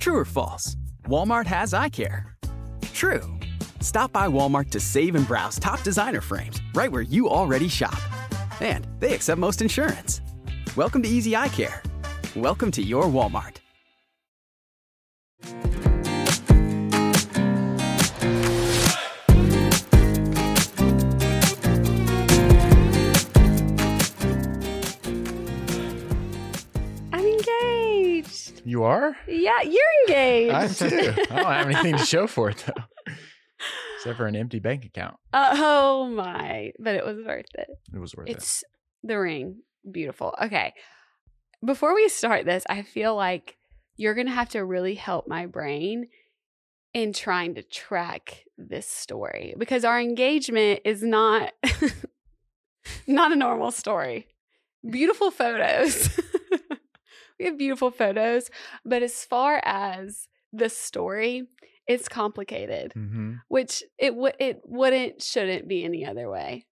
True 0.00 0.20
or 0.20 0.24
false? 0.24 0.76
Walmart 1.04 1.46
has 1.46 1.74
eye 1.74 1.90
care. 1.90 2.34
True. 2.94 3.20
Stop 3.80 4.10
by 4.12 4.28
Walmart 4.28 4.70
to 4.70 4.80
save 4.80 5.14
and 5.14 5.26
browse 5.26 5.58
top 5.58 5.82
designer 5.82 6.22
frames 6.22 6.62
right 6.74 6.90
where 6.90 7.02
you 7.02 7.28
already 7.28 7.68
shop. 7.68 8.00
And 8.60 8.86
they 8.98 9.14
accept 9.14 9.38
most 9.38 9.60
insurance. 9.60 10.22
Welcome 10.74 11.02
to 11.02 11.08
Easy 11.08 11.36
Eye 11.36 11.48
Care. 11.48 11.82
Welcome 12.34 12.70
to 12.72 12.82
your 12.82 13.04
Walmart. 13.04 13.56
Engaged. 28.60 28.70
You 28.70 28.84
are? 28.84 29.16
Yeah, 29.26 29.62
you're 29.62 30.08
engaged. 30.08 30.54
I 30.54 30.88
too. 30.88 31.12
I 31.30 31.36
don't 31.36 31.52
have 31.52 31.66
anything 31.66 31.96
to 31.96 32.04
show 32.04 32.26
for 32.26 32.50
it 32.50 32.64
though, 32.66 33.12
except 33.96 34.16
for 34.16 34.26
an 34.26 34.36
empty 34.36 34.58
bank 34.58 34.84
account. 34.84 35.16
Uh, 35.32 35.50
oh 35.54 36.08
my, 36.08 36.72
but 36.78 36.94
it 36.94 37.04
was 37.04 37.18
worth 37.24 37.46
it. 37.54 37.68
It 37.94 37.98
was 37.98 38.14
worth 38.14 38.28
it. 38.28 38.36
It's 38.36 38.64
the 39.02 39.18
ring. 39.18 39.62
Beautiful. 39.90 40.34
Okay. 40.42 40.74
Before 41.64 41.94
we 41.94 42.08
start 42.08 42.46
this, 42.46 42.64
I 42.68 42.82
feel 42.82 43.14
like 43.14 43.56
you're 43.96 44.14
going 44.14 44.26
to 44.26 44.32
have 44.32 44.48
to 44.50 44.64
really 44.64 44.94
help 44.94 45.28
my 45.28 45.46
brain 45.46 46.08
in 46.94 47.12
trying 47.12 47.54
to 47.54 47.62
track 47.62 48.44
this 48.56 48.86
story 48.86 49.54
because 49.58 49.84
our 49.84 50.00
engagement 50.00 50.80
is 50.84 51.02
not 51.02 51.52
not 53.06 53.32
a 53.32 53.36
normal 53.36 53.70
story. 53.70 54.26
Beautiful 54.88 55.30
photos. 55.30 56.08
we 57.40 57.46
have 57.46 57.58
beautiful 57.58 57.90
photos, 57.90 58.50
but 58.84 59.02
as 59.02 59.24
far 59.24 59.60
as 59.64 60.28
the 60.52 60.68
story, 60.68 61.48
it's 61.88 62.08
complicated, 62.08 62.92
hmm 62.92 63.36
which 63.48 63.82
it 63.98 64.14
would 64.14 64.34
it 64.38 64.60
wouldn't 64.64 65.22
shouldn't 65.22 65.66
be 65.66 65.84
any 65.84 66.04
other 66.04 66.28
way. 66.30 66.66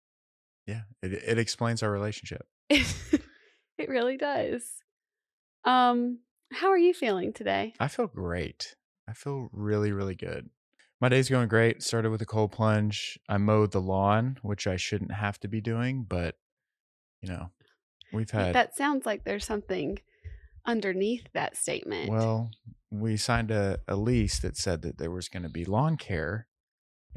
Yeah, 0.66 0.82
it, 1.02 1.12
it 1.12 1.38
explains 1.38 1.82
our 1.82 1.90
relationship. 1.90 2.46
it 2.70 3.88
really 3.88 4.16
does. 4.16 4.62
Um, 5.64 6.18
how 6.52 6.68
are 6.68 6.78
you 6.78 6.92
feeling 6.92 7.32
today? 7.32 7.74
I 7.80 7.88
feel 7.88 8.06
great. 8.06 8.76
I 9.08 9.14
feel 9.14 9.48
really, 9.52 9.92
really 9.92 10.14
good. 10.14 10.50
My 11.00 11.08
day's 11.08 11.28
going 11.30 11.48
great. 11.48 11.82
Started 11.82 12.10
with 12.10 12.20
a 12.22 12.26
cold 12.26 12.52
plunge. 12.52 13.18
I 13.28 13.38
mowed 13.38 13.72
the 13.72 13.80
lawn, 13.80 14.38
which 14.42 14.66
I 14.66 14.76
shouldn't 14.76 15.12
have 15.12 15.40
to 15.40 15.48
be 15.48 15.60
doing, 15.60 16.04
but 16.08 16.36
you 17.22 17.28
know, 17.28 17.50
we've 18.12 18.30
had 18.30 18.54
That 18.54 18.76
sounds 18.76 19.06
like 19.06 19.24
there's 19.24 19.44
something 19.44 19.98
underneath 20.68 21.26
that 21.34 21.56
statement. 21.56 22.10
Well, 22.10 22.50
we 22.90 23.16
signed 23.16 23.50
a, 23.50 23.78
a 23.88 23.96
lease 23.96 24.38
that 24.40 24.56
said 24.56 24.82
that 24.82 24.98
there 24.98 25.10
was 25.10 25.28
going 25.28 25.42
to 25.42 25.48
be 25.48 25.64
lawn 25.64 25.96
care, 25.96 26.46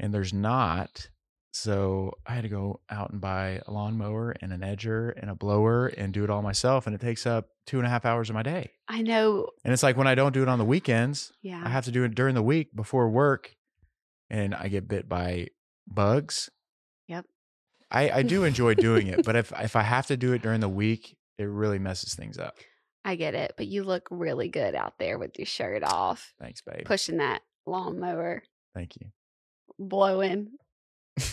and 0.00 0.12
there's 0.12 0.32
not. 0.32 1.08
So 1.54 2.12
I 2.26 2.34
had 2.34 2.44
to 2.44 2.48
go 2.48 2.80
out 2.88 3.10
and 3.10 3.20
buy 3.20 3.60
a 3.66 3.70
lawnmower 3.70 4.34
and 4.40 4.54
an 4.54 4.60
edger 4.60 5.12
and 5.20 5.30
a 5.30 5.34
blower 5.34 5.88
and 5.88 6.10
do 6.12 6.24
it 6.24 6.30
all 6.30 6.40
myself. 6.40 6.86
And 6.86 6.94
it 6.94 7.00
takes 7.02 7.26
up 7.26 7.48
two 7.66 7.76
and 7.76 7.86
a 7.86 7.90
half 7.90 8.06
hours 8.06 8.30
of 8.30 8.34
my 8.34 8.42
day. 8.42 8.70
I 8.88 9.02
know. 9.02 9.50
And 9.62 9.70
it's 9.72 9.82
like 9.82 9.98
when 9.98 10.06
I 10.06 10.14
don't 10.14 10.32
do 10.32 10.40
it 10.40 10.48
on 10.48 10.58
the 10.58 10.64
weekends, 10.64 11.30
Yeah. 11.42 11.60
I 11.62 11.68
have 11.68 11.84
to 11.84 11.90
do 11.90 12.04
it 12.04 12.14
during 12.14 12.34
the 12.34 12.42
week 12.42 12.74
before 12.74 13.10
work. 13.10 13.54
And 14.30 14.54
I 14.54 14.68
get 14.68 14.88
bit 14.88 15.10
by 15.10 15.48
bugs. 15.86 16.48
Yep. 17.08 17.26
I, 17.90 18.10
I 18.10 18.22
do 18.22 18.44
enjoy 18.44 18.72
doing 18.72 19.08
it, 19.08 19.22
but 19.22 19.36
if 19.42 19.52
if 19.60 19.76
I 19.76 19.82
have 19.82 20.06
to 20.06 20.16
do 20.16 20.32
it 20.32 20.40
during 20.40 20.60
the 20.60 20.70
week, 20.70 21.18
it 21.36 21.44
really 21.44 21.78
messes 21.78 22.14
things 22.14 22.38
up. 22.38 22.56
I 23.04 23.16
get 23.16 23.34
it, 23.34 23.54
but 23.56 23.66
you 23.66 23.82
look 23.84 24.06
really 24.10 24.48
good 24.48 24.74
out 24.74 24.98
there 24.98 25.18
with 25.18 25.38
your 25.38 25.46
shirt 25.46 25.82
off, 25.82 26.32
Thanks, 26.40 26.62
babe. 26.62 26.84
pushing 26.84 27.16
that 27.18 27.42
lawnmower, 27.66 28.42
Thank 28.74 28.96
you. 29.00 29.08
blowing. 29.78 30.50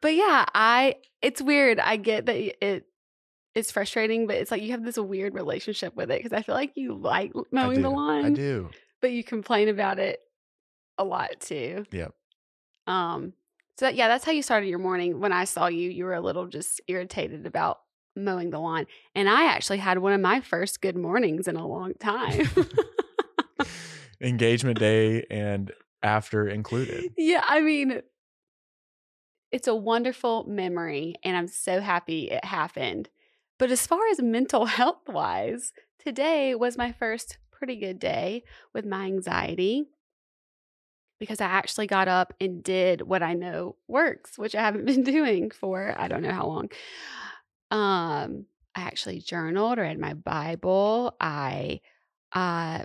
but 0.00 0.14
yeah, 0.14 0.44
I 0.54 0.96
it's 1.22 1.40
weird. 1.40 1.78
I 1.80 1.96
get 1.96 2.26
that 2.26 2.36
it 2.64 2.86
it's 3.54 3.70
frustrating, 3.70 4.26
but 4.26 4.36
it's 4.36 4.50
like 4.50 4.62
you 4.62 4.72
have 4.72 4.84
this 4.84 4.98
weird 4.98 5.34
relationship 5.34 5.94
with 5.94 6.10
it 6.10 6.22
because 6.22 6.36
I 6.36 6.42
feel 6.42 6.54
like 6.56 6.72
you 6.76 6.94
like 6.94 7.32
mowing 7.52 7.82
the 7.82 7.90
lawn. 7.90 8.24
I 8.24 8.30
do. 8.30 8.70
but 9.00 9.12
you 9.12 9.22
complain 9.22 9.68
about 9.68 9.98
it 9.98 10.18
a 10.98 11.04
lot 11.04 11.40
too. 11.40 11.84
Yep. 11.92 12.12
Um. 12.86 13.32
So 13.78 13.86
that, 13.86 13.96
yeah, 13.96 14.06
that's 14.08 14.24
how 14.24 14.30
you 14.32 14.42
started 14.42 14.68
your 14.68 14.78
morning. 14.78 15.18
When 15.20 15.32
I 15.32 15.44
saw 15.44 15.66
you, 15.66 15.90
you 15.90 16.04
were 16.04 16.14
a 16.14 16.20
little 16.20 16.46
just 16.46 16.80
irritated 16.86 17.44
about 17.46 17.78
mowing 18.16 18.50
the 18.50 18.58
lawn, 18.58 18.86
and 19.14 19.28
I 19.28 19.46
actually 19.46 19.78
had 19.78 19.98
one 19.98 20.12
of 20.12 20.20
my 20.20 20.40
first 20.40 20.80
good 20.80 20.96
mornings 20.96 21.48
in 21.48 21.56
a 21.56 21.66
long 21.66 21.94
time. 21.94 22.48
Engagement 24.20 24.78
day 24.78 25.24
and 25.30 25.72
after 26.02 26.48
included. 26.48 27.12
yeah, 27.16 27.44
I 27.46 27.60
mean, 27.60 28.02
it's 29.50 29.68
a 29.68 29.74
wonderful 29.74 30.44
memory, 30.44 31.14
and 31.22 31.36
I'm 31.36 31.48
so 31.48 31.80
happy 31.80 32.30
it 32.30 32.44
happened. 32.44 33.08
But 33.58 33.70
as 33.70 33.86
far 33.86 34.00
as 34.10 34.20
mental 34.20 34.66
health 34.66 35.08
wise, 35.08 35.72
today 35.98 36.54
was 36.54 36.76
my 36.76 36.92
first 36.92 37.38
pretty 37.50 37.76
good 37.76 37.98
day 37.98 38.42
with 38.72 38.84
my 38.84 39.04
anxiety 39.06 39.84
because 41.20 41.40
I 41.40 41.46
actually 41.46 41.86
got 41.86 42.08
up 42.08 42.34
and 42.40 42.62
did 42.62 43.02
what 43.02 43.22
I 43.22 43.34
know 43.34 43.76
works, 43.88 44.36
which 44.36 44.54
I 44.54 44.60
haven't 44.60 44.84
been 44.84 45.02
doing 45.04 45.50
for 45.50 45.94
I 45.96 46.08
don't 46.08 46.22
know 46.22 46.32
how 46.32 46.46
long. 46.46 46.68
Um, 47.74 48.46
I 48.76 48.82
actually 48.82 49.18
journaled, 49.18 49.78
read 49.78 49.98
my 49.98 50.14
Bible. 50.14 51.16
I 51.20 51.80
uh, 52.32 52.84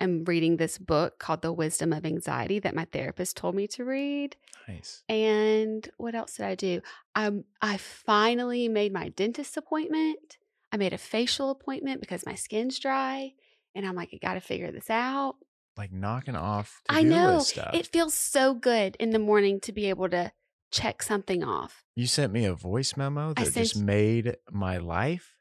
am 0.00 0.24
reading 0.24 0.56
this 0.56 0.76
book 0.76 1.20
called 1.20 1.42
The 1.42 1.52
Wisdom 1.52 1.92
of 1.92 2.04
Anxiety 2.04 2.58
that 2.58 2.74
my 2.74 2.84
therapist 2.86 3.36
told 3.36 3.54
me 3.54 3.68
to 3.68 3.84
read. 3.84 4.36
Nice. 4.66 5.04
And 5.08 5.88
what 5.98 6.16
else 6.16 6.36
did 6.36 6.46
I 6.46 6.56
do? 6.56 6.80
Um, 7.14 7.44
I 7.62 7.76
finally 7.76 8.68
made 8.68 8.92
my 8.92 9.10
dentist 9.10 9.56
appointment. 9.56 10.38
I 10.72 10.78
made 10.78 10.92
a 10.92 10.98
facial 10.98 11.50
appointment 11.50 12.00
because 12.00 12.26
my 12.26 12.34
skin's 12.34 12.80
dry, 12.80 13.34
and 13.76 13.86
I'm 13.86 13.94
like, 13.94 14.10
I 14.12 14.16
got 14.16 14.34
to 14.34 14.40
figure 14.40 14.72
this 14.72 14.90
out. 14.90 15.36
Like 15.76 15.92
knocking 15.92 16.36
off 16.36 16.82
I 16.88 17.02
know 17.02 17.44
it 17.72 17.88
feels 17.88 18.14
so 18.14 18.54
good 18.54 18.96
in 19.00 19.10
the 19.10 19.18
morning 19.18 19.60
to 19.60 19.72
be 19.72 19.88
able 19.88 20.08
to 20.08 20.32
check 20.74 21.02
something 21.02 21.44
off. 21.44 21.84
you 21.96 22.06
sent 22.06 22.32
me 22.32 22.44
a 22.44 22.54
voice 22.54 22.96
memo 22.96 23.32
that 23.34 23.52
just 23.52 23.76
made 23.78 24.36
my 24.50 24.78
life. 24.78 25.36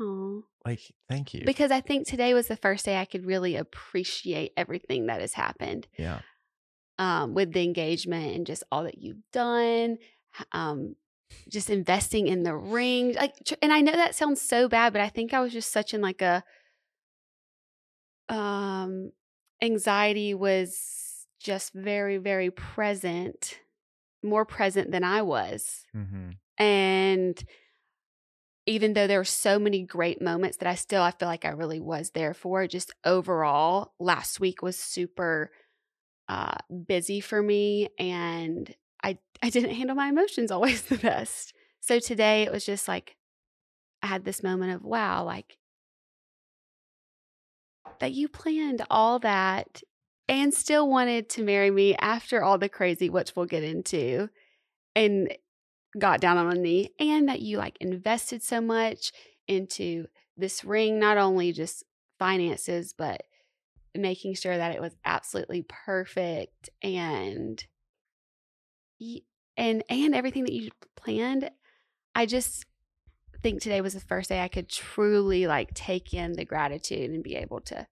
Oh, 0.00 0.44
Like, 0.64 0.80
thank 1.08 1.34
you. 1.34 1.42
because 1.44 1.70
I 1.70 1.80
think 1.80 2.06
today 2.06 2.34
was 2.34 2.48
the 2.48 2.56
first 2.56 2.84
day 2.84 2.96
I 2.98 3.04
could 3.04 3.24
really 3.26 3.54
appreciate 3.56 4.52
everything 4.56 5.06
that 5.06 5.20
has 5.20 5.34
happened. 5.34 5.86
yeah. 5.98 6.20
um, 6.98 7.34
with 7.34 7.52
the 7.52 7.62
engagement 7.62 8.34
and 8.36 8.46
just 8.46 8.62
all 8.72 8.84
that 8.84 8.98
you've 8.98 9.22
done, 9.32 9.98
um, 10.52 10.96
just 11.48 11.70
investing 11.70 12.26
in 12.26 12.42
the 12.42 12.54
ring. 12.56 13.14
Like, 13.14 13.34
and 13.62 13.72
I 13.72 13.80
know 13.82 13.92
that 13.92 14.14
sounds 14.14 14.40
so 14.42 14.68
bad, 14.68 14.92
but 14.92 15.00
I 15.02 15.08
think 15.08 15.32
I 15.32 15.40
was 15.40 15.52
just 15.52 15.70
such 15.70 15.94
in 15.94 16.00
like 16.02 16.20
a 16.22 16.42
um, 18.28 19.12
anxiety 19.62 20.34
was 20.34 21.26
just 21.40 21.72
very, 21.72 22.16
very 22.18 22.50
present, 22.50 23.58
more 24.22 24.44
present 24.44 24.90
than 24.90 25.04
I 25.04 25.22
was, 25.22 25.86
hmm 25.92 26.30
and 26.58 27.42
even 28.66 28.92
though 28.92 29.06
there 29.06 29.18
were 29.18 29.24
so 29.24 29.58
many 29.58 29.82
great 29.82 30.20
moments 30.22 30.58
that 30.58 30.68
I 30.68 30.74
still 30.74 31.02
I 31.02 31.10
feel 31.10 31.28
like 31.28 31.44
I 31.44 31.50
really 31.50 31.80
was 31.80 32.10
there 32.10 32.34
for. 32.34 32.66
Just 32.66 32.92
overall, 33.04 33.94
last 33.98 34.38
week 34.40 34.62
was 34.62 34.78
super 34.78 35.50
uh, 36.28 36.56
busy 36.86 37.20
for 37.20 37.42
me, 37.42 37.88
and 37.98 38.72
I 39.02 39.18
I 39.42 39.50
didn't 39.50 39.74
handle 39.74 39.96
my 39.96 40.08
emotions 40.08 40.50
always 40.50 40.82
the 40.84 40.98
best. 40.98 41.54
So 41.80 41.98
today 41.98 42.42
it 42.42 42.52
was 42.52 42.64
just 42.64 42.86
like 42.88 43.16
I 44.02 44.06
had 44.08 44.24
this 44.24 44.42
moment 44.42 44.72
of 44.74 44.82
wow, 44.84 45.24
like 45.24 45.58
that 48.00 48.12
you 48.12 48.28
planned 48.28 48.82
all 48.90 49.18
that 49.20 49.82
and 50.30 50.54
still 50.54 50.88
wanted 50.88 51.28
to 51.28 51.42
marry 51.42 51.72
me 51.72 51.96
after 51.96 52.40
all 52.40 52.56
the 52.56 52.68
crazy, 52.68 53.10
which 53.10 53.34
we'll 53.34 53.46
get 53.46 53.64
into, 53.64 54.30
and 54.94 55.34
got 55.98 56.20
down 56.20 56.38
on 56.38 56.56
a 56.56 56.58
knee, 56.58 56.94
and 57.00 57.28
that 57.28 57.42
you 57.42 57.58
like 57.58 57.76
invested 57.80 58.40
so 58.40 58.60
much 58.60 59.10
into 59.48 60.06
this 60.36 60.64
ring, 60.64 61.00
not 61.00 61.18
only 61.18 61.52
just 61.52 61.82
finances, 62.20 62.94
but 62.96 63.24
making 63.96 64.34
sure 64.34 64.56
that 64.56 64.72
it 64.72 64.80
was 64.80 64.96
absolutely 65.04 65.66
perfect 65.68 66.70
and 66.80 67.66
and 69.56 69.82
and 69.88 70.14
everything 70.14 70.44
that 70.44 70.52
you 70.52 70.70
planned. 70.94 71.50
I 72.14 72.26
just 72.26 72.66
think 73.42 73.60
today 73.60 73.80
was 73.80 73.94
the 73.94 74.00
first 74.00 74.28
day 74.28 74.40
I 74.40 74.48
could 74.48 74.68
truly 74.68 75.48
like 75.48 75.74
take 75.74 76.14
in 76.14 76.34
the 76.34 76.44
gratitude 76.44 77.10
and 77.10 77.24
be 77.24 77.34
able 77.34 77.62
to 77.62 77.88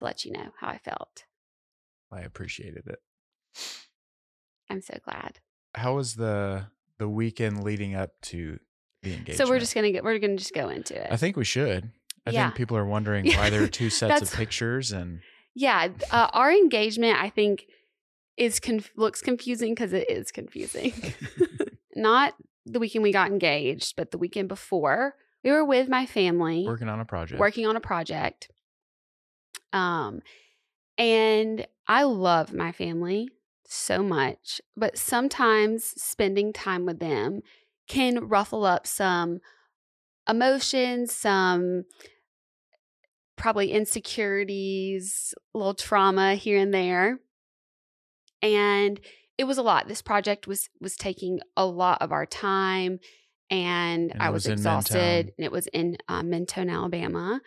let 0.00 0.24
you 0.24 0.32
know 0.32 0.52
how 0.58 0.68
I 0.68 0.78
felt. 0.78 1.24
I 2.12 2.20
appreciated 2.20 2.84
it. 2.86 3.00
I'm 4.70 4.80
so 4.82 4.94
glad. 5.04 5.38
How 5.74 5.94
was 5.96 6.14
the 6.14 6.66
the 6.98 7.08
weekend 7.08 7.64
leading 7.64 7.94
up 7.94 8.10
to 8.22 8.58
the 9.02 9.12
engagement? 9.14 9.38
So 9.38 9.48
we're 9.48 9.58
just 9.58 9.74
gonna 9.74 9.90
get 9.92 10.04
we're 10.04 10.18
gonna 10.18 10.36
just 10.36 10.54
go 10.54 10.68
into 10.68 10.94
it. 11.00 11.08
I 11.10 11.16
think 11.16 11.36
we 11.36 11.44
should. 11.44 11.90
I 12.26 12.30
Yeah. 12.30 12.44
think 12.44 12.56
people 12.56 12.76
are 12.76 12.86
wondering 12.86 13.26
why 13.32 13.50
there 13.50 13.62
are 13.62 13.68
two 13.68 13.90
sets 14.00 14.22
of 14.22 14.32
pictures 14.36 14.92
and 14.92 15.20
yeah, 15.54 15.88
uh, 16.10 16.28
our 16.32 16.50
engagement 16.50 17.20
I 17.22 17.28
think 17.30 17.66
is 18.36 18.60
conf- 18.60 18.92
looks 18.96 19.20
confusing 19.20 19.72
because 19.74 19.92
it 19.92 20.08
is 20.10 20.30
confusing. 20.32 20.92
Not 21.96 22.34
the 22.64 22.78
weekend 22.78 23.02
we 23.02 23.12
got 23.12 23.30
engaged, 23.30 23.94
but 23.96 24.10
the 24.12 24.18
weekend 24.18 24.48
before 24.48 25.14
we 25.44 25.50
were 25.50 25.64
with 25.64 25.88
my 25.88 26.06
family 26.06 26.64
working 26.66 26.88
on 26.88 27.00
a 27.00 27.04
project. 27.04 27.40
working 27.40 27.66
on 27.66 27.76
a 27.76 27.80
project. 27.80 28.50
Um, 29.72 30.22
and 30.98 31.66
I 31.86 32.04
love 32.04 32.52
my 32.52 32.72
family 32.72 33.28
so 33.66 34.02
much, 34.02 34.60
but 34.76 34.98
sometimes 34.98 35.84
spending 35.84 36.52
time 36.52 36.84
with 36.84 36.98
them 36.98 37.40
can 37.88 38.28
ruffle 38.28 38.64
up 38.64 38.86
some 38.86 39.40
emotions, 40.28 41.12
some 41.12 41.84
probably 43.36 43.72
insecurities, 43.72 45.34
a 45.54 45.58
little 45.58 45.74
trauma 45.74 46.34
here 46.34 46.58
and 46.58 46.72
there. 46.72 47.18
And 48.40 49.00
it 49.38 49.44
was 49.44 49.58
a 49.58 49.62
lot. 49.62 49.88
This 49.88 50.02
project 50.02 50.46
was 50.46 50.68
was 50.80 50.96
taking 50.96 51.40
a 51.56 51.64
lot 51.64 52.02
of 52.02 52.12
our 52.12 52.26
time 52.26 53.00
and, 53.50 54.12
And 54.12 54.22
I 54.22 54.30
was, 54.30 54.44
was 54.44 54.52
exhausted. 54.52 55.32
And 55.36 55.44
it 55.44 55.52
was 55.52 55.66
in 55.68 55.96
uh, 56.08 56.22
Mentone, 56.22 56.70
Alabama, 56.70 57.40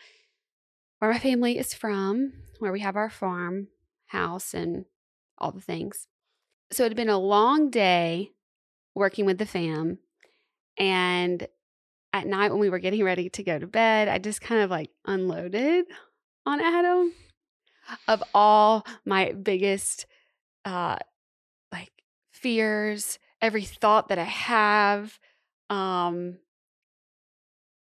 where 1.00 1.12
my 1.12 1.20
family 1.20 1.58
is 1.58 1.74
from, 1.74 2.34
where 2.60 2.72
we 2.72 2.80
have 2.82 2.96
our 2.96 3.10
farm 3.10 3.68
house 4.08 4.54
and 4.54 4.86
all 5.38 5.52
the 5.52 5.62
things. 5.62 6.08
So 6.72 6.84
it 6.84 6.90
had 6.90 6.98
been 6.98 7.10
a 7.10 7.20
long 7.20 7.70
day 7.70 8.32
working 8.94 9.26
with 9.26 9.38
the 9.38 9.46
fam. 9.46 10.00
And 10.78 11.48
at 12.14 12.28
night, 12.28 12.52
when 12.52 12.60
we 12.60 12.70
were 12.70 12.80
getting 12.80 13.04
ready 13.04 13.30
to 13.30 13.44
go 13.44 13.60
to 13.60 13.68
bed, 13.68 14.08
I 14.08 14.18
just 14.20 14.42
kind 14.42 14.62
of 14.62 14.70
like 14.70 14.90
unloaded 15.06 15.86
on 16.46 16.62
Adam 16.62 17.14
of 18.08 18.24
all 18.34 18.86
my 19.06 19.32
biggest 19.34 20.06
uh 20.64 20.98
like 21.72 21.92
fears, 22.32 23.20
every 23.42 23.64
thought 23.64 24.10
that 24.10 24.18
I 24.18 24.24
have. 24.24 25.20
Um 25.70 26.38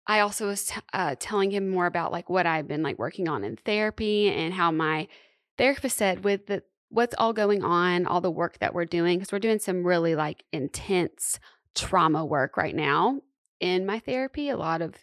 I 0.06 0.20
also 0.20 0.46
was 0.46 0.66
t- 0.66 0.80
uh, 0.92 1.16
telling 1.18 1.50
him 1.50 1.70
more 1.70 1.86
about 1.86 2.12
like 2.12 2.28
what 2.28 2.46
I've 2.46 2.68
been 2.68 2.82
like 2.82 2.98
working 2.98 3.28
on 3.28 3.44
in 3.44 3.56
therapy 3.56 4.28
and 4.28 4.52
how 4.52 4.70
my 4.70 5.08
therapist 5.56 5.96
said 5.96 6.24
with 6.24 6.46
the 6.46 6.62
what's 6.90 7.14
all 7.18 7.32
going 7.32 7.64
on, 7.64 8.06
all 8.06 8.20
the 8.20 8.30
work 8.30 8.58
that 8.58 8.74
we're 8.74 8.84
doing 8.84 9.18
because 9.18 9.32
we're 9.32 9.38
doing 9.38 9.58
some 9.58 9.84
really 9.84 10.14
like 10.14 10.44
intense 10.52 11.40
trauma 11.74 12.24
work 12.24 12.56
right 12.56 12.74
now 12.74 13.20
in 13.60 13.86
my 13.86 13.98
therapy, 13.98 14.48
a 14.48 14.56
lot 14.56 14.82
of 14.82 14.94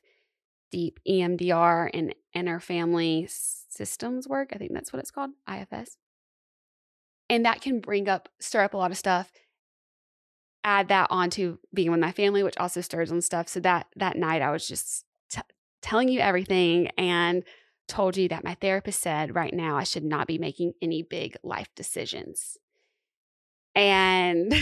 deep 0.71 1.00
EMDR 1.07 1.89
and 1.94 2.15
inner 2.33 2.59
family 2.59 3.27
systems 3.27 4.27
work. 4.27 4.50
I 4.53 4.57
think 4.57 4.71
that's 4.74 4.94
what 4.94 5.00
it's 5.00 5.12
called, 5.12 5.31
IFS. 5.48 5.98
And 7.30 7.45
that 7.45 7.62
can 7.62 7.80
bring 7.80 8.07
up, 8.07 8.30
stir 8.39 8.63
up 8.63 8.74
a 8.74 8.77
lot 8.77 8.92
of 8.92 8.98
stuff. 8.98 9.31
Add 10.63 10.89
that 10.89 11.07
onto 11.09 11.57
being 11.73 11.91
with 11.91 11.99
my 11.99 12.11
family, 12.11 12.43
which 12.43 12.57
also 12.57 12.81
stirs 12.81 13.11
on 13.11 13.21
stuff. 13.21 13.47
So 13.47 13.59
that 13.61 13.87
that 13.95 14.15
night, 14.15 14.41
I 14.41 14.51
was 14.51 14.67
just 14.67 15.05
t- 15.29 15.41
telling 15.81 16.07
you 16.09 16.19
everything 16.19 16.89
and 16.97 17.43
told 17.87 18.15
you 18.15 18.27
that 18.29 18.43
my 18.43 18.55
therapist 18.55 19.01
said 19.01 19.35
right 19.35 19.53
now 19.53 19.75
I 19.75 19.83
should 19.83 20.05
not 20.05 20.27
be 20.27 20.37
making 20.37 20.73
any 20.81 21.03
big 21.03 21.35
life 21.43 21.67
decisions. 21.75 22.57
And 23.75 24.53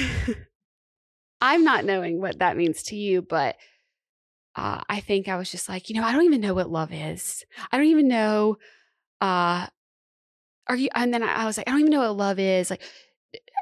I'm 1.41 1.63
not 1.63 1.85
knowing 1.85 2.19
what 2.19 2.39
that 2.39 2.57
means 2.57 2.83
to 2.83 2.95
you, 2.95 3.21
but 3.21 3.55
uh, 4.55 4.81
I 4.89 4.99
think 4.99 5.27
I 5.27 5.37
was 5.37 5.51
just 5.51 5.69
like, 5.69 5.89
you 5.89 5.95
know, 5.95 6.03
I 6.03 6.11
don't 6.11 6.25
even 6.25 6.41
know 6.41 6.53
what 6.53 6.69
love 6.69 6.91
is. 6.91 7.45
I 7.71 7.77
don't 7.77 7.87
even 7.87 8.07
know. 8.07 8.57
Uh, 9.21 9.67
are 10.67 10.75
you? 10.75 10.89
And 10.93 11.13
then 11.13 11.23
I 11.23 11.45
was 11.45 11.57
like, 11.57 11.67
I 11.67 11.71
don't 11.71 11.79
even 11.79 11.91
know 11.91 11.99
what 11.99 12.17
love 12.17 12.39
is. 12.39 12.69
Like, 12.69 12.81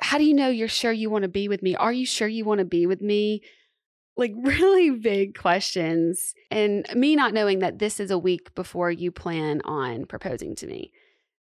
how 0.02 0.18
do 0.18 0.24
you 0.24 0.34
know 0.34 0.50
you're 0.50 0.68
sure 0.68 0.92
you 0.92 1.10
want 1.10 1.24
to 1.24 1.28
be 1.30 1.48
with 1.48 1.62
me? 1.62 1.76
Are 1.76 1.92
you 1.92 2.06
sure 2.06 2.28
you 2.28 2.46
want 2.46 2.60
to 2.60 2.66
be 2.66 2.86
with 2.86 3.02
me? 3.02 3.42
Like, 4.16 4.34
really 4.44 4.92
big 4.92 5.38
questions. 5.38 6.34
And 6.50 6.86
me 6.96 7.16
not 7.16 7.34
knowing 7.34 7.60
that 7.60 7.80
this 7.80 8.00
is 8.00 8.12
a 8.12 8.18
week 8.18 8.54
before 8.56 8.92
you 8.92 9.12
plan 9.12 9.62
on 9.66 10.06
proposing 10.06 10.56
to 10.56 10.68
me. 10.68 10.92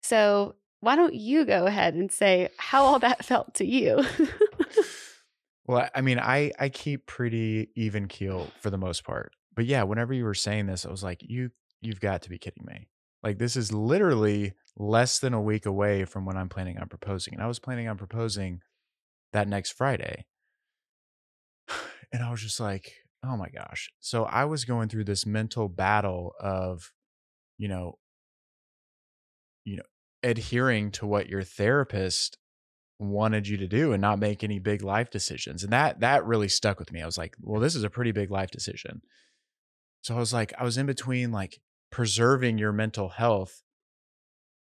So, 0.02 0.56
why 0.80 0.94
don't 0.94 1.14
you 1.14 1.44
go 1.44 1.66
ahead 1.66 1.94
and 1.94 2.12
say 2.12 2.48
how 2.58 2.84
all 2.84 2.98
that 2.98 3.24
felt 3.24 3.54
to 3.54 3.64
you? 3.66 4.04
Well, 5.66 5.88
I- 5.94 6.00
mean, 6.00 6.18
I 6.18 6.52
I 6.58 6.68
keep 6.68 7.06
pretty 7.06 7.70
even 7.74 8.08
keel 8.08 8.48
for 8.60 8.70
the 8.70 8.78
most 8.78 9.04
part. 9.04 9.32
But 9.54 9.64
yeah, 9.66 9.82
whenever 9.84 10.12
you 10.12 10.24
were 10.24 10.34
saying 10.34 10.66
this, 10.66 10.84
I 10.86 10.90
was 10.90 11.02
like, 11.02 11.20
you 11.22 11.50
you've 11.80 12.00
got 12.00 12.22
to 12.22 12.30
be 12.30 12.38
kidding 12.38 12.64
me. 12.66 12.88
Like 13.22 13.38
this 13.38 13.56
is 13.56 13.72
literally 13.72 14.54
less 14.76 15.18
than 15.18 15.34
a 15.34 15.40
week 15.40 15.66
away 15.66 16.04
from 16.04 16.24
when 16.24 16.36
I'm 16.36 16.48
planning 16.48 16.78
on 16.78 16.88
proposing. 16.88 17.34
And 17.34 17.42
I 17.42 17.46
was 17.46 17.58
planning 17.58 17.88
on 17.88 17.96
proposing 17.96 18.60
that 19.32 19.48
next 19.48 19.72
Friday. 19.72 20.26
And 22.12 22.22
I 22.22 22.30
was 22.30 22.40
just 22.40 22.60
like, 22.60 22.92
oh 23.24 23.36
my 23.36 23.48
gosh. 23.48 23.90
So 23.98 24.24
I 24.24 24.44
was 24.44 24.64
going 24.64 24.88
through 24.88 25.04
this 25.04 25.26
mental 25.26 25.68
battle 25.68 26.34
of, 26.40 26.92
you 27.58 27.66
know, 27.66 27.98
you 29.64 29.76
know, 29.76 29.82
adhering 30.22 30.92
to 30.92 31.06
what 31.06 31.28
your 31.28 31.42
therapist 31.42 32.38
wanted 32.98 33.46
you 33.48 33.56
to 33.58 33.66
do 33.66 33.92
and 33.92 34.00
not 34.00 34.18
make 34.18 34.42
any 34.42 34.58
big 34.58 34.82
life 34.82 35.10
decisions. 35.10 35.62
And 35.62 35.72
that 35.72 36.00
that 36.00 36.24
really 36.24 36.48
stuck 36.48 36.78
with 36.78 36.92
me. 36.92 37.02
I 37.02 37.06
was 37.06 37.18
like, 37.18 37.34
well, 37.40 37.60
this 37.60 37.74
is 37.74 37.84
a 37.84 37.90
pretty 37.90 38.12
big 38.12 38.30
life 38.30 38.50
decision. 38.50 39.02
So 40.02 40.14
I 40.14 40.18
was 40.18 40.32
like, 40.32 40.52
I 40.58 40.64
was 40.64 40.78
in 40.78 40.86
between 40.86 41.32
like 41.32 41.58
preserving 41.90 42.58
your 42.58 42.72
mental 42.72 43.08
health 43.08 43.62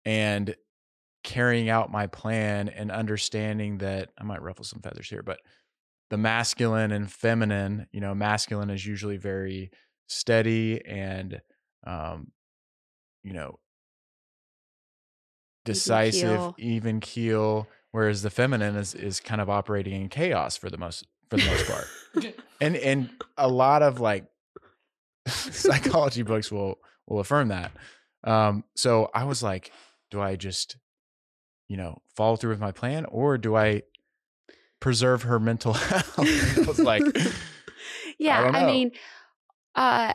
and 0.06 0.56
carrying 1.24 1.70
out 1.70 1.92
my 1.92 2.08
plan 2.08 2.70
and 2.70 2.92
understanding 2.92 3.78
that 3.80 4.10
I 4.18 4.24
might 4.24 4.42
ruffle 4.42 4.66
some 4.66 4.82
feathers 4.82 5.10
here, 5.10 5.24
but 5.24 5.40
the 6.10 6.18
masculine 6.18 6.92
and 6.92 7.10
feminine, 7.10 7.88
you 7.92 8.02
know, 8.02 8.14
masculine 8.14 8.70
is 8.70 8.86
usually 8.86 9.18
very 9.18 9.72
steady 10.08 10.86
and 10.86 11.42
um, 11.86 12.32
you 13.24 13.34
know, 13.34 13.60
decisive, 15.66 16.40
keel. 16.40 16.56
even 16.58 17.00
keel, 17.00 17.68
whereas 17.92 18.22
the 18.22 18.30
feminine 18.30 18.76
is 18.76 18.94
is 18.94 19.20
kind 19.20 19.42
of 19.42 19.50
operating 19.50 20.02
in 20.02 20.10
chaos 20.10 20.58
for 20.58 20.70
the 20.70 20.78
most 20.78 21.08
for 21.30 21.38
the 21.38 21.46
most 21.46 21.68
part. 21.68 22.36
and 22.62 22.76
and 22.76 23.10
a 23.38 23.48
lot 23.48 23.82
of 23.82 24.00
like 24.00 24.26
psychology 25.28 26.24
books 26.24 26.52
will 26.52 26.80
will 27.08 27.20
affirm 27.20 27.50
that. 27.50 27.72
Um, 28.24 28.64
so 28.76 29.10
I 29.14 29.24
was 29.24 29.42
like, 29.42 29.72
do 30.10 30.22
I 30.22 30.36
just, 30.36 30.78
you 31.68 31.78
know, 31.78 32.02
follow 32.16 32.36
through 32.36 32.52
with 32.52 32.60
my 32.60 32.72
plan, 32.72 33.06
or 33.06 33.38
do 33.38 33.56
I 33.56 33.84
preserve 34.80 35.24
her 35.24 35.40
mental 35.40 35.74
health? 35.74 36.20
I 36.20 36.64
was 36.68 36.80
like, 36.80 37.04
yeah, 38.20 38.44
don't 38.44 38.56
I, 38.56 38.66
mean, 38.66 38.92
uh, 39.76 40.14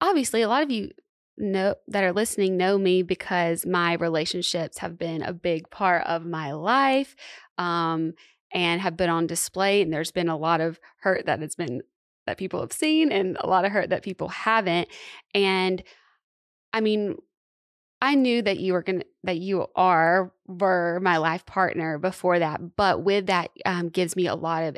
obviously, 0.00 0.42
a 0.42 0.48
lot 0.48 0.62
of 0.62 0.70
you 0.70 0.90
know 1.38 1.74
that 1.88 2.02
are 2.02 2.12
listening 2.12 2.56
know 2.56 2.78
me 2.78 3.02
because 3.02 3.66
my 3.66 3.94
relationships 3.94 4.78
have 4.78 4.98
been 4.98 5.22
a 5.22 5.32
big 5.32 5.70
part 5.70 6.06
of 6.06 6.24
my 6.24 6.52
life, 6.52 7.14
um, 7.58 8.14
and 8.52 8.80
have 8.80 8.96
been 8.96 9.10
on 9.10 9.26
display. 9.26 9.82
And 9.82 9.92
there's 9.92 10.12
been 10.12 10.28
a 10.28 10.36
lot 10.36 10.60
of 10.60 10.80
hurt 11.00 11.26
that 11.26 11.40
has 11.40 11.54
been 11.54 11.82
that 12.26 12.38
people 12.38 12.60
have 12.60 12.72
seen 12.72 13.12
and 13.12 13.36
a 13.40 13.46
lot 13.46 13.64
of 13.64 13.72
hurt 13.72 13.90
that 13.90 14.02
people 14.02 14.28
haven't. 14.28 14.88
And 15.32 15.82
I 16.72 16.80
mean, 16.80 17.16
I 18.00 18.14
knew 18.14 18.42
that 18.42 18.58
you 18.58 18.72
were 18.74 18.82
going 18.82 19.00
to, 19.00 19.06
that 19.24 19.38
you 19.38 19.66
are, 19.74 20.32
were 20.46 21.00
my 21.00 21.16
life 21.16 21.46
partner 21.46 21.98
before 21.98 22.38
that. 22.38 22.76
But 22.76 23.02
with 23.02 23.26
that, 23.26 23.50
um, 23.64 23.88
gives 23.88 24.14
me 24.16 24.26
a 24.26 24.34
lot 24.34 24.64
of 24.64 24.76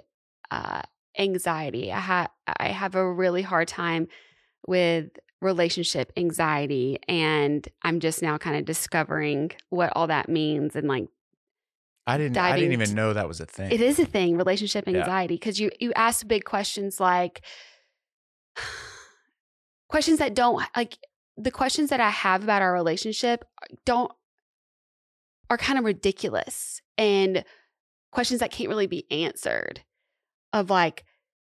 uh, 0.50 0.82
anxiety. 1.18 1.92
I, 1.92 1.98
ha- 1.98 2.30
I 2.46 2.68
have 2.68 2.94
a 2.94 3.12
really 3.12 3.42
hard 3.42 3.66
time 3.68 4.06
with 4.66 5.10
relationship 5.40 6.12
anxiety. 6.16 6.98
And 7.08 7.66
I'm 7.82 8.00
just 8.00 8.22
now 8.22 8.38
kind 8.38 8.56
of 8.56 8.64
discovering 8.64 9.50
what 9.70 9.92
all 9.96 10.06
that 10.06 10.28
means 10.28 10.76
and 10.76 10.86
like 10.88 11.08
I 12.06 12.16
didn't. 12.16 12.38
I 12.38 12.56
didn't 12.56 12.72
even 12.72 12.94
know 12.94 13.12
that 13.12 13.28
was 13.28 13.38
a 13.40 13.44
thing. 13.44 13.70
it 13.70 13.82
is 13.82 13.98
a 13.98 14.06
thing, 14.06 14.38
relationship 14.38 14.88
anxiety, 14.88 15.34
because 15.34 15.60
you 15.60 15.70
you 15.78 15.92
ask 15.94 16.26
big 16.26 16.44
questions 16.44 16.98
like 16.98 17.42
questions 19.88 20.18
that 20.18 20.34
don't 20.34 20.62
like 20.76 20.96
the 21.38 21.50
questions 21.50 21.90
that 21.90 22.00
I 22.00 22.10
have 22.10 22.42
about 22.42 22.62
our 22.62 22.72
relationship 22.72 23.44
don't 23.84 24.10
are 25.48 25.56
kind 25.56 25.78
of 25.78 25.84
ridiculous 25.84 26.82
and 26.98 27.44
questions 28.10 28.40
that 28.40 28.50
can't 28.50 28.68
really 28.68 28.86
be 28.86 29.06
answered. 29.10 29.82
Of 30.52 30.70
like 30.70 31.04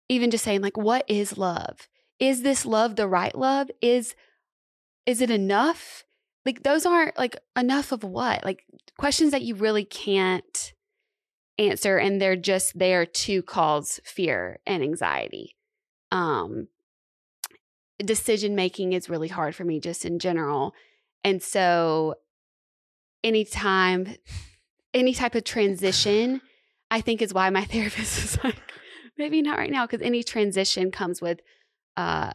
even 0.10 0.32
just 0.32 0.44
saying 0.44 0.62
like 0.62 0.78
what 0.78 1.06
is 1.08 1.38
love? 1.38 1.88
Is 2.20 2.44
this 2.44 2.66
love 2.66 2.96
the 2.96 3.08
right 3.08 3.36
love? 3.36 3.72
Is 3.82 4.16
is 5.06 5.22
it 5.22 5.32
enough? 5.32 6.04
Like 6.46 6.64
those 6.64 6.86
aren't 6.86 7.18
like 7.18 7.38
enough 7.58 7.92
of 7.92 8.04
what? 8.04 8.44
Like 8.44 8.66
questions 8.98 9.32
that 9.32 9.42
you 9.42 9.56
really 9.56 9.86
can't 9.86 10.74
answer 11.58 11.98
and 11.98 12.22
they're 12.22 12.36
just 12.36 12.78
there 12.78 13.06
to 13.06 13.42
cause 13.44 14.00
fear 14.04 14.60
and 14.66 14.84
anxiety. 14.84 15.56
Um 16.12 16.68
decision 18.03 18.55
making 18.55 18.93
is 18.93 19.10
really 19.10 19.27
hard 19.27 19.55
for 19.55 19.63
me 19.63 19.79
just 19.79 20.05
in 20.05 20.20
general. 20.20 20.74
And 21.24 21.41
so 21.41 22.15
anytime 23.24 24.15
any 24.93 25.13
type 25.13 25.36
of 25.36 25.43
transition, 25.43 26.41
I 26.89 27.01
think 27.01 27.22
is 27.22 27.34
why 27.34 27.50
my 27.50 27.65
therapist 27.65 28.24
is 28.24 28.43
like 28.43 28.58
maybe 29.17 29.41
not 29.41 29.58
right 29.58 29.72
now 29.72 29.86
because 29.86 30.01
any 30.01 30.24
transition 30.24 30.91
comes 30.91 31.22
with 31.22 31.39
uh 31.98 32.31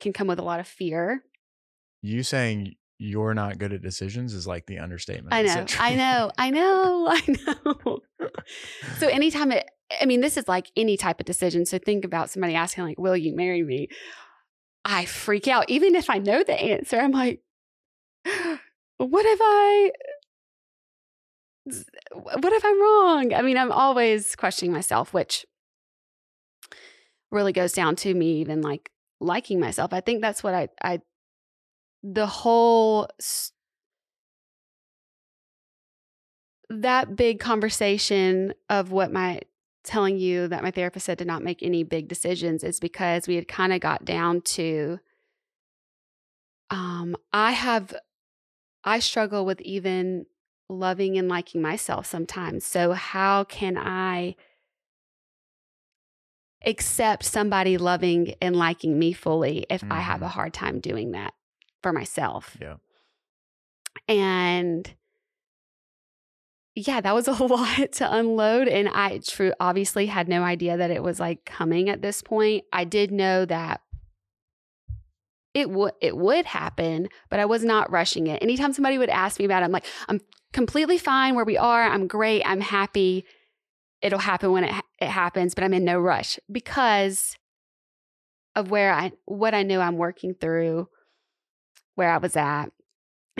can 0.00 0.12
come 0.12 0.26
with 0.26 0.38
a 0.38 0.42
lot 0.42 0.60
of 0.60 0.66
fear. 0.66 1.24
You 2.02 2.22
saying 2.22 2.76
you're 2.98 3.34
not 3.34 3.58
good 3.58 3.72
at 3.72 3.80
decisions 3.80 4.34
is 4.34 4.46
like 4.46 4.66
the 4.66 4.78
understatement. 4.78 5.32
I 5.32 5.42
know. 5.42 5.66
I 5.78 5.94
know, 5.94 6.30
I 6.36 6.50
know, 6.50 7.08
I 7.10 7.36
know. 7.76 7.98
so 8.98 9.08
anytime 9.08 9.52
it, 9.52 9.66
I 10.00 10.04
mean, 10.04 10.20
this 10.20 10.36
is 10.36 10.46
like 10.46 10.70
any 10.76 10.96
type 10.96 11.18
of 11.18 11.26
decision. 11.26 11.64
So 11.64 11.78
think 11.78 12.04
about 12.04 12.30
somebody 12.30 12.54
asking, 12.54 12.84
like, 12.84 12.98
"Will 12.98 13.16
you 13.16 13.34
marry 13.34 13.62
me?" 13.62 13.88
I 14.84 15.04
freak 15.04 15.48
out, 15.48 15.68
even 15.68 15.94
if 15.94 16.08
I 16.08 16.18
know 16.18 16.42
the 16.42 16.60
answer. 16.60 16.98
I'm 16.98 17.12
like, 17.12 17.42
"What 18.96 19.26
if 19.26 19.38
I? 19.42 19.90
What 22.12 22.52
if 22.52 22.64
I'm 22.64 22.80
wrong?" 22.80 23.34
I 23.34 23.42
mean, 23.42 23.56
I'm 23.56 23.72
always 23.72 24.34
questioning 24.36 24.72
myself, 24.72 25.12
which 25.12 25.46
really 27.30 27.52
goes 27.52 27.72
down 27.72 27.96
to 27.96 28.12
me 28.14 28.40
even 28.40 28.62
like 28.62 28.90
liking 29.20 29.60
myself. 29.60 29.92
I 29.92 30.00
think 30.00 30.20
that's 30.20 30.42
what 30.42 30.54
I, 30.54 30.68
I, 30.82 31.00
the 32.02 32.26
whole 32.26 33.08
that 36.70 37.16
big 37.16 37.40
conversation 37.40 38.54
of 38.68 38.92
what 38.92 39.12
my 39.12 39.40
telling 39.84 40.18
you 40.18 40.48
that 40.48 40.62
my 40.62 40.70
therapist 40.70 41.06
said 41.06 41.18
to 41.18 41.24
not 41.24 41.42
make 41.42 41.62
any 41.62 41.82
big 41.84 42.08
decisions 42.08 42.64
is 42.64 42.80
because 42.80 43.26
we 43.26 43.36
had 43.36 43.48
kind 43.48 43.72
of 43.72 43.80
got 43.80 44.04
down 44.04 44.40
to 44.42 44.98
um 46.70 47.16
I 47.32 47.52
have 47.52 47.94
I 48.84 49.00
struggle 49.00 49.44
with 49.46 49.60
even 49.62 50.26
loving 50.68 51.18
and 51.18 51.28
liking 51.28 51.62
myself 51.62 52.06
sometimes. 52.06 52.64
So 52.64 52.92
how 52.92 53.44
can 53.44 53.78
I 53.78 54.36
accept 56.64 57.24
somebody 57.24 57.78
loving 57.78 58.34
and 58.40 58.54
liking 58.54 58.98
me 58.98 59.12
fully 59.12 59.66
if 59.70 59.82
I 59.90 60.00
have 60.00 60.22
a 60.22 60.26
Mhm. 60.26 60.30
hard 60.30 60.52
time 60.54 60.80
doing 60.80 61.12
that 61.12 61.34
for 61.82 61.92
myself? 61.92 62.56
Yeah. 62.60 62.76
and 64.08 64.94
yeah 66.74 67.00
that 67.00 67.14
was 67.14 67.28
a 67.28 67.32
lot 67.44 67.92
to 67.92 68.14
unload 68.14 68.68
and 68.68 68.88
i 68.88 69.18
true 69.18 69.52
obviously 69.60 70.06
had 70.06 70.28
no 70.28 70.42
idea 70.42 70.76
that 70.76 70.90
it 70.90 71.02
was 71.02 71.20
like 71.20 71.44
coming 71.44 71.88
at 71.88 72.02
this 72.02 72.22
point. 72.22 72.64
I 72.72 72.84
did 72.84 73.10
know 73.10 73.44
that 73.44 73.80
it 75.52 75.68
would 75.68 75.92
it 76.00 76.16
would 76.16 76.46
happen 76.46 77.08
but 77.28 77.40
i 77.40 77.44
was 77.44 77.64
not 77.64 77.90
rushing 77.90 78.26
it. 78.26 78.42
Anytime 78.42 78.72
somebody 78.72 78.98
would 78.98 79.10
ask 79.10 79.38
me 79.38 79.44
about 79.44 79.62
it 79.62 79.66
i'm 79.66 79.72
like 79.72 79.86
i'm 80.08 80.20
completely 80.52 80.98
fine 80.98 81.34
where 81.34 81.44
we 81.44 81.56
are. 81.56 81.84
I'm 81.84 82.08
great. 82.08 82.42
I'm 82.44 82.60
happy. 82.60 83.24
It'll 84.02 84.18
happen 84.18 84.50
when 84.50 84.64
it, 84.64 84.72
ha- 84.72 84.82
it 84.98 85.08
happens 85.08 85.54
but 85.54 85.64
i'm 85.64 85.74
in 85.74 85.84
no 85.84 85.98
rush 85.98 86.38
because 86.50 87.36
of 88.56 88.70
where 88.70 88.92
i 88.92 89.12
what 89.26 89.54
i 89.54 89.62
knew 89.62 89.78
i'm 89.78 89.96
working 89.96 90.34
through 90.34 90.88
where 91.94 92.10
i 92.10 92.18
was 92.18 92.34
at 92.36 92.72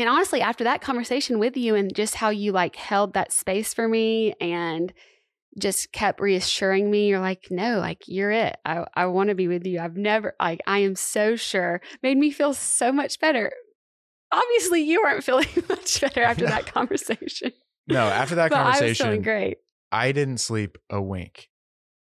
and 0.01 0.09
honestly, 0.09 0.41
after 0.41 0.65
that 0.65 0.81
conversation 0.81 1.39
with 1.39 1.57
you 1.57 1.75
and 1.75 1.95
just 1.95 2.15
how 2.15 2.31
you 2.31 2.53
like 2.53 2.77
held 2.77 3.15
that 3.15 3.33
space 3.33 3.75
for 3.75 3.89
me 3.89 4.35
and 4.41 4.93
just 5.59 5.93
kept 5.93 6.21
reassuring 6.21 6.91
me, 6.91 7.09
you're 7.09 7.21
like, 7.21 7.49
no, 7.51 7.79
like 7.79 8.05
you're 8.07 8.31
it. 8.31 8.57
I, 8.65 8.87
I 8.95 9.07
want 9.07 9.31
to 9.31 9.35
be 9.35 9.49
with 9.49 9.67
you. 9.67 9.81
I've 9.81 9.97
never, 9.97 10.35
like, 10.41 10.61
I 10.67 10.79
am 10.79 10.95
so 10.95 11.37
sure. 11.37 11.81
Made 12.03 12.17
me 12.17 12.31
feel 12.31 12.55
so 12.55 12.93
much 12.93 13.19
better. 13.19 13.53
Obviously, 14.33 14.83
you 14.83 15.03
weren't 15.03 15.25
feeling 15.25 15.49
much 15.69 16.01
better 16.01 16.23
after 16.23 16.47
that 16.47 16.67
conversation. 16.73 17.53
No, 17.89 18.07
after 18.07 18.37
that 18.37 18.51
but 18.51 18.59
I 18.59 18.63
conversation, 18.63 19.23
great. 19.23 19.59
I 19.91 20.13
didn't 20.13 20.39
sleep 20.39 20.79
a 20.89 21.03
wink 21.03 21.49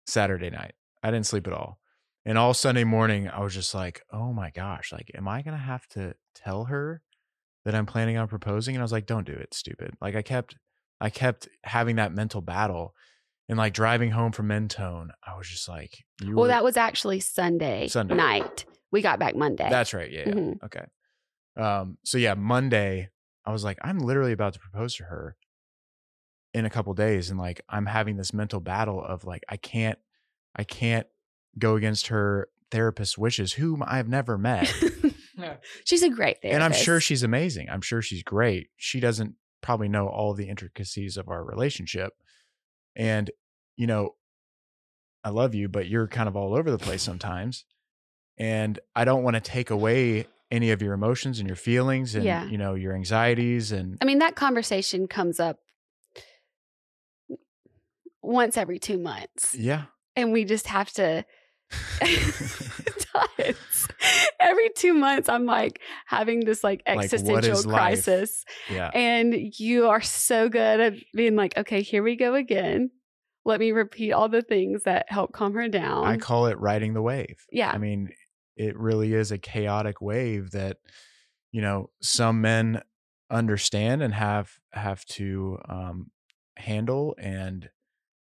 Saturday 0.05 0.51
night. 0.51 0.73
I 1.01 1.11
didn't 1.11 1.25
sleep 1.25 1.47
at 1.47 1.53
all. 1.53 1.79
And 2.25 2.37
all 2.37 2.53
Sunday 2.53 2.83
morning, 2.83 3.27
I 3.27 3.41
was 3.41 3.55
just 3.55 3.73
like, 3.73 4.03
oh 4.11 4.31
my 4.31 4.51
gosh, 4.51 4.91
like, 4.91 5.09
am 5.15 5.27
I 5.27 5.41
going 5.41 5.57
to 5.57 5.63
have 5.63 5.87
to 5.89 6.13
tell 6.35 6.65
her 6.65 7.01
that 7.65 7.75
I'm 7.75 7.85
planning 7.85 8.17
on 8.17 8.27
proposing? 8.27 8.75
And 8.75 8.81
I 8.81 8.83
was 8.83 8.91
like, 8.91 9.05
don't 9.05 9.25
do 9.25 9.33
it, 9.33 9.53
stupid. 9.53 9.93
Like, 10.01 10.15
I 10.15 10.21
kept, 10.21 10.55
I 11.01 11.09
kept 11.09 11.47
having 11.63 11.97
that 11.97 12.13
mental 12.13 12.41
battle. 12.41 12.93
And 13.47 13.57
like 13.57 13.73
driving 13.73 14.11
home 14.11 14.31
from 14.31 14.45
Mentone, 14.47 15.09
I 15.25 15.35
was 15.35 15.47
just 15.47 15.67
like, 15.67 16.03
you 16.21 16.35
Well, 16.35 16.43
were- 16.43 16.47
that 16.49 16.63
was 16.63 16.77
actually 16.77 17.19
Sunday, 17.19 17.87
Sunday. 17.87 18.13
night. 18.13 18.65
We 18.91 19.01
got 19.01 19.17
back 19.17 19.35
Monday. 19.35 19.67
That's 19.69 19.91
right. 19.93 20.11
Yeah. 20.11 20.23
yeah. 20.27 20.33
Mhm. 20.33 20.63
Okay. 20.65 20.85
Um, 21.57 21.97
so 22.05 22.17
yeah, 22.19 22.35
Monday, 22.35 23.09
I 23.45 23.51
was 23.51 23.63
like, 23.63 23.79
I'm 23.81 23.97
literally 23.99 24.33
about 24.33 24.53
to 24.53 24.59
propose 24.59 24.95
to 24.97 25.05
her 25.05 25.35
in 26.53 26.65
a 26.65 26.69
couple 26.69 26.93
days. 26.93 27.31
And 27.31 27.39
like, 27.39 27.61
I'm 27.67 27.87
having 27.87 28.17
this 28.17 28.33
mental 28.33 28.59
battle 28.59 29.03
of 29.03 29.25
like, 29.25 29.43
I 29.49 29.57
can't, 29.57 29.97
I 30.55 30.63
can't 30.63 31.07
go 31.57 31.75
against 31.75 32.07
her 32.07 32.49
therapist's 32.69 33.17
wishes, 33.17 33.53
whom 33.53 33.83
I've 33.85 34.07
never 34.07 34.37
met. 34.37 34.71
She's 35.85 36.03
a 36.03 36.09
great 36.09 36.41
therapist. 36.41 36.53
and 36.55 36.63
I'm 36.63 36.73
sure 36.73 36.99
she's 36.99 37.23
amazing. 37.23 37.69
I'm 37.69 37.81
sure 37.81 38.01
she's 38.01 38.23
great. 38.23 38.69
She 38.77 38.99
doesn't 38.99 39.35
probably 39.61 39.89
know 39.89 40.07
all 40.07 40.33
the 40.33 40.47
intricacies 40.49 41.17
of 41.17 41.27
our 41.29 41.43
relationship. 41.43 42.13
And, 42.95 43.29
you 43.75 43.87
know, 43.87 44.15
I 45.23 45.29
love 45.29 45.53
you, 45.55 45.67
but 45.69 45.87
you're 45.87 46.07
kind 46.07 46.27
of 46.29 46.35
all 46.35 46.55
over 46.55 46.71
the 46.71 46.77
place 46.77 47.01
sometimes. 47.01 47.65
And 48.37 48.79
I 48.95 49.03
don't 49.05 49.23
want 49.23 49.35
to 49.35 49.41
take 49.41 49.69
away 49.69 50.27
any 50.51 50.71
of 50.71 50.81
your 50.81 50.93
emotions 50.93 51.39
and 51.39 51.47
your 51.47 51.55
feelings 51.57 52.15
and, 52.15 52.23
Yeah. 52.23 52.45
you 52.45 52.57
know, 52.57 52.73
your 52.75 52.93
anxieties 52.95 53.71
and 53.71 53.97
I 54.01 54.05
mean, 54.05 54.19
that 54.19 54.35
conversation 54.35 55.07
comes 55.07 55.39
up 55.39 55.59
once 58.21 58.57
every 58.57 58.79
two 58.79 58.97
months. 58.97 59.55
yeah. 59.55 59.85
and 60.15 60.31
we 60.31 60.43
just 60.45 60.67
have 60.67 60.91
to 60.93 61.25
does. 63.37 63.87
every 64.39 64.69
two 64.75 64.93
months 64.93 65.29
i'm 65.29 65.45
like 65.45 65.79
having 66.05 66.41
this 66.41 66.63
like 66.63 66.81
Like, 66.87 67.03
existential 67.05 67.51
is 67.53 67.65
life? 67.65 67.75
crisis 67.75 68.45
Yeah. 68.69 68.89
and 68.93 69.33
you 69.57 69.87
are 69.87 70.01
so 70.01 70.49
good 70.49 70.79
at 70.79 70.93
being 71.13 71.35
like 71.35 71.57
okay 71.57 71.81
here 71.81 72.03
we 72.03 72.15
go 72.15 72.35
again 72.35 72.91
let 73.45 73.59
me 73.59 73.71
repeat 73.71 74.11
all 74.11 74.29
the 74.29 74.41
things 74.41 74.83
that 74.83 75.05
help 75.09 75.31
calm 75.31 75.53
her 75.53 75.67
down 75.69 76.05
I 76.05 76.17
call 76.17 76.47
it 76.47 76.59
riding 76.59 76.93
the 76.93 77.01
wave. 77.01 77.37
Yeah. 77.51 77.71
I 77.71 77.77
mean, 77.77 78.09
it 78.57 78.77
really 78.77 79.13
is 79.13 79.31
a 79.31 79.37
chaotic 79.37 80.01
wave 80.01 80.51
that, 80.51 80.77
you 81.51 81.61
know, 81.61 81.89
some 82.01 82.41
men 82.41 82.81
understand 83.31 84.03
and 84.03 84.13
have 84.13 84.51
have 84.73 85.03
to 85.05 85.57
um, 85.67 86.11
handle. 86.57 87.15
And 87.17 87.69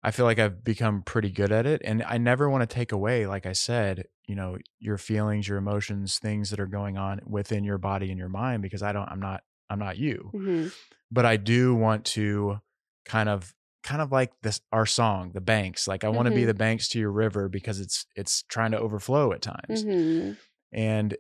I 0.03 0.11
feel 0.13 0.25
like 0.27 0.39
I've 0.39 0.63
become 0.63 1.03
pretty 1.03 1.31
good 1.31 1.51
at 1.53 1.67
it. 1.67 1.83
And 1.85 2.03
I 2.05 2.19
never 2.19 2.49
want 2.49 2.63
to 2.69 2.73
take 2.73 2.93
away, 2.93 3.27
like 3.27 3.47
I 3.47 3.53
said, 3.53 4.05
you 4.27 4.35
know, 4.37 4.59
your 4.79 4.97
feelings, 4.99 5.49
your 5.49 5.59
emotions, 5.59 6.19
things 6.19 6.51
that 6.51 6.61
are 6.61 6.67
going 6.67 6.97
on 6.97 7.21
within 7.27 7.65
your 7.65 7.79
body 7.79 8.11
and 8.11 8.19
your 8.19 8.29
mind, 8.29 8.63
because 8.63 8.83
I 8.83 8.93
don't, 8.93 9.09
I'm 9.09 9.21
not, 9.21 9.43
I'm 9.71 9.79
not 9.79 9.99
you 9.99 10.31
Mhm. 10.35 10.73
but 11.11 11.27
I 11.27 11.37
do 11.37 11.75
want 11.75 12.05
to 12.07 12.61
kind 13.05 13.29
of 13.29 13.55
kind 13.83 14.01
of 14.03 14.11
like 14.13 14.33
this 14.43 14.61
our 14.73 14.87
song, 14.87 15.33
the 15.33 15.41
banks. 15.41 15.87
Like 15.89 16.05
I 16.05 16.09
want 16.09 16.27
to 16.27 16.35
be 16.35 16.45
the 16.47 16.55
banks 16.55 16.89
to 16.91 16.99
your 16.99 17.11
river 17.13 17.49
because 17.49 17.79
it's 17.81 18.07
it's 18.17 18.43
trying 18.45 18.71
to 18.73 18.79
overflow 18.79 19.33
at 19.33 19.43
times. 19.43 19.85
Mhm. 19.85 20.37
And 20.73 21.17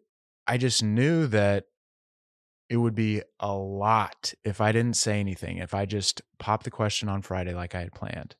I 0.46 0.56
just 0.56 0.82
knew 0.82 1.26
that 1.28 1.64
it 2.70 2.76
would 2.76 2.94
be 2.94 3.22
a 3.40 3.52
lot 3.52 4.34
if 4.44 4.60
I 4.60 4.72
didn't 4.72 4.96
say 4.96 5.20
anything, 5.20 5.56
if 5.58 5.72
I 5.74 5.86
just 5.86 6.20
popped 6.38 6.64
the 6.64 6.70
question 6.70 7.08
on 7.08 7.22
Friday 7.22 7.54
like 7.54 7.74
I 7.74 7.80
had 7.80 7.92
planned. 7.92 8.34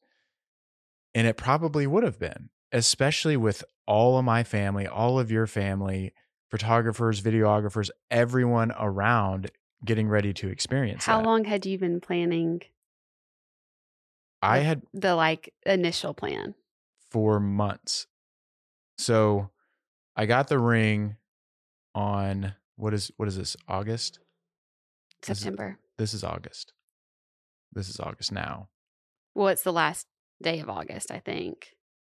And 1.19 1.27
it 1.27 1.37
probably 1.37 1.85
would 1.85 2.05
have 2.05 2.21
been, 2.21 2.49
especially 2.71 3.37
with 3.37 3.65
all 3.89 4.19
of 4.19 4.25
my 4.25 4.45
family, 4.45 4.87
all 4.87 5.19
of 5.19 5.33
your 5.33 5.49
family, 5.49 6.13
photographers, 6.49 7.21
videographers, 7.21 7.91
everyone 8.09 8.71
around 8.79 9.51
getting 9.85 10.09
ready 10.09 10.33
to 10.35 10.47
experience 10.49 11.07
How 11.07 11.19
that. 11.19 11.27
long 11.27 11.45
had 11.45 11.67
you 11.67 11.77
been 11.77 12.01
planning 12.01 12.61
I 14.41 14.59
had 14.59 14.83
the 14.95 15.17
like 15.17 15.53
initial 15.67 16.15
plan? 16.15 16.55
for 17.11 17.41
months. 17.41 18.07
So 18.99 19.51
I 20.15 20.25
got 20.27 20.47
the 20.47 20.61
ring 20.61 21.17
on 21.97 22.55
what 22.77 22.95
is 22.95 23.11
what 23.17 23.27
is 23.27 23.37
this? 23.37 23.57
August? 23.67 24.21
This 25.23 25.39
is- 25.39 25.43
September. 25.43 25.81
This 25.97 26.15
is 26.15 26.23
August. 26.23 26.75
This 27.73 27.89
is 27.89 27.99
August 27.99 28.31
now. 28.31 28.69
Well, 29.35 29.49
it's 29.49 29.65
the 29.65 29.73
last 29.73 30.07
day 30.43 30.61
of 30.61 30.69
August, 30.69 31.11
I 31.11 31.19
think. 31.21 31.69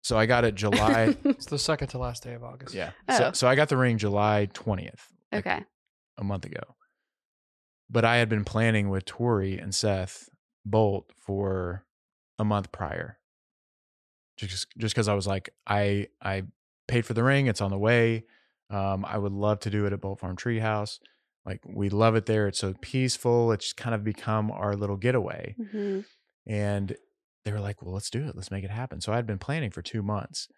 So 0.02 0.18
I 0.18 0.26
got 0.26 0.44
it 0.44 0.54
July. 0.54 1.16
It's 1.24 1.46
the 1.46 1.58
second 1.58 1.88
to 1.88 1.98
last 1.98 2.22
day 2.24 2.34
of 2.34 2.42
August. 2.42 2.74
yeah. 2.74 2.90
Oh. 3.08 3.18
So, 3.18 3.32
so 3.32 3.48
I 3.48 3.54
got 3.54 3.68
the 3.68 3.76
ring 3.76 3.98
July 3.98 4.48
20th. 4.52 5.00
like 5.30 5.46
okay. 5.46 5.64
A 6.18 6.24
month 6.24 6.44
ago. 6.44 6.76
But 7.88 8.04
I 8.04 8.16
had 8.16 8.28
been 8.28 8.44
planning 8.44 8.88
with 8.90 9.04
Tori 9.04 9.58
and 9.58 9.74
Seth 9.74 10.28
Bolt 10.64 11.12
for 11.18 11.84
a 12.38 12.44
month 12.44 12.72
prior. 12.72 13.18
Just 14.38 14.66
just 14.78 14.94
because 14.94 15.08
I 15.08 15.14
was 15.14 15.26
like, 15.26 15.50
I 15.66 16.08
I 16.20 16.44
paid 16.88 17.06
for 17.06 17.14
the 17.14 17.22
ring, 17.22 17.46
it's 17.46 17.60
on 17.60 17.70
the 17.70 17.78
way. 17.78 18.24
Um, 18.70 19.04
I 19.04 19.18
would 19.18 19.32
love 19.32 19.60
to 19.60 19.70
do 19.70 19.84
it 19.86 19.92
at 19.92 20.00
Bolt 20.00 20.18
Farm 20.20 20.36
Treehouse. 20.36 20.98
Like 21.44 21.60
we 21.66 21.90
love 21.90 22.14
it 22.16 22.26
there. 22.26 22.48
It's 22.48 22.58
so 22.58 22.74
peaceful. 22.80 23.52
It's 23.52 23.72
kind 23.72 23.94
of 23.94 24.02
become 24.04 24.50
our 24.50 24.74
little 24.74 24.96
getaway. 24.96 25.54
hmm 25.70 26.00
And 26.46 26.96
they 27.44 27.52
were 27.52 27.60
like, 27.60 27.82
well, 27.82 27.94
let's 27.94 28.10
do 28.10 28.26
it. 28.26 28.36
Let's 28.36 28.50
make 28.50 28.64
it 28.64 28.70
happen. 28.70 29.00
So 29.00 29.12
I'd 29.12 29.26
been 29.26 29.38
planning 29.38 29.70
for 29.70 29.82
two 29.82 30.02
months, 30.02 30.48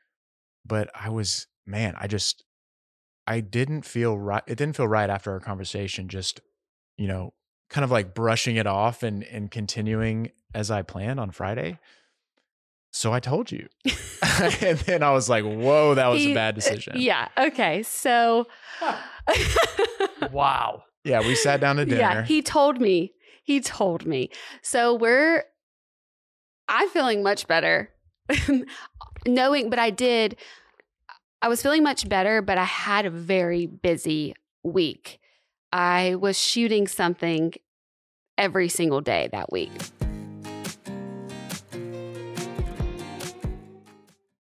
but 0.67 0.91
I 0.95 1.09
was, 1.11 1.47
man, 1.67 1.95
I 1.99 2.07
just, 2.07 2.45
I 3.27 3.41
didn't 3.41 3.83
feel 3.83 4.19
right. 4.19 4.43
It 4.47 4.57
didn't 4.57 4.77
feel 4.77 4.89
right 4.89 5.09
after 5.09 5.33
our 5.33 5.41
conversation, 5.41 6.09
just, 6.09 6.41
you 6.97 7.09
know, 7.09 7.33
kind 7.71 7.85
of 7.85 7.91
like 7.91 8.15
brushing 8.15 8.57
it 8.57 8.67
off 8.67 9.03
and, 9.03 9.25
and 9.25 9.51
continuing 9.51 10.31
as 10.55 10.71
I 10.71 10.83
planned 10.83 11.19
on 11.19 11.31
Friday. 11.31 11.79
So 12.93 13.13
I 13.13 13.21
told 13.21 13.51
you. 13.51 13.69
and 14.61 14.79
then 14.81 15.03
I 15.03 15.11
was 15.11 15.29
like, 15.29 15.45
whoa, 15.45 15.95
that 15.95 16.07
was 16.09 16.23
He- 16.23 16.33
a 16.33 16.35
bad 16.35 16.55
uh, 16.55 16.57
decision. 16.57 16.95
Yeah. 16.97 17.29
Okay. 17.39 17.83
So. 17.83 18.47
Wow. 20.33 20.85
Yeah. 21.05 21.21
We 21.21 21.35
sat 21.35 21.61
down 21.61 21.77
to 21.77 21.85
dinner. 21.85 22.01
Yeah, 22.01 22.25
he 22.25 22.41
told 22.43 22.81
me. 22.81 23.13
He 23.43 23.61
told 23.61 24.07
me. 24.07 24.31
So 24.63 24.95
we're 24.95 25.45
I'm 26.69 26.89
feeling 26.89 27.23
much 27.23 27.47
better. 27.47 27.91
Knowing, 29.27 29.71
but 29.71 29.79
I 29.79 29.91
did 29.91 30.37
I 31.45 31.49
was 31.49 31.61
feeling 31.61 31.83
much 31.83 32.09
better, 32.09 32.41
but 32.41 32.57
I 32.57 32.65
had 32.65 33.05
a 33.05 33.11
very 33.11 33.67
busy 33.67 34.35
week. 34.63 35.21
I 35.75 36.15
was 36.15 36.39
shooting 36.39 36.87
something 36.87 37.53
every 38.39 38.71
single 38.71 39.03
day 39.03 39.29
that 39.31 39.53
week. 39.53 39.71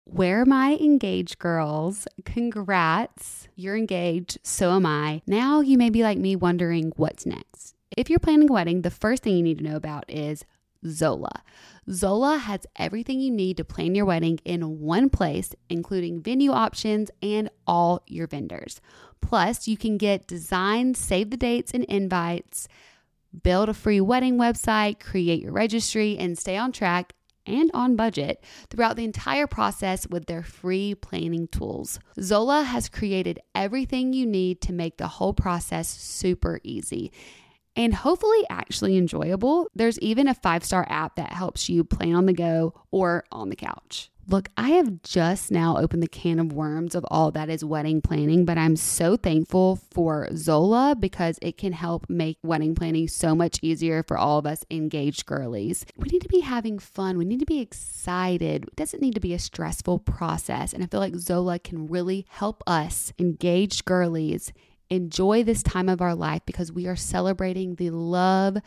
Where 0.06 0.44
my 0.44 0.76
engaged 0.80 1.38
girls? 1.38 2.08
Congrats. 2.24 3.46
You're 3.54 3.76
engaged. 3.76 4.38
So 4.42 4.72
am 4.72 4.84
I. 4.84 5.22
Now 5.24 5.60
you 5.60 5.78
may 5.78 5.90
be 5.90 6.02
like 6.02 6.18
me 6.18 6.34
wondering 6.34 6.92
what's 6.96 7.24
next. 7.24 7.76
If 7.96 8.10
you're 8.10 8.18
planning 8.18 8.50
a 8.50 8.52
wedding, 8.52 8.82
the 8.82 8.90
first 8.90 9.22
thing 9.22 9.36
you 9.36 9.44
need 9.44 9.58
to 9.58 9.64
know 9.64 9.76
about 9.76 10.04
is 10.08 10.44
Zola. 10.86 11.42
Zola 11.90 12.38
has 12.38 12.66
everything 12.76 13.20
you 13.20 13.30
need 13.30 13.56
to 13.56 13.64
plan 13.64 13.94
your 13.94 14.04
wedding 14.04 14.38
in 14.44 14.80
one 14.80 15.10
place, 15.10 15.54
including 15.68 16.22
venue 16.22 16.52
options 16.52 17.10
and 17.22 17.50
all 17.66 18.02
your 18.06 18.26
vendors. 18.26 18.80
Plus, 19.20 19.66
you 19.66 19.76
can 19.76 19.96
get 19.98 20.26
designs, 20.26 20.98
save 20.98 21.30
the 21.30 21.36
dates 21.36 21.72
and 21.72 21.84
invites, 21.84 22.68
build 23.42 23.68
a 23.68 23.74
free 23.74 24.00
wedding 24.00 24.38
website, 24.38 25.00
create 25.00 25.42
your 25.42 25.52
registry, 25.52 26.16
and 26.16 26.38
stay 26.38 26.56
on 26.56 26.72
track 26.72 27.14
and 27.46 27.70
on 27.72 27.96
budget 27.96 28.44
throughout 28.68 28.96
the 28.96 29.04
entire 29.04 29.46
process 29.46 30.06
with 30.06 30.26
their 30.26 30.42
free 30.42 30.94
planning 30.94 31.48
tools. 31.48 31.98
Zola 32.20 32.62
has 32.62 32.88
created 32.88 33.40
everything 33.54 34.12
you 34.12 34.26
need 34.26 34.60
to 34.60 34.72
make 34.72 34.98
the 34.98 35.08
whole 35.08 35.32
process 35.32 35.88
super 35.88 36.60
easy 36.62 37.10
and 37.78 37.94
hopefully 37.94 38.44
actually 38.50 38.96
enjoyable. 38.96 39.68
There's 39.74 40.00
even 40.00 40.26
a 40.26 40.34
five 40.34 40.64
star 40.64 40.84
app 40.90 41.14
that 41.14 41.32
helps 41.32 41.68
you 41.70 41.84
plan 41.84 42.14
on 42.14 42.26
the 42.26 42.32
go 42.32 42.74
or 42.90 43.24
on 43.30 43.48
the 43.48 43.56
couch. 43.56 44.10
Look, 44.30 44.50
I 44.58 44.70
have 44.70 45.00
just 45.02 45.50
now 45.50 45.78
opened 45.78 46.02
the 46.02 46.06
can 46.06 46.38
of 46.38 46.52
worms 46.52 46.94
of 46.94 47.06
all 47.10 47.30
that 47.30 47.48
is 47.48 47.64
wedding 47.64 48.02
planning, 48.02 48.44
but 48.44 48.58
I'm 48.58 48.76
so 48.76 49.16
thankful 49.16 49.76
for 49.90 50.28
Zola 50.36 50.94
because 50.98 51.38
it 51.40 51.56
can 51.56 51.72
help 51.72 52.10
make 52.10 52.36
wedding 52.42 52.74
planning 52.74 53.08
so 53.08 53.34
much 53.34 53.58
easier 53.62 54.02
for 54.02 54.18
all 54.18 54.38
of 54.38 54.44
us 54.44 54.66
engaged 54.70 55.24
girlies. 55.24 55.86
We 55.96 56.08
need 56.10 56.20
to 56.20 56.28
be 56.28 56.40
having 56.40 56.78
fun, 56.78 57.16
we 57.16 57.24
need 57.24 57.40
to 57.40 57.46
be 57.46 57.60
excited. 57.60 58.64
It 58.64 58.76
doesn't 58.76 59.00
need 59.00 59.14
to 59.14 59.20
be 59.20 59.32
a 59.32 59.38
stressful 59.38 60.00
process. 60.00 60.74
And 60.74 60.84
I 60.84 60.88
feel 60.88 61.00
like 61.00 61.16
Zola 61.16 61.58
can 61.58 61.86
really 61.86 62.26
help 62.28 62.62
us 62.66 63.14
engaged 63.18 63.86
girlies 63.86 64.52
enjoy 64.90 65.44
this 65.44 65.62
time 65.62 65.88
of 65.88 66.00
our 66.00 66.14
life 66.14 66.42
because 66.46 66.72
we 66.72 66.86
are 66.86 66.96
celebrating 66.96 67.74
the 67.74 67.90
love 67.90 68.58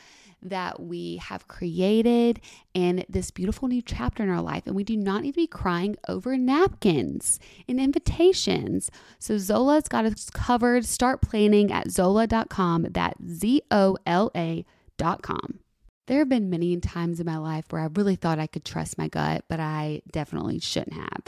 that 0.41 0.79
we 0.81 1.17
have 1.17 1.47
created 1.47 2.39
and 2.73 3.05
this 3.07 3.31
beautiful 3.31 3.67
new 3.67 3.81
chapter 3.81 4.23
in 4.23 4.29
our 4.29 4.41
life. 4.41 4.63
And 4.65 4.75
we 4.75 4.83
do 4.83 4.97
not 4.97 5.21
need 5.21 5.33
to 5.33 5.41
be 5.41 5.47
crying 5.47 5.95
over 6.07 6.35
napkins 6.37 7.39
and 7.67 7.79
invitations. 7.79 8.89
So 9.19 9.37
Zola's 9.37 9.87
got 9.87 10.05
us 10.05 10.29
covered. 10.29 10.85
Start 10.85 11.21
planning 11.21 11.71
at 11.71 11.91
zola.com. 11.91 12.87
That's 12.89 13.23
Z 13.23 13.61
O 13.69 13.97
L 14.05 14.31
A.com. 14.35 15.59
There 16.07 16.19
have 16.19 16.29
been 16.29 16.49
many 16.49 16.75
times 16.77 17.19
in 17.19 17.25
my 17.25 17.37
life 17.37 17.65
where 17.69 17.81
I 17.81 17.87
really 17.93 18.15
thought 18.15 18.39
I 18.39 18.47
could 18.47 18.65
trust 18.65 18.97
my 18.97 19.07
gut, 19.07 19.45
but 19.47 19.59
I 19.59 20.01
definitely 20.11 20.59
shouldn't 20.59 20.93
have. 20.93 21.23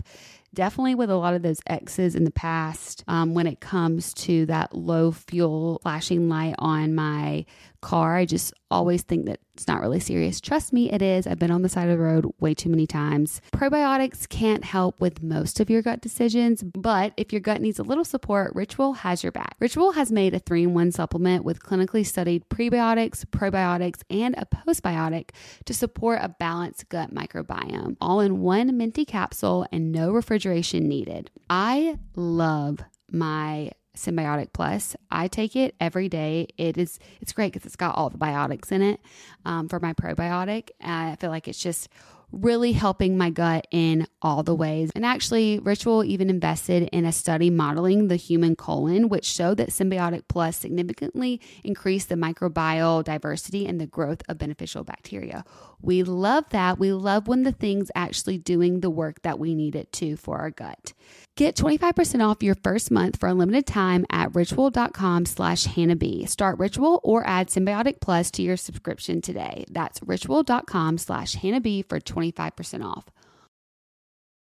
Definitely 0.53 0.93
with 0.93 1.09
a 1.09 1.15
lot 1.15 1.33
of 1.33 1.41
those 1.41 1.59
exes 1.65 2.15
in 2.15 2.25
the 2.25 2.31
past, 2.31 3.03
um, 3.07 3.33
when 3.33 3.47
it 3.47 3.59
comes 3.59 4.13
to 4.15 4.45
that 4.45 4.75
low 4.75 5.11
fuel 5.11 5.79
flashing 5.81 6.29
light 6.29 6.53
on 6.59 6.93
my 6.93 7.45
car, 7.81 8.17
I 8.17 8.25
just 8.25 8.53
always 8.69 9.01
think 9.01 9.25
that 9.25 9.39
it's 9.53 9.67
not 9.67 9.81
really 9.81 9.99
serious. 9.99 10.41
Trust 10.41 10.73
me, 10.73 10.91
it 10.91 11.01
is. 11.01 11.27
I've 11.27 11.37
been 11.37 11.51
on 11.51 11.61
the 11.61 11.69
side 11.69 11.87
of 11.87 11.97
the 11.97 12.03
road 12.03 12.25
way 12.39 12.55
too 12.55 12.69
many 12.69 12.87
times. 12.87 13.39
Probiotics 13.51 14.27
can't 14.27 14.63
help 14.63 14.99
with 14.99 15.21
most 15.21 15.59
of 15.59 15.69
your 15.69 15.83
gut 15.83 16.01
decisions, 16.01 16.63
but 16.63 17.13
if 17.17 17.31
your 17.31 17.39
gut 17.39 17.61
needs 17.61 17.77
a 17.77 17.83
little 17.83 18.03
support, 18.03 18.55
Ritual 18.55 18.93
has 18.93 19.21
your 19.21 19.31
back. 19.31 19.55
Ritual 19.59 19.91
has 19.91 20.11
made 20.11 20.33
a 20.33 20.39
three 20.39 20.63
in 20.63 20.73
one 20.73 20.91
supplement 20.91 21.45
with 21.45 21.61
clinically 21.61 22.05
studied 22.05 22.49
prebiotics, 22.49 23.25
probiotics, 23.25 24.01
and 24.09 24.33
a 24.37 24.45
postbiotic 24.45 25.29
to 25.65 25.73
support 25.73 26.19
a 26.21 26.29
balanced 26.29 26.89
gut 26.89 27.13
microbiome, 27.13 27.95
all 28.01 28.21
in 28.21 28.41
one 28.41 28.75
minty 28.75 29.05
capsule 29.05 29.67
and 29.71 29.91
no 29.91 30.11
refrigeration 30.11 30.87
needed. 30.87 31.29
I 31.49 31.99
love 32.15 32.79
my 33.11 33.71
Synbiotic 33.95 34.53
Plus. 34.53 34.95
I 35.11 35.27
take 35.27 35.55
it 35.55 35.75
every 35.79 36.09
day. 36.09 36.47
It 36.57 36.77
is 36.77 36.99
it's 37.21 37.33
great 37.33 37.53
because 37.53 37.65
it's 37.65 37.75
got 37.75 37.95
all 37.95 38.09
the 38.09 38.17
biotics 38.17 38.71
in 38.71 38.81
it 38.81 38.99
um, 39.45 39.69
for 39.69 39.79
my 39.79 39.93
probiotic. 39.93 40.69
I 40.81 41.15
feel 41.19 41.29
like 41.29 41.47
it's 41.47 41.61
just 41.61 41.89
really 42.33 42.71
helping 42.71 43.15
my 43.15 43.29
gut 43.29 43.67
in 43.69 44.07
all 44.21 44.41
the 44.41 44.55
ways. 44.55 44.89
And 44.95 45.05
actually, 45.05 45.59
Ritual 45.59 46.03
even 46.03 46.29
invested 46.29 46.89
in 46.91 47.05
a 47.05 47.11
study 47.11 47.49
modeling 47.51 48.07
the 48.07 48.15
human 48.15 48.55
colon, 48.55 49.07
which 49.07 49.25
showed 49.25 49.57
that 49.57 49.69
Synbiotic 49.69 50.23
Plus 50.27 50.57
significantly 50.57 51.39
increased 51.63 52.09
the 52.09 52.15
microbial 52.15 53.03
diversity 53.03 53.67
and 53.67 53.79
the 53.79 53.85
growth 53.85 54.23
of 54.27 54.39
beneficial 54.39 54.83
bacteria. 54.83 55.45
We 55.83 56.01
love 56.01 56.45
that. 56.51 56.79
We 56.79 56.93
love 56.93 57.27
when 57.27 57.43
the 57.43 57.51
thing's 57.51 57.91
actually 57.93 58.37
doing 58.37 58.79
the 58.79 58.89
work 58.89 59.21
that 59.23 59.37
we 59.37 59.53
need 59.53 59.75
it 59.75 59.91
to 59.93 60.15
for 60.15 60.39
our 60.39 60.49
gut. 60.49 60.93
Get 61.35 61.57
25% 61.57 62.25
off 62.25 62.41
your 62.41 62.55
first 62.55 62.89
month 62.89 63.19
for 63.19 63.27
a 63.27 63.33
limited 63.33 63.67
time 63.67 64.05
at 64.09 64.33
ritual.com 64.33 65.25
slash 65.25 65.65
Hannah 65.65 65.97
B. 65.97 66.25
Start 66.25 66.57
Ritual 66.57 67.01
or 67.03 67.27
add 67.27 67.49
Synbiotic 67.49 67.99
Plus 67.99 68.31
to 68.31 68.41
your 68.41 68.55
subscription 68.55 69.19
today. 69.19 69.65
That's 69.69 70.01
ritual.com 70.01 70.99
slash 70.99 71.33
Hannah 71.33 71.59
B 71.59 71.81
for 71.81 71.99
25% 71.99 72.85
off. 72.85 73.05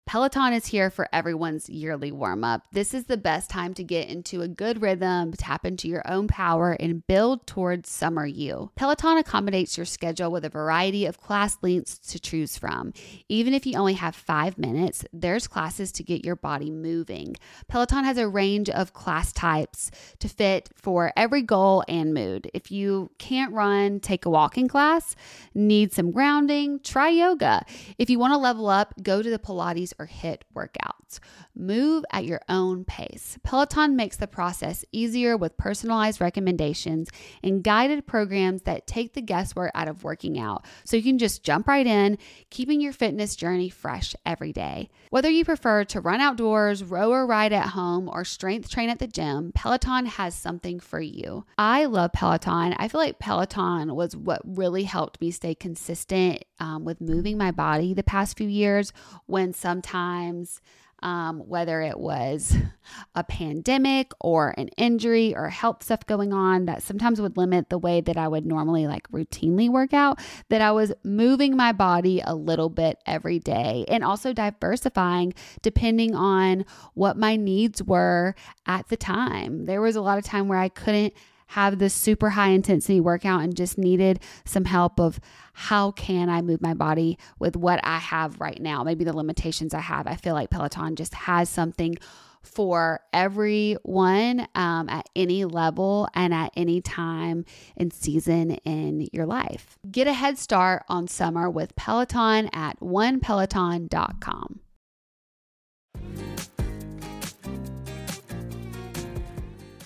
Peloton 0.09 0.53
is 0.53 0.65
here 0.65 0.89
for 0.89 1.07
everyone's 1.13 1.69
yearly 1.69 2.11
warm 2.11 2.43
up. 2.43 2.63
This 2.71 2.95
is 2.95 3.05
the 3.05 3.15
best 3.15 3.47
time 3.47 3.75
to 3.75 3.83
get 3.83 4.09
into 4.09 4.41
a 4.41 4.47
good 4.47 4.81
rhythm, 4.81 5.33
tap 5.33 5.67
into 5.67 5.87
your 5.87 6.01
own 6.09 6.27
power, 6.27 6.75
and 6.79 7.05
build 7.05 7.45
towards 7.45 7.91
summer 7.91 8.25
you. 8.25 8.71
Peloton 8.75 9.19
accommodates 9.19 9.77
your 9.77 9.85
schedule 9.85 10.31
with 10.31 10.43
a 10.43 10.49
variety 10.49 11.05
of 11.05 11.21
class 11.21 11.59
lengths 11.61 11.99
to 12.11 12.19
choose 12.19 12.57
from. 12.57 12.91
Even 13.27 13.53
if 13.53 13.67
you 13.67 13.77
only 13.77 13.93
have 13.93 14.15
five 14.15 14.57
minutes, 14.57 15.05
there's 15.13 15.47
classes 15.47 15.91
to 15.91 16.03
get 16.03 16.25
your 16.25 16.35
body 16.35 16.71
moving. 16.71 17.35
Peloton 17.67 18.03
has 18.03 18.17
a 18.17 18.27
range 18.27 18.67
of 18.67 18.93
class 18.93 19.31
types 19.31 19.91
to 20.17 20.27
fit 20.27 20.71
for 20.73 21.13
every 21.15 21.43
goal 21.43 21.83
and 21.87 22.15
mood. 22.15 22.49
If 22.55 22.71
you 22.71 23.11
can't 23.19 23.53
run, 23.53 23.99
take 23.99 24.25
a 24.25 24.31
walking 24.31 24.67
class, 24.69 25.15
need 25.53 25.93
some 25.93 26.09
grounding, 26.09 26.79
try 26.79 27.09
yoga. 27.09 27.63
If 27.99 28.09
you 28.09 28.17
want 28.17 28.33
to 28.33 28.37
level 28.37 28.69
up, 28.69 28.95
go 29.03 29.21
to 29.21 29.29
the 29.29 29.37
Pilates 29.37 29.93
or 29.99 30.07
HIIT 30.07 30.41
workouts. 30.55 31.19
Move 31.55 32.05
at 32.11 32.25
your 32.25 32.41
own 32.47 32.85
pace. 32.85 33.37
Peloton 33.43 33.95
makes 33.95 34.15
the 34.15 34.27
process 34.27 34.85
easier 34.91 35.35
with 35.35 35.57
personalized 35.57 36.21
recommendations 36.21 37.09
and 37.43 37.63
guided 37.63 38.07
programs 38.07 38.63
that 38.63 38.87
take 38.87 39.13
the 39.13 39.21
guesswork 39.21 39.71
out 39.75 39.87
of 39.87 40.03
working 40.03 40.39
out 40.39 40.65
so 40.85 40.97
you 40.97 41.03
can 41.03 41.17
just 41.17 41.43
jump 41.43 41.67
right 41.67 41.85
in, 41.85 42.17
keeping 42.49 42.81
your 42.81 42.93
fitness 42.93 43.35
journey 43.35 43.69
fresh 43.69 44.15
every 44.25 44.53
day. 44.53 44.89
Whether 45.09 45.29
you 45.29 45.45
prefer 45.45 45.83
to 45.85 46.01
run 46.01 46.21
outdoors, 46.21 46.83
row 46.83 47.11
or 47.11 47.25
ride 47.25 47.53
at 47.53 47.67
home, 47.67 48.09
or 48.11 48.23
strength 48.23 48.69
train 48.69 48.89
at 48.89 48.99
the 48.99 49.07
gym, 49.07 49.51
Peloton 49.53 50.05
has 50.05 50.35
something 50.35 50.79
for 50.79 51.01
you. 51.01 51.45
I 51.57 51.85
love 51.85 52.13
Peloton. 52.13 52.73
I 52.77 52.87
feel 52.87 53.01
like 53.01 53.19
Peloton 53.19 53.95
was 53.95 54.15
what 54.15 54.41
really 54.45 54.83
helped 54.83 55.19
me 55.21 55.31
stay 55.31 55.55
consistent 55.55 56.43
um, 56.59 56.85
with 56.85 57.01
moving 57.01 57.37
my 57.37 57.51
body 57.51 57.93
the 57.93 58.03
past 58.03 58.37
few 58.37 58.47
years 58.47 58.93
when 59.25 59.53
sometimes 59.53 60.61
um, 61.01 61.39
whether 61.47 61.81
it 61.81 61.99
was 61.99 62.55
a 63.15 63.23
pandemic 63.23 64.11
or 64.19 64.53
an 64.57 64.69
injury 64.77 65.35
or 65.35 65.49
health 65.49 65.83
stuff 65.83 66.05
going 66.05 66.33
on 66.33 66.65
that 66.65 66.83
sometimes 66.83 67.21
would 67.21 67.37
limit 67.37 67.69
the 67.69 67.77
way 67.77 68.01
that 68.01 68.17
I 68.17 68.27
would 68.27 68.45
normally 68.45 68.87
like 68.87 69.09
routinely 69.11 69.69
work 69.69 69.93
out, 69.93 70.19
that 70.49 70.61
I 70.61 70.71
was 70.71 70.93
moving 71.03 71.55
my 71.55 71.71
body 71.71 72.21
a 72.25 72.35
little 72.35 72.69
bit 72.69 72.97
every 73.05 73.39
day 73.39 73.85
and 73.87 74.03
also 74.03 74.33
diversifying 74.33 75.33
depending 75.61 76.15
on 76.15 76.65
what 76.93 77.17
my 77.17 77.35
needs 77.35 77.81
were 77.81 78.35
at 78.65 78.89
the 78.89 78.97
time. 78.97 79.65
There 79.65 79.81
was 79.81 79.95
a 79.95 80.01
lot 80.01 80.17
of 80.17 80.25
time 80.25 80.47
where 80.47 80.59
I 80.59 80.69
couldn't 80.69 81.13
have 81.49 81.79
this 81.79 81.93
super 81.93 82.29
high 82.29 82.49
intensity 82.49 82.99
workout 82.99 83.41
and 83.41 83.55
just 83.55 83.77
needed 83.77 84.19
some 84.45 84.65
help 84.65 84.99
of 84.99 85.19
how 85.53 85.91
can 85.91 86.29
I 86.29 86.41
move 86.41 86.61
my 86.61 86.75
body 86.75 87.17
with 87.39 87.55
what 87.55 87.79
I 87.83 87.97
have 87.97 88.39
right 88.39 88.61
now, 88.61 88.83
maybe 88.83 89.03
the 89.03 89.15
limitations 89.15 89.73
I 89.73 89.79
have. 89.79 90.05
I 90.05 90.15
feel 90.15 90.35
like 90.35 90.51
Peloton 90.51 90.95
just 90.95 91.13
has 91.15 91.49
something 91.49 91.97
for 92.43 93.01
everyone 93.11 94.47
um, 94.55 94.89
at 94.89 95.09
any 95.15 95.43
level 95.43 96.07
and 96.13 96.33
at 96.33 96.51
any 96.55 96.81
time 96.81 97.45
and 97.75 97.91
season 97.91 98.51
in 98.63 99.07
your 99.11 99.25
life. 99.25 99.77
Get 99.89 100.07
a 100.07 100.13
head 100.13 100.37
start 100.37 100.83
on 100.87 101.07
summer 101.07 101.49
with 101.49 101.75
Peloton 101.75 102.49
at 102.53 102.79
onepeloton.com. 102.79 104.59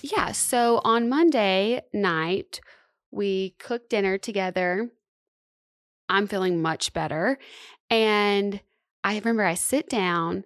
yeah, 0.04 0.32
so 0.32 0.82
on 0.84 1.08
Monday 1.08 1.80
night, 1.94 2.60
we 3.10 3.54
cooked 3.58 3.88
dinner 3.88 4.18
together. 4.18 4.90
I'm 6.10 6.26
feeling 6.26 6.60
much 6.60 6.92
better. 6.92 7.38
And 7.88 8.60
I 9.02 9.16
remember 9.16 9.44
I 9.44 9.54
sit 9.54 9.88
down 9.88 10.44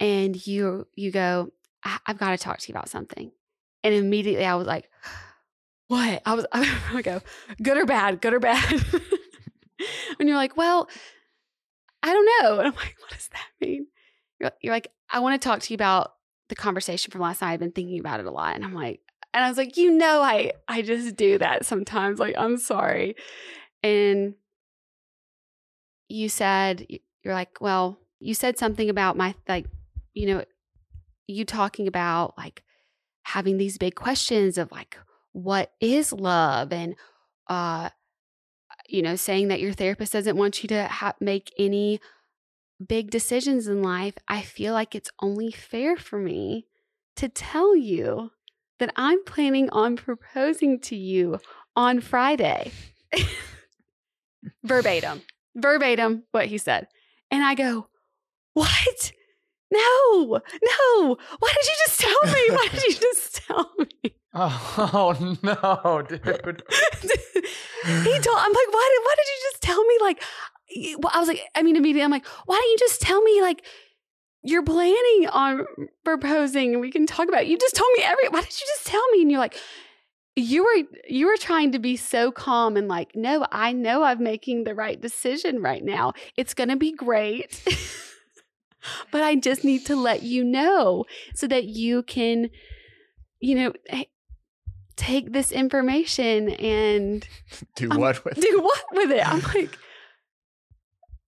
and 0.00 0.46
you 0.46 0.86
you 0.94 1.10
go, 1.10 1.50
I- 1.84 1.98
have 2.06 2.18
got 2.18 2.30
to 2.30 2.38
talk 2.38 2.60
to 2.60 2.68
you 2.68 2.72
about 2.72 2.88
something. 2.88 3.30
And 3.84 3.94
immediately 3.94 4.46
I 4.46 4.54
was 4.54 4.66
like, 4.66 4.88
what? 5.88 6.22
I 6.24 6.34
was 6.34 6.46
I 6.52 7.02
go, 7.02 7.20
good 7.62 7.76
or 7.76 7.84
bad, 7.84 8.22
good 8.22 8.32
or 8.32 8.40
bad. 8.40 8.72
and 10.18 10.28
you're 10.28 10.38
like, 10.38 10.56
well, 10.56 10.88
I 12.02 12.14
don't 12.14 12.28
know. 12.42 12.58
And 12.58 12.68
I'm 12.68 12.74
like, 12.74 12.96
what 13.00 13.10
does 13.10 13.28
that 13.28 13.66
mean? 13.66 13.86
You're, 14.40 14.52
you're 14.62 14.72
like, 14.72 14.88
I 15.10 15.18
want 15.20 15.40
to 15.40 15.46
talk 15.46 15.60
to 15.60 15.72
you 15.72 15.74
about 15.74 16.12
the 16.48 16.56
conversation 16.56 17.10
from 17.10 17.20
last 17.20 17.42
night. 17.42 17.52
I've 17.52 17.60
been 17.60 17.72
thinking 17.72 18.00
about 18.00 18.20
it 18.20 18.26
a 18.26 18.30
lot. 18.30 18.54
And 18.54 18.64
I'm 18.64 18.74
like, 18.74 19.00
and 19.34 19.44
I 19.44 19.48
was 19.48 19.58
like, 19.58 19.76
you 19.76 19.90
know, 19.90 20.22
I 20.22 20.52
I 20.66 20.82
just 20.82 21.16
do 21.16 21.38
that 21.38 21.66
sometimes. 21.66 22.18
Like, 22.18 22.34
I'm 22.36 22.56
sorry. 22.56 23.16
And 23.82 24.34
you 26.08 26.28
said 26.28 26.86
you're 27.22 27.34
like, 27.34 27.60
well, 27.60 27.98
you 28.20 28.34
said 28.34 28.58
something 28.58 28.88
about 28.88 29.16
my 29.16 29.34
like, 29.48 29.66
you 30.14 30.26
know, 30.26 30.44
you 31.26 31.44
talking 31.44 31.86
about 31.86 32.36
like 32.38 32.62
having 33.22 33.58
these 33.58 33.76
big 33.76 33.94
questions 33.94 34.56
of 34.56 34.72
like 34.72 34.98
what 35.32 35.72
is 35.80 36.12
love 36.12 36.72
and 36.72 36.94
uh 37.48 37.90
you 38.88 39.02
know 39.02 39.14
saying 39.14 39.48
that 39.48 39.60
your 39.60 39.72
therapist 39.72 40.14
doesn't 40.14 40.36
want 40.36 40.62
you 40.62 40.68
to 40.68 40.88
ha- 40.88 41.14
make 41.20 41.52
any 41.58 42.00
big 42.86 43.10
decisions 43.10 43.66
in 43.66 43.82
life, 43.82 44.14
I 44.26 44.42
feel 44.42 44.72
like 44.72 44.94
it's 44.94 45.10
only 45.20 45.50
fair 45.50 45.96
for 45.96 46.18
me 46.18 46.66
to 47.16 47.28
tell 47.28 47.74
you 47.74 48.30
that 48.78 48.92
I'm 48.96 49.24
planning 49.24 49.68
on 49.70 49.96
proposing 49.96 50.80
to 50.80 50.96
you 50.96 51.40
on 51.74 52.00
Friday. 52.00 52.70
verbatim, 54.64 55.22
verbatim, 55.56 56.24
what 56.30 56.46
he 56.46 56.58
said. 56.58 56.86
And 57.30 57.42
I 57.44 57.54
go, 57.54 57.88
What? 58.54 59.12
No, 59.70 60.40
no. 60.62 61.16
Why 61.38 61.54
did 61.54 61.66
you 61.66 61.74
just 61.86 62.00
tell 62.00 62.32
me? 62.32 62.50
Why 62.50 62.68
did 62.72 62.84
you 62.84 62.94
just 62.94 63.34
tell 63.46 63.70
me? 63.78 64.14
Oh 64.34 65.36
no, 65.42 66.02
dude. 66.02 66.62
he 67.84 68.18
told 68.18 68.38
I'm 68.38 68.52
like, 68.52 68.68
why 68.70 68.90
did 68.92 69.02
why 69.04 69.14
did 69.16 69.26
you 69.26 69.50
just 69.50 69.62
tell 69.62 69.84
me 69.84 69.98
like 70.00 70.22
I 71.14 71.18
was 71.18 71.28
like, 71.28 71.40
I 71.54 71.62
mean, 71.62 71.76
immediately 71.76 72.02
I'm 72.02 72.10
like, 72.10 72.26
why 72.44 72.56
don't 72.56 72.70
you 72.70 72.76
just 72.78 73.00
tell 73.00 73.22
me 73.22 73.40
like 73.40 73.64
you're 74.42 74.64
planning 74.64 75.28
on 75.32 75.66
proposing 76.04 76.72
and 76.72 76.80
we 76.80 76.90
can 76.90 77.06
talk 77.06 77.28
about 77.28 77.42
it. 77.42 77.48
You 77.48 77.58
just 77.58 77.74
told 77.74 77.88
me 77.96 78.04
every 78.04 78.28
why 78.28 78.40
did 78.40 78.60
you 78.60 78.66
just 78.66 78.86
tell 78.86 79.06
me? 79.12 79.22
And 79.22 79.30
you're 79.30 79.40
like, 79.40 79.56
you 80.36 80.64
were 80.64 80.98
you 81.08 81.26
were 81.26 81.36
trying 81.36 81.72
to 81.72 81.78
be 81.78 81.96
so 81.96 82.30
calm 82.30 82.76
and 82.76 82.86
like, 82.86 83.12
no, 83.14 83.46
I 83.50 83.72
know 83.72 84.02
I'm 84.02 84.22
making 84.22 84.64
the 84.64 84.74
right 84.74 85.00
decision 85.00 85.60
right 85.60 85.84
now. 85.84 86.12
It's 86.36 86.54
gonna 86.54 86.76
be 86.76 86.92
great. 86.92 87.62
but 89.10 89.22
I 89.22 89.34
just 89.36 89.64
need 89.64 89.86
to 89.86 89.96
let 89.96 90.22
you 90.22 90.44
know 90.44 91.04
so 91.34 91.46
that 91.48 91.64
you 91.64 92.02
can, 92.04 92.50
you 93.40 93.54
know, 93.54 93.72
eh, 93.88 94.04
take 94.98 95.32
this 95.32 95.50
information 95.52 96.50
and 96.50 97.26
do 97.76 97.88
what 97.88 98.22
with 98.24 98.34
do 98.34 98.60
what 98.60 98.84
with 98.92 99.10
it. 99.12 99.26
I'm 99.26 99.40
like, 99.40 99.78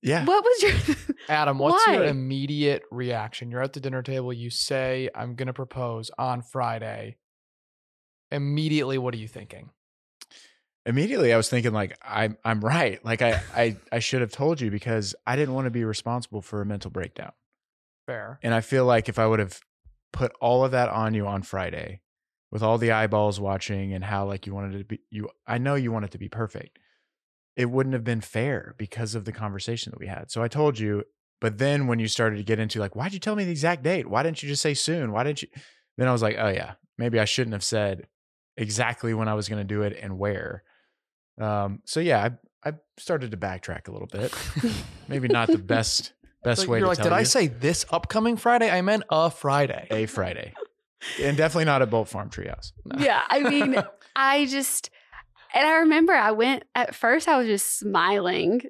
yeah. 0.03 0.25
What 0.25 0.45
was 0.45 0.63
your 0.63 1.17
Adam, 1.29 1.59
what's 1.59 1.87
Why? 1.87 1.95
your 1.95 2.05
immediate 2.05 2.83
reaction? 2.91 3.51
You're 3.51 3.63
at 3.63 3.73
the 3.73 3.81
dinner 3.81 4.03
table, 4.03 4.33
you 4.33 4.51
say, 4.51 5.09
I'm 5.15 5.35
gonna 5.35 5.53
propose 5.53 6.11
on 6.19 6.43
Friday. 6.43 7.17
Immediately, 8.31 8.99
what 8.99 9.15
are 9.15 9.19
you 9.19 9.29
thinking? 9.29 9.71
Immediately 10.87 11.33
I 11.33 11.37
was 11.37 11.49
thinking 11.49 11.73
like 11.73 11.97
I'm 12.03 12.37
I'm 12.45 12.61
right. 12.61 13.03
Like 13.05 13.23
I 13.23 13.41
I 13.55 13.77
I 13.93 13.99
should 14.01 14.21
have 14.21 14.33
told 14.33 14.61
you 14.61 14.71
because 14.71 15.15
I 15.27 15.37
didn't 15.37 15.55
want 15.55 15.67
to 15.67 15.71
be 15.71 15.85
responsible 15.85 16.43
for 16.43 16.61
a 16.61 16.67
mental 16.67 16.91
breakdown. 16.91 17.33
Fair. 18.07 18.39
And 18.43 18.55
I 18.55 18.61
feel 18.61 18.87
like 18.87 19.09
if 19.09 19.19
I 19.19 19.27
would 19.27 19.39
have 19.39 19.61
put 20.13 20.33
all 20.41 20.65
of 20.65 20.73
that 20.73 20.89
on 20.89 21.15
you 21.15 21.27
on 21.27 21.43
Friday 21.43 22.01
with 22.51 22.63
all 22.63 22.79
the 22.79 22.93
eyeballs 22.93 23.39
watching 23.41 23.93
and 23.93 24.05
how 24.05 24.27
like 24.27 24.47
you 24.47 24.55
wanted 24.55 24.75
it 24.75 24.79
to 24.79 24.85
be 24.85 25.01
you 25.11 25.29
I 25.47 25.59
know 25.59 25.75
you 25.75 25.93
want 25.93 26.05
it 26.05 26.11
to 26.13 26.19
be 26.19 26.29
perfect. 26.29 26.79
It 27.57 27.71
wouldn't 27.71 27.93
have 27.95 28.05
been 28.05 28.21
fair 28.21 28.75
because 28.79 29.15
of 29.15 29.25
the 29.25 29.33
conversation 29.33 29.91
that 29.91 29.99
we 30.01 30.07
had. 30.07 30.31
So 30.31 30.43
I 30.43 30.49
told 30.49 30.79
you, 30.79 31.05
but 31.41 31.59
then 31.59 31.87
when 31.87 31.99
you 31.99 32.07
started 32.09 32.37
to 32.37 32.43
get 32.43 32.59
into 32.59 32.79
like, 32.79 32.95
why'd 32.97 33.13
you 33.13 33.19
tell 33.19 33.37
me 33.37 33.45
the 33.45 33.51
exact 33.51 33.83
date? 33.83 34.07
Why 34.09 34.23
didn't 34.23 34.43
you 34.43 34.49
just 34.49 34.63
say 34.63 34.75
soon? 34.75 35.13
Why 35.13 35.25
didn't 35.25 35.43
you? 35.43 35.49
Then 35.99 36.09
I 36.09 36.13
was 36.13 36.23
like, 36.23 36.37
oh 36.39 36.49
yeah, 36.49 36.75
maybe 36.97 37.19
I 37.21 37.25
shouldn't 37.25 37.53
have 37.55 37.65
said 37.65 38.07
exactly 38.57 39.15
when 39.15 39.29
I 39.29 39.35
was 39.35 39.49
going 39.49 39.61
to 39.61 39.65
do 39.65 39.83
it 39.83 39.99
and 40.01 40.19
where. 40.19 40.63
Um, 41.41 41.81
so 41.85 42.01
yeah, 42.01 42.29
I, 42.65 42.71
I 42.71 42.75
started 42.99 43.31
to 43.33 43.37
backtrack 43.37 43.89
a 43.89 43.93
little 43.93 44.07
bit. 44.09 44.35
maybe 45.09 45.29
not 45.29 45.49
the 45.49 45.59
best 45.77 46.13
best 46.45 46.61
Like, 46.61 46.69
way 46.69 46.79
you're 46.79 46.87
to 46.87 46.89
like, 47.01 47.03
did 47.03 47.13
I 47.13 47.23
say 47.25 47.49
this 47.49 47.85
upcoming 47.91 48.37
Friday? 48.37 48.71
I 48.71 48.81
meant 48.83 49.05
a 49.11 49.31
Friday. 49.31 49.87
a 49.91 50.07
Friday, 50.07 50.55
and 51.21 51.37
definitely 51.37 51.65
not 51.65 51.83
at 51.83 51.91
Bolt 51.91 52.09
Farm 52.09 52.31
Treehouse. 52.31 52.73
Yeah, 52.99 53.23
I 53.29 53.41
mean, 53.41 53.77
I 54.17 54.47
just 54.47 54.91
and 55.55 55.67
I 55.67 55.79
remember 55.79 56.13
I 56.13 56.33
went 56.33 56.65
at 56.75 56.95
first 56.95 57.29
I 57.29 57.39
was 57.39 57.47
just 57.47 57.79
smiling 57.79 58.63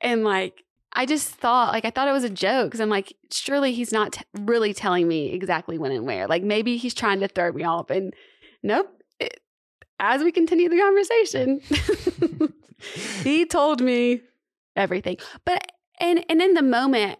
and 0.00 0.24
like 0.24 0.64
I 0.92 1.06
just 1.06 1.28
thought 1.28 1.72
like 1.72 1.84
I 1.84 1.90
thought 1.90 2.08
it 2.08 2.12
was 2.12 2.24
a 2.24 2.30
joke 2.30 2.72
cuz 2.72 2.80
I'm 2.80 2.88
like 2.88 3.12
surely 3.32 3.72
he's 3.72 3.92
not 3.92 4.12
t- 4.14 4.24
really 4.38 4.74
telling 4.74 5.06
me 5.06 5.32
exactly 5.32 5.78
when 5.78 5.92
and 5.92 6.06
where. 6.06 6.26
Like 6.26 6.42
maybe 6.42 6.76
he's 6.76 6.94
trying 6.94 7.20
to 7.20 7.28
throw 7.28 7.52
me 7.52 7.64
off 7.64 7.90
and 7.90 8.14
nope. 8.62 8.90
It, 9.18 9.40
as 9.98 10.22
we 10.22 10.32
continue 10.32 10.68
the 10.68 10.78
conversation, 10.78 11.60
he 13.22 13.44
told 13.44 13.82
me 13.82 14.22
everything. 14.76 15.18
But 15.44 15.72
and 16.00 16.24
and 16.28 16.40
in 16.42 16.54
the 16.54 16.62
moment 16.62 17.18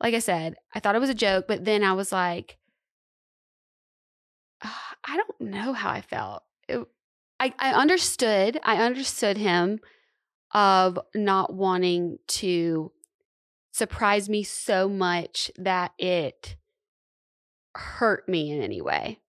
like 0.00 0.14
I 0.14 0.20
said, 0.20 0.54
I 0.74 0.80
thought 0.80 0.94
it 0.94 1.00
was 1.00 1.10
a 1.10 1.14
joke, 1.14 1.46
but 1.48 1.64
then 1.64 1.82
I 1.82 1.92
was 1.92 2.12
like, 2.12 2.56
"Ah, 4.62 4.94
I 5.04 5.16
don't 5.16 5.40
know 5.40 5.72
how 5.72 5.90
I 5.90 6.00
felt. 6.00 6.42
It, 6.68 6.86
I, 7.40 7.54
I 7.58 7.72
understood. 7.72 8.58
I 8.62 8.76
understood 8.82 9.36
him 9.36 9.80
of 10.52 10.98
not 11.14 11.52
wanting 11.52 12.18
to 12.26 12.92
surprise 13.72 14.28
me 14.28 14.42
so 14.42 14.88
much 14.88 15.50
that 15.56 15.92
it 15.98 16.56
hurt 17.74 18.28
me 18.28 18.50
in 18.50 18.60
any 18.62 18.80
way. 18.80 19.20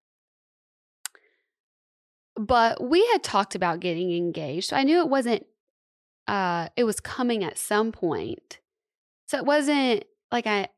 But 2.36 2.82
we 2.82 3.06
had 3.12 3.22
talked 3.22 3.54
about 3.54 3.80
getting 3.80 4.12
engaged. 4.12 4.72
I 4.72 4.82
knew 4.82 5.00
it 5.00 5.08
wasn't 5.08 5.46
uh 6.26 6.68
it 6.76 6.84
was 6.84 7.00
coming 7.00 7.44
at 7.44 7.58
some 7.58 7.92
point. 7.92 8.60
So 9.26 9.38
it 9.38 9.44
wasn't 9.44 10.04
like 10.32 10.46
I 10.46 10.68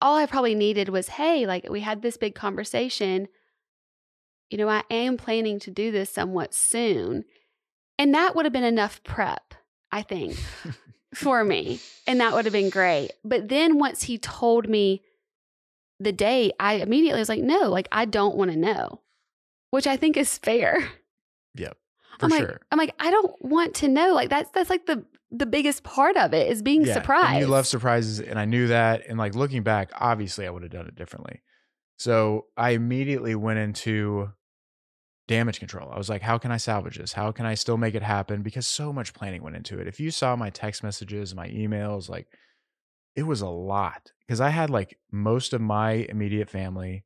all 0.00 0.16
I 0.16 0.26
probably 0.26 0.54
needed 0.54 0.88
was, 0.88 1.08
hey, 1.08 1.46
like 1.46 1.68
we 1.68 1.80
had 1.80 2.02
this 2.02 2.16
big 2.16 2.34
conversation. 2.34 3.28
You 4.50 4.58
know, 4.58 4.68
I 4.68 4.82
am 4.90 5.16
planning 5.16 5.58
to 5.60 5.70
do 5.70 5.90
this 5.90 6.10
somewhat 6.10 6.54
soon. 6.54 7.24
And 7.98 8.14
that 8.14 8.34
would 8.34 8.44
have 8.44 8.52
been 8.52 8.64
enough 8.64 9.02
prep, 9.04 9.54
I 9.90 10.02
think, 10.02 10.36
for 11.14 11.44
me. 11.44 11.80
And 12.06 12.20
that 12.20 12.32
would 12.34 12.44
have 12.44 12.52
been 12.52 12.70
great. 12.70 13.12
But 13.24 13.48
then 13.48 13.78
once 13.78 14.02
he 14.02 14.18
told 14.18 14.68
me 14.68 15.02
the 16.00 16.12
date, 16.12 16.52
I 16.58 16.74
immediately 16.74 17.20
was 17.20 17.28
like, 17.28 17.42
no, 17.42 17.70
like 17.70 17.88
I 17.92 18.04
don't 18.04 18.36
want 18.36 18.50
to 18.50 18.56
know, 18.56 19.00
which 19.70 19.86
I 19.86 19.96
think 19.96 20.16
is 20.16 20.38
fair. 20.38 20.88
Yep. 21.54 21.76
For 22.18 22.26
I'm 22.26 22.30
sure. 22.30 22.40
like, 22.40 22.60
I'm 22.70 22.78
like, 22.78 22.94
I 23.00 23.10
don't 23.10 23.34
want 23.44 23.74
to 23.76 23.88
know. 23.88 24.14
Like 24.14 24.30
that's 24.30 24.50
that's 24.50 24.70
like 24.70 24.86
the 24.86 25.04
the 25.34 25.46
biggest 25.46 25.82
part 25.82 26.16
of 26.16 26.32
it 26.32 26.50
is 26.50 26.62
being 26.62 26.84
Yeah, 26.84 26.94
surprised. 26.94 27.32
And 27.32 27.40
you 27.40 27.46
love 27.46 27.66
surprises, 27.66 28.20
and 28.20 28.38
I 28.38 28.44
knew 28.44 28.68
that. 28.68 29.06
And 29.08 29.18
like 29.18 29.34
looking 29.34 29.62
back, 29.62 29.90
obviously 29.98 30.46
I 30.46 30.50
would 30.50 30.62
have 30.62 30.72
done 30.72 30.86
it 30.86 30.94
differently. 30.94 31.42
So 31.98 32.46
I 32.56 32.70
immediately 32.70 33.34
went 33.34 33.58
into 33.58 34.30
damage 35.26 35.58
control. 35.58 35.90
I 35.90 35.98
was 35.98 36.08
like, 36.08 36.22
how 36.22 36.38
can 36.38 36.52
I 36.52 36.56
salvage 36.56 36.98
this? 36.98 37.12
How 37.12 37.32
can 37.32 37.46
I 37.46 37.54
still 37.54 37.76
make 37.76 37.94
it 37.94 38.02
happen? 38.02 38.42
Because 38.42 38.66
so 38.66 38.92
much 38.92 39.14
planning 39.14 39.42
went 39.42 39.56
into 39.56 39.78
it. 39.78 39.88
If 39.88 39.98
you 40.00 40.10
saw 40.10 40.36
my 40.36 40.50
text 40.50 40.82
messages, 40.82 41.34
my 41.34 41.48
emails, 41.48 42.08
like 42.08 42.28
it 43.16 43.22
was 43.22 43.40
a 43.40 43.48
lot 43.48 44.12
because 44.26 44.40
I 44.40 44.50
had 44.50 44.70
like 44.70 44.98
most 45.10 45.52
of 45.52 45.60
my 45.60 45.92
immediate 46.08 46.50
family, 46.50 47.04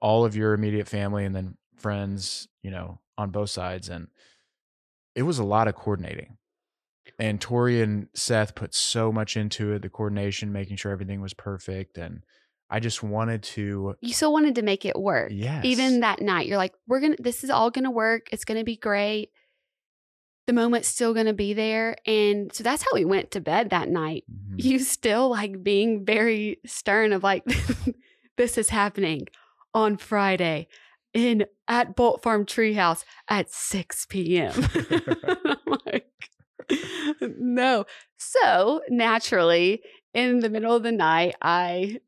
all 0.00 0.24
of 0.24 0.36
your 0.36 0.54
immediate 0.54 0.88
family, 0.88 1.24
and 1.24 1.34
then 1.34 1.56
friends, 1.76 2.48
you 2.62 2.70
know, 2.70 3.00
on 3.18 3.30
both 3.30 3.50
sides. 3.50 3.88
And 3.88 4.08
it 5.14 5.22
was 5.22 5.38
a 5.38 5.44
lot 5.44 5.68
of 5.68 5.74
coordinating. 5.74 6.36
And 7.18 7.40
Tori 7.40 7.80
and 7.80 8.08
Seth 8.14 8.54
put 8.54 8.74
so 8.74 9.10
much 9.10 9.36
into 9.36 9.72
it, 9.72 9.82
the 9.82 9.88
coordination, 9.88 10.52
making 10.52 10.76
sure 10.76 10.92
everything 10.92 11.20
was 11.22 11.32
perfect. 11.32 11.96
And 11.96 12.22
I 12.68 12.78
just 12.80 13.02
wanted 13.02 13.42
to, 13.44 13.94
you 14.02 14.12
still 14.12 14.32
wanted 14.32 14.56
to 14.56 14.62
make 14.62 14.84
it 14.84 14.98
work. 14.98 15.30
yes. 15.32 15.64
Even 15.64 16.00
that 16.00 16.20
night, 16.20 16.46
you're 16.46 16.58
like, 16.58 16.74
we're 16.86 17.00
gonna 17.00 17.16
this 17.18 17.42
is 17.44 17.50
all 17.50 17.70
gonna 17.70 17.90
work. 17.90 18.26
It's 18.32 18.44
gonna 18.44 18.64
be 18.64 18.76
great. 18.76 19.30
The 20.46 20.52
moment's 20.52 20.88
still 20.88 21.14
gonna 21.14 21.32
be 21.32 21.54
there. 21.54 21.96
And 22.06 22.52
so 22.52 22.62
that's 22.62 22.82
how 22.82 22.90
we 22.92 23.04
went 23.04 23.30
to 23.32 23.40
bed 23.40 23.70
that 23.70 23.88
night. 23.88 24.24
Mhm. 24.30 24.62
You 24.62 24.78
still 24.80 25.30
like 25.30 25.62
being 25.62 26.04
very 26.04 26.58
stern 26.66 27.12
of 27.12 27.22
like, 27.22 27.44
this 28.36 28.58
is 28.58 28.68
happening 28.68 29.26
on 29.72 29.96
Friday 29.96 30.68
in 31.14 31.46
at 31.66 31.96
Bolt 31.96 32.22
Farm 32.22 32.44
Treehouse 32.44 33.04
at 33.28 33.50
6 33.50 34.06
p.m. 34.06 34.52
Like, 35.86 36.10
no. 37.20 37.84
So 38.18 38.82
naturally, 38.88 39.82
in 40.14 40.40
the 40.40 40.48
middle 40.50 40.74
of 40.74 40.82
the 40.82 40.92
night, 40.92 41.34
I 41.42 42.00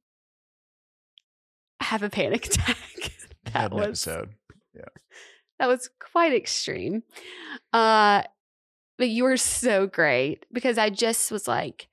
have 1.81 2.03
a 2.03 2.11
panic 2.11 2.47
attack. 2.55 2.77
that 3.53 3.73
was 3.73 4.07
episode. 4.07 4.31
that 5.59 5.69
was 5.69 5.89
quite 5.99 6.33
extreme. 6.33 7.03
Uh 7.73 8.23
but 8.99 9.09
you 9.09 9.23
were 9.25 9.37
so 9.37 9.87
great 9.87 10.45
because 10.53 10.77
I 10.77 10.91
just 10.91 11.31
was 11.31 11.47
like 11.47 11.89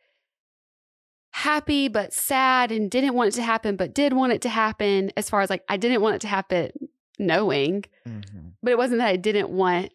happy 1.31 1.87
but 1.87 2.13
sad 2.13 2.71
and 2.71 2.89
didn't 2.89 3.13
want 3.13 3.27
it 3.27 3.33
to 3.35 3.41
happen 3.43 3.75
but 3.75 3.93
did 3.93 4.13
want 4.13 4.31
it 4.33 4.41
to 4.41 4.49
happen 4.49 5.11
as 5.17 5.29
far 5.29 5.41
as 5.41 5.49
like 5.49 5.63
I 5.69 5.77
didn't 5.77 6.01
want 6.01 6.15
it 6.15 6.21
to 6.21 6.27
happen 6.27 6.71
knowing, 7.19 7.83
Mhm. 8.07 8.53
but 8.63 8.71
it 8.71 8.77
wasn't 8.77 8.99
that 8.99 9.07
I 9.07 9.15
didn't 9.17 9.49
want 9.49 9.91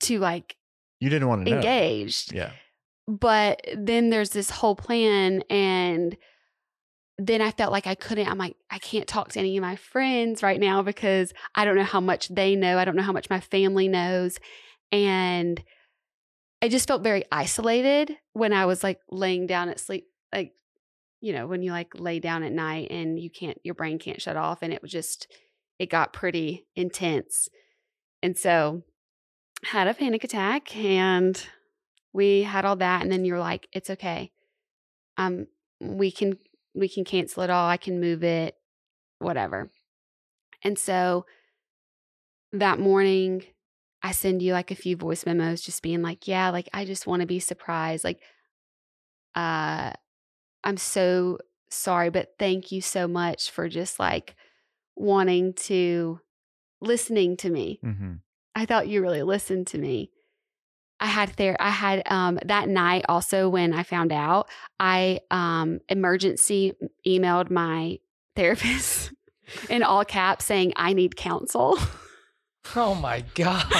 to 0.00 0.18
like 0.18 0.56
You 1.00 1.10
didn't 1.10 1.28
want 1.28 1.44
to 1.44 1.50
know. 1.50 1.56
engaged. 1.56 2.32
Yeah. 2.32 2.52
But 3.06 3.62
then 3.76 4.10
there's 4.10 4.30
this 4.30 4.50
whole 4.50 4.76
plan 4.76 5.42
and 5.48 6.16
then 7.18 7.40
I 7.40 7.50
felt 7.50 7.72
like 7.72 7.86
I 7.86 7.94
couldn't. 7.96 8.28
I'm 8.28 8.38
like, 8.38 8.56
I 8.70 8.78
can't 8.78 9.08
talk 9.08 9.32
to 9.32 9.40
any 9.40 9.56
of 9.56 9.62
my 9.62 9.76
friends 9.76 10.42
right 10.42 10.60
now 10.60 10.82
because 10.82 11.32
I 11.54 11.64
don't 11.64 11.76
know 11.76 11.82
how 11.82 12.00
much 12.00 12.28
they 12.28 12.54
know. 12.54 12.78
I 12.78 12.84
don't 12.84 12.96
know 12.96 13.02
how 13.02 13.12
much 13.12 13.28
my 13.28 13.40
family 13.40 13.88
knows. 13.88 14.38
And 14.92 15.62
I 16.62 16.68
just 16.68 16.86
felt 16.86 17.02
very 17.02 17.24
isolated 17.32 18.16
when 18.34 18.52
I 18.52 18.66
was 18.66 18.84
like 18.84 19.00
laying 19.10 19.46
down 19.46 19.68
at 19.68 19.80
sleep. 19.80 20.06
Like, 20.32 20.52
you 21.20 21.32
know, 21.32 21.48
when 21.48 21.62
you 21.62 21.72
like 21.72 21.98
lay 21.98 22.20
down 22.20 22.44
at 22.44 22.52
night 22.52 22.90
and 22.90 23.18
you 23.18 23.30
can't, 23.30 23.58
your 23.64 23.74
brain 23.74 23.98
can't 23.98 24.22
shut 24.22 24.36
off. 24.36 24.62
And 24.62 24.72
it 24.72 24.80
was 24.80 24.92
just, 24.92 25.26
it 25.78 25.90
got 25.90 26.12
pretty 26.12 26.66
intense. 26.76 27.48
And 28.22 28.36
so 28.36 28.82
had 29.64 29.88
a 29.88 29.94
panic 29.94 30.24
attack 30.24 30.74
and 30.76 31.46
we 32.12 32.42
had 32.42 32.64
all 32.64 32.76
that. 32.76 33.02
And 33.02 33.10
then 33.10 33.24
you're 33.24 33.38
like, 33.38 33.68
it's 33.72 33.90
okay. 33.90 34.30
Um, 35.16 35.46
we 35.80 36.10
can 36.10 36.38
we 36.74 36.88
can 36.88 37.04
cancel 37.04 37.42
it 37.42 37.50
all. 37.50 37.68
I 37.68 37.76
can 37.76 38.00
move 38.00 38.22
it, 38.22 38.56
whatever. 39.18 39.70
And 40.62 40.78
so 40.78 41.26
that 42.52 42.78
morning, 42.78 43.44
I 44.02 44.12
send 44.12 44.42
you 44.42 44.52
like 44.52 44.70
a 44.70 44.76
few 44.76 44.96
voice 44.96 45.26
memos 45.26 45.60
just 45.60 45.82
being 45.82 46.02
like, 46.02 46.28
yeah, 46.28 46.50
like 46.50 46.68
I 46.72 46.84
just 46.84 47.06
want 47.06 47.20
to 47.20 47.26
be 47.26 47.40
surprised. 47.40 48.04
Like, 48.04 48.20
uh, 49.34 49.92
I'm 50.64 50.76
so 50.76 51.38
sorry, 51.70 52.10
but 52.10 52.34
thank 52.38 52.72
you 52.72 52.80
so 52.80 53.08
much 53.08 53.50
for 53.50 53.68
just 53.68 53.98
like 53.98 54.34
wanting 54.96 55.54
to 55.54 56.20
listening 56.80 57.36
to 57.38 57.50
me. 57.50 57.80
hmm 57.82 58.14
I 58.58 58.66
thought 58.66 58.88
you 58.88 59.00
really 59.00 59.22
listened 59.22 59.68
to 59.68 59.78
me. 59.78 60.10
I 60.98 61.06
had 61.06 61.28
there 61.36 61.56
I 61.60 61.70
had 61.70 62.02
um 62.10 62.40
that 62.44 62.68
night 62.68 63.04
also 63.08 63.48
when 63.48 63.72
I 63.72 63.84
found 63.84 64.12
out, 64.12 64.48
I 64.80 65.20
um 65.30 65.78
emergency 65.88 66.72
emailed 67.06 67.50
my 67.50 68.00
therapist 68.36 69.12
in 69.70 69.84
all 69.84 70.04
caps 70.04 70.44
saying 70.44 70.72
I 70.74 70.92
need 70.92 71.14
counsel. 71.14 71.78
Oh 72.74 72.96
my 72.96 73.22
god. 73.34 73.72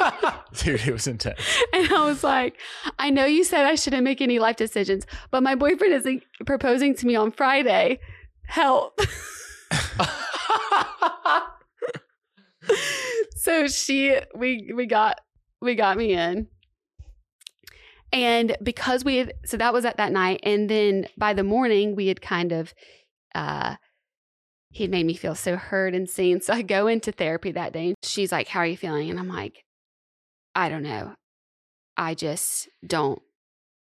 Dude, 0.54 0.80
it 0.86 0.92
was 0.92 1.06
intense. 1.06 1.38
and 1.74 1.92
I 1.92 2.06
was 2.06 2.24
like, 2.24 2.58
I 2.98 3.10
know 3.10 3.26
you 3.26 3.44
said 3.44 3.66
I 3.66 3.74
shouldn't 3.74 4.04
make 4.04 4.22
any 4.22 4.38
life 4.38 4.56
decisions, 4.56 5.04
but 5.30 5.42
my 5.42 5.54
boyfriend 5.54 5.92
is 5.92 6.08
proposing 6.46 6.94
to 6.96 7.06
me 7.06 7.14
on 7.14 7.30
Friday. 7.30 8.00
Help. 8.46 8.98
so 13.38 13.68
she 13.68 14.18
we 14.34 14.72
we 14.74 14.86
got 14.86 15.20
we 15.60 15.76
got 15.76 15.96
me 15.96 16.12
in. 16.12 16.48
And 18.12 18.56
because 18.62 19.04
we 19.04 19.18
had 19.18 19.34
so 19.44 19.56
that 19.58 19.72
was 19.72 19.84
at 19.84 19.98
that 19.98 20.12
night. 20.12 20.40
And 20.42 20.68
then 20.68 21.06
by 21.16 21.34
the 21.34 21.44
morning 21.44 21.94
we 21.94 22.08
had 22.08 22.20
kind 22.20 22.50
of 22.52 22.74
uh 23.34 23.76
he 24.70 24.88
made 24.88 25.06
me 25.06 25.14
feel 25.14 25.36
so 25.36 25.56
heard 25.56 25.94
and 25.94 26.10
seen. 26.10 26.40
So 26.42 26.52
i 26.52 26.62
go 26.62 26.88
into 26.88 27.12
therapy 27.12 27.52
that 27.52 27.72
day. 27.72 27.94
She's 28.02 28.32
like 28.32 28.48
how 28.48 28.60
are 28.60 28.66
you 28.66 28.76
feeling? 28.76 29.08
And 29.08 29.20
i'm 29.20 29.28
like 29.28 29.64
i 30.54 30.68
don't 30.68 30.82
know. 30.82 31.14
I 31.96 32.14
just 32.14 32.68
don't 32.84 33.22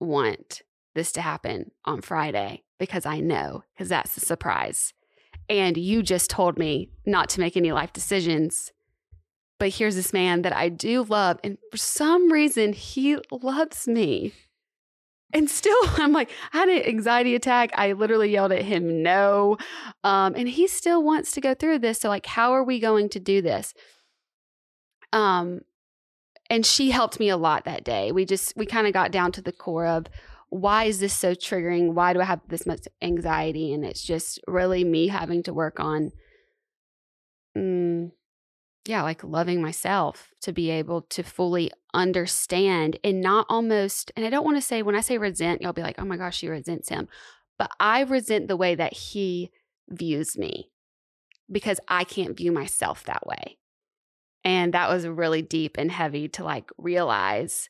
want 0.00 0.62
this 0.94 1.12
to 1.12 1.20
happen 1.20 1.70
on 1.84 2.00
friday 2.00 2.62
because 2.78 3.06
i 3.06 3.20
know 3.20 3.62
because 3.74 3.88
that's 3.88 4.14
the 4.14 4.20
surprise. 4.20 4.92
And 5.48 5.78
you 5.78 6.02
just 6.02 6.28
told 6.28 6.58
me 6.58 6.90
not 7.06 7.30
to 7.30 7.40
make 7.40 7.56
any 7.56 7.72
life 7.72 7.92
decisions 7.92 8.70
but 9.60 9.74
here's 9.74 9.94
this 9.94 10.12
man 10.12 10.42
that 10.42 10.56
I 10.56 10.70
do 10.70 11.04
love. 11.04 11.38
And 11.44 11.58
for 11.70 11.76
some 11.76 12.32
reason, 12.32 12.72
he 12.72 13.18
loves 13.30 13.86
me. 13.86 14.32
And 15.32 15.48
still, 15.48 15.76
I'm 15.98 16.12
like, 16.12 16.30
I 16.52 16.58
had 16.58 16.68
an 16.70 16.82
anxiety 16.82 17.34
attack. 17.34 17.70
I 17.74 17.92
literally 17.92 18.30
yelled 18.30 18.52
at 18.52 18.62
him, 18.62 19.02
no. 19.02 19.58
Um, 20.02 20.34
and 20.34 20.48
he 20.48 20.66
still 20.66 21.04
wants 21.04 21.32
to 21.32 21.42
go 21.42 21.54
through 21.54 21.80
this. 21.80 22.00
So, 22.00 22.08
like, 22.08 22.26
how 22.26 22.52
are 22.52 22.64
we 22.64 22.80
going 22.80 23.10
to 23.10 23.20
do 23.20 23.42
this? 23.42 23.74
Um, 25.12 25.60
and 26.48 26.64
she 26.64 26.90
helped 26.90 27.20
me 27.20 27.28
a 27.28 27.36
lot 27.36 27.66
that 27.66 27.84
day. 27.84 28.12
We 28.12 28.24
just, 28.24 28.56
we 28.56 28.64
kind 28.64 28.86
of 28.86 28.94
got 28.94 29.12
down 29.12 29.30
to 29.32 29.42
the 29.42 29.52
core 29.52 29.86
of 29.86 30.06
why 30.48 30.84
is 30.84 31.00
this 31.00 31.12
so 31.12 31.34
triggering? 31.34 31.92
Why 31.92 32.14
do 32.14 32.20
I 32.20 32.24
have 32.24 32.40
this 32.48 32.66
much 32.66 32.88
anxiety? 33.02 33.74
And 33.74 33.84
it's 33.84 34.02
just 34.02 34.40
really 34.48 34.84
me 34.84 35.08
having 35.08 35.42
to 35.44 35.52
work 35.52 35.78
on 35.78 36.12
mm, 37.56 38.10
yeah, 38.86 39.02
like 39.02 39.22
loving 39.22 39.60
myself 39.60 40.30
to 40.42 40.52
be 40.52 40.70
able 40.70 41.02
to 41.02 41.22
fully 41.22 41.70
understand 41.92 42.98
and 43.04 43.20
not 43.20 43.46
almost, 43.48 44.10
and 44.16 44.24
I 44.24 44.30
don't 44.30 44.44
want 44.44 44.56
to 44.56 44.62
say, 44.62 44.82
when 44.82 44.96
I 44.96 45.00
say 45.00 45.18
resent, 45.18 45.60
you'll 45.60 45.72
be 45.72 45.82
like, 45.82 45.96
oh 45.98 46.04
my 46.04 46.16
gosh, 46.16 46.38
she 46.38 46.48
resents 46.48 46.88
him. 46.88 47.08
But 47.58 47.70
I 47.78 48.00
resent 48.02 48.48
the 48.48 48.56
way 48.56 48.74
that 48.74 48.94
he 48.94 49.50
views 49.88 50.38
me 50.38 50.70
because 51.50 51.78
I 51.88 52.04
can't 52.04 52.36
view 52.36 52.52
myself 52.52 53.04
that 53.04 53.26
way. 53.26 53.58
And 54.44 54.72
that 54.72 54.88
was 54.88 55.06
really 55.06 55.42
deep 55.42 55.76
and 55.78 55.92
heavy 55.92 56.28
to 56.28 56.44
like 56.44 56.70
realize 56.78 57.68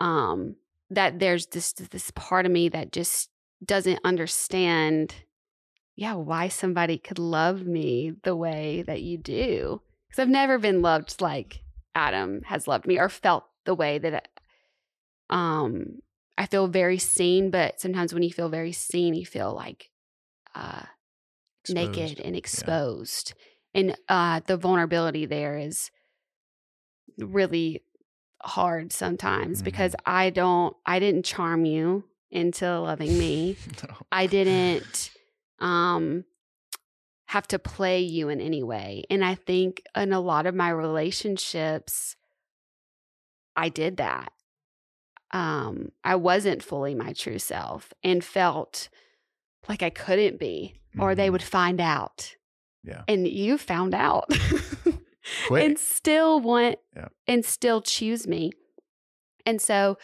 um, 0.00 0.56
that 0.88 1.18
there's 1.18 1.46
this 1.48 1.72
this 1.72 2.10
part 2.12 2.46
of 2.46 2.52
me 2.52 2.70
that 2.70 2.92
just 2.92 3.28
doesn't 3.62 4.00
understand 4.04 5.14
yeah, 5.98 6.14
why 6.14 6.46
somebody 6.46 6.96
could 6.96 7.18
love 7.18 7.66
me 7.66 8.12
the 8.22 8.36
way 8.36 8.82
that 8.82 9.02
you 9.02 9.18
do. 9.18 9.82
Because 10.08 10.22
I've 10.22 10.28
never 10.28 10.58
been 10.58 10.82
loved 10.82 11.20
like 11.20 11.60
Adam 11.94 12.42
has 12.46 12.66
loved 12.68 12.86
me 12.86 12.98
or 12.98 13.08
felt 13.08 13.44
the 13.64 13.74
way 13.74 13.98
that 13.98 14.28
um 15.30 16.00
I 16.36 16.46
feel 16.46 16.68
very 16.68 16.98
seen, 16.98 17.50
but 17.50 17.80
sometimes 17.80 18.14
when 18.14 18.22
you 18.22 18.32
feel 18.32 18.48
very 18.48 18.72
seen, 18.72 19.14
you 19.14 19.26
feel 19.26 19.52
like 19.54 19.90
uh 20.54 20.82
naked 21.68 22.20
and 22.20 22.34
exposed. 22.36 23.34
And 23.74 23.96
uh 24.08 24.40
the 24.46 24.56
vulnerability 24.56 25.26
there 25.26 25.58
is 25.58 25.90
really 27.18 27.82
hard 28.42 28.92
sometimes 28.92 29.60
Mhm. 29.60 29.64
because 29.64 29.94
I 30.06 30.30
don't 30.30 30.76
I 30.86 30.98
didn't 31.00 31.24
charm 31.24 31.64
you 31.64 32.04
into 32.30 32.80
loving 32.80 33.18
me. 33.18 33.56
No. 33.88 33.96
I 34.12 34.26
didn't 34.26 35.10
um 35.58 36.24
have 37.28 37.46
to 37.48 37.58
play 37.58 38.00
you 38.00 38.28
in 38.28 38.40
any 38.40 38.62
way. 38.62 39.04
And 39.10 39.24
I 39.24 39.34
think 39.34 39.82
in 39.96 40.12
a 40.12 40.20
lot 40.20 40.46
of 40.46 40.54
my 40.54 40.70
relationships 40.70 42.16
I 43.56 43.68
did 43.68 43.96
that. 43.98 44.32
Um 45.30 45.92
I 46.04 46.16
wasn't 46.16 46.62
fully 46.62 46.94
my 46.94 47.12
true 47.12 47.38
self 47.38 47.92
and 48.02 48.24
felt 48.24 48.88
like 49.68 49.82
I 49.82 49.90
couldn't 49.90 50.38
be 50.38 50.80
or 50.98 51.14
they 51.14 51.28
Mhm. 51.28 51.32
would 51.32 51.42
find 51.42 51.80
out. 51.80 52.34
Yeah. 52.82 53.02
And 53.08 53.26
you 53.28 53.58
found 53.58 53.94
out. 53.94 54.30
And 55.50 55.78
still 55.78 56.40
want 56.40 56.78
Yeah. 56.96 57.08
and 57.26 57.44
still 57.44 57.82
choose 57.82 58.26
me. 58.26 58.50
And 59.44 59.60
so 59.60 59.98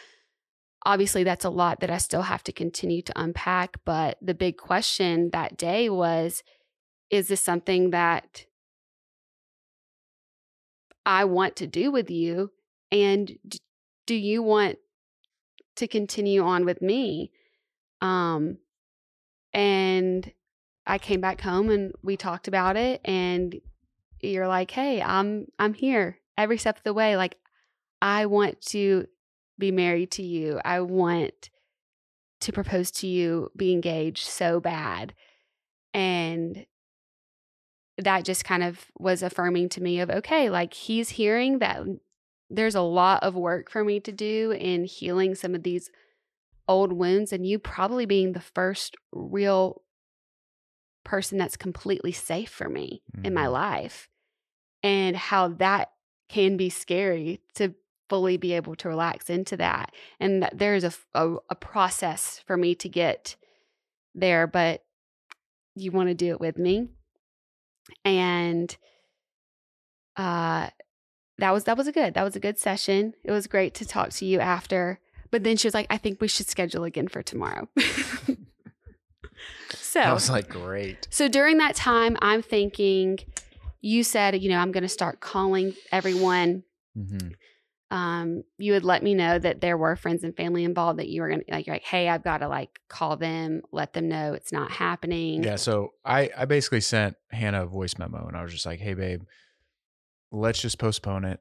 obviously 0.85 1.25
that's 1.25 1.47
a 1.47 1.51
lot 1.51 1.81
that 1.81 1.91
I 1.91 1.97
still 1.97 2.23
have 2.23 2.45
to 2.45 2.53
continue 2.53 3.01
to 3.01 3.13
unpack, 3.19 3.79
but 3.87 4.19
the 4.21 4.35
big 4.35 4.59
question 4.59 5.31
that 5.31 5.57
day 5.57 5.89
was 5.89 6.43
is 7.15 7.29
this 7.29 7.41
something 7.41 7.91
that 7.91 8.45
I 11.07 11.25
want 11.25 11.55
to 11.57 11.67
do 11.69 11.93
with 11.93 12.11
you 12.11 12.51
and 12.91 13.39
do 14.05 14.17
you 14.17 14.43
want 14.43 14.79
to 15.77 15.87
continue 15.87 16.43
on 16.43 16.65
with 16.65 16.83
me? 16.83 17.31
Um 18.01 18.59
and 19.53 20.33
I 20.89 20.99
came 20.99 21.21
back 21.21 21.41
home 21.41 21.71
and 21.71 21.93
we 22.03 22.17
talked 22.17 22.49
about 22.49 22.77
it 22.77 23.01
and 23.05 23.55
you're 24.21 24.49
like, 24.49 24.73
"Hey, 24.73 25.01
I'm 25.01 25.47
I'm 25.61 25.75
here 25.75 26.19
every 26.37 26.59
step 26.59 26.79
of 26.79 26.83
the 26.83 26.93
way. 26.93 27.17
Like 27.17 27.37
I 28.03 28.27
want 28.27 28.61
to 28.73 29.07
be 29.57 29.71
married 29.71 30.11
to 30.13 30.23
you. 30.25 30.61
I 30.65 30.81
want 30.81 31.51
to 32.41 32.53
propose 32.53 32.91
to 32.91 33.07
you, 33.07 33.53
be 33.57 33.73
engaged 33.73 34.27
so 34.27 34.59
bad." 34.59 35.15
And 35.95 36.67
that 37.99 38.25
just 38.25 38.45
kind 38.45 38.63
of 38.63 38.87
was 38.99 39.23
affirming 39.23 39.69
to 39.71 39.83
me 39.83 40.01
of 40.01 40.11
okay, 40.11 40.51
like 40.51 40.75
he's 40.75 41.11
hearing 41.11 41.59
that 41.61 41.83
there's 42.51 42.75
a 42.75 42.81
lot 42.81 43.23
of 43.23 43.35
work 43.35 43.71
for 43.71 43.85
me 43.85 44.01
to 44.01 44.13
do 44.13 44.51
in 44.53 44.85
healing 44.85 45.35
some 45.35 45.55
of 45.55 45.63
these 45.63 45.91
old 46.67 46.93
wounds 46.93 47.33
and 47.33 47.47
you 47.47 47.59
probably 47.59 48.07
being 48.07 48.33
the 48.33 48.41
first 48.41 48.97
real 49.13 49.83
person 51.05 51.37
that's 51.37 51.57
completely 51.57 52.13
safe 52.13 52.51
for 52.51 52.69
me 52.69 53.03
in 53.23 53.35
my 53.35 53.45
Mhm. 53.45 53.53
life 53.53 54.09
and 54.83 55.17
how 55.17 55.49
that 55.49 55.93
can 56.29 56.57
be 56.57 56.71
scary 56.71 57.41
to 57.55 57.75
fully 58.09 58.37
be 58.39 58.55
able 58.55 58.75
to 58.77 58.89
relax 58.89 59.29
into 59.29 59.57
that 59.57 59.95
and 60.19 60.43
that 60.43 60.57
there's 60.59 60.85
a 61.15 61.55
process 61.61 62.39
for 62.41 62.57
me 62.57 62.75
to 62.75 62.89
get 62.89 63.37
there 64.15 64.47
but 64.47 64.85
you 65.75 65.91
want 65.91 66.09
to 66.09 66.15
do 66.15 66.31
it 66.31 66.41
with 66.41 66.57
me 66.57 66.89
and 68.05 68.77
uh 70.17 70.69
that 71.39 71.53
was 71.53 71.65
that 71.65 71.77
was 71.77 71.87
a 71.87 71.93
good 71.93 72.15
that 72.15 72.23
was 72.23 72.37
a 72.37 72.41
good 72.41 72.59
session 72.59 73.15
it 73.25 73.33
was 73.33 73.47
great 73.47 73.75
to 73.75 73.85
talk 73.85 74.11
to 74.11 74.25
you 74.25 74.41
after 74.41 75.01
but 75.31 75.43
then 75.45 75.57
she 75.57 75.67
was 75.67 75.75
like 75.75 75.87
i 75.91 75.97
think 75.97 76.21
we 76.21 76.29
should 76.29 76.49
schedule 76.49 76.85
again 76.85 77.09
for 77.09 77.23
tomorrow 77.23 77.69
so 79.75 80.01
I 80.01 80.13
was 80.13 80.31
like, 80.31 80.49
great. 80.49 81.07
so 81.11 81.29
during 81.29 81.59
that 81.59 81.77
time, 81.77 82.17
I'm 82.21 82.43
thinking, 82.43 83.19
you 83.81 84.03
said, 84.03 84.41
you 84.43 84.49
know, 84.49 84.59
I'm 84.59 84.73
going 84.73 84.83
to 84.83 84.89
start 84.89 85.21
calling 85.21 85.75
everyone. 85.93 86.65
hmm 86.97 87.29
Um, 87.95 88.43
you 88.59 88.73
would 88.73 88.83
let 88.83 89.05
me 89.05 89.15
know 89.15 89.39
that 89.39 89.61
there 89.61 89.79
were 89.79 89.95
friends 89.95 90.25
and 90.25 90.37
family 90.37 90.65
involved 90.65 90.99
that 90.99 91.07
you 91.07 91.23
were 91.23 91.29
to 91.31 91.45
like, 91.49 91.69
like, 91.69 91.85
hey, 91.85 92.09
I've 92.09 92.25
got 92.25 92.39
to 92.39 92.49
like 92.49 92.81
call 92.89 93.17
them, 93.17 93.63
let 93.71 93.93
them 93.93 94.09
know 94.09 94.33
it's 94.33 94.51
not 94.51 94.73
happening. 94.73 95.45
Yeah. 95.45 95.55
So 95.55 95.93
I, 96.05 96.29
I 96.37 96.45
basically 96.47 96.81
sent 96.81 97.15
Hannah 97.31 97.63
a 97.63 97.67
voice 97.67 97.97
memo 97.97 98.27
and 98.27 98.37
I 98.37 98.43
was 98.43 98.53
just 98.53 98.67
like, 98.67 98.81
hey, 98.81 98.95
babe, 98.95 99.23
let's 100.33 100.61
just 100.61 100.81
postpone 100.81 101.25
it. 101.25 101.39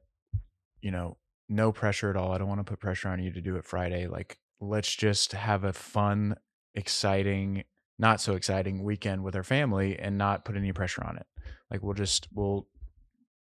You 0.80 0.92
know, 0.92 1.16
no 1.48 1.72
pressure 1.72 2.08
at 2.08 2.16
all. 2.16 2.30
I 2.30 2.38
don't 2.38 2.46
want 2.46 2.60
to 2.60 2.70
put 2.70 2.78
pressure 2.78 3.08
on 3.08 3.20
you 3.20 3.32
to 3.32 3.40
do 3.40 3.56
it 3.56 3.64
Friday. 3.64 4.06
Like, 4.06 4.38
let's 4.60 4.94
just 4.94 5.32
have 5.32 5.64
a 5.64 5.72
fun, 5.72 6.36
exciting, 6.76 7.64
not 7.98 8.20
so 8.20 8.34
exciting 8.34 8.84
weekend 8.84 9.24
with 9.24 9.34
our 9.34 9.42
family 9.42 9.98
and 9.98 10.18
not 10.18 10.44
put 10.44 10.56
any 10.56 10.72
pressure 10.72 11.02
on 11.02 11.16
it. 11.16 11.26
Like, 11.68 11.82
we'll 11.82 11.94
just, 11.94 12.28
we'll, 12.32 12.68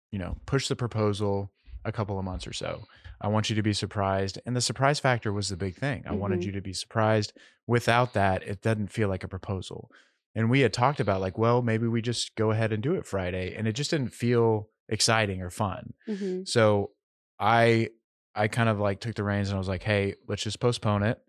you 0.10 0.17
know, 0.17 0.38
push 0.47 0.67
the 0.67 0.75
proposal 0.75 1.51
a 1.85 1.91
couple 1.91 2.17
of 2.19 2.25
months 2.25 2.45
or 2.47 2.53
so. 2.53 2.83
I 3.21 3.27
want 3.29 3.49
you 3.49 3.55
to 3.55 3.63
be 3.63 3.73
surprised. 3.73 4.39
And 4.45 4.55
the 4.55 4.61
surprise 4.61 4.99
factor 4.99 5.31
was 5.33 5.49
the 5.49 5.57
big 5.57 5.75
thing. 5.75 6.03
I 6.05 6.13
wanted 6.13 6.41
Mhm. 6.41 6.45
you 6.45 6.51
to 6.53 6.61
be 6.61 6.73
surprised. 6.73 7.33
Without 7.65 8.13
that, 8.13 8.43
it 8.43 8.61
doesn't 8.61 8.91
feel 8.91 9.09
like 9.09 9.23
a 9.23 9.27
proposal. 9.27 9.89
And 10.35 10.49
we 10.51 10.59
had 10.59 10.71
talked 10.73 10.99
about, 10.99 11.19
like, 11.21 11.37
well, 11.37 11.61
maybe 11.63 11.87
we 11.87 12.01
just 12.01 12.35
go 12.35 12.51
ahead 12.51 12.71
and 12.71 12.83
do 12.83 12.93
it 12.93 13.05
Friday. 13.07 13.55
And 13.55 13.67
it 13.67 13.73
just 13.73 13.89
didn't 13.89 14.13
feel 14.13 14.69
exciting 14.87 15.41
or 15.41 15.49
fun. 15.49 15.93
Mhm. 16.07 16.47
So 16.47 16.91
I 17.39 17.89
I 18.35 18.47
kind 18.47 18.69
of 18.69 18.79
like 18.79 18.99
took 18.99 19.15
the 19.15 19.23
reins 19.23 19.49
and 19.49 19.55
I 19.55 19.57
was 19.57 19.67
like, 19.67 19.81
hey, 19.81 20.13
let's 20.27 20.43
just 20.43 20.59
postpone 20.59 21.01
it. 21.01 21.19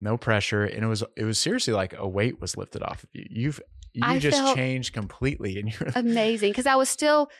No 0.00 0.16
pressure. 0.16 0.64
And 0.64 0.82
it 0.82 0.86
was 0.88 1.04
it 1.16 1.24
was 1.24 1.38
seriously 1.38 1.74
like 1.74 1.92
a 1.92 2.08
weight 2.08 2.40
was 2.40 2.56
lifted 2.56 2.82
off 2.82 3.04
of 3.04 3.10
you. 3.12 3.26
You've 3.28 3.60
you 3.92 4.00
I 4.04 4.18
just 4.18 4.54
changed 4.56 4.94
completely 4.94 5.58
and 5.60 5.68
you're 5.78 5.90
Amazing. 5.94 6.52
Cause 6.54 6.66
I 6.66 6.74
was 6.74 6.88
still, 6.88 7.30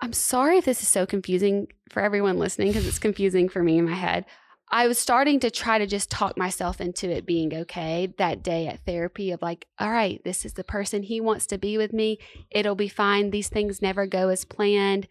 I'm 0.00 0.12
sorry 0.12 0.58
if 0.58 0.64
this 0.64 0.82
is 0.82 0.88
so 0.88 1.06
confusing 1.06 1.68
for 1.90 2.02
everyone 2.02 2.38
listening, 2.38 2.68
because 2.68 2.86
it's 2.86 2.98
confusing 2.98 3.48
for 3.48 3.62
me 3.62 3.78
in 3.78 3.86
my 3.86 3.94
head. 3.94 4.26
I 4.68 4.88
was 4.88 4.98
starting 4.98 5.38
to 5.40 5.50
try 5.50 5.78
to 5.78 5.86
just 5.86 6.10
talk 6.10 6.36
myself 6.36 6.80
into 6.80 7.08
it 7.08 7.24
being 7.24 7.54
okay 7.54 8.12
that 8.18 8.42
day 8.42 8.66
at 8.66 8.84
therapy 8.84 9.30
of 9.30 9.40
like, 9.40 9.66
all 9.78 9.90
right, 9.90 10.20
this 10.24 10.44
is 10.44 10.54
the 10.54 10.64
person 10.64 11.04
he 11.04 11.20
wants 11.20 11.46
to 11.46 11.58
be 11.58 11.78
with 11.78 11.92
me. 11.92 12.18
It'll 12.50 12.74
be 12.74 12.88
fine. 12.88 13.30
These 13.30 13.48
things 13.48 13.80
never 13.80 14.06
go 14.06 14.28
as 14.28 14.44
planned. 14.44 15.06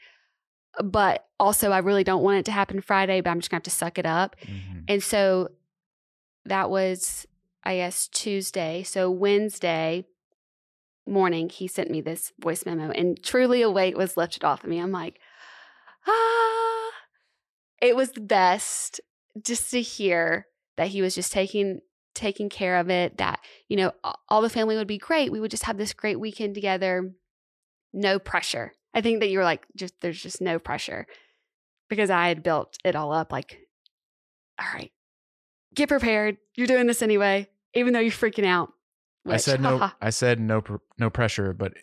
But 0.83 1.25
also, 1.39 1.71
I 1.71 1.77
really 1.77 2.03
don't 2.03 2.21
want 2.21 2.39
it 2.39 2.45
to 2.45 2.51
happen 2.51 2.81
Friday, 2.81 3.21
but 3.21 3.29
I'm 3.29 3.39
just 3.39 3.49
gonna 3.49 3.59
have 3.59 3.63
to 3.63 3.69
suck 3.69 3.97
it 3.97 4.05
up. 4.05 4.35
Mhm. 4.41 4.83
And 4.89 5.01
so 5.01 5.51
that 6.43 6.69
was, 6.69 7.25
I 7.63 7.77
guess, 7.77 8.09
Tuesday. 8.09 8.83
So 8.83 9.09
Wednesday 9.09 10.05
morning, 11.07 11.49
he 11.49 11.67
sent 11.67 11.91
me 11.91 12.01
this 12.01 12.31
voice 12.39 12.65
memo, 12.65 12.91
and 12.91 13.21
truly 13.21 13.61
a 13.61 13.69
weight 13.69 13.97
was 13.97 14.17
lifted 14.17 14.43
off 14.43 14.63
of 14.63 14.69
me. 14.69 14.79
I'm 14.79 14.91
like, 14.91 15.19
ah. 16.07 16.91
It 17.81 17.95
was 17.95 18.11
the 18.11 18.21
best 18.21 19.01
just 19.43 19.69
to 19.71 19.81
hear 19.81 20.47
that 20.77 20.87
he 20.87 21.01
was 21.01 21.15
just 21.15 21.31
taking 21.31 21.81
taking 22.13 22.49
care 22.49 22.77
of 22.77 22.89
it. 22.89 23.17
That 23.17 23.39
you 23.67 23.77
know, 23.77 23.91
all 24.29 24.41
the 24.41 24.49
family 24.49 24.75
would 24.75 24.87
be 24.87 24.97
great. 24.97 25.31
We 25.31 25.39
would 25.39 25.51
just 25.51 25.65
have 25.65 25.77
this 25.77 25.93
great 25.93 26.19
weekend 26.19 26.55
together. 26.55 27.11
No 27.93 28.17
pressure. 28.19 28.73
I 28.93 29.01
think 29.01 29.19
that 29.19 29.29
you 29.29 29.37
were 29.39 29.43
like, 29.43 29.65
just 29.75 29.93
there's 30.01 30.21
just 30.21 30.41
no 30.41 30.57
pressure 30.57 31.05
because 31.89 32.09
I 32.09 32.29
had 32.29 32.43
built 32.43 32.77
it 32.83 32.95
all 32.95 33.11
up. 33.11 33.31
Like, 33.31 33.59
all 34.59 34.67
right, 34.73 34.91
get 35.73 35.89
prepared. 35.89 36.37
You're 36.55 36.67
doing 36.67 36.87
this 36.87 37.01
anyway, 37.01 37.49
even 37.73 37.93
though 37.93 37.99
you're 37.99 38.11
freaking 38.11 38.45
out. 38.45 38.71
I 39.33 39.37
said 39.37 39.61
no. 39.61 39.91
I 40.01 40.09
said 40.09 40.39
no. 40.39 40.63
No 40.99 41.09
pressure. 41.09 41.53
But 41.53 41.73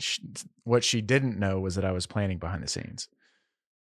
sh 0.00 0.20
what 0.64 0.84
she 0.84 1.00
didn't 1.00 1.38
know 1.38 1.58
was 1.60 1.74
that 1.74 1.84
I 1.84 1.92
was 1.92 2.06
planning 2.06 2.38
behind 2.38 2.62
the 2.62 2.68
scenes. 2.68 3.08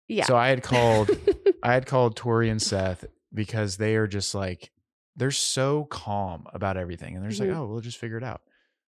Yeah. 0.08 0.26
So 0.26 0.36
I 0.38 0.50
had 0.50 0.64
called. 0.64 1.10
I 1.64 1.74
had 1.74 1.86
called 1.86 2.16
Tori 2.16 2.50
and 2.50 2.62
Seth 2.62 3.06
because 3.34 3.78
they 3.78 3.96
are 3.96 4.08
just 4.08 4.36
like 4.36 4.72
they're 5.16 5.32
so 5.32 5.86
calm 5.86 6.46
about 6.54 6.78
everything, 6.78 7.16
and 7.16 7.24
they're 7.24 7.30
just 7.32 7.42
Mhm. 7.42 7.50
like, 7.50 7.58
"Oh, 7.58 7.66
we'll 7.68 7.82
just 7.82 7.98
figure 7.98 8.18
it 8.18 8.24
out." 8.24 8.42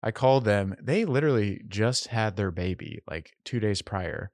I 0.03 0.11
called 0.13 0.45
them. 0.45 0.77
They 0.81 1.05
literally 1.05 1.63
just 1.67 2.09
had 2.09 2.37
their 2.37 2.51
baby 2.53 3.01
like 3.11 3.33
two 3.45 3.59
days 3.59 3.83
prior. 3.83 4.31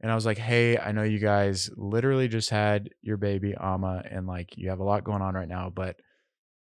And 0.00 0.12
I 0.12 0.14
was 0.14 0.26
like, 0.26 0.38
hey, 0.38 0.76
I 0.78 0.92
know 0.92 1.02
you 1.02 1.18
guys 1.18 1.70
literally 1.76 2.28
just 2.28 2.50
had 2.50 2.90
your 3.00 3.16
baby, 3.16 3.56
Alma, 3.56 4.04
and 4.08 4.26
like 4.26 4.56
you 4.58 4.68
have 4.68 4.78
a 4.78 4.84
lot 4.84 5.02
going 5.02 5.22
on 5.22 5.34
right 5.34 5.48
now, 5.48 5.70
but 5.70 5.96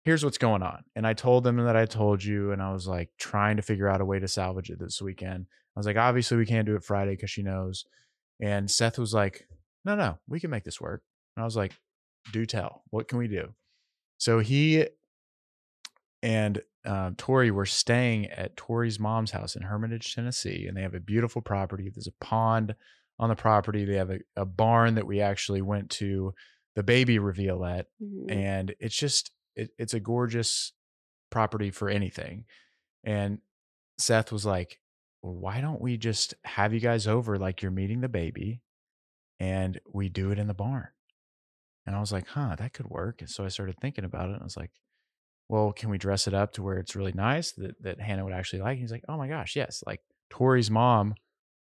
here's 0.04 0.24
what's 0.24 0.38
going 0.38 0.62
on. 0.62 0.82
And 0.96 1.06
I 1.06 1.12
told 1.14 1.44
them 1.44 1.56
that 1.58 1.76
I 1.76 1.84
told 1.86 2.22
you, 2.24 2.52
and 2.52 2.62
I 2.62 2.72
was 2.72 2.86
like 2.86 3.10
trying 3.18 3.56
to 3.56 3.62
figure 3.62 3.88
out 3.88 4.00
a 4.00 4.04
way 4.04 4.18
to 4.18 4.28
salvage 4.28 4.70
it 4.70 4.78
this 4.78 5.00
weekend. 5.02 5.46
I 5.76 5.78
was 5.80 5.86
like, 5.86 5.96
obviously, 5.96 6.36
we 6.36 6.46
can't 6.46 6.66
do 6.66 6.74
it 6.76 6.84
Friday 6.84 7.12
because 7.12 7.30
she 7.30 7.42
knows. 7.42 7.84
And 8.40 8.70
Seth 8.70 8.98
was 8.98 9.12
like, 9.14 9.46
no, 9.84 9.94
no, 9.94 10.18
we 10.28 10.40
can 10.40 10.50
make 10.50 10.64
this 10.64 10.80
work. 10.80 11.02
And 11.36 11.42
I 11.42 11.44
was 11.44 11.56
like, 11.56 11.72
do 12.32 12.44
tell. 12.46 12.82
What 12.90 13.08
can 13.08 13.18
we 13.18 13.28
do? 13.28 13.54
So 14.18 14.38
he 14.40 14.86
and 16.22 16.60
uh, 16.84 17.10
Tori 17.16 17.50
were 17.50 17.66
staying 17.66 18.26
at 18.26 18.56
Tori's 18.56 18.98
mom's 18.98 19.30
house 19.30 19.56
in 19.56 19.62
Hermitage, 19.62 20.14
Tennessee, 20.14 20.66
and 20.66 20.76
they 20.76 20.82
have 20.82 20.94
a 20.94 21.00
beautiful 21.00 21.42
property. 21.42 21.90
There's 21.94 22.06
a 22.06 22.24
pond 22.24 22.74
on 23.18 23.28
the 23.28 23.36
property. 23.36 23.84
They 23.84 23.96
have 23.96 24.10
a, 24.10 24.18
a 24.36 24.44
barn 24.44 24.94
that 24.94 25.06
we 25.06 25.20
actually 25.20 25.62
went 25.62 25.90
to 25.90 26.34
the 26.76 26.82
baby 26.82 27.18
reveal 27.18 27.64
at, 27.64 27.86
Mhm. 28.02 28.30
and 28.30 28.74
it's 28.80 28.96
just 28.96 29.30
it, 29.60 29.70
it's 29.78 29.94
a 29.94 30.00
gorgeous 30.00 30.72
property 31.30 31.70
for 31.70 31.88
anything. 31.90 32.46
And 33.04 33.40
Seth 33.98 34.32
was 34.32 34.46
like, 34.46 34.80
well, 35.22 35.34
"Why 35.34 35.60
don't 35.60 35.80
we 35.82 35.98
just 35.98 36.34
have 36.44 36.74
you 36.74 36.80
guys 36.80 37.06
over 37.08 37.38
like 37.38 37.62
you're 37.62 37.72
meeting 37.72 38.00
the 38.02 38.08
baby, 38.08 38.62
and 39.40 39.80
we 39.92 40.08
do 40.10 40.30
it 40.32 40.38
in 40.38 40.48
the 40.48 40.54
barn?" 40.54 40.88
And 41.86 41.96
I 41.96 42.00
was 42.00 42.12
like, 42.12 42.26
"Huh, 42.28 42.56
that 42.56 42.72
could 42.72 42.88
work." 42.88 43.20
And 43.20 43.30
so 43.30 43.44
I 43.44 43.48
started 43.48 43.76
thinking 43.80 44.04
about 44.04 44.28
it, 44.30 44.34
and 44.34 44.40
I 44.42 44.44
was 44.44 44.56
like, 44.56 44.72
"Well, 45.48 45.72
can 45.72 45.90
we 45.90 45.98
dress 45.98 46.26
it 46.28 46.34
up 46.34 46.52
to 46.54 46.62
where 46.62 46.78
it's 46.78 46.96
really 46.96 47.12
nice 47.12 47.52
that 47.52 47.82
that 47.82 48.00
Hannah 48.00 48.24
would 48.24 48.34
actually 48.34 48.62
like?" 48.62 48.72
And 48.74 48.80
he's 48.82 48.92
like, 48.92 49.04
"Oh 49.08 49.18
my 49.18 49.28
gosh, 49.28 49.56
yes!" 49.56 49.82
Like 49.86 50.02
Tori's 50.30 50.70
mom 50.70 51.14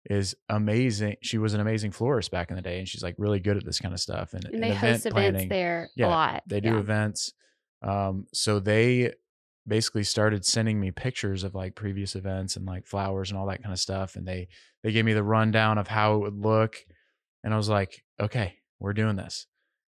is 0.07 0.37
amazing. 0.49 1.17
She 1.23 1.39
was 1.39 1.55
an 1.55 1.61
amazing 1.61 1.93
florist 1.93 2.31
back 2.31 2.51
in 2.51 2.57
the 2.57 2.63
day, 2.63 2.79
and 2.79 2.89
she's 2.89 3.03
like 3.03 3.17
really 3.19 3.41
good 3.41 3.57
at 3.59 3.65
this 3.65 3.81
kind 3.81 3.95
of 3.95 4.01
stuff 4.01 4.35
and, 4.35 4.45
And 4.47 4.55
and 4.55 4.63
they 4.65 4.75
host 4.75 5.07
events 5.07 5.45
there 5.51 5.91
Yeah, 5.97 6.07
a 6.07 6.11
lot. 6.11 6.43
They 6.49 6.61
do 6.61 6.75
Yeah. 6.75 6.81
events. 6.81 7.33
Um, 7.83 8.27
so 8.33 8.59
they 8.59 9.13
basically 9.67 10.05
started 10.05 10.45
sending 10.45 10.81
me 10.81 10.91
pictures 10.91 11.45
of 11.45 11.55
like 11.55 11.75
previous 11.75 12.17
events 12.17 12.57
and 12.57 12.67
like 12.67 12.87
flowers 12.87 13.31
and 13.31 13.39
all 13.39 13.47
that 13.47 13.63
kind 13.63 13.73
of 13.73 13.79
stuff. 13.79 14.17
And 14.17 14.27
they 14.27 14.49
they 14.83 14.93
gave 14.93 15.05
me 15.05 15.13
the 15.13 15.23
rundown 15.23 15.79
of 15.79 15.89
how 15.89 16.15
it 16.15 16.19
would 16.21 16.39
look. 16.39 16.77
And 17.45 17.55
I 17.55 17.57
was 17.57 17.69
like, 17.69 18.05
okay, 18.21 18.57
we're 18.79 18.93
doing 18.93 19.17
this. 19.17 19.47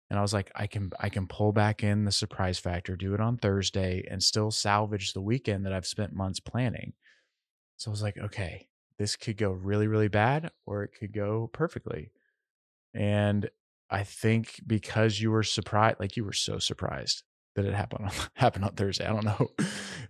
And 0.10 0.18
I 0.18 0.22
was 0.22 0.34
like, 0.34 0.52
I 0.56 0.68
can 0.68 0.92
I 1.00 1.10
can 1.10 1.28
pull 1.28 1.52
back 1.52 1.84
in 1.84 2.06
the 2.06 2.12
surprise 2.12 2.60
factor, 2.60 2.96
do 2.96 3.14
it 3.14 3.22
on 3.22 3.38
Thursday, 3.38 4.06
and 4.10 4.22
still 4.22 4.52
salvage 4.52 5.14
the 5.14 5.22
weekend 5.22 5.66
that 5.66 5.74
I've 5.74 5.86
spent 5.86 6.14
months 6.14 6.40
planning. 6.40 6.94
So 7.78 7.90
I 7.90 7.94
was 7.94 8.02
like, 8.04 8.18
okay, 8.18 8.68
this 8.98 9.16
could 9.16 9.38
go 9.38 9.52
really, 9.52 9.88
really 9.88 10.10
bad, 10.10 10.52
or 10.66 10.84
it 10.84 10.92
could 11.00 11.14
go 11.14 11.50
perfectly. 11.54 12.12
And 12.94 13.50
I 13.90 14.04
think 14.04 14.62
because 14.66 15.22
you 15.22 15.32
were 15.32 15.44
surprised, 15.44 16.00
like 16.00 16.18
you 16.18 16.26
were 16.26 16.34
so 16.34 16.60
surprised 16.60 17.24
that 17.56 17.66
it 17.66 17.74
happened 17.74 18.06
on 18.06 18.12
happened 18.34 18.66
on 18.66 18.74
Thursday. 18.74 19.06
I 19.06 19.14
don't 19.14 19.26
know 19.26 19.50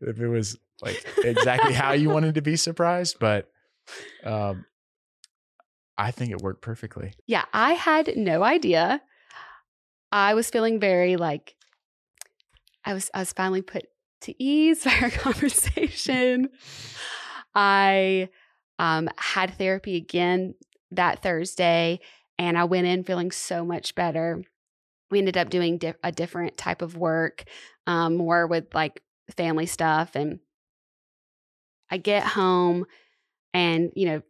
if 0.01 0.19
it 0.19 0.27
was 0.27 0.57
like 0.81 1.05
exactly 1.23 1.73
how 1.73 1.93
you 1.93 2.09
wanted 2.09 2.35
to 2.35 2.41
be 2.41 2.55
surprised, 2.55 3.17
but 3.19 3.49
um, 4.23 4.65
I 5.97 6.11
think 6.11 6.31
it 6.31 6.41
worked 6.41 6.61
perfectly. 6.61 7.13
Yeah, 7.27 7.45
I 7.53 7.73
had 7.73 8.15
no 8.15 8.43
idea. 8.43 9.01
I 10.11 10.33
was 10.33 10.49
feeling 10.49 10.79
very 10.79 11.17
like 11.17 11.55
I 12.85 12.93
was 12.93 13.09
I 13.13 13.19
was 13.19 13.33
finally 13.33 13.61
put 13.61 13.85
to 14.21 14.43
ease 14.43 14.83
by 14.83 14.97
our 15.01 15.09
conversation. 15.09 16.49
I 17.53 18.29
um, 18.77 19.09
had 19.17 19.57
therapy 19.57 19.97
again 19.97 20.55
that 20.91 21.21
Thursday, 21.21 21.99
and 22.37 22.57
I 22.57 22.63
went 22.63 22.87
in 22.87 23.03
feeling 23.03 23.31
so 23.31 23.65
much 23.65 23.95
better. 23.95 24.43
We 25.11 25.19
ended 25.19 25.37
up 25.37 25.49
doing 25.49 25.77
di- 25.77 25.93
a 26.03 26.11
different 26.11 26.57
type 26.57 26.81
of 26.81 26.97
work, 26.97 27.43
um, 27.87 28.15
more 28.17 28.47
with 28.47 28.73
like 28.73 29.01
family 29.35 29.65
stuff, 29.65 30.15
and 30.15 30.39
I 31.89 31.97
get 31.97 32.23
home, 32.23 32.85
and 33.53 33.91
you 33.95 34.05
know 34.05 34.21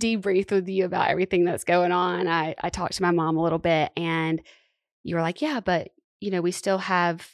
debrief 0.00 0.50
with 0.50 0.68
you 0.68 0.84
about 0.84 1.08
everything 1.08 1.44
that's 1.44 1.64
going 1.64 1.92
on. 1.92 2.26
I, 2.26 2.54
I 2.60 2.70
talked 2.70 2.94
to 2.94 3.02
my 3.02 3.10
mom 3.10 3.36
a 3.36 3.42
little 3.42 3.58
bit 3.58 3.92
and 3.96 4.40
you 5.04 5.16
were 5.16 5.20
like, 5.22 5.42
yeah, 5.42 5.60
but 5.60 5.90
you 6.20 6.30
know, 6.30 6.40
we 6.40 6.52
still 6.52 6.78
have 6.78 7.28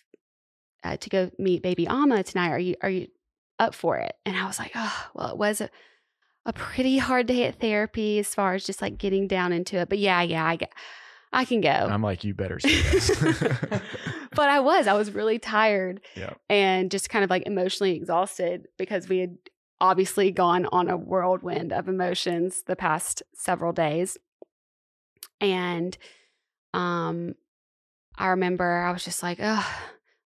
uh, 0.82 0.96
to 0.96 1.08
go 1.10 1.30
meet 1.38 1.62
baby 1.62 1.86
Alma 1.86 2.22
tonight. 2.22 2.50
Are 2.50 2.58
you, 2.58 2.74
are 2.82 2.90
you 2.90 3.08
up 3.58 3.74
for 3.74 3.98
it? 3.98 4.14
And 4.24 4.36
I 4.36 4.46
was 4.46 4.58
like, 4.58 4.72
oh, 4.74 5.06
well, 5.14 5.30
it 5.30 5.38
was 5.38 5.60
a, 5.60 5.70
a 6.46 6.52
pretty 6.52 6.98
hard 6.98 7.26
day 7.26 7.44
at 7.44 7.60
therapy 7.60 8.18
as 8.18 8.34
far 8.34 8.54
as 8.54 8.64
just 8.64 8.82
like 8.82 8.98
getting 8.98 9.28
down 9.28 9.52
into 9.52 9.76
it. 9.76 9.88
But 9.88 9.98
yeah, 9.98 10.22
yeah, 10.22 10.44
I, 10.44 10.56
get- 10.56 10.72
I 11.32 11.44
can 11.44 11.60
go. 11.60 11.68
I'm 11.70 12.02
like, 12.02 12.24
you 12.24 12.34
better 12.34 12.58
say 12.58 12.80
this. 12.82 13.10
but 14.34 14.48
I 14.48 14.60
was, 14.60 14.86
I 14.86 14.94
was 14.94 15.10
really 15.12 15.38
tired 15.38 16.00
Yeah. 16.16 16.34
and 16.48 16.90
just 16.90 17.10
kind 17.10 17.22
of 17.24 17.30
like 17.30 17.46
emotionally 17.46 17.94
exhausted 17.96 18.66
because 18.78 19.08
we 19.08 19.18
had 19.18 19.36
obviously 19.80 20.30
gone 20.30 20.66
on 20.72 20.88
a 20.88 20.96
whirlwind 20.96 21.72
of 21.72 21.86
emotions 21.88 22.62
the 22.66 22.76
past 22.76 23.22
several 23.34 23.72
days. 23.72 24.16
And 25.40 25.96
um 26.74 27.34
I 28.16 28.28
remember 28.28 28.64
I 28.64 28.90
was 28.90 29.04
just 29.04 29.22
like, 29.22 29.38
oh, 29.40 29.66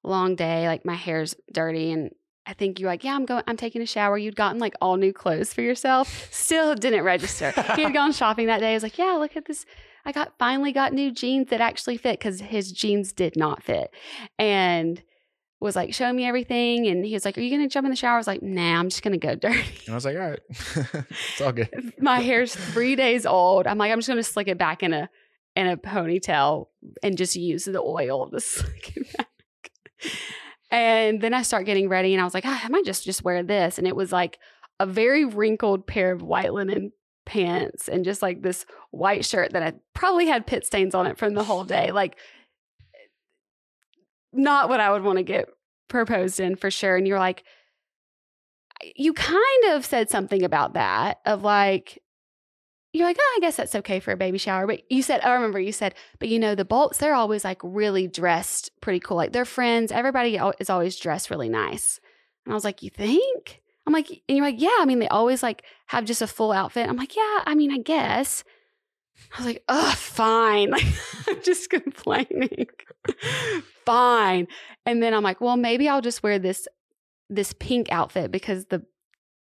long 0.03 0.35
day, 0.35 0.67
like 0.67 0.85
my 0.85 0.95
hair's 0.95 1.35
dirty 1.51 1.91
and 1.91 2.11
I 2.45 2.53
think 2.53 2.79
you're 2.79 2.89
like, 2.89 3.03
yeah, 3.03 3.13
I'm 3.15 3.25
going, 3.25 3.43
I'm 3.47 3.57
taking 3.57 3.81
a 3.81 3.85
shower. 3.85 4.17
You'd 4.17 4.35
gotten 4.35 4.59
like 4.59 4.73
all 4.81 4.95
new 4.97 5.13
clothes 5.13 5.53
for 5.53 5.61
yourself. 5.61 6.27
Still 6.31 6.73
didn't 6.75 7.03
register. 7.03 7.51
he 7.75 7.83
had 7.83 7.93
gone 8.01 8.13
shopping 8.13 8.47
that 8.47 8.59
day. 8.61 8.71
I 8.71 8.73
was 8.73 8.83
like, 8.83 8.97
yeah, 8.97 9.11
look 9.19 9.35
at 9.35 9.45
this. 9.45 9.65
I 10.05 10.11
got 10.11 10.33
finally 10.39 10.71
got 10.71 10.93
new 10.93 11.11
jeans 11.11 11.49
that 11.49 11.61
actually 11.61 11.97
fit 11.97 12.19
because 12.19 12.39
his 12.41 12.71
jeans 12.71 13.13
did 13.13 13.35
not 13.35 13.63
fit. 13.63 13.93
And 14.39 15.01
was 15.61 15.75
like 15.75 15.93
showing 15.93 16.15
me 16.15 16.25
everything. 16.25 16.87
And 16.87 17.05
he 17.05 17.13
was 17.13 17.23
like, 17.23 17.37
Are 17.37 17.41
you 17.41 17.51
gonna 17.51 17.69
jump 17.69 17.85
in 17.85 17.91
the 17.91 17.95
shower? 17.95 18.15
I 18.15 18.17
was 18.17 18.27
like, 18.27 18.41
nah, 18.41 18.79
I'm 18.79 18.89
just 18.89 19.03
gonna 19.03 19.17
go 19.17 19.35
dirty. 19.35 19.63
And 19.85 19.93
I 19.93 19.95
was 19.95 20.03
like, 20.03 20.17
all 20.17 20.29
right, 20.29 20.39
it's 20.49 21.41
all 21.41 21.53
good. 21.53 21.93
My 21.99 22.19
hair's 22.19 22.53
three 22.53 22.95
days 22.95 23.25
old. 23.25 23.67
I'm 23.67 23.77
like, 23.77 23.91
I'm 23.91 23.99
just 23.99 24.09
gonna 24.09 24.23
slick 24.23 24.47
it 24.47 24.57
back 24.57 24.83
in 24.83 24.91
a 24.91 25.09
in 25.55 25.67
a 25.67 25.77
ponytail 25.77 26.67
and 27.03 27.17
just 27.17 27.35
use 27.35 27.65
the 27.65 27.81
oil 27.81 28.29
to 28.29 28.39
slick 28.39 28.97
it 28.97 29.17
back. 29.17 29.27
And 30.71 31.21
then 31.21 31.33
I 31.33 31.41
start 31.43 31.65
getting 31.65 31.89
ready 31.89 32.13
and 32.13 32.21
I 32.21 32.23
was 32.23 32.33
like, 32.33 32.45
ah, 32.45 32.61
I 32.63 32.69
might 32.69 32.85
just 32.85 33.05
just 33.05 33.23
wear 33.23 33.43
this. 33.43 33.77
And 33.77 33.85
it 33.85 33.95
was 33.95 34.11
like 34.11 34.39
a 34.79 34.85
very 34.85 35.25
wrinkled 35.25 35.85
pair 35.85 36.11
of 36.11 36.23
white 36.23 36.53
linen 36.53 36.91
pants 37.31 37.87
and 37.87 38.03
just 38.03 38.21
like 38.21 38.41
this 38.41 38.65
white 38.91 39.23
shirt 39.23 39.53
that 39.53 39.63
I 39.63 39.73
probably 39.93 40.27
had 40.27 40.45
pit 40.45 40.65
stains 40.65 40.93
on 40.93 41.07
it 41.07 41.17
from 41.17 41.33
the 41.33 41.45
whole 41.45 41.63
day. 41.63 41.91
Like 41.91 42.17
not 44.33 44.67
what 44.67 44.81
I 44.81 44.91
would 44.91 45.03
want 45.03 45.17
to 45.17 45.23
get 45.23 45.47
proposed 45.87 46.41
in 46.41 46.57
for 46.57 46.69
sure. 46.69 46.97
And 46.97 47.07
you're 47.07 47.19
like, 47.19 47.45
you 48.97 49.13
kind 49.13 49.63
of 49.69 49.85
said 49.85 50.09
something 50.09 50.43
about 50.43 50.73
that 50.73 51.19
of 51.25 51.41
like, 51.41 52.03
you're 52.91 53.07
like, 53.07 53.17
oh, 53.17 53.33
I 53.37 53.39
guess 53.39 53.55
that's 53.55 53.75
okay 53.75 54.01
for 54.01 54.11
a 54.11 54.17
baby 54.17 54.37
shower. 54.37 54.67
But 54.67 54.81
you 54.91 55.01
said, 55.01 55.21
I 55.21 55.31
remember 55.31 55.59
you 55.59 55.71
said, 55.71 55.95
but 56.19 56.27
you 56.27 56.37
know, 56.37 56.53
the 56.53 56.65
Bolts, 56.65 56.97
they're 56.97 57.15
always 57.15 57.45
like 57.45 57.61
really 57.63 58.07
dressed 58.07 58.71
pretty 58.81 58.99
cool. 58.99 59.15
Like 59.15 59.31
their 59.31 59.45
friends, 59.45 59.93
everybody 59.93 60.37
is 60.59 60.69
always 60.69 60.97
dressed 60.97 61.29
really 61.29 61.47
nice. 61.47 62.01
And 62.45 62.51
I 62.51 62.55
was 62.55 62.65
like, 62.65 62.83
you 62.83 62.89
think? 62.89 63.61
I'm 63.91 63.93
like, 63.93 64.23
and 64.29 64.37
you're 64.37 64.45
like, 64.45 64.61
yeah, 64.61 64.77
I 64.79 64.85
mean, 64.85 64.99
they 64.99 65.09
always 65.09 65.43
like 65.43 65.63
have 65.87 66.05
just 66.05 66.21
a 66.21 66.27
full 66.27 66.53
outfit. 66.53 66.87
I'm 66.87 66.95
like, 66.95 67.13
yeah, 67.13 67.39
I 67.45 67.55
mean, 67.55 67.71
I 67.71 67.77
guess. 67.77 68.45
I 69.33 69.37
was 69.37 69.45
like, 69.45 69.63
oh, 69.67 69.93
fine. 69.97 70.71
Like, 70.71 70.85
I'm 71.27 71.41
just 71.43 71.69
complaining. 71.69 72.67
fine. 73.85 74.47
And 74.85 75.03
then 75.03 75.13
I'm 75.13 75.23
like, 75.23 75.41
well, 75.41 75.57
maybe 75.57 75.89
I'll 75.89 76.01
just 76.01 76.23
wear 76.23 76.39
this 76.39 76.67
this 77.29 77.53
pink 77.59 77.91
outfit 77.91 78.31
because 78.31 78.65
the 78.65 78.85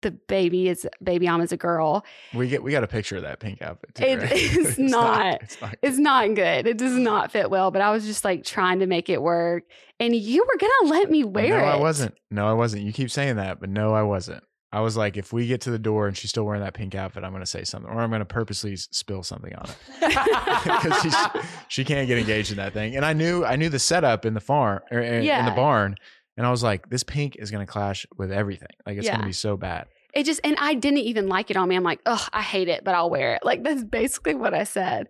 the 0.01 0.11
baby 0.11 0.69
is 0.69 0.87
baby 1.03 1.27
Alma's 1.27 1.51
a 1.51 1.57
girl. 1.57 2.05
We 2.33 2.47
get 2.47 2.63
we 2.63 2.71
got 2.71 2.83
a 2.83 2.87
picture 2.87 3.17
of 3.17 3.23
that 3.23 3.39
pink 3.39 3.61
outfit 3.61 3.95
too. 3.95 4.03
It 4.03 4.21
right? 4.21 4.31
is 4.31 4.55
It's 4.55 4.77
not. 4.77 5.41
It's 5.41 5.61
not. 5.61 5.75
It's 5.81 5.97
not 5.97 6.35
good. 6.35 6.67
It 6.67 6.77
does 6.77 6.93
not 6.93 7.31
fit 7.31 7.49
well, 7.49 7.71
but 7.71 7.81
I 7.81 7.91
was 7.91 8.05
just 8.05 8.23
like 8.23 8.43
trying 8.43 8.79
to 8.79 8.87
make 8.87 9.09
it 9.09 9.21
work. 9.21 9.63
And 9.99 10.15
you 10.15 10.45
were 10.45 10.57
gonna 10.59 10.93
let 10.93 11.09
me 11.09 11.23
wear 11.23 11.49
no, 11.49 11.57
it. 11.57 11.61
No, 11.61 11.65
I 11.65 11.75
wasn't. 11.77 12.15
No, 12.29 12.47
I 12.47 12.53
wasn't. 12.53 12.83
You 12.83 12.93
keep 12.93 13.09
saying 13.09 13.37
that, 13.37 13.59
but 13.59 13.69
no, 13.69 13.93
I 13.93 14.03
wasn't. 14.03 14.43
I 14.71 14.81
was 14.81 14.97
like, 14.97 15.15
if 15.15 15.31
we 15.31 15.47
get 15.47 15.61
to 15.61 15.71
the 15.71 15.79
door 15.79 16.07
and 16.07 16.17
she's 16.17 16.29
still 16.29 16.43
wearing 16.43 16.61
that 16.61 16.73
pink 16.73 16.93
outfit, 16.93 17.23
I'm 17.23 17.31
going 17.31 17.41
to 17.41 17.47
say 17.47 17.63
something, 17.63 17.89
or 17.89 18.01
I'm 18.01 18.09
going 18.09 18.19
to 18.19 18.25
purposely 18.25 18.75
spill 18.75 19.23
something 19.23 19.55
on 19.55 19.69
it 19.69 19.77
because 20.63 21.15
she 21.69 21.85
can't 21.85 22.05
get 22.05 22.17
engaged 22.17 22.51
in 22.51 22.57
that 22.57 22.73
thing. 22.73 22.97
And 22.97 23.05
I 23.05 23.13
knew 23.13 23.45
I 23.45 23.55
knew 23.55 23.69
the 23.69 23.79
setup 23.79 24.25
in 24.25 24.33
the 24.33 24.41
farm 24.41 24.81
or 24.91 24.99
in, 24.99 25.23
in 25.25 25.45
the 25.45 25.51
barn, 25.51 25.95
and 26.37 26.45
I 26.45 26.51
was 26.51 26.63
like, 26.63 26.89
this 26.89 27.03
pink 27.03 27.35
is 27.37 27.51
going 27.51 27.65
to 27.65 27.71
clash 27.71 28.05
with 28.17 28.31
everything. 28.31 28.69
Like 28.85 28.97
it's 28.97 29.07
going 29.07 29.19
to 29.19 29.25
be 29.25 29.33
so 29.33 29.57
bad. 29.57 29.87
It 30.13 30.25
just 30.25 30.39
and 30.43 30.55
I 30.59 30.73
didn't 30.73 30.99
even 30.99 31.27
like 31.27 31.51
it 31.51 31.57
on 31.57 31.67
me. 31.67 31.75
I'm 31.75 31.83
like, 31.83 31.99
oh, 32.05 32.25
I 32.31 32.41
hate 32.41 32.69
it, 32.69 32.83
but 32.83 32.95
I'll 32.95 33.09
wear 33.09 33.35
it. 33.35 33.41
Like 33.43 33.63
that's 33.63 33.83
basically 33.83 34.35
what 34.35 34.53
I 34.53 34.63
said. 34.63 35.09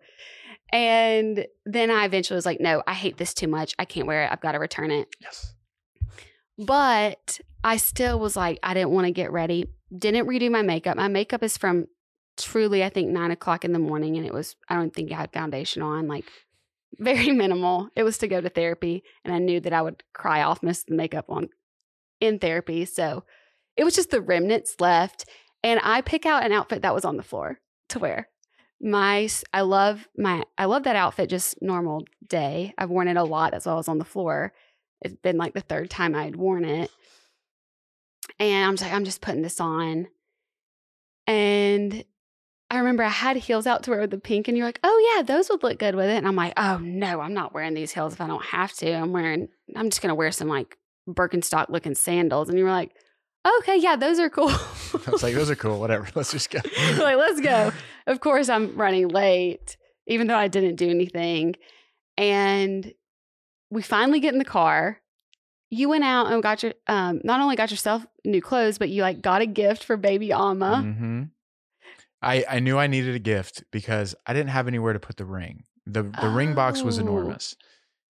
And 0.73 1.45
then 1.65 1.91
I 1.91 2.05
eventually 2.05 2.35
was 2.35 2.45
like, 2.45 2.59
no, 2.59 2.83
I 2.87 2.93
hate 2.93 3.17
this 3.17 3.33
too 3.33 3.47
much. 3.47 3.73
I 3.79 3.85
can't 3.85 4.07
wear 4.07 4.23
it. 4.23 4.31
I've 4.31 4.41
got 4.41 4.51
to 4.53 4.59
return 4.59 4.91
it. 4.91 5.07
Yes. 5.21 5.53
But 6.57 7.39
I 7.63 7.77
still 7.77 8.19
was 8.19 8.35
like, 8.35 8.59
I 8.63 8.73
didn't 8.73 8.91
want 8.91 9.05
to 9.05 9.11
get 9.11 9.31
ready. 9.31 9.65
Didn't 9.95 10.27
redo 10.27 10.51
my 10.51 10.63
makeup. 10.63 10.97
My 10.97 11.07
makeup 11.07 11.43
is 11.43 11.57
from 11.57 11.85
truly, 12.35 12.83
I 12.83 12.89
think, 12.89 13.09
nine 13.09 13.31
o'clock 13.31 13.63
in 13.63 13.71
the 13.71 13.79
morning. 13.79 14.17
And 14.17 14.25
it 14.25 14.33
was, 14.33 14.55
I 14.67 14.75
don't 14.75 14.93
think 14.93 15.11
I 15.11 15.15
had 15.15 15.31
foundation 15.31 15.81
on, 15.81 16.07
like 16.07 16.25
very 16.97 17.31
minimal. 17.31 17.89
It 17.95 18.03
was 18.03 18.17
to 18.19 18.27
go 18.27 18.41
to 18.41 18.49
therapy. 18.49 19.03
And 19.23 19.33
I 19.33 19.39
knew 19.39 19.59
that 19.61 19.73
I 19.73 19.81
would 19.81 20.03
cry 20.13 20.43
off 20.43 20.63
most 20.63 20.81
of 20.81 20.87
the 20.87 20.95
makeup 20.95 21.25
on 21.29 21.49
in 22.19 22.39
therapy. 22.39 22.85
So 22.85 23.23
it 23.75 23.83
was 23.83 23.95
just 23.95 24.09
the 24.09 24.21
remnants 24.21 24.75
left. 24.79 25.25
And 25.63 25.79
I 25.83 26.01
pick 26.01 26.25
out 26.25 26.45
an 26.45 26.51
outfit 26.51 26.81
that 26.81 26.93
was 26.93 27.05
on 27.05 27.17
the 27.17 27.23
floor 27.23 27.59
to 27.89 27.99
wear. 27.99 28.29
My 28.79 29.27
I 29.53 29.61
love 29.61 30.07
my 30.15 30.43
I 30.57 30.65
love 30.65 30.83
that 30.83 30.95
outfit 30.95 31.29
just 31.29 31.61
normal 31.61 32.03
day. 32.27 32.75
I've 32.77 32.91
worn 32.91 33.07
it 33.07 33.17
a 33.17 33.23
lot 33.23 33.55
as 33.55 33.65
well 33.65 33.79
as 33.79 33.87
on 33.87 33.97
the 33.97 34.05
floor. 34.05 34.53
It's 35.01 35.15
been 35.15 35.37
like 35.37 35.53
the 35.53 35.61
third 35.61 35.89
time 35.89 36.15
I'd 36.15 36.35
worn 36.35 36.63
it. 36.63 36.91
And 38.39 38.65
I'm 38.65 38.73
just 38.73 38.83
like, 38.83 38.93
I'm 38.93 39.05
just 39.05 39.21
putting 39.21 39.41
this 39.41 39.59
on. 39.59 40.07
And 41.25 42.03
I 42.69 42.79
remember 42.79 43.03
I 43.03 43.09
had 43.09 43.37
heels 43.37 43.65
out 43.65 43.83
to 43.83 43.91
wear 43.91 44.01
with 44.01 44.11
the 44.11 44.17
pink, 44.17 44.47
and 44.47 44.57
you're 44.57 44.65
like, 44.65 44.79
oh 44.83 45.13
yeah, 45.15 45.23
those 45.23 45.49
would 45.49 45.63
look 45.63 45.79
good 45.79 45.95
with 45.95 46.09
it. 46.09 46.17
And 46.17 46.27
I'm 46.27 46.35
like, 46.35 46.53
oh 46.57 46.77
no, 46.79 47.21
I'm 47.21 47.33
not 47.33 47.53
wearing 47.53 47.73
these 47.73 47.93
heels 47.93 48.13
if 48.13 48.21
I 48.21 48.27
don't 48.27 48.43
have 48.45 48.73
to. 48.73 48.91
I'm 48.91 49.13
wearing, 49.13 49.47
I'm 49.75 49.89
just 49.89 50.01
gonna 50.01 50.15
wear 50.15 50.31
some 50.31 50.49
like 50.49 50.77
Birkenstock 51.07 51.69
looking 51.69 51.95
sandals. 51.95 52.49
And 52.49 52.57
you 52.57 52.65
were 52.65 52.71
like, 52.71 52.91
okay, 53.59 53.77
yeah, 53.77 53.95
those 53.95 54.19
are 54.19 54.29
cool. 54.29 54.49
I 55.07 55.11
was 55.11 55.23
like, 55.23 55.33
those 55.35 55.49
are 55.49 55.55
cool. 55.55 55.79
Whatever. 55.79 56.07
Let's 56.15 56.31
just 56.31 56.49
go. 56.49 56.59
like, 56.97 57.17
let's 57.17 57.39
go. 57.39 57.71
Of 58.05 58.19
course, 58.19 58.49
I'm 58.49 58.75
running 58.75 59.07
late, 59.07 59.77
even 60.07 60.27
though 60.27 60.35
I 60.35 60.47
didn't 60.47 60.75
do 60.75 60.89
anything. 60.89 61.55
And 62.17 62.93
we 63.69 63.81
finally 63.81 64.19
get 64.19 64.33
in 64.33 64.39
the 64.39 64.45
car. 64.45 64.99
You 65.69 65.89
went 65.89 66.03
out 66.03 66.31
and 66.31 66.41
got 66.41 66.63
your, 66.63 66.73
um, 66.87 67.21
not 67.23 67.41
only 67.41 67.55
got 67.55 67.71
yourself 67.71 68.05
new 68.23 68.41
clothes, 68.41 68.77
but 68.77 68.89
you 68.89 69.01
like 69.01 69.21
got 69.21 69.41
a 69.41 69.45
gift 69.45 69.83
for 69.83 69.97
baby 69.97 70.31
Alma. 70.33 70.81
hmm 70.81 71.23
I, 72.21 72.43
I 72.49 72.59
knew 72.59 72.77
I 72.77 72.87
needed 72.87 73.15
a 73.15 73.19
gift 73.19 73.63
because 73.71 74.15
I 74.25 74.33
didn't 74.33 74.49
have 74.49 74.67
anywhere 74.67 74.93
to 74.93 74.99
put 74.99 75.17
the 75.17 75.25
ring. 75.25 75.63
The 75.85 76.03
the 76.21 76.29
ring 76.29 76.53
box 76.55 76.81
was 76.83 76.97
Oh. 76.97 77.01
enormous. 77.01 77.55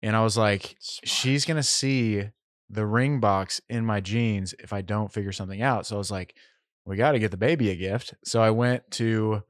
And 0.01 0.15
I 0.15 0.23
was 0.23 0.35
like, 0.37 0.75
she's 1.03 1.45
gonna 1.45 1.61
see 1.63 2.29
the 2.69 2.85
ring 2.85 3.19
box 3.19 3.61
in 3.69 3.85
my 3.85 3.99
jeans 4.01 4.55
if 4.59 4.73
I 4.73 4.81
don't 4.81 5.11
figure 5.13 5.31
something 5.31 5.61
out. 5.61 5.85
So 5.85 5.95
I 5.95 5.97
was 5.99 6.09
like, 6.11 6.35
we 6.85 6.95
got 6.95 7.11
to 7.11 7.19
get 7.19 7.29
the 7.31 7.37
baby 7.37 7.69
a 7.69 7.75
gift. 7.75 8.15
So 8.25 8.41
I 8.41 8.49
went 8.49 8.89
to 8.91 9.43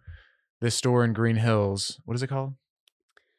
this 0.59 0.75
store 0.75 1.05
in 1.05 1.13
Green 1.13 1.37
Hills. 1.37 2.01
What 2.05 2.15
is 2.15 2.23
it 2.23 2.27
called? 2.27 2.55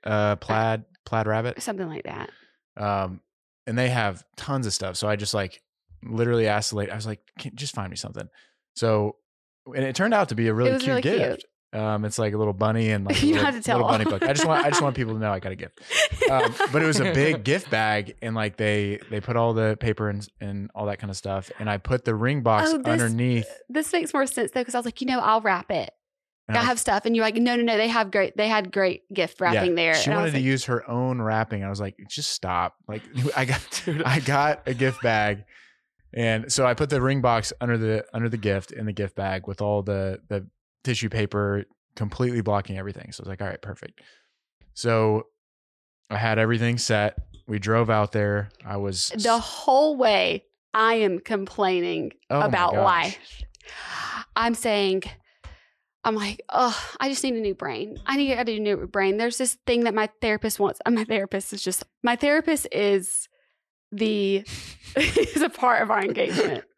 Uh, 0.04 0.36
Plaid 0.36 0.84
Plaid 1.04 1.26
Rabbit. 1.26 1.60
Something 1.62 1.88
like 1.88 2.04
that. 2.04 2.30
Um, 2.76 3.20
and 3.66 3.76
they 3.76 3.90
have 3.90 4.24
tons 4.36 4.66
of 4.66 4.72
stuff. 4.72 4.96
So 4.96 5.08
I 5.08 5.16
just 5.16 5.34
like 5.34 5.60
literally 6.02 6.46
asked 6.48 6.70
the 6.70 6.76
lady. 6.76 6.90
I 6.90 6.96
was 6.96 7.06
like, 7.06 7.20
Can, 7.38 7.54
just 7.54 7.74
find 7.74 7.90
me 7.90 7.96
something. 7.96 8.28
So, 8.74 9.16
and 9.66 9.84
it 9.84 9.94
turned 9.94 10.14
out 10.14 10.28
to 10.30 10.34
be 10.34 10.48
a 10.48 10.54
really 10.54 10.70
cute 10.78 10.86
really 10.86 11.02
cute. 11.02 11.18
gift. 11.18 11.44
Um, 11.74 12.04
it's 12.04 12.18
like 12.18 12.34
a 12.34 12.36
little 12.36 12.52
bunny 12.52 12.90
and 12.90 13.06
like 13.06 13.16
a 13.22 13.26
You 13.26 13.32
little, 13.34 13.46
had 13.46 13.54
to 13.54 13.62
tell 13.62 13.78
little 13.78 13.90
bunny 13.90 14.04
book. 14.04 14.22
I 14.22 14.34
just 14.34 14.46
want 14.46 14.64
I 14.64 14.68
just 14.68 14.82
want 14.82 14.94
people 14.94 15.14
to 15.14 15.18
know 15.18 15.32
I 15.32 15.38
got 15.40 15.52
a 15.52 15.56
gift. 15.56 15.80
Um, 16.30 16.54
but 16.70 16.82
it 16.82 16.86
was 16.86 17.00
a 17.00 17.12
big 17.12 17.44
gift 17.44 17.70
bag, 17.70 18.14
and 18.20 18.34
like 18.34 18.56
they 18.58 19.00
they 19.10 19.20
put 19.20 19.36
all 19.36 19.54
the 19.54 19.76
paper 19.80 20.10
and 20.10 20.28
and 20.40 20.70
all 20.74 20.86
that 20.86 20.98
kind 20.98 21.10
of 21.10 21.16
stuff, 21.16 21.50
and 21.58 21.70
I 21.70 21.78
put 21.78 22.04
the 22.04 22.14
ring 22.14 22.42
box 22.42 22.70
Oh, 22.72 22.78
this- 22.78 22.86
underneath. 22.86 23.48
This 23.70 23.90
makes 23.92 24.12
more 24.12 24.26
sense 24.26 24.50
though, 24.50 24.60
because 24.60 24.74
I 24.74 24.78
was 24.78 24.84
like, 24.84 25.00
you 25.00 25.06
know, 25.06 25.20
I'll 25.20 25.40
wrap 25.40 25.70
it. 25.70 25.90
and 26.46 26.58
I 26.58 26.60
was- 26.60 26.68
have 26.68 26.78
stuff, 26.80 27.06
and 27.06 27.16
you're 27.16 27.24
like, 27.24 27.36
no, 27.36 27.56
no, 27.56 27.62
no, 27.62 27.76
they 27.78 27.88
have 27.88 28.10
great, 28.10 28.36
they 28.36 28.48
had 28.48 28.70
great 28.70 29.02
gift 29.14 29.40
wrapping 29.40 29.74
there. 29.74 29.94
She 29.94 30.10
and 30.10 30.14
I 30.14 30.16
wanted 30.18 30.32
to 30.32 30.36
like, 30.38 30.44
use 30.44 30.64
her 30.66 30.86
own 30.90 31.22
wrapping. 31.22 31.64
I 31.64 31.70
was 31.70 31.80
like, 31.80 31.96
just 32.06 32.32
stop. 32.32 32.74
Like 32.86 33.02
I 33.36 33.46
got 33.46 33.82
dude, 33.86 34.02
I 34.02 34.20
got 34.20 34.62
a 34.68 34.74
gift 34.74 35.00
bag. 35.02 35.44
And 36.14 36.52
so 36.52 36.66
I 36.66 36.74
put 36.74 36.90
the 36.90 37.00
ring 37.00 37.20
box 37.20 37.52
under 37.60 37.78
the 37.78 38.04
under 38.12 38.28
the 38.28 38.36
gift 38.36 38.72
in 38.72 38.86
the 38.86 38.92
gift 38.92 39.16
bag 39.16 39.46
with 39.46 39.62
all 39.62 39.82
the 39.82 40.20
the 40.28 40.46
tissue 40.84 41.08
paper 41.08 41.64
completely 41.96 42.40
blocking 42.40 42.78
everything. 42.78 43.12
So 43.12 43.20
I 43.20 43.22
was 43.22 43.28
like, 43.28 43.42
all 43.42 43.48
right, 43.48 43.62
perfect. 43.62 44.00
So 44.74 45.26
I 46.10 46.16
had 46.16 46.38
everything 46.38 46.78
set. 46.78 47.18
We 47.46 47.58
drove 47.58 47.90
out 47.90 48.12
there. 48.12 48.50
I 48.64 48.76
was 48.76 49.10
the 49.16 49.38
whole 49.38 49.96
way 49.96 50.44
I 50.74 50.94
am 50.94 51.18
complaining 51.18 52.12
Oh 52.30 52.40
about 52.40 52.74
life. 52.74 53.42
I'm 54.36 54.54
saying, 54.54 55.02
I'm 56.04 56.14
like, 56.14 56.42
oh, 56.48 56.78
I 56.98 57.08
just 57.08 57.22
need 57.22 57.34
a 57.34 57.40
new 57.40 57.54
brain. 57.54 57.98
I 58.06 58.16
need 58.16 58.32
a 58.32 58.58
new 58.58 58.86
brain. 58.86 59.18
There's 59.18 59.38
this 59.38 59.56
thing 59.66 59.84
that 59.84 59.94
my 59.94 60.08
therapist 60.20 60.58
wants. 60.58 60.80
My 60.88 61.04
therapist 61.04 61.52
is 61.52 61.62
just 61.62 61.84
my 62.02 62.16
therapist 62.16 62.66
is 62.72 63.28
the 63.93 64.45
is 64.97 65.43
a 65.43 65.51
part 65.51 65.82
of 65.82 65.90
our 65.90 66.03
engagement. 66.03 66.64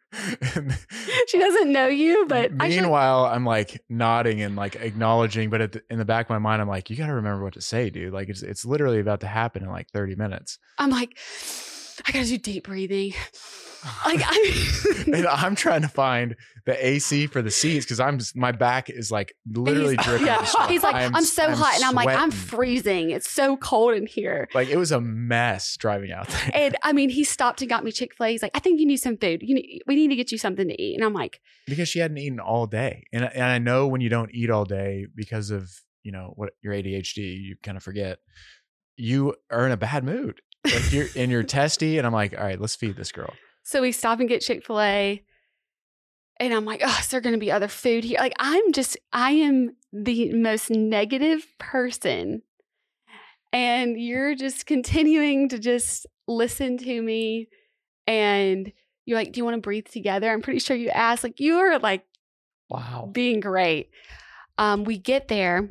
She 1.27 1.39
doesn't 1.39 1.73
know 1.73 1.89
you, 1.89 2.27
but 2.29 2.53
meanwhile, 2.53 3.25
I'm 3.25 3.45
like 3.45 3.83
nodding 3.89 4.43
and 4.43 4.55
like 4.55 4.77
acknowledging, 4.77 5.51
but 5.51 5.61
at 5.61 5.73
the, 5.73 5.83
in 5.91 5.99
the 5.99 6.05
back 6.05 6.27
of 6.27 6.31
my 6.31 6.39
mind, 6.39 6.63
I'm 6.63 6.69
like, 6.69 6.89
you 6.89 6.97
got 6.97 7.07
to 7.07 7.15
remember 7.15 7.43
what 7.43 7.55
to 7.55 7.61
say, 7.61 7.91
dude. 7.91 8.13
Like 8.13 8.29
it's 8.29 8.43
it's 8.43 8.65
literally 8.65 9.01
about 9.01 9.21
to 9.21 9.27
happen 9.27 9.65
in 9.65 9.71
like 9.71 9.89
30 9.91 10.15
minutes. 10.15 10.59
I'm 10.79 10.91
like, 10.91 11.19
I 12.07 12.13
gotta 12.13 12.29
do 12.29 12.39
deep 12.39 12.65
breathing. 12.65 13.15
Like 14.05 14.21
I 14.25 15.05
and 15.13 15.27
I'm 15.27 15.55
trying 15.55 15.83
to 15.83 15.89
find 15.89 16.37
the 16.67 16.87
AC 16.87 17.27
for 17.27 17.43
the 17.43 17.51
seats 17.51 17.85
because 17.85 18.01
I'm 18.01 18.19
my 18.35 18.53
back 18.53 18.89
is 18.89 19.11
like 19.11 19.35
literally 19.51 19.97
he's, 19.97 20.05
dripping. 20.07 20.27
yeah. 20.27 20.67
he's 20.69 20.83
like, 20.83 20.95
I 20.95 21.03
am- 21.03 21.15
I'm 21.15 21.25
so 21.25 21.51
hot, 21.55 21.75
and 21.75 21.85
I'm 21.85 21.95
like, 21.95 22.09
I'm 22.09 22.31
freezing. 22.31 23.11
It's 23.11 23.29
so 23.29 23.57
cold 23.57 23.95
in 23.95 24.07
here. 24.07 24.49
like 24.55 24.69
it 24.69 24.77
was 24.77 24.93
a 24.93 25.01
mess 25.01 25.77
driving 25.77 26.13
out 26.13 26.29
there. 26.29 26.51
And 26.55 26.77
I 26.83 26.93
mean, 26.93 27.11
he 27.11 27.25
stopped 27.25 27.61
and 27.61 27.69
got 27.69 27.85
me 27.85 27.93
Chick 27.93 28.15
Fil 28.15 28.27
A. 28.27 28.31
He's 28.31 28.43
like, 28.43 28.53
I 28.55 28.61
think 28.61 28.81
you 28.81 28.87
need 28.87 28.97
some 28.97 29.17
food. 29.17 29.43
You 29.43 29.57
need, 29.57 29.83
we 29.87 29.95
need 29.97 30.09
to 30.09 30.17
get 30.17 30.33
you 30.33 30.39
something 30.39 30.67
to 30.69 30.83
eat. 30.83 30.95
And 30.95 31.05
I'm 31.05 31.13
like, 31.15 31.41
because 31.67 31.89
she 31.89 31.99
hadn't 31.99 32.19
eaten 32.19 32.41
all 32.41 32.67
day, 32.67 33.05
and 33.13 33.25
and 33.25 33.45
I 33.45 33.59
know 33.59 33.87
when 33.87 34.01
you 34.01 34.09
don't 34.09 34.31
eat 34.35 34.51
all 34.51 34.65
day 34.65 35.07
because 35.15 35.51
of 35.51 35.71
you 36.03 36.13
know 36.13 36.33
what 36.37 36.53
your 36.63 36.73
ADHD, 36.73 37.19
you 37.43 37.57
kind 37.63 37.77
of 37.77 37.83
forget. 37.83 38.19
You 38.97 39.35
are 39.51 39.67
in 39.67 39.73
a 39.73 39.77
bad 39.77 40.05
mood. 40.05 40.41
Like 40.65 40.93
you're 40.93 41.09
and 41.17 41.31
you're 41.31 41.43
testy, 41.43 41.99
and 41.99 42.07
I'm 42.07 42.13
like, 42.13 42.37
all 42.39 42.45
right, 42.45 42.59
let's 42.61 42.75
feed 42.77 42.97
this 42.97 43.13
girl. 43.13 43.35
So 43.65 43.83
we 43.83 43.91
stop 43.93 44.21
and 44.21 44.29
get 44.29 44.43
Chick 44.43 44.65
Fil 44.65 44.81
A. 44.81 45.23
And 46.41 46.53
I'm 46.53 46.65
like, 46.65 46.83
oh, 46.85 46.97
is 47.01 47.09
there 47.09 47.21
going 47.21 47.35
to 47.35 47.39
be 47.41 47.51
other 47.51 47.69
food 47.69 48.05
here? 48.05 48.19
Like, 48.19 48.35
I'm 48.39 48.73
just, 48.73 48.97
I 49.13 49.33
am 49.33 49.75
the 49.93 50.33
most 50.33 50.71
negative 50.71 51.47
person. 51.59 52.43
And 53.53 54.01
you're 54.01 54.35
just 54.35 54.67
continuing 54.67 55.49
to 55.51 55.59
just 55.59 56.07
listen 56.27 56.77
to 56.79 57.03
me. 57.03 57.49
And 58.07 58.73
you're 59.07 59.19
like, 59.19 59.33
do 59.33 59.39
you 59.39 59.45
want 59.45 59.55
to 59.55 59.61
breathe 59.61 59.87
together? 59.87 60.31
I'm 60.31 60.43
pretty 60.43 60.59
sure 60.59 60.77
you 60.77 60.89
asked. 60.91 61.23
Like, 61.25 61.41
you 61.41 61.57
are 61.59 61.79
like 61.79 62.05
Wow. 62.69 63.09
being 63.13 63.41
great. 63.41 63.91
Um, 64.59 64.85
we 64.85 64.99
get 64.99 65.29
there. 65.29 65.69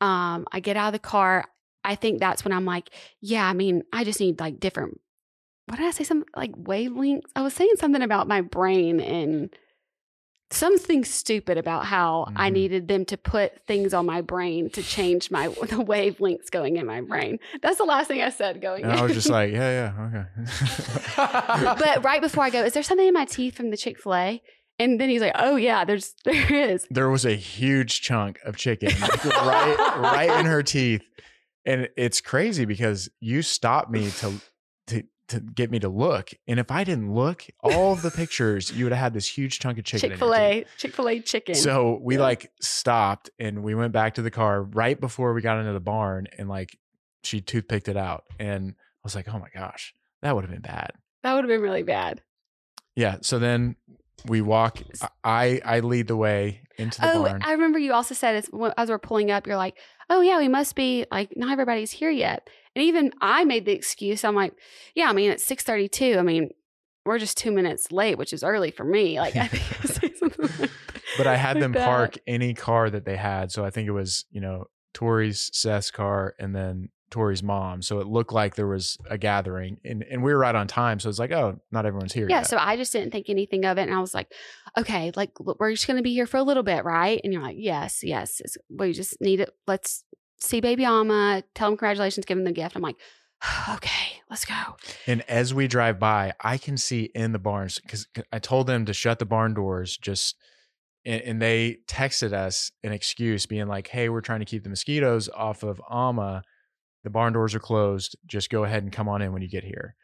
Um, 0.00 0.46
I 0.50 0.60
get 0.60 0.76
out 0.76 0.88
of 0.88 0.92
the 0.92 0.98
car. 0.98 1.44
I 1.84 1.94
think 1.94 2.18
that's 2.18 2.44
when 2.44 2.52
I'm 2.52 2.64
like, 2.64 2.90
yeah, 3.20 3.46
I 3.46 3.52
mean, 3.52 3.84
I 3.92 4.04
just 4.04 4.20
need 4.20 4.40
like 4.40 4.60
different. 4.60 5.00
What 5.70 5.76
did 5.78 5.86
I 5.86 5.90
say? 5.92 6.02
Something 6.04 6.28
like 6.34 6.52
wavelengths. 6.52 7.30
I 7.36 7.42
was 7.42 7.54
saying 7.54 7.74
something 7.78 8.02
about 8.02 8.26
my 8.26 8.40
brain 8.40 8.98
and 9.00 9.54
something 10.50 11.04
stupid 11.04 11.56
about 11.58 11.86
how 11.86 12.26
I 12.34 12.50
Mhm. 12.50 12.54
needed 12.54 12.88
them 12.88 13.04
to 13.04 13.16
put 13.16 13.64
things 13.68 13.94
on 13.94 14.04
my 14.04 14.20
brain 14.20 14.68
to 14.70 14.82
change 14.82 15.30
my 15.30 15.46
the 15.70 15.76
wavelengths 15.76 16.50
going 16.50 16.76
in 16.76 16.86
my 16.86 17.02
brain. 17.02 17.38
That's 17.62 17.78
the 17.78 17.84
last 17.84 18.08
thing 18.08 18.20
I 18.20 18.30
said 18.30 18.60
going. 18.60 18.82
And 18.82 18.92
I 18.92 19.02
was 19.02 19.12
just 19.14 19.30
like, 19.30 19.52
yeah, 19.52 19.92
yeah, 19.96 20.24
okay. 21.16 21.74
but 21.78 22.02
right 22.04 22.20
before 22.20 22.42
I 22.42 22.50
go, 22.50 22.64
is 22.64 22.72
there 22.72 22.82
something 22.82 23.06
in 23.06 23.14
my 23.14 23.24
teeth 23.26 23.54
from 23.54 23.70
the 23.70 23.76
Chick 23.76 24.00
Fil 24.00 24.14
A? 24.14 24.42
And 24.80 24.98
then 25.00 25.08
he's 25.10 25.20
like, 25.20 25.34
"Oh 25.34 25.56
yeah, 25.56 25.84
there's 25.84 26.14
there 26.24 26.52
is." 26.52 26.86
there 26.90 27.10
was 27.10 27.24
a 27.26 27.34
huge 27.36 28.00
chunk 28.00 28.40
of 28.44 28.56
chicken 28.56 28.90
right 29.24 29.76
right 29.98 30.40
in 30.40 30.46
her 30.46 30.62
teeth 30.62 31.02
and 31.66 31.88
it's 31.98 32.20
crazy 32.22 32.64
because 32.64 33.10
you 33.20 33.42
stopped 33.42 33.90
me 33.90 34.10
to 34.10 34.40
to 34.86 35.02
to 35.30 35.40
get 35.40 35.70
me 35.70 35.78
to 35.78 35.88
look 35.88 36.30
and 36.46 36.60
if 36.60 36.70
i 36.70 36.84
didn't 36.84 37.12
look 37.14 37.44
all 37.62 37.92
of 37.92 38.02
the 38.02 38.10
pictures 38.10 38.70
you 38.72 38.84
would 38.84 38.92
have 38.92 39.00
had 39.00 39.14
this 39.14 39.26
huge 39.28 39.58
chunk 39.58 39.78
of 39.78 39.84
chicken 39.84 40.10
Chick 40.10 40.18
fil 40.18 40.34
A, 40.34 40.64
Chick 40.76 40.92
Fil 40.94 41.08
A 41.08 41.20
chicken. 41.20 41.54
so 41.54 41.98
we 42.02 42.16
Yeah. 42.16 42.22
like 42.22 42.50
stopped 42.60 43.30
and 43.38 43.62
we 43.62 43.74
went 43.74 43.92
back 43.92 44.14
to 44.14 44.22
the 44.22 44.30
car 44.30 44.62
right 44.62 45.00
before 45.00 45.32
we 45.32 45.40
got 45.40 45.58
into 45.58 45.72
the 45.72 45.80
barn 45.80 46.26
and 46.38 46.48
like 46.48 46.76
she 47.24 47.40
toothpicked 47.40 47.88
it 47.88 47.96
out 47.96 48.24
and 48.38 48.74
i 48.78 49.00
was 49.04 49.14
like 49.14 49.28
oh 49.32 49.38
my 49.38 49.48
gosh 49.54 49.94
that 50.22 50.34
would 50.34 50.44
have 50.44 50.50
been 50.52 50.60
bad 50.62 50.90
that 51.22 51.34
would 51.34 51.44
have 51.44 51.48
been 51.48 51.60
really 51.62 51.82
bad. 51.82 52.22
yeah 52.96 53.16
so 53.22 53.38
then 53.38 53.76
we 54.26 54.40
walk 54.42 54.78
i 55.24 55.60
i 55.64 55.80
lead 55.80 56.06
the 56.06 56.16
way 56.16 56.60
into 56.76 57.00
the 57.00 57.12
Oh, 57.12 57.22
barn 57.24 57.42
I 57.44 57.52
remember 57.52 57.78
you 57.78 57.92
also 57.92 58.14
said 58.14 58.36
as, 58.36 58.50
as 58.76 58.88
we're 58.88 58.98
pulling 58.98 59.30
up, 59.30 59.46
you're 59.46 59.56
like, 59.56 59.76
"Oh 60.08 60.22
yeah, 60.22 60.38
we 60.38 60.48
must 60.48 60.74
be 60.74 61.04
like 61.10 61.30
not 61.36 61.52
everybody's 61.52 61.90
here 61.90 62.10
yet." 62.10 62.48
And 62.74 62.84
even 62.84 63.12
I 63.20 63.44
made 63.44 63.64
the 63.64 63.72
excuse. 63.72 64.24
I'm 64.24 64.34
like, 64.34 64.54
"Yeah, 64.94 65.08
I 65.08 65.12
mean 65.12 65.30
it's 65.30 65.44
6:32. 65.44 66.18
I 66.18 66.22
mean 66.22 66.50
we're 67.04 67.18
just 67.18 67.38
two 67.38 67.50
minutes 67.50 67.90
late, 67.90 68.18
which 68.18 68.32
is 68.32 68.44
early 68.44 68.70
for 68.70 68.84
me." 68.84 69.18
Like 69.18 69.36
I 69.36 69.48
think 69.48 69.84
I 69.84 69.88
said 69.88 70.16
something 70.16 70.48
like 70.58 70.70
but 71.16 71.26
I 71.26 71.36
had 71.36 71.60
them 71.60 71.72
that. 71.72 71.86
park 71.86 72.18
any 72.26 72.54
car 72.54 72.90
that 72.90 73.04
they 73.04 73.16
had. 73.16 73.52
So 73.52 73.64
I 73.64 73.70
think 73.70 73.88
it 73.88 73.92
was, 73.92 74.24
you 74.30 74.40
know, 74.40 74.66
Tori's, 74.94 75.50
Seth's 75.52 75.90
car, 75.90 76.34
and 76.38 76.54
then 76.54 76.88
Tori's 77.10 77.42
mom. 77.42 77.82
So 77.82 78.00
it 78.00 78.06
looked 78.06 78.32
like 78.32 78.54
there 78.54 78.66
was 78.66 78.96
a 79.08 79.18
gathering 79.18 79.78
and, 79.84 80.04
and 80.08 80.22
we 80.22 80.32
were 80.32 80.38
right 80.38 80.54
on 80.54 80.66
time. 80.66 81.00
So 81.00 81.08
it's 81.08 81.18
like, 81.18 81.32
oh, 81.32 81.60
not 81.70 81.86
everyone's 81.86 82.12
here. 82.12 82.28
Yeah, 82.28 82.38
yet. 82.38 82.46
so 82.46 82.56
I 82.56 82.76
just 82.76 82.92
didn't 82.92 83.10
think 83.10 83.28
anything 83.28 83.64
of 83.64 83.78
it, 83.78 83.82
and 83.82 83.94
I 83.94 84.00
was 84.00 84.14
like, 84.14 84.32
"Okay, 84.78 85.12
like 85.16 85.32
we're 85.40 85.72
just 85.72 85.86
gonna 85.86 86.02
be 86.02 86.12
here 86.12 86.26
for 86.26 86.36
a 86.36 86.42
little 86.42 86.62
bit, 86.62 86.84
right?" 86.84 87.20
And 87.22 87.32
you're 87.32 87.42
like, 87.42 87.56
"Yes, 87.58 88.02
yes, 88.02 88.40
we 88.70 88.92
just 88.92 89.20
need 89.20 89.40
it. 89.40 89.50
Let's 89.66 90.04
see 90.40 90.60
baby 90.60 90.84
Alma, 90.84 91.42
tell 91.54 91.68
him 91.68 91.72
congratulations, 91.76 92.24
give 92.26 92.38
him 92.38 92.44
the 92.44 92.52
gift." 92.52 92.76
I'm 92.76 92.82
like, 92.82 92.96
"Okay, 93.74 94.20
let's 94.28 94.44
go." 94.44 94.54
And 95.06 95.22
as 95.28 95.52
we 95.54 95.66
drive 95.68 95.98
by, 95.98 96.32
I 96.40 96.58
can 96.58 96.76
see 96.76 97.10
in 97.14 97.32
the 97.32 97.38
barns 97.38 97.78
because 97.78 98.06
I 98.32 98.38
told 98.38 98.66
them 98.66 98.84
to 98.86 98.92
shut 98.92 99.18
the 99.18 99.26
barn 99.26 99.54
doors 99.54 99.96
just 99.96 100.36
and, 101.04 101.22
and 101.22 101.42
they 101.42 101.78
texted 101.88 102.32
us 102.32 102.70
an 102.84 102.92
excuse 102.92 103.46
being 103.46 103.66
like, 103.68 103.88
Hey, 103.88 104.08
we're 104.10 104.20
trying 104.20 104.40
to 104.40 104.44
keep 104.46 104.64
the 104.64 104.68
mosquitoes 104.70 105.28
off 105.30 105.62
of 105.62 105.80
Alma. 105.88 106.42
The 107.04 107.10
barn 107.10 107.32
doors 107.32 107.54
are 107.54 107.58
closed. 107.60 108.16
Just 108.26 108.50
go 108.50 108.64
ahead 108.64 108.82
and 108.82 108.92
come 108.92 109.08
on 109.08 109.22
in 109.22 109.32
when 109.32 109.40
you 109.40 109.48
get 109.48 109.64
here. 109.64 109.94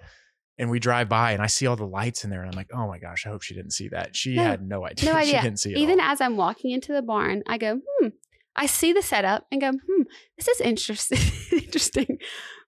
And 0.57 0.71
we 0.71 0.79
drive 0.79 1.11
by 1.11 1.33
and 1.33 1.43
I 1.43 1.49
see 1.49 1.67
all 1.67 1.77
the 1.77 1.85
lights 1.87 2.25
in 2.25 2.31
there 2.31 2.41
and 2.41 2.51
I'm 2.51 2.57
like, 2.57 2.71
oh 2.73 2.87
my 2.89 2.99
gosh, 2.99 3.27
I 3.27 3.29
hope 3.29 3.43
she 3.43 3.55
didn't 3.55 3.73
see 3.73 3.89
that. 3.89 4.17
She 4.17 4.37
No, 4.37 4.43
had 4.45 4.63
no 4.67 4.87
idea. 4.87 5.13
No 5.13 5.21
she 5.21 5.29
idea. 5.29 5.43
didn't 5.43 5.61
see 5.61 5.73
it. 5.73 5.77
Even 5.77 6.01
as 6.01 6.23
I'm 6.23 6.39
walking 6.39 6.71
into 6.71 6.95
the 6.95 7.03
barn, 7.03 7.43
I 7.47 7.59
go, 7.59 7.81
"Hmm." 8.01 8.09
I 8.57 8.67
see 8.67 8.93
the 8.93 9.03
setup 9.03 9.47
and 9.53 9.61
go, 9.61 9.71
"Hmm, 9.71 10.03
this 10.37 10.49
is 10.49 10.61
interesting. 10.61 11.19
interesting 11.53 12.19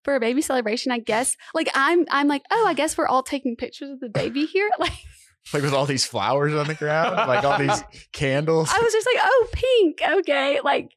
for 0.05 0.15
a 0.15 0.21
baby 0.21 0.43
celebration, 0.43 0.93
I 0.93 0.99
guess." 0.99 1.37
Like 1.55 1.69
I'm, 1.75 2.07
I'm 2.11 2.29
like, 2.29 2.43
"Oh, 2.51 2.65
I 2.67 2.75
guess 2.75 2.97
we're 2.97 3.07
all 3.09 3.23
taking 3.23 3.57
pictures 3.57 3.91
of 3.91 4.01
the 4.01 4.09
baby 4.09 4.47
here." 4.47 4.71
Like 4.79 4.93
like 5.55 5.63
with 5.63 5.73
all 5.73 5.87
these 5.87 6.05
flowers 6.05 6.55
on 6.55 6.67
the 6.67 6.75
ground, 6.75 7.17
like 7.29 7.43
all 7.43 7.59
these 7.59 7.83
candles. 8.13 8.71
I 8.71 8.81
was 8.81 8.93
just 8.93 9.07
like, 9.07 9.23
oh, 9.25 9.49
pink. 9.53 10.01
Okay. 10.21 10.61
Like, 10.63 10.91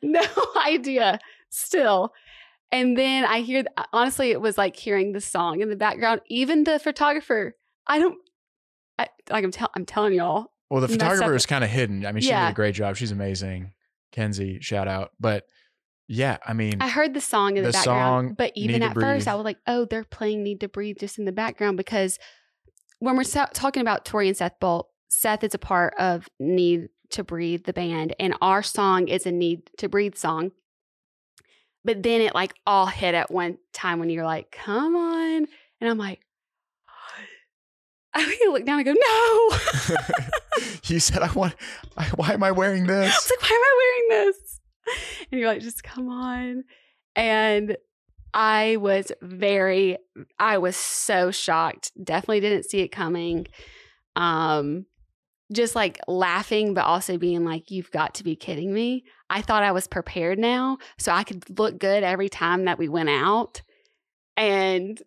no 0.00 0.22
idea 0.64 1.18
still. 1.50 2.12
And 2.70 2.96
then 2.96 3.26
I 3.26 3.40
hear, 3.40 3.64
honestly, 3.92 4.30
it 4.30 4.40
was 4.40 4.56
like 4.56 4.76
hearing 4.76 5.12
the 5.12 5.20
song 5.20 5.60
in 5.60 5.68
the 5.68 5.76
background. 5.76 6.22
Even 6.28 6.64
the 6.64 6.78
photographer, 6.78 7.54
I 7.86 7.98
don't, 7.98 8.16
I, 8.98 9.08
like 9.28 9.44
I'm, 9.44 9.50
tell, 9.50 9.70
I'm 9.76 9.84
telling 9.84 10.14
y'all, 10.14 10.52
Well, 10.70 10.80
the 10.80 10.88
photographer 10.88 11.34
is 11.34 11.44
kind 11.44 11.62
of 11.62 11.68
hidden. 11.68 12.06
I 12.06 12.12
mean, 12.12 12.22
she 12.22 12.30
Yeah. 12.30 12.46
did 12.46 12.52
a 12.52 12.54
great 12.54 12.74
job. 12.74 12.96
She's 12.96 13.10
amazing. 13.10 13.72
Kenzie, 14.12 14.58
shout 14.60 14.86
out. 14.88 15.10
But 15.18 15.44
yeah, 16.08 16.36
I 16.46 16.52
mean, 16.52 16.80
I 16.80 16.88
heard 16.88 17.14
the 17.14 17.20
song 17.20 17.56
in 17.56 17.64
the, 17.64 17.70
The 17.70 17.72
background. 17.72 18.28
song, 18.28 18.34
but 18.34 18.52
even 18.54 18.82
at 18.82 18.94
first, 18.94 19.26
I 19.26 19.34
was 19.34 19.44
like, 19.44 19.58
oh, 19.66 19.84
they're 19.86 20.04
playing 20.04 20.42
Need 20.42 20.60
to 20.60 20.68
Breathe 20.68 20.98
just 20.98 21.18
in 21.18 21.24
the 21.24 21.32
background 21.32 21.76
because 21.76 22.18
when 22.98 23.16
we're 23.16 23.24
sa- 23.24 23.46
talking 23.52 23.80
about 23.80 24.04
Tori 24.04 24.28
and 24.28 24.36
Seth 24.36 24.60
Bolt, 24.60 24.88
Seth 25.10 25.42
is 25.42 25.54
a 25.54 25.58
part 25.58 25.94
of 25.98 26.28
Need 26.38 26.88
to 27.10 27.24
Breathe, 27.24 27.64
the 27.64 27.72
band, 27.72 28.14
and 28.20 28.34
our 28.40 28.62
song 28.62 29.08
is 29.08 29.26
a 29.26 29.32
Need 29.32 29.70
to 29.78 29.88
Breathe 29.88 30.14
song. 30.14 30.52
But 31.84 32.02
then 32.02 32.20
it 32.20 32.34
like 32.34 32.54
all 32.66 32.86
hit 32.86 33.14
at 33.14 33.30
one 33.30 33.58
time 33.72 33.98
when 33.98 34.08
you're 34.10 34.24
like, 34.24 34.52
come 34.52 34.94
on. 34.94 35.46
And 35.80 35.90
I'm 35.90 35.98
like, 35.98 36.20
I 38.14 38.38
look 38.50 38.64
down 38.64 38.80
and 38.80 38.84
go, 38.86 38.92
no. 38.92 39.96
you 40.84 41.00
said, 41.00 41.22
I 41.22 41.32
want, 41.32 41.54
I, 41.96 42.04
why 42.16 42.32
am 42.32 42.42
I 42.42 42.50
wearing 42.50 42.86
this? 42.86 43.12
I 43.12 43.16
was 43.16 43.30
like, 43.30 43.50
why 43.50 43.56
am 43.56 43.62
I 43.62 44.06
wearing 44.08 44.26
this? 44.26 44.60
And 45.30 45.40
you're 45.40 45.48
like, 45.48 45.62
just 45.62 45.82
come 45.82 46.08
on. 46.08 46.64
And 47.14 47.76
I 48.34 48.76
was 48.76 49.12
very, 49.20 49.98
I 50.38 50.58
was 50.58 50.76
so 50.76 51.30
shocked. 51.30 51.92
Definitely 52.02 52.40
didn't 52.40 52.64
see 52.64 52.80
it 52.80 52.88
coming. 52.88 53.46
Um, 54.16 54.86
just 55.52 55.74
like 55.74 56.00
laughing, 56.08 56.72
but 56.74 56.84
also 56.84 57.18
being 57.18 57.44
like, 57.44 57.70
you've 57.70 57.90
got 57.90 58.14
to 58.14 58.24
be 58.24 58.36
kidding 58.36 58.72
me. 58.72 59.04
I 59.28 59.42
thought 59.42 59.62
I 59.62 59.72
was 59.72 59.86
prepared 59.86 60.38
now, 60.38 60.78
so 60.98 61.12
I 61.12 61.24
could 61.24 61.58
look 61.58 61.78
good 61.78 62.02
every 62.02 62.28
time 62.28 62.64
that 62.64 62.78
we 62.78 62.88
went 62.88 63.10
out. 63.10 63.62
And 64.36 65.00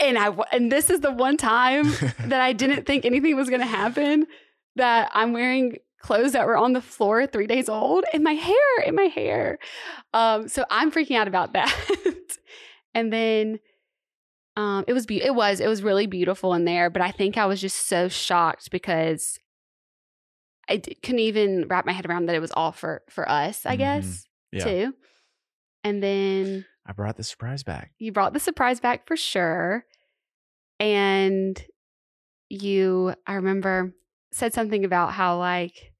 and 0.00 0.18
I 0.18 0.28
and 0.52 0.70
this 0.72 0.90
is 0.90 1.00
the 1.00 1.12
one 1.12 1.36
time 1.36 1.84
that 2.26 2.40
I 2.40 2.52
didn't 2.52 2.86
think 2.86 3.04
anything 3.04 3.36
was 3.36 3.48
going 3.48 3.60
to 3.60 3.66
happen. 3.66 4.26
That 4.76 5.10
I'm 5.14 5.32
wearing 5.32 5.76
clothes 6.00 6.32
that 6.32 6.46
were 6.46 6.56
on 6.56 6.72
the 6.72 6.80
floor 6.80 7.26
three 7.26 7.46
days 7.46 7.68
old, 7.68 8.04
and 8.12 8.22
my 8.24 8.32
hair, 8.34 8.78
and 8.86 8.94
my 8.96 9.04
hair. 9.04 9.58
Um, 10.12 10.48
so 10.48 10.64
I'm 10.70 10.90
freaking 10.92 11.16
out 11.16 11.28
about 11.28 11.52
that. 11.54 11.74
and 12.94 13.12
then, 13.12 13.60
um, 14.56 14.84
it 14.88 14.92
was 14.92 15.06
be- 15.06 15.22
it 15.22 15.34
was 15.34 15.60
it 15.60 15.68
was 15.68 15.82
really 15.82 16.06
beautiful 16.06 16.54
in 16.54 16.64
there, 16.64 16.90
but 16.90 17.02
I 17.02 17.10
think 17.10 17.36
I 17.38 17.46
was 17.46 17.60
just 17.60 17.86
so 17.86 18.08
shocked 18.08 18.70
because 18.70 19.38
I 20.68 20.78
d- 20.78 20.94
couldn't 21.02 21.20
even 21.20 21.66
wrap 21.68 21.86
my 21.86 21.92
head 21.92 22.06
around 22.06 22.26
that 22.26 22.34
it 22.36 22.40
was 22.40 22.52
all 22.52 22.72
for 22.72 23.02
for 23.10 23.28
us. 23.28 23.64
I 23.66 23.74
Mhm. 23.76 23.78
guess 23.78 24.28
Yeah. 24.52 24.64
too. 24.64 24.94
And 25.84 26.02
then 26.02 26.64
I 26.86 26.92
brought 26.92 27.16
the 27.16 27.22
surprise 27.24 27.62
back. 27.62 27.92
you 27.98 28.12
brought 28.12 28.32
the 28.34 28.40
surprise 28.40 28.78
back 28.80 29.06
for 29.06 29.16
sure. 29.16 29.84
And 30.80 31.62
you, 32.50 33.14
I 33.26 33.34
remember, 33.34 33.94
said 34.32 34.52
something 34.52 34.84
about 34.84 35.12
how 35.12 35.38
like 35.38 35.92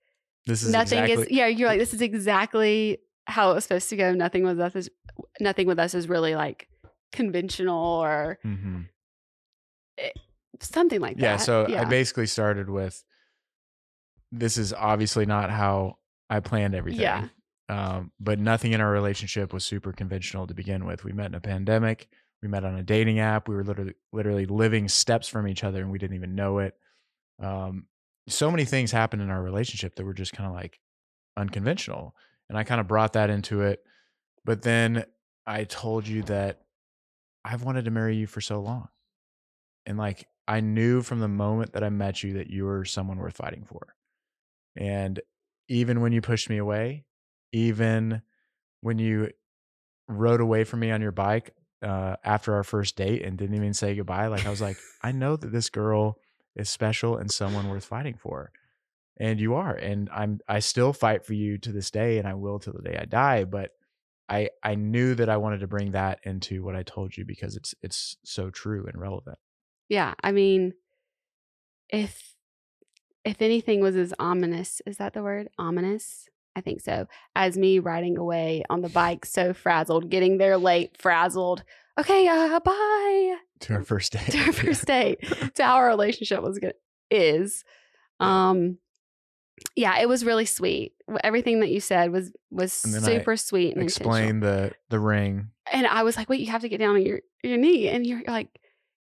This 0.47 0.63
is 0.63 0.73
nothing 0.73 0.99
exactly, 1.05 1.27
is 1.27 1.31
yeah, 1.33 1.47
you're 1.47 1.69
like, 1.69 1.79
this 1.85 1.95
is 1.95 2.03
exactly 2.03 2.99
how 3.27 3.51
it 3.51 3.55
was 3.55 3.65
supposed 3.65 3.89
to 3.91 3.97
go. 3.97 4.13
Nothing 4.13 4.45
with 4.45 4.61
us 4.61 4.75
is 4.77 4.91
nothing 5.41 5.67
with 5.67 5.79
us 5.79 5.95
is 5.95 6.09
really 6.09 6.35
like 6.35 6.69
conventional 7.13 7.83
or 8.03 8.39
Mhm. 8.45 8.89
something 10.61 11.01
like 11.01 11.17
that. 11.17 11.23
Yeah. 11.23 11.37
that. 11.37 11.43
So 11.45 11.67
I 11.77 11.85
basically 11.85 12.27
started 12.27 12.69
with, 12.69 13.03
this 14.33 14.57
is 14.59 14.73
obviously 14.73 15.27
not 15.27 15.51
how 15.51 15.99
I 16.29 16.41
planned 16.41 16.75
everything. 16.75 17.01
Yeah. 17.03 17.29
Um, 17.69 18.13
but 18.21 18.39
nothing 18.39 18.73
in 18.73 18.81
our 18.81 18.91
relationship 18.91 19.53
was 19.53 19.65
super 19.65 19.93
conventional 19.93 20.47
to 20.47 20.55
begin 20.55 20.85
with. 20.85 21.05
We 21.05 21.13
met 21.13 21.27
in 21.27 21.35
a 21.35 21.41
pandemic. 21.41 22.09
We 22.43 22.49
met 22.49 22.65
on 22.65 22.77
a 22.77 22.83
dating 22.83 23.21
app. 23.21 23.49
We 23.49 23.55
were 23.55 23.65
literally 23.65 23.95
literally 24.13 24.45
living 24.45 24.89
steps 24.89 25.29
from 25.29 25.49
each 25.49 25.65
other, 25.65 25.81
and 25.81 25.91
we 25.91 25.99
didn't 25.99 26.17
even 26.17 26.35
know 26.35 26.59
it. 26.59 26.75
Um, 27.43 27.87
so 28.29 28.51
many 28.51 28.67
things 28.67 28.93
happened 28.93 29.23
in 29.23 29.31
our 29.31 29.43
relationship 29.43 29.97
that 29.97 30.05
were 30.05 30.15
just 30.15 30.33
kind 30.33 30.49
of 30.49 30.55
like 30.55 30.79
unconventional, 31.39 32.15
and 32.51 32.59
I 32.59 32.65
kind 32.65 32.83
of 32.83 32.89
brought 32.89 33.15
that 33.15 33.31
into 33.31 33.63
it. 33.63 33.83
But 34.45 34.61
then 34.61 35.07
I 35.47 35.65
told 35.65 36.07
you 36.07 36.23
that 36.25 36.61
I've 37.47 37.63
wanted 37.63 37.87
to 37.87 37.91
marry 37.91 38.17
you 38.17 38.27
for 38.27 38.43
so 38.43 38.61
long, 38.61 38.89
and 39.87 39.97
like 39.97 40.29
I 40.47 40.61
knew 40.61 41.01
from 41.01 41.21
the 41.21 41.29
moment 41.29 41.73
that 41.73 41.83
I 41.83 41.89
met 41.89 42.23
you 42.23 42.35
that 42.35 42.51
you 42.51 42.67
were 42.67 42.85
someone 42.85 43.17
worth 43.17 43.39
fighting 43.39 43.65
for, 43.65 43.95
and 44.77 45.19
even 45.71 46.03
when 46.03 46.13
you 46.13 46.21
pushed 46.21 46.51
me 46.51 46.59
away, 46.59 47.07
even 47.55 48.21
when 48.81 48.99
you 48.99 49.31
rode 50.09 50.41
away 50.41 50.65
from 50.65 50.81
me 50.81 50.91
on 50.91 51.01
your 51.01 51.13
bike 51.13 51.55
uh, 51.83 52.17
after 52.25 52.55
our 52.55 52.65
first 52.65 52.97
date 52.97 53.23
and 53.23 53.39
didn't 53.39 53.55
even 53.55 53.73
say 53.73 53.95
goodbye, 53.95 54.27
like 54.27 54.45
I 54.45 54.51
was 54.51 54.61
like, 54.61 54.77
I 55.03 55.13
know 55.13 55.37
that 55.37 55.53
this 55.53 55.71
girl 55.71 56.19
is 56.57 56.69
special 56.69 57.17
and 57.17 57.31
someone 57.31 57.71
worth 57.71 57.85
fighting 57.85 58.17
for, 58.17 58.51
and 59.19 59.41
you 59.41 59.55
are, 59.55 59.75
and 59.75 60.11
I'm 60.13 60.41
I 60.49 60.59
still 60.59 60.93
fight 60.93 61.25
for 61.25 61.35
you 61.35 61.57
to 61.59 61.73
this 61.73 61.91
day, 61.91 62.19
and 62.19 62.27
I 62.27 62.35
will 62.35 62.59
till 62.59 62.73
the 62.73 62.83
day 62.83 62.99
I 63.01 63.05
die. 63.05 63.45
But 63.45 63.71
I 64.29 64.51
I 64.63 64.75
knew 64.75 65.15
that 65.15 65.29
I 65.29 65.37
wanted 65.37 65.61
to 65.61 65.69
bring 65.69 65.93
that 65.93 66.19
into 66.25 66.65
what 66.65 66.75
I 66.75 66.83
told 66.83 67.17
you 67.17 67.25
because 67.25 67.57
it's 67.57 67.75
it's 67.83 68.17
so 68.25 68.51
true 68.51 68.87
and 68.87 69.01
relevant. 69.01 69.39
yeah. 69.89 70.15
I 70.23 70.33
mean, 70.33 70.75
if 71.89 72.35
if 73.25 73.41
anything 73.41 73.81
was 73.81 73.95
as 73.97 74.13
ominous, 74.19 74.83
is 74.87 74.97
that 74.97 75.13
the 75.13 75.23
word? 75.23 75.49
Ominous? 75.59 76.29
I 76.57 76.61
think 76.61 76.81
so. 76.81 77.07
As 77.35 77.57
me 77.57 77.79
riding 77.79 78.17
away 78.17 78.65
on 78.71 78.83
the 78.83 78.89
bike, 78.89 79.27
so 79.27 79.53
frazzled, 79.53 80.11
getting 80.11 80.39
there 80.39 80.57
late, 80.57 80.97
frazzled. 80.97 81.65
Okay, 81.99 82.27
uh, 82.29 82.61
bye. 82.61 83.37
To 83.61 83.75
our 83.75 83.83
first 83.83 84.13
date. 84.15 84.31
To 84.31 84.39
our 84.39 84.53
first 84.53 84.87
date, 84.87 85.21
to 85.55 85.65
how 85.65 85.77
our 85.77 85.89
relationship 85.89 86.43
was 86.43 86.59
gonna 86.59 86.75
is. 87.11 87.65
Um, 88.21 88.79
yeah, 89.77 89.99
it 90.01 90.09
was 90.09 90.25
really 90.25 90.47
sweet. 90.47 90.95
Everything 91.23 91.61
that 91.61 91.71
you 91.71 91.81
said 91.81 92.11
was 92.11 92.33
was 92.51 92.83
then 92.83 93.03
I 93.03 93.07
super 93.07 93.37
sweet 93.37 93.75
and. 93.75 93.83
Explain 93.83 94.41
the 94.41 94.73
the 94.91 94.99
ring. 94.99 95.49
And 95.73 95.87
I 95.87 96.03
was 96.03 96.17
like, 96.17 96.29
wait, 96.29 96.41
you 96.41 96.51
have 96.51 96.63
to 96.63 96.69
get 96.69 96.79
down 96.79 96.97
on 96.97 97.03
your 97.03 97.21
your 97.43 97.57
knee, 97.57 97.89
and 97.89 98.07
you're 98.07 98.23
like, 98.27 98.49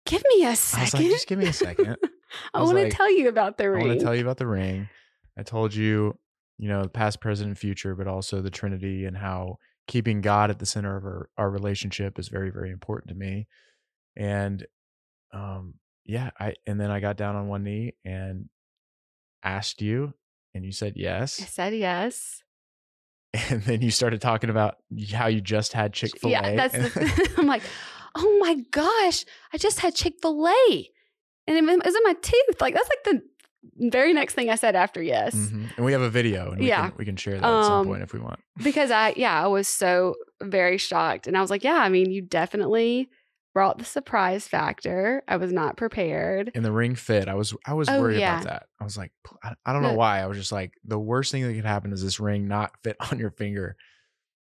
give 0.07 0.23
me 0.29 0.45
a 0.45 0.49
I 0.49 0.51
was 0.51 0.59
second. 0.59 1.01
like, 1.01 1.11
just 1.11 1.27
give 1.27 1.39
me 1.39 1.47
a 1.47 1.53
second. 1.53 1.97
I, 2.55 2.61
I 2.61 2.63
want 2.63 2.79
to 2.79 2.85
like, 2.85 2.97
tell 2.97 3.11
you 3.11 3.29
about 3.29 3.59
the 3.59 3.71
ring. 3.71 3.85
I 3.85 3.87
want 3.89 3.99
to 4.01 4.05
tell 4.05 4.15
you 4.15 4.23
about 4.23 4.39
the 4.39 4.47
ring. 4.47 4.89
I 5.37 5.43
told 5.43 5.75
you, 5.75 6.19
you 6.59 6.69
know, 6.69 6.83
the 6.83 6.89
past, 6.89 7.21
present, 7.21 7.49
and 7.49 7.59
future, 7.59 7.95
but 7.95 8.07
also 8.07 8.41
the 8.41 8.51
Trinity 8.51 9.05
and 9.05 9.17
how 9.17 9.59
keeping 9.87 10.21
God 10.21 10.51
at 10.51 10.59
the 10.59 10.67
center 10.67 10.97
of 10.97 11.05
our, 11.05 11.29
our 11.37 11.51
relationship 11.51 12.19
is 12.19 12.29
very, 12.29 12.51
very 12.51 12.71
important 12.71 13.09
to 13.09 13.15
me. 13.15 13.47
And 14.17 14.67
um, 15.33 15.75
yeah, 16.05 16.31
I 16.39 16.55
and 16.67 16.81
then 16.81 16.91
I 16.91 17.01
got 17.01 17.17
down 17.17 17.37
on 17.37 17.49
one 17.49 17.65
knee 17.65 17.95
and 18.05 18.49
asked 19.43 19.81
you, 19.81 20.15
and 20.55 20.65
you 20.65 20.73
said 20.73 20.95
yes. 20.97 21.41
I 21.41 21.47
said 21.47 21.75
yes. 21.75 22.43
And 23.49 23.63
then 23.63 23.81
you 23.81 23.91
started 23.91 24.21
talking 24.21 24.51
about 24.51 24.77
how 25.11 25.29
you 25.29 25.41
just 25.41 25.73
had 25.73 25.95
Chick 25.95 26.19
Fil 26.21 26.29
A. 26.29 26.33
Yeah, 26.33 26.55
that's. 26.55 26.75
The, 26.75 27.33
I'm 27.39 27.47
like, 27.47 27.63
oh 28.15 28.39
my 28.41 28.57
gosh, 28.71 29.25
I 29.55 29.57
just 29.57 29.81
had 29.81 29.95
Chick 29.95 30.17
Fil 30.21 30.47
A, 30.47 30.91
and 31.47 31.57
it 31.57 31.65
was 31.65 31.95
in 31.95 32.03
my 32.05 32.13
tooth. 32.21 32.61
Like 32.61 32.75
that's 32.75 32.91
like 32.91 33.05
the 33.05 33.23
very 33.77 34.13
next 34.13 34.35
thing 34.35 34.51
I 34.51 34.57
said 34.57 34.75
after 34.77 35.03
yes. 35.03 35.35
Mhm. 35.35 35.77
And 35.77 35.87
we 35.87 35.93
have 35.93 36.01
a 36.01 36.11
video, 36.11 36.51
and 36.51 36.61
we, 36.61 36.69
Yeah. 36.69 36.89
can, 36.89 36.97
we 36.99 37.05
can 37.05 37.17
share 37.17 37.35
that 37.35 37.45
at 37.45 37.65
some 37.65 37.73
Um, 37.81 37.87
point 37.87 38.03
if 38.03 38.13
we 38.13 38.21
want. 38.21 38.41
because 38.63 38.91
I 38.91 39.15
yeah, 39.17 39.43
I 39.43 39.47
was 39.47 39.69
so 39.69 40.15
very 40.43 40.79
shocked 40.79 41.27
and 41.27 41.37
I 41.37 41.41
was 41.41 41.51
like, 41.51 41.63
yeah, 41.65 41.77
I 41.77 41.89
mean, 41.89 42.11
you 42.11 42.23
definitely 42.23 43.09
brought 43.55 43.79
the 43.79 43.85
surprise 43.85 44.49
factor. 44.49 45.23
I 45.29 45.37
was 45.37 45.53
not 45.53 45.77
prepared. 45.77 46.51
And 46.55 46.65
the 46.65 46.73
ring 46.73 46.95
fit. 46.95 47.29
I 47.29 47.35
was 47.35 47.55
I 47.67 47.75
was 47.75 47.89
Oh, 47.89 48.01
worried 48.01 48.19
yeah. 48.21 48.41
about 48.41 48.45
that. 48.49 48.67
I 48.81 48.85
was 48.85 48.97
like, 48.97 49.13
I, 49.43 49.55
I 49.67 49.73
don't 49.73 49.83
know 49.83 49.93
why. 49.95 50.21
I 50.23 50.27
was 50.27 50.39
just 50.39 50.53
like, 50.53 50.73
the 50.85 50.99
worst 50.99 51.31
thing 51.33 51.43
that 51.47 51.55
could 51.55 51.65
happen 51.65 51.93
is 51.93 52.03
this 52.03 52.19
ring 52.19 52.49
not 52.49 52.73
fit 52.83 52.97
on 53.13 53.19
your 53.19 53.31
finger, 53.31 53.77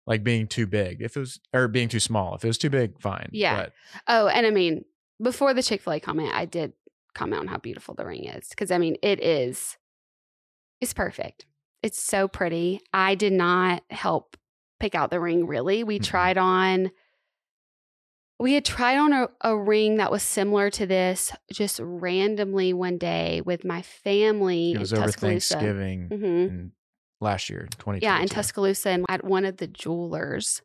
like 0.07 0.25
being 0.25 0.47
too 0.49 0.67
big. 0.67 1.01
If 1.03 1.17
it 1.17 1.21
was 1.21 1.41
or 1.53 1.69
being 1.69 1.89
too 1.89 2.01
small. 2.01 2.35
If 2.35 2.45
it 2.45 2.49
was 2.49 2.59
too 2.59 2.71
big, 2.71 3.01
fine. 3.01 3.29
Yeah. 3.33 3.57
But 3.57 3.73
Oh, 4.09 4.27
and 4.29 4.47
I 4.47 4.51
mean, 4.51 4.85
before 5.23 5.53
the 5.55 5.63
Chick-fil-A 5.63 6.01
comment, 6.01 6.33
I 6.35 6.47
did 6.47 6.73
comment 7.15 7.41
on 7.41 7.49
how 7.49 7.59
beautiful 7.59 7.95
the 7.95 8.07
ring 8.07 8.25
is 8.25 8.49
cuz 8.57 8.71
I 8.71 8.79
mean, 8.79 8.97
it 9.03 9.23
is 9.23 9.77
it's 10.81 10.93
perfect. 10.95 11.47
It's 11.83 12.01
so 12.01 12.27
pretty. 12.29 12.81
I 12.93 13.15
did 13.15 13.33
not 13.33 13.83
help 13.91 14.37
pick 14.81 14.95
out 14.95 15.11
the 15.11 15.21
ring 15.21 15.47
really. 15.47 15.85
We 15.85 15.99
Mhm. 16.01 16.05
tried 16.05 16.39
on 16.39 16.91
we 18.41 18.55
had 18.55 18.65
tried 18.65 18.97
on 18.97 19.13
a, 19.13 19.29
a 19.43 19.57
ring 19.57 19.97
that 19.99 20.11
was 20.11 20.23
similar 20.23 20.69
to 20.71 20.85
this 20.87 21.31
just 21.53 21.79
randomly 21.81 22.73
one 22.73 22.99
day 22.99 23.41
with 23.45 23.65
my 23.65 23.83
family 23.83 24.73
it 24.73 24.81
was 24.81 24.93
in 24.93 24.99
over 24.99 25.07
Tuscaloosa. 25.07 25.55
Thanksgiving 25.55 26.09
hmm 26.09 26.17
in 26.49 26.73
last 27.21 27.49
year, 27.49 27.69
2022. 27.79 28.05
Yeah, 28.05 28.21
in 28.21 28.27
Tuscaloosa, 28.29 28.89
and 28.91 29.05
at 29.09 29.23
one 29.25 29.45
of 29.45 29.59
the 29.59 29.69
jewelers 29.69 30.61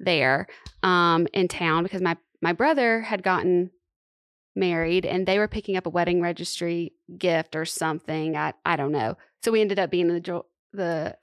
there 0.00 0.48
um, 0.82 1.28
in 1.32 1.46
town 1.46 1.84
because 1.84 2.02
my 2.02 2.16
my 2.42 2.52
brother 2.52 3.02
had 3.02 3.22
gotten 3.22 3.70
married 4.56 5.06
and 5.06 5.26
they 5.26 5.38
were 5.38 5.48
picking 5.48 5.76
up 5.76 5.86
a 5.86 5.90
wedding 5.90 6.20
registry 6.20 6.92
gift 7.16 7.54
or 7.56 7.64
something. 7.64 8.36
I 8.36 8.52
I 8.64 8.76
don't 8.76 8.92
know. 8.92 9.16
So 9.42 9.52
we 9.52 9.60
ended 9.60 9.78
up 9.78 9.90
being 9.90 10.08
the 10.08 10.42
the 10.72 11.16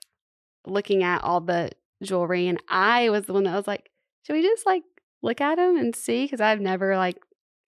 looking 0.66 1.02
at 1.02 1.22
all 1.22 1.40
the 1.40 1.70
jewelry, 2.02 2.46
and 2.48 2.62
I 2.68 3.10
was 3.10 3.26
the 3.26 3.32
one 3.32 3.44
that 3.44 3.54
was 3.54 3.66
like, 3.66 3.90
should 4.26 4.34
we 4.34 4.42
just 4.42 4.66
like 4.66 4.82
look 5.22 5.40
at 5.40 5.56
them 5.56 5.76
and 5.76 5.94
see? 5.94 6.24
Because 6.24 6.40
I've 6.40 6.60
never 6.60 6.96
like, 6.96 7.16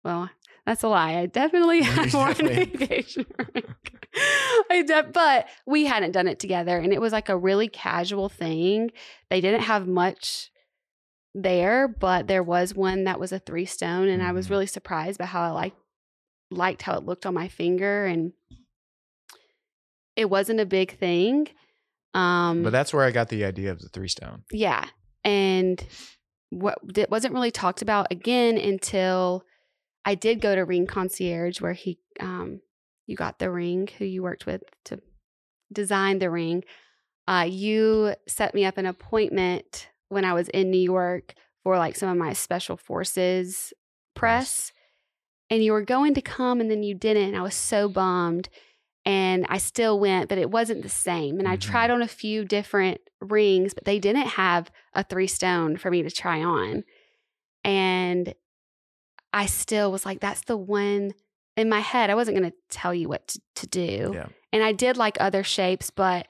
well, 0.04 0.30
that's 0.66 0.84
a 0.84 0.88
lie. 0.88 1.16
I 1.16 1.26
definitely 1.26 1.82
had 1.82 2.14
worn 2.14 2.40
an 2.42 2.60
engagement 2.60 3.32
ring. 3.54 3.64
I 4.70 4.84
de- 4.84 5.10
but 5.12 5.48
we 5.66 5.86
hadn't 5.86 6.12
done 6.12 6.28
it 6.28 6.40
together, 6.40 6.78
and 6.78 6.94
it 6.94 7.02
was 7.02 7.14
like 7.14 7.30
a 7.30 7.38
really 7.38 7.68
casual 7.68 8.30
thing. 8.30 8.92
They 9.30 9.42
didn't 9.42 9.62
have 9.62 9.88
much 9.88 10.52
there, 11.36 11.88
but 11.88 12.28
there 12.28 12.44
was 12.44 12.74
one 12.74 13.04
that 13.06 13.20
was 13.20 13.32
a 13.32 13.40
three 13.40 13.66
stone, 13.66 14.08
and 14.08 14.22
I 14.24 14.32
was 14.32 14.48
Mhm. 14.48 14.52
really 14.52 14.68
surprised 14.68 15.20
by 15.20 15.26
how 15.26 15.42
I 15.42 15.52
liked 15.52 15.78
liked 16.52 16.82
how 16.82 16.96
it 16.98 17.06
looked 17.06 17.28
on 17.28 17.34
my 17.36 17.48
finger, 17.48 18.06
and 18.08 18.34
it 20.16 20.30
wasn't 20.30 20.60
a 20.60 20.66
big 20.66 20.98
thing. 20.98 21.48
Um, 22.14 22.64
But 22.64 22.72
that's 22.72 22.92
where 22.94 23.06
I 23.06 23.12
got 23.12 23.30
the 23.30 23.46
idea 23.46 23.72
of 23.72 23.80
the 23.80 23.90
three 23.90 24.08
stone. 24.08 24.44
yeah. 24.52 24.88
And 25.24 25.86
what 26.50 26.80
it 26.98 27.12
wasn't 27.12 27.34
really 27.36 27.52
talked 27.52 27.82
about 27.84 28.08
again 28.12 28.58
until 28.58 29.44
I 30.06 30.16
did 30.16 30.42
go 30.42 30.56
to 30.56 30.66
Ring 30.66 30.88
Concierge 30.88 31.62
where 31.62 31.74
he 31.74 32.00
um 32.20 32.62
you 33.06 33.16
got 33.16 33.38
the 33.40 33.52
ring, 33.52 33.88
who 34.00 34.06
you 34.06 34.24
worked 34.24 34.46
with 34.48 34.64
to 34.86 35.00
design 35.72 36.18
the 36.18 36.32
ring. 36.32 36.64
Uh 37.28 37.46
you 37.48 38.16
set 38.28 38.56
me 38.56 38.66
up 38.66 38.78
an 38.80 38.88
appointment 38.88 39.90
when 40.10 40.26
I 40.26 40.34
was 40.34 40.50
in 40.50 40.70
New 40.72 40.80
York 40.80 41.34
for 41.64 41.78
like 41.78 41.96
some 41.96 42.10
of 42.10 42.18
my 42.18 42.34
special 42.34 42.78
forces 42.78 43.74
press. 44.16 44.72
And 45.50 45.64
you 45.64 45.72
were 45.72 45.82
going 45.84 46.14
to 46.14 46.22
come 46.22 46.62
and 46.62 46.70
then 46.70 46.84
you 46.84 46.94
didn't. 46.94 47.30
And 47.30 47.38
I 47.38 47.42
was 47.42 47.56
so 47.56 47.90
bummed 47.90 48.50
and 49.06 49.46
I 49.50 49.58
still 49.58 50.00
went, 50.00 50.30
but 50.30 50.38
it 50.38 50.52
wasn't 50.52 50.84
the 50.84 50.90
same. 50.90 51.40
And 51.40 51.48
I 51.48 51.58
Mhm. 51.58 51.62
tried 51.62 51.90
on 51.90 52.02
a 52.04 52.08
few 52.08 52.46
different 52.46 53.02
rings, 53.22 53.74
but 53.74 53.86
they 53.86 53.98
didn't 54.00 54.28
have 54.28 54.70
a 54.94 55.04
three 55.04 55.26
stone 55.28 55.78
for 55.78 55.90
me 55.90 56.04
to 56.04 56.12
try 56.12 56.44
on. 56.44 56.84
And 57.64 58.34
I 59.34 59.46
still 59.46 59.92
was 59.92 60.06
like, 60.06 60.20
that's 60.20 60.42
the 60.42 60.58
one 60.58 61.14
in 61.56 61.70
my 61.70 61.80
head. 61.80 62.10
I 62.10 62.16
wasn't 62.16 62.38
going 62.38 62.52
to 62.52 62.58
tell 62.70 62.94
you 62.94 63.10
what 63.10 63.28
to, 63.30 63.42
to 63.56 63.68
do. 63.68 64.12
Yeah. 64.14 64.28
And 64.52 64.64
I 64.64 64.72
did 64.72 64.98
like 64.98 65.18
other 65.20 65.44
shapes, 65.44 65.90
but 65.90 66.28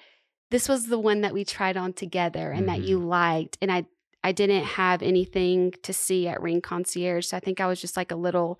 this 0.51 0.67
was 0.67 0.87
the 0.87 0.99
one 0.99 1.21
that 1.21 1.33
we 1.33 1.45
tried 1.45 1.77
on 1.77 1.93
together 1.93 2.51
and 2.51 2.67
that 2.67 2.81
you 2.81 2.99
liked. 2.99 3.57
And 3.61 3.71
I, 3.71 3.85
I 4.23 4.31
didn't 4.31 4.63
have 4.63 5.01
anything 5.01 5.73
to 5.83 5.93
see 5.93 6.27
at 6.27 6.41
Ring 6.41 6.61
Concierge. 6.61 7.27
So 7.27 7.37
I 7.37 7.39
think 7.39 7.61
I 7.61 7.67
was 7.67 7.79
just 7.79 7.95
like 7.95 8.11
a 8.11 8.15
little 8.15 8.59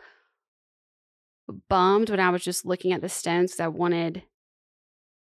bummed 1.68 2.10
when 2.10 2.20
I 2.20 2.30
was 2.30 2.44
just 2.44 2.66
looking 2.66 2.94
at 2.94 3.02
the 3.02 3.10
stones 3.10 3.52
because 3.52 3.60
I 3.62 3.68
wanted, 3.70 4.24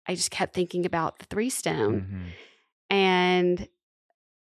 I 0.07 0.15
just 0.15 0.31
kept 0.31 0.53
thinking 0.53 0.85
about 0.85 1.19
the 1.19 1.25
three 1.25 1.49
stone. 1.49 2.01
Mhm. 2.01 2.31
And 2.89 3.67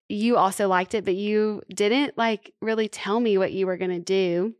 you 0.10 0.38
also 0.38 0.68
liked 0.68 0.94
it, 0.94 1.06
but 1.06 1.16
you 1.16 1.62
didn't 1.70 2.18
like 2.18 2.54
really 2.62 2.88
tell 2.88 3.20
me 3.20 3.38
what 3.38 3.54
you 3.54 3.68
were 3.68 3.78
going 3.78 3.92
to 3.92 4.00
do. 4.00 4.56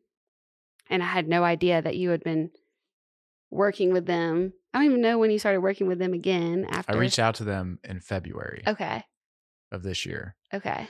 And 0.90 1.02
I 1.02 1.08
had 1.08 1.28
no 1.28 1.44
idea 1.44 1.82
that 1.82 1.98
you 1.98 2.12
had 2.12 2.24
been 2.24 2.52
working 3.52 3.92
with 3.94 4.06
them. 4.06 4.54
I 4.74 4.80
don't 4.80 4.86
even 4.86 5.02
know 5.02 5.18
when 5.18 5.32
you 5.32 5.40
started 5.40 5.62
working 5.62 5.88
with 5.88 6.00
them 6.00 6.14
again 6.14 6.66
after. 6.70 6.94
I 6.94 6.96
reached 6.98 7.20
out 7.20 7.36
to 7.36 7.44
them 7.44 7.80
in 7.84 8.00
February 8.00 8.64
Okay. 8.68 9.04
of 9.72 9.84
this 9.84 10.06
year. 10.06 10.36
Okay. 10.54 10.88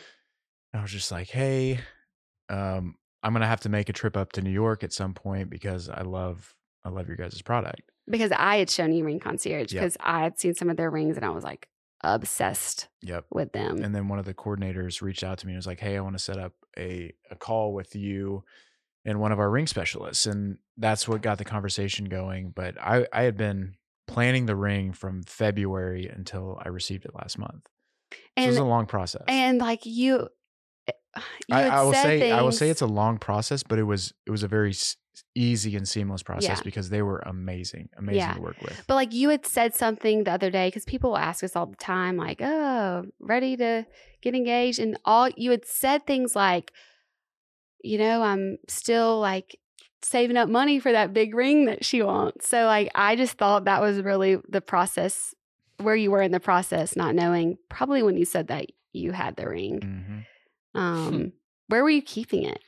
I 0.73 0.81
was 0.81 0.91
just 0.91 1.11
like, 1.11 1.29
hey, 1.29 1.79
um, 2.49 2.95
I'm 3.23 3.33
gonna 3.33 3.47
have 3.47 3.61
to 3.61 3.69
make 3.69 3.89
a 3.89 3.93
trip 3.93 4.15
up 4.17 4.33
to 4.33 4.41
New 4.41 4.51
York 4.51 4.83
at 4.83 4.93
some 4.93 5.13
point 5.13 5.49
because 5.49 5.89
I 5.89 6.01
love 6.01 6.53
I 6.83 6.89
love 6.89 7.07
your 7.07 7.17
guys' 7.17 7.41
product. 7.41 7.81
Because 8.07 8.31
I 8.31 8.57
had 8.57 8.69
shown 8.69 8.93
you 8.93 9.03
Ring 9.03 9.19
Concierge 9.19 9.73
Yep. 9.73 9.81
because 9.81 9.97
I 9.99 10.21
had 10.21 10.39
seen 10.39 10.53
some 10.53 10.69
of 10.69 10.77
their 10.77 10.91
rings 10.91 11.15
and 11.15 11.25
I 11.25 11.29
was 11.29 11.43
like 11.43 11.67
obsessed 12.01 12.87
Yep. 13.01 13.25
with 13.31 13.51
them. 13.53 13.83
And 13.83 13.95
then 13.95 14.07
one 14.07 14.19
of 14.19 14.25
the 14.25 14.33
coordinators 14.35 15.01
reached 15.01 15.23
out 15.23 15.39
to 15.39 15.47
me 15.47 15.53
and 15.53 15.57
was 15.57 15.65
like, 15.65 15.79
Hey, 15.79 15.97
I 15.97 16.01
want 16.01 16.15
to 16.15 16.23
set 16.23 16.37
up 16.37 16.53
a, 16.77 17.11
a 17.31 17.35
call 17.35 17.73
with 17.73 17.95
you 17.95 18.43
and 19.05 19.19
one 19.19 19.31
of 19.31 19.39
our 19.39 19.49
ring 19.49 19.67
specialists. 19.67 20.25
And 20.25 20.57
that's 20.77 21.07
what 21.07 21.21
got 21.21 21.37
the 21.37 21.45
conversation 21.45 22.05
going. 22.05 22.51
But 22.55 22.79
I, 22.81 23.05
I 23.13 23.23
had 23.23 23.37
been 23.37 23.75
planning 24.07 24.45
the 24.45 24.55
ring 24.55 24.91
from 24.93 25.23
February 25.23 26.07
until 26.07 26.59
I 26.63 26.69
received 26.69 27.05
it 27.05 27.11
last 27.15 27.37
month. 27.37 27.67
So 28.11 28.17
it 28.43 28.47
was 28.47 28.57
a 28.57 28.63
long 28.63 28.85
process. 28.85 29.23
and 29.27 29.59
like 29.59 29.85
you, 29.85 30.29
eh, 30.87 30.91
you 31.47 31.55
I, 31.55 31.63
I 31.67 31.81
will 31.83 31.93
say 31.93 32.31
I 32.31 32.41
will 32.41 32.51
say 32.51 32.69
it's 32.69 32.81
a 32.81 32.87
long 32.87 33.17
process, 33.17 33.63
but 33.63 33.79
it 33.79 33.83
was 33.83 34.13
it 34.25 34.31
was 34.31 34.43
a 34.43 34.47
very 34.47 34.73
easy 35.33 35.75
and 35.77 35.87
seamless 35.87 36.23
process 36.23 36.57
Yeah. 36.57 36.63
because 36.63 36.89
they 36.89 37.01
were 37.01 37.19
amazing, 37.25 37.87
amazing 37.97 38.19
Yeah. 38.19 38.33
to 38.33 38.41
work 38.41 38.61
with. 38.61 38.83
But 38.85 38.95
like 38.95 39.13
you 39.13 39.29
had 39.29 39.45
said 39.45 39.73
something 39.73 40.25
the 40.25 40.31
other 40.31 40.49
day, 40.51 40.67
because 40.67 40.83
people 40.85 41.11
will 41.11 41.17
ask 41.17 41.41
us 41.43 41.55
all 41.55 41.67
the 41.67 41.77
time, 41.77 42.17
like, 42.17 42.41
oh, 42.41 43.05
ready 43.19 43.55
to 43.57 43.85
get 44.21 44.35
engaged. 44.35 44.79
And 44.79 44.97
all 45.05 45.29
you 45.37 45.51
had 45.51 45.65
said 45.65 46.05
things 46.05 46.35
like, 46.35 46.73
you 47.85 47.97
know, 47.97 48.21
I'm 48.21 48.57
still 48.67 49.19
like 49.19 49.57
saving 50.01 50.37
up 50.37 50.49
money 50.49 50.79
for 50.79 50.91
that 50.91 51.13
big 51.13 51.33
ring 51.33 51.65
that 51.65 51.83
she 51.85 52.01
wants. 52.03 52.47
So 52.49 52.65
like 52.65 52.91
I 52.95 53.15
just 53.15 53.37
thought 53.37 53.65
that 53.65 53.81
was 53.81 54.01
really 54.01 54.37
the 54.49 54.61
process 54.61 55.33
where 55.81 55.95
you 55.95 56.11
were 56.11 56.21
in 56.21 56.31
the 56.31 56.39
process, 56.39 56.95
not 56.95 57.15
knowing 57.15 57.57
probably 57.69 58.01
when 58.03 58.15
you 58.17 58.25
said 58.25 58.47
that 58.47 58.67
you 58.93 59.11
had 59.11 59.35
the 59.35 59.47
ring. 59.49 59.81
hmm 59.81 60.79
Um, 60.79 61.33
where 61.67 61.83
were 61.83 61.89
you 61.89 62.01
keeping 62.01 62.43
it? 62.45 62.61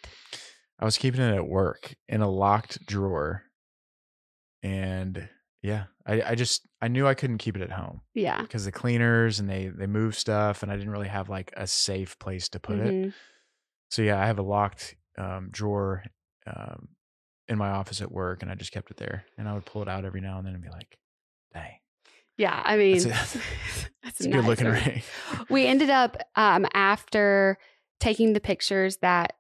I 0.80 0.86
was 0.86 0.97
keeping 0.97 1.22
it 1.22 1.34
at 1.36 1.47
work 1.47 1.95
in 2.07 2.22
a 2.22 2.30
locked 2.30 2.86
drawer, 2.86 3.43
and 4.63 5.28
yeah, 5.61 5.86
I, 6.05 6.22
I 6.22 6.36
just 6.36 6.68
I 6.82 6.88
knew 6.88 7.07
I 7.07 7.13
couldn't 7.13 7.39
keep 7.39 7.55
it 7.55 7.61
at 7.61 7.72
home 7.72 8.01
Yeah. 8.13 8.41
because 8.41 8.65
the 8.65 8.72
cleaners 8.72 9.39
and 9.39 9.49
they 9.49 9.68
they 9.68 9.88
move 9.88 10.15
stuff, 10.18 10.63
and 10.63 10.72
I 10.72 10.76
didn't 10.76 10.91
really 10.91 11.07
have 11.07 11.30
like 11.30 11.51
a 11.57 11.68
safe 11.68 12.18
place 12.20 12.49
to 12.49 12.59
put 12.59 12.80
it. 12.80 12.93
Mhm. 12.93 13.13
So 13.89 14.01
yeah, 14.01 14.22
I 14.22 14.26
have 14.28 14.39
a 14.39 14.43
locked 14.43 14.95
um, 15.18 15.49
drawer 15.51 16.03
um, 16.45 16.89
in 17.47 17.57
my 17.57 17.70
office 17.70 18.01
at 18.01 18.11
work, 18.11 18.41
and 18.41 18.51
I 18.51 18.55
just 18.55 18.72
kept 18.72 18.91
it 18.91 18.97
there. 18.97 19.26
And 19.38 19.47
I 19.47 19.53
would 19.53 19.65
pull 19.65 19.82
it 19.82 19.88
out 19.88 20.05
every 20.05 20.22
now 20.22 20.38
and 20.38 20.45
then 20.47 20.53
and 20.53 20.63
be 20.63 20.70
like, 20.70 20.97
"Dang, 21.53 21.80
Yeah. 22.38 22.61
I 22.63 22.78
mean, 22.78 22.99
That's 23.07 23.36
a- 23.36 23.39
that's 24.03 24.20
it's 24.20 24.26
a 24.26 24.30
good 24.30 24.45
looking 24.45 24.68
nice. 24.70 24.86
ring." 24.86 25.01
we 25.49 25.65
ended 25.65 25.89
up 25.89 26.18
um, 26.36 26.65
after 26.74 27.57
taking 27.99 28.34
the 28.34 28.39
pictures 28.39 28.97
that 28.97 29.34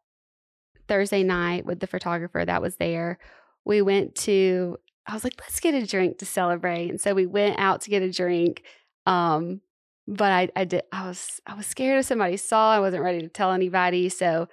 Thursday 0.87 1.23
night 1.23 1.65
with 1.65 1.79
the 1.79 1.87
photographer 1.87 2.43
that 2.45 2.61
was 2.61 2.77
there. 2.77 3.19
We 3.65 3.81
went 3.81 4.15
to. 4.15 4.77
I 5.05 5.13
was 5.13 5.23
like, 5.23 5.35
let's 5.39 5.59
get 5.61 5.73
a 5.73 5.85
drink 5.85 6.17
to 6.19 6.25
celebrate, 6.25 6.89
and 6.89 6.99
so 6.99 7.13
we 7.13 7.25
went 7.25 7.59
out 7.59 7.81
to 7.81 7.89
get 7.89 8.01
a 8.01 8.11
drink. 8.11 8.63
Um, 9.05 9.61
but 10.07 10.31
I, 10.31 10.49
I 10.55 10.63
did. 10.65 10.83
I 10.91 11.07
was, 11.07 11.41
I 11.45 11.53
was 11.53 11.65
scared 11.65 11.99
if 11.99 12.05
somebody 12.05 12.37
saw. 12.37 12.71
I 12.71 12.79
wasn't 12.79 13.03
ready 13.03 13.19
to 13.21 13.27
tell 13.29 13.51
anybody, 13.51 14.07
so 14.09 14.47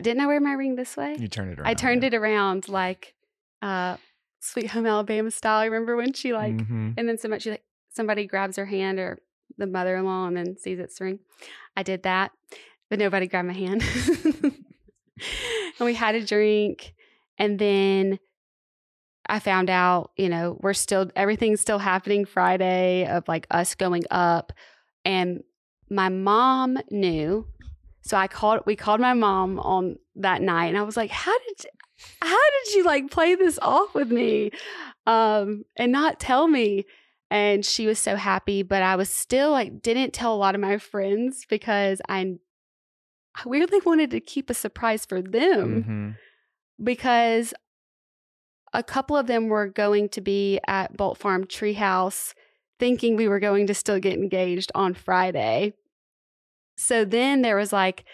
didn't. 0.00 0.20
I 0.20 0.26
wear 0.26 0.40
my 0.40 0.52
ring 0.52 0.76
this 0.76 0.96
way. 0.96 1.16
You 1.18 1.26
turned 1.28 1.52
it 1.52 1.58
around. 1.58 1.66
I 1.68 1.74
turned 1.74 2.04
it 2.04 2.14
around 2.14 2.68
like 2.68 3.14
uh, 3.62 3.96
Sweet 4.38 4.68
Home 4.70 4.86
Alabama 4.86 5.30
style. 5.30 5.58
I 5.60 5.64
Remember 5.66 5.96
when 5.96 6.12
she 6.12 6.32
like 6.32 6.54
Mhm. 6.56 6.94
and 6.96 7.08
then 7.08 7.18
somebody, 7.18 7.40
she, 7.42 7.50
like, 7.50 7.64
somebody 7.90 8.26
grabs 8.26 8.56
her 8.56 8.66
hand 8.66 8.98
or 9.00 9.18
the 9.58 9.66
mother 9.66 9.96
in 9.96 10.04
law 10.04 10.26
and 10.26 10.36
then 10.36 10.56
sees 10.56 10.78
it's 10.78 10.98
the 10.98 11.04
ring. 11.06 11.18
I 11.76 11.82
did 11.82 12.04
that, 12.04 12.30
but 12.88 12.98
nobody 12.98 13.26
grabbed 13.26 13.48
my 13.48 13.54
hand. 13.54 13.82
and 14.44 14.54
we 15.80 15.94
had 15.94 16.14
a 16.14 16.24
drink. 16.24 16.94
And 17.38 17.58
then 17.58 18.18
I 19.26 19.38
found 19.38 19.70
out, 19.70 20.12
you 20.16 20.28
know, 20.28 20.58
we're 20.60 20.72
still 20.74 21.10
everything's 21.16 21.60
still 21.60 21.78
happening 21.78 22.24
Friday 22.24 23.06
of 23.06 23.26
like 23.28 23.46
us 23.50 23.74
going 23.74 24.04
up 24.10 24.52
and 25.04 25.42
my 25.90 26.08
mom 26.08 26.78
knew. 26.90 27.46
So 28.02 28.16
I 28.16 28.28
called 28.28 28.62
we 28.66 28.76
called 28.76 29.00
my 29.00 29.14
mom 29.14 29.58
on 29.60 29.96
that 30.16 30.42
night 30.42 30.66
and 30.66 30.78
I 30.78 30.82
was 30.82 30.96
like, 30.96 31.10
"How 31.10 31.36
did 31.38 31.66
how 32.22 32.36
did 32.64 32.74
you 32.74 32.84
like 32.84 33.10
play 33.10 33.34
this 33.34 33.58
off 33.60 33.94
with 33.94 34.10
me 34.10 34.50
um 35.06 35.64
and 35.76 35.92
not 35.92 36.18
tell 36.20 36.48
me?" 36.48 36.86
And 37.30 37.64
she 37.64 37.86
was 37.86 37.98
so 38.00 38.16
happy, 38.16 38.62
but 38.64 38.82
I 38.82 38.96
was 38.96 39.08
still 39.08 39.50
like 39.52 39.82
didn't 39.82 40.12
tell 40.12 40.34
a 40.34 40.36
lot 40.36 40.54
of 40.54 40.60
my 40.60 40.78
friends 40.78 41.44
because 41.48 42.00
I 42.08 42.36
I 43.36 43.42
weirdly 43.48 43.80
wanted 43.86 44.10
to 44.10 44.20
keep 44.20 44.50
a 44.50 44.54
surprise 44.54 45.06
for 45.06 45.22
them 45.22 45.84
Mhm. 45.84 46.16
because 46.84 47.54
a 48.72 48.82
couple 48.82 49.16
of 49.16 49.26
them 49.26 49.48
were 49.48 49.68
going 49.68 50.08
to 50.10 50.20
be 50.20 50.58
at 50.66 50.96
Bolt 50.96 51.18
Farm 51.18 51.44
Treehouse 51.44 52.34
thinking 52.78 53.14
we 53.16 53.28
were 53.28 53.40
going 53.40 53.66
to 53.66 53.74
still 53.74 53.98
get 54.00 54.14
engaged 54.14 54.72
on 54.74 54.94
Friday. 54.94 55.74
So 56.80 57.04
then 57.04 57.42
there 57.42 57.56
was 57.56 57.72
like 57.72 58.04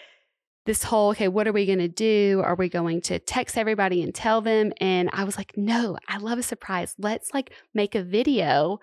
this 0.65 0.83
whole, 0.83 1.11
okay, 1.11 1.29
what 1.29 1.47
are 1.47 1.53
we 1.53 1.65
going 1.65 1.79
to 1.79 1.87
do? 1.87 2.41
Are 2.43 2.55
we 2.55 2.67
going 2.67 2.99
to 3.01 3.17
text 3.19 3.57
everybody 3.57 4.03
and 4.03 4.13
tell 4.13 4.41
them? 4.41 4.73
And 4.81 5.09
I 5.13 5.23
was 5.23 5.37
like, 5.37 5.53
no, 5.55 5.97
I 6.09 6.17
love 6.17 6.37
a 6.37 6.43
surprise. 6.43 6.93
Let's 6.99 7.33
like 7.33 7.53
make 7.73 7.95
a 7.95 8.03
video 8.03 8.79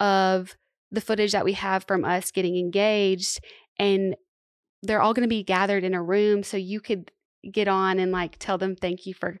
of 0.00 0.56
the 0.90 1.00
footage 1.00 1.30
that 1.30 1.44
we 1.44 1.52
have 1.52 1.84
from 1.84 2.04
us 2.04 2.32
getting 2.32 2.56
engaged 2.56 3.38
and 3.78 4.16
they're 4.82 5.00
all 5.00 5.14
going 5.14 5.28
to 5.28 5.28
be 5.28 5.44
gathered 5.44 5.84
in 5.84 5.94
a 5.94 6.02
room 6.02 6.42
so 6.42 6.56
you 6.56 6.80
could 6.80 7.12
get 7.52 7.68
on 7.68 8.00
and 8.00 8.10
like 8.10 8.36
tell 8.38 8.58
them 8.58 8.74
thank 8.74 9.06
you 9.06 9.14
for 9.14 9.38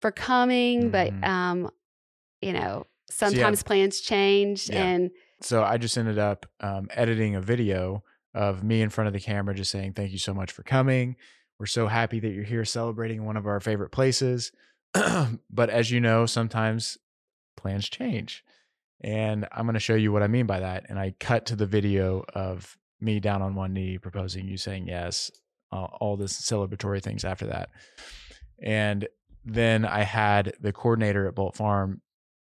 for 0.00 0.10
coming 0.10 0.90
but 0.90 1.12
Mhm. 1.12 1.24
um 1.24 1.70
you 2.40 2.52
know 2.52 2.86
yeah. 2.86 3.14
sometimes 3.14 3.62
plans 3.62 4.00
change 4.00 4.68
Yeah. 4.68 4.84
and 4.84 5.10
So 5.40 5.62
I 5.62 5.76
just 5.78 5.96
ended 5.96 6.18
up 6.18 6.46
um, 6.60 6.88
editing 6.90 7.36
a 7.36 7.40
video 7.40 8.02
of 8.34 8.62
me 8.62 8.82
in 8.82 8.90
front 8.90 9.06
of 9.08 9.14
the 9.14 9.20
camera, 9.20 9.54
just 9.54 9.70
saying 9.70 9.92
thank 9.92 10.12
you 10.12 10.18
so 10.18 10.34
much 10.34 10.52
for 10.52 10.62
coming. 10.62 11.16
We're 11.58 11.66
so 11.66 11.86
happy 11.86 12.20
that 12.20 12.30
you're 12.30 12.44
here 12.44 12.64
celebrating 12.64 13.24
one 13.24 13.36
of 13.36 13.46
our 13.46 13.60
favorite 13.60 13.90
places. 13.90 14.52
but 15.50 15.70
as 15.70 15.90
you 15.90 16.00
know, 16.00 16.26
sometimes 16.26 16.98
plans 17.56 17.88
change. 17.88 18.44
And 19.00 19.46
I'm 19.52 19.66
going 19.66 19.74
to 19.74 19.80
show 19.80 19.94
you 19.94 20.12
what 20.12 20.22
I 20.22 20.28
mean 20.28 20.46
by 20.46 20.60
that. 20.60 20.86
And 20.88 20.98
I 20.98 21.14
cut 21.20 21.46
to 21.46 21.56
the 21.56 21.66
video 21.66 22.24
of 22.34 22.76
me 23.00 23.20
down 23.20 23.42
on 23.42 23.54
one 23.54 23.72
knee 23.72 23.98
proposing, 23.98 24.48
you 24.48 24.56
saying 24.56 24.88
yes, 24.88 25.30
uh, 25.72 25.84
all 25.84 26.16
this 26.16 26.40
celebratory 26.40 27.02
things 27.02 27.24
after 27.24 27.46
that. 27.46 27.70
And 28.62 29.06
then 29.44 29.84
I 29.84 30.02
had 30.02 30.54
the 30.60 30.72
coordinator 30.72 31.28
at 31.28 31.34
Bolt 31.34 31.56
Farm 31.56 32.00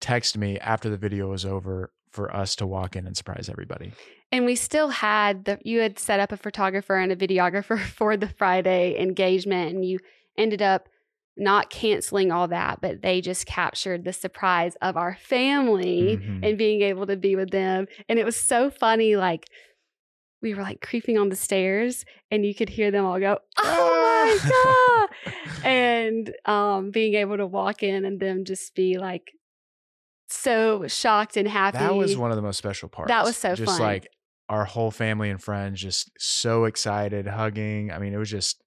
text 0.01 0.39
me 0.39 0.59
after 0.59 0.89
the 0.89 0.97
video 0.97 1.29
was 1.29 1.45
over 1.45 1.91
for 2.17 2.35
us 2.35 2.57
to 2.57 2.67
walk 2.67 2.97
in 2.97 3.07
and 3.07 3.17
surprise 3.17 3.49
everybody. 3.49 3.93
and 4.33 4.45
we 4.45 4.57
still 4.57 4.89
had 4.89 5.45
the 5.45 5.59
you 5.65 5.79
had 5.81 5.99
set 5.99 6.19
up 6.19 6.33
a 6.33 6.37
photographer 6.37 6.97
and 6.97 7.13
a 7.13 7.17
videographer 7.17 7.79
for 7.99 8.17
the 8.17 8.29
Friday 8.29 8.99
engagement 9.01 9.73
and 9.75 9.85
you 9.85 9.99
ended 10.37 10.61
up 10.63 10.89
not 11.37 11.69
canceling 11.71 12.33
all 12.33 12.49
that 12.49 12.81
but 12.81 13.03
they 13.03 13.21
just 13.21 13.45
captured 13.47 14.05
the 14.05 14.13
surprise 14.13 14.75
of 14.81 14.97
our 14.97 15.15
family 15.17 16.17
Mhm. 16.17 16.41
and 16.45 16.59
being 16.59 16.81
able 16.83 17.07
to 17.07 17.17
be 17.17 17.37
with 17.37 17.51
them 17.51 17.87
and 18.09 18.19
it 18.19 18.25
was 18.25 18.37
so 18.37 18.71
funny 18.71 19.15
like 19.17 19.45
we 20.43 20.55
were 20.55 20.63
like 20.63 20.81
creeping 20.81 21.19
on 21.19 21.29
the 21.29 21.37
stairs 21.37 22.05
and 22.31 22.45
you 22.47 22.55
could 22.55 22.69
hear 22.71 22.91
them 22.91 23.05
all 23.05 23.21
go 23.21 23.39
oh 23.59 23.93
my 24.43 24.51
god 24.51 25.35
and 25.65 26.35
um 26.47 26.91
being 26.91 27.15
able 27.15 27.37
to 27.37 27.47
walk 27.47 27.83
in 27.83 28.05
and 28.05 28.19
them 28.21 28.45
just 28.45 28.75
be 28.75 28.99
like 28.99 29.33
so 30.29 30.87
shocked 30.87 31.37
and 31.37 31.49
happy 31.49 31.79
That 31.79 31.95
was 31.95 32.17
one 32.17 32.31
of 32.31 32.37
the 32.37 32.43
most 32.43 32.57
special 32.57 32.89
parts. 32.89 33.09
That 33.09 33.25
was 33.25 33.37
so 33.37 33.55
just 33.55 33.79
fun. 33.79 33.81
like 33.81 34.09
our 34.49 34.65
whole 34.65 34.91
family 34.91 35.31
and 35.31 35.43
friends 35.43 35.81
just 35.81 36.11
so 36.19 36.65
excited, 36.65 37.27
hugging. 37.27 37.91
I 37.91 37.99
mean, 37.99 38.13
it 38.13 38.19
was 38.19 38.31
just 38.31 38.63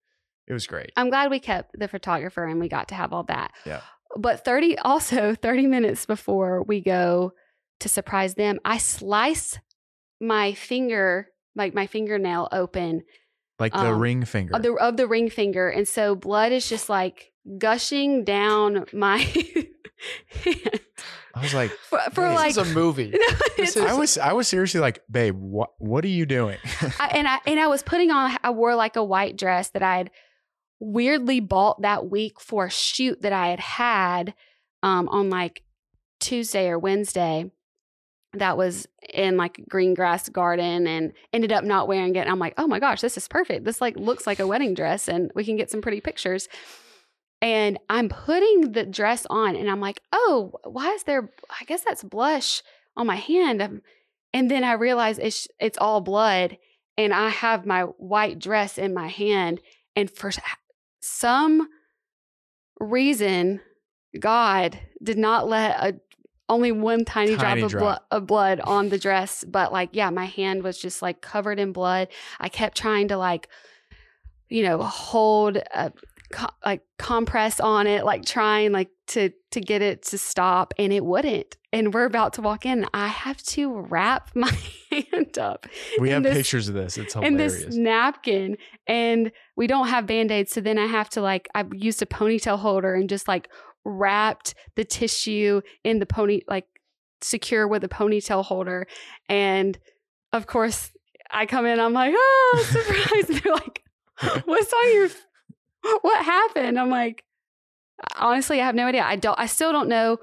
it 0.48 0.54
was 0.54 0.68
great. 0.68 0.92
I'm 0.98 1.10
glad 1.10 1.30
we 1.30 1.40
kept 1.40 1.78
the 1.78 1.88
photographer 1.88 2.44
and 2.44 2.60
we 2.60 2.68
got 2.70 2.88
to 2.90 2.96
have 2.96 3.14
all 3.14 3.24
that. 3.24 3.52
Yeah. 3.66 3.82
But 4.18 4.44
30 4.44 4.78
also 4.80 5.36
30 5.42 5.68
minutes 5.68 6.06
before 6.06 6.64
we 6.64 6.82
go 6.82 7.34
to 7.80 7.90
surprise 7.90 8.36
them, 8.36 8.60
I 8.66 8.78
slice 8.78 9.58
my 10.20 10.54
finger, 10.54 11.30
like 11.56 11.74
my 11.74 11.88
fingernail 11.88 12.50
open 12.52 13.04
Like 13.60 13.74
the 13.74 13.80
um, 13.92 14.00
ring 14.00 14.26
finger. 14.26 14.56
of 14.56 14.64
the 14.64 14.74
of 14.76 14.98
the 14.98 15.08
ring 15.08 15.30
finger. 15.30 15.70
And 15.70 15.88
so 15.88 16.16
blood 16.16 16.52
is 16.52 16.68
just 16.70 16.88
like 16.90 17.32
gushing 17.58 18.24
down 18.24 18.86
my 18.94 19.18
hand. 19.18 19.68
I 21.36 21.42
was 21.42 21.54
like, 21.54 21.72
For, 21.72 22.00
for 22.14 22.28
This 22.30 22.36
like 22.36 22.56
this 22.56 22.66
is 22.68 22.72
a 22.72 22.76
movie. 22.76 23.12
No, 23.14 23.38
This 23.58 23.76
is- 23.76 23.84
I 23.86 23.94
was 23.94 24.18
I 24.18 24.34
was 24.34 24.48
seriously 24.48 24.80
like, 24.80 25.02
babe, 25.12 25.36
what 25.38 25.70
what 25.78 26.04
are 26.06 26.10
you 26.10 26.26
doing? 26.26 26.58
I, 27.00 27.12
and 27.16 27.28
I 27.28 27.40
and 27.46 27.60
I 27.60 27.68
was 27.68 27.84
putting 27.84 28.12
on 28.12 28.38
I 28.44 28.50
wore 28.52 28.76
like 28.76 28.96
a 28.96 29.04
white 29.04 29.38
dress 29.38 29.70
that 29.72 29.84
I'd 29.84 30.12
weirdly 30.80 31.40
bought 31.42 31.82
that 31.82 32.10
week 32.10 32.40
for 32.40 32.66
a 32.66 32.70
shoot 32.72 33.22
that 33.22 33.34
I 33.34 33.50
had 33.50 33.60
had 33.60 34.34
um, 34.82 35.10
on 35.10 35.30
like 35.30 35.64
Tuesday 36.22 36.70
or 36.70 36.80
Wednesday. 36.80 37.52
That 38.34 38.58
was 38.58 38.88
in 39.12 39.38
like 39.38 39.60
green 39.68 39.96
grass 39.96 40.30
garden 40.30 40.86
and 40.86 41.14
ended 41.34 41.52
up 41.52 41.64
not 41.64 41.88
wearing 41.88 42.16
it. 42.16 42.20
And 42.20 42.30
I'm 42.30 42.40
like, 42.40 42.54
oh 42.58 42.68
my 42.68 42.80
gosh, 42.80 43.02
this 43.02 43.18
is 43.18 43.28
perfect. 43.28 43.66
This 43.66 43.82
like 43.82 43.96
looks 43.98 44.28
like 44.28 44.40
a 44.40 44.48
wedding 44.48 44.76
dress 44.76 45.08
and 45.08 45.32
we 45.34 45.44
can 45.44 45.58
get 45.58 45.72
some 45.72 45.82
pretty 45.82 46.00
pictures. 46.00 46.48
And 47.42 47.80
I'm 47.90 48.10
putting 48.10 48.74
the 48.74 48.86
dress 48.86 49.26
on 49.30 49.56
and 49.56 49.70
I'm 49.70 49.82
like, 49.82 50.02
oh, 50.12 50.52
why 50.64 50.90
is 50.92 51.04
there, 51.04 51.32
I 51.50 51.64
guess 51.66 51.82
that's 51.84 52.04
blush 52.04 52.62
on 52.96 53.08
my 53.08 53.16
hand. 53.16 53.62
Um, 53.62 53.82
And 54.32 54.52
then 54.52 54.64
I 54.64 54.74
realize 54.74 55.18
it's, 55.18 55.48
it's 55.60 55.78
all 55.78 56.02
blood 56.02 56.58
and 56.98 57.14
I 57.14 57.30
have 57.30 57.66
my 57.66 57.84
white 57.84 58.38
dress 58.38 58.78
in 58.78 58.94
my 58.94 59.08
hand. 59.08 59.60
And 59.96 60.12
for 60.12 60.32
some 61.02 61.68
reason, 62.80 63.62
God 64.20 64.80
did 65.02 65.18
not 65.18 65.48
let 65.48 65.80
a 65.80 66.00
only 66.50 66.72
one 66.72 67.06
tiny, 67.06 67.36
Tiny 67.36 67.62
drop, 67.62 67.66
of, 67.66 67.72
drop. 67.72 67.82
Blood, 67.82 68.00
of 68.12 68.28
blood 68.28 68.60
on 68.62 68.90
the 68.90 68.98
dress. 68.98 69.44
But 69.48 69.72
like, 69.72 69.90
yeah, 69.94 70.10
my 70.10 70.26
hand 70.26 70.64
was 70.64 70.78
just 70.80 71.02
like 71.02 71.22
covered 71.22 71.60
in 71.60 71.72
blood. 71.72 72.08
I 72.40 72.50
kept 72.50 72.76
trying 72.78 73.08
to 73.10 73.18
like, 73.18 73.48
you 74.50 74.64
know, 74.64 74.82
hold 74.82 75.58
a 75.58 75.92
co- 76.32 76.48
like 76.66 76.82
compress 76.98 77.60
on 77.60 77.88
it, 77.88 78.04
like 78.04 78.26
trying 78.26 78.72
like 78.72 78.90
to 79.08 79.30
to 79.52 79.62
get 79.62 79.82
it 79.82 80.04
to 80.04 80.18
stop, 80.18 80.74
and 80.78 80.92
it 80.92 81.06
wouldn't. 81.06 81.56
And 81.72 81.94
we're 81.94 82.06
about 82.06 82.34
to 82.34 82.42
walk 82.42 82.66
in. 82.66 82.88
I 82.96 83.08
have 83.08 83.42
to 83.44 83.72
wrap 83.82 84.32
my 84.36 84.52
hand 84.90 85.38
up 85.38 85.68
we 86.00 86.10
have 86.10 86.24
this- 86.24 86.36
pictures 86.36 86.68
of 86.68 86.74
this. 86.74 86.98
It's 86.98 87.16
in 87.16 87.22
hilarious. 87.24 87.66
this 87.66 87.76
napkin 87.76 88.58
and 88.88 89.32
we 89.56 89.68
don't 89.68 89.88
have 89.88 90.08
band-aids 90.08 90.52
so 90.52 90.62
then 90.62 90.80
i 90.80 90.88
have 90.88 91.10
to 91.10 91.22
like 91.22 91.48
i 91.54 91.64
used 91.74 92.02
a 92.02 92.08
ponytail 92.08 92.58
holder 92.58 92.96
and 92.96 93.08
just 93.08 93.28
like 93.28 93.50
wrapped 93.90 94.56
the 94.76 94.86
tissue 94.86 95.62
in 95.84 96.00
the 96.00 96.06
pony 96.06 96.42
like 96.48 96.66
secure 97.22 97.68
with 97.68 97.84
a 97.84 97.90
ponytail 97.90 98.44
holder 98.44 98.88
and 99.28 99.78
of 100.32 100.48
course 100.48 100.92
i 101.32 101.46
come 101.46 101.66
in 101.66 101.80
i'm 101.80 101.94
like 101.94 102.14
oh 102.16 102.66
surprise 102.70 103.42
they're 103.42 103.54
like 103.54 103.84
what's 104.46 104.72
on 104.72 104.94
your 104.94 105.10
what 106.02 106.24
happened 106.24 106.80
i'm 106.80 106.90
like 106.90 107.24
honestly 108.18 108.62
i 108.62 108.66
have 108.66 108.76
no 108.76 108.86
idea 108.86 109.04
i 109.04 109.16
don't 109.16 109.38
i 109.40 109.46
still 109.46 109.72
don't 109.72 109.90
know 109.90 110.18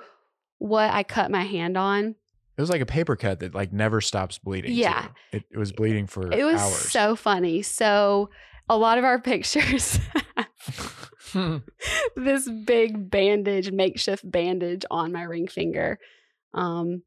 what 0.59 0.91
i 0.91 1.03
cut 1.03 1.31
my 1.31 1.43
hand 1.43 1.77
on 1.77 2.15
it 2.57 2.63
was 2.63 2.71
like 2.71 2.81
a 2.81 2.87
paper 2.87 3.17
cut 3.17 3.41
that 3.41 3.55
like 3.55 3.73
never 3.73 4.01
stops 4.01 4.39
bleeding. 4.39 4.73
Yeah. 4.73 5.09
It, 5.31 5.45
it 5.51 5.59
was 5.59 5.73
bleeding 5.73 6.07
for 6.07 6.33
it 6.33 6.43
was 6.43 6.61
hours. 6.61 6.91
so 6.91 7.15
funny 7.15 7.61
so 7.61 8.31
a 8.69 8.77
lot 8.77 8.99
of 8.99 9.05
our 9.05 9.21
pictures 9.21 9.99
Hmm. 11.33 11.59
this 12.17 12.49
big 12.49 13.11
bandage, 13.11 13.71
makeshift 13.73 14.29
bandage 14.31 14.85
on 14.91 15.13
my 15.13 15.23
ring 15.25 15.49
finger. 15.49 15.99
Um, 16.55 17.03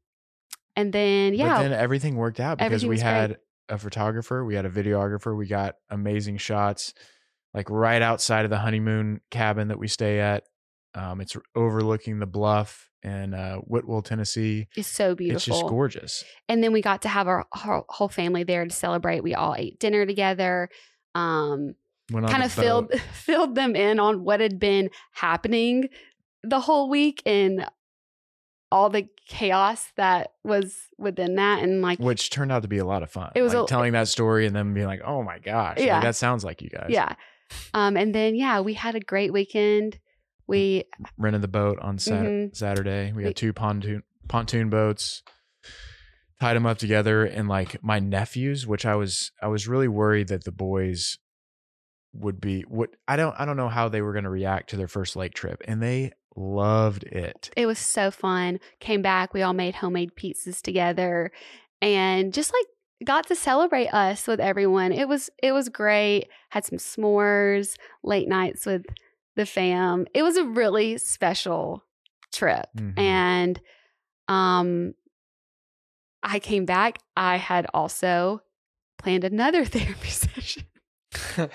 and 0.76 0.92
then 0.92 1.34
yeah, 1.34 1.56
But 1.56 1.62
then 1.62 1.72
everything 1.72 2.16
worked 2.16 2.38
out 2.38 2.58
because 2.58 2.84
we 2.84 2.90
was 2.90 3.02
great. 3.02 3.10
had 3.10 3.36
a 3.68 3.78
photographer, 3.78 4.44
we 4.44 4.54
had 4.54 4.66
a 4.66 4.70
videographer, 4.70 5.36
we 5.36 5.46
got 5.46 5.76
amazing 5.88 6.36
shots, 6.36 6.92
like 7.54 7.70
right 7.70 8.02
outside 8.02 8.44
of 8.44 8.50
the 8.50 8.58
honeymoon 8.58 9.20
cabin 9.30 9.68
that 9.68 9.78
we 9.78 9.88
stay 9.88 10.20
at. 10.20 10.44
Um, 10.94 11.20
it's 11.20 11.36
overlooking 11.54 12.18
the 12.18 12.26
bluff 12.26 12.90
in 13.02 13.32
uh, 13.32 13.56
Whitwell, 13.56 14.02
Tennessee. 14.02 14.68
it's 14.76 14.88
so 14.88 15.14
beautiful. 15.14 15.36
It's 15.36 15.44
just 15.46 15.66
gorgeous. 15.66 16.24
And 16.48 16.62
then 16.62 16.72
we 16.72 16.82
got 16.82 17.02
to 17.02 17.08
have 17.08 17.26
our 17.26 17.46
whole 17.52 18.08
family 18.08 18.44
there 18.44 18.64
to 18.64 18.70
celebrate. 18.70 19.22
We 19.22 19.34
all 19.34 19.54
ate 19.56 19.78
dinner 19.78 20.04
together. 20.04 20.68
Um, 21.14 21.74
kind 22.12 22.42
of 22.42 22.52
filled 22.52 22.92
filled 23.12 23.54
them 23.54 23.74
in 23.76 23.98
on 24.00 24.24
what 24.24 24.40
had 24.40 24.58
been 24.58 24.90
happening 25.12 25.88
the 26.42 26.60
whole 26.60 26.88
week 26.88 27.22
and 27.26 27.66
all 28.72 28.88
the 28.88 29.08
chaos 29.26 29.88
that 29.96 30.32
was 30.44 30.76
within 30.96 31.34
that 31.36 31.60
and 31.62 31.82
like 31.82 31.98
which 31.98 32.30
turned 32.30 32.52
out 32.52 32.62
to 32.62 32.68
be 32.68 32.78
a 32.78 32.84
lot 32.84 33.02
of 33.02 33.10
fun. 33.10 33.30
It 33.34 33.42
was 33.42 33.52
like 33.52 33.64
a- 33.64 33.66
telling 33.66 33.92
that 33.92 34.06
story 34.08 34.46
and 34.46 34.54
then 34.54 34.72
being 34.74 34.86
like, 34.86 35.02
"Oh 35.04 35.22
my 35.24 35.38
gosh, 35.38 35.78
like, 35.78 35.86
Yeah. 35.86 36.00
that 36.00 36.14
sounds 36.16 36.44
like 36.44 36.62
you 36.62 36.70
guys." 36.70 36.86
Yeah. 36.88 37.14
Um, 37.74 37.96
and 37.96 38.14
then 38.14 38.34
yeah, 38.36 38.60
we 38.60 38.74
had 38.74 38.94
a 38.94 39.00
great 39.00 39.32
weekend 39.32 39.98
We 40.46 40.84
rented 41.16 41.42
the 41.42 41.48
boat 41.48 41.78
on 41.80 41.98
Sat- 41.98 42.24
Mhm. 42.24 42.56
Saturday. 42.56 43.12
We 43.12 43.18
We- 43.18 43.24
had 43.24 43.36
two 43.36 43.52
pontoon 43.52 44.02
pontoon 44.28 44.68
boats. 44.70 45.22
Tied 46.40 46.54
them 46.56 46.66
up 46.66 46.78
together, 46.78 47.24
and 47.24 47.48
like 47.48 47.82
my 47.82 47.98
nephews, 47.98 48.66
which 48.66 48.86
I 48.86 48.94
was, 48.94 49.30
I 49.42 49.48
was 49.48 49.68
really 49.68 49.88
worried 49.88 50.28
that 50.28 50.44
the 50.44 50.52
boys 50.52 51.18
would 52.12 52.40
be 52.40 52.62
what 52.62 52.90
I 53.06 53.16
don't, 53.16 53.34
I 53.38 53.44
don't 53.44 53.56
know 53.58 53.68
how 53.68 53.88
they 53.88 54.00
were 54.02 54.12
going 54.12 54.24
to 54.24 54.30
react 54.30 54.70
to 54.70 54.76
their 54.76 54.88
first 54.88 55.16
lake 55.16 55.34
trip, 55.34 55.62
and 55.68 55.82
they 55.82 56.12
loved 56.36 57.04
it. 57.04 57.50
it 57.56 57.66
was 57.66 57.78
so 57.78 58.10
fun. 58.10 58.58
Came 58.78 59.02
back, 59.02 59.34
we 59.34 59.42
all 59.42 59.52
made 59.52 59.74
homemade 59.74 60.12
pizzas 60.16 60.62
together 60.62 61.30
and 61.82 62.32
just 62.32 62.52
like 62.52 62.66
got 63.06 63.26
to 63.26 63.34
celebrate 63.34 63.88
us 63.88 64.26
with 64.26 64.40
everyone. 64.40 64.92
It 64.92 65.08
was 65.08 65.28
it 65.42 65.52
was 65.52 65.68
great. 65.68 66.28
Had 66.50 66.64
some 66.64 66.78
s'mores, 66.78 67.76
late 68.02 68.28
nights 68.28 68.64
with 68.64 68.84
the 69.36 69.44
fam. 69.46 70.06
It 70.14 70.22
was 70.22 70.36
a 70.36 70.44
really 70.44 70.98
special 70.98 71.84
trip. 72.32 72.66
Mhm. 72.76 72.98
And 72.98 73.60
um 74.28 74.94
I 76.22 76.38
came 76.38 76.64
back, 76.64 76.98
I 77.16 77.36
had 77.36 77.66
also 77.72 78.42
planned 78.98 79.24
another 79.24 79.64
therapy 79.66 80.08
session 80.08 80.64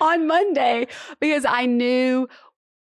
on 0.00 0.26
Monday 0.26 0.86
because 1.20 1.44
I 1.44 1.66
knew 1.66 2.28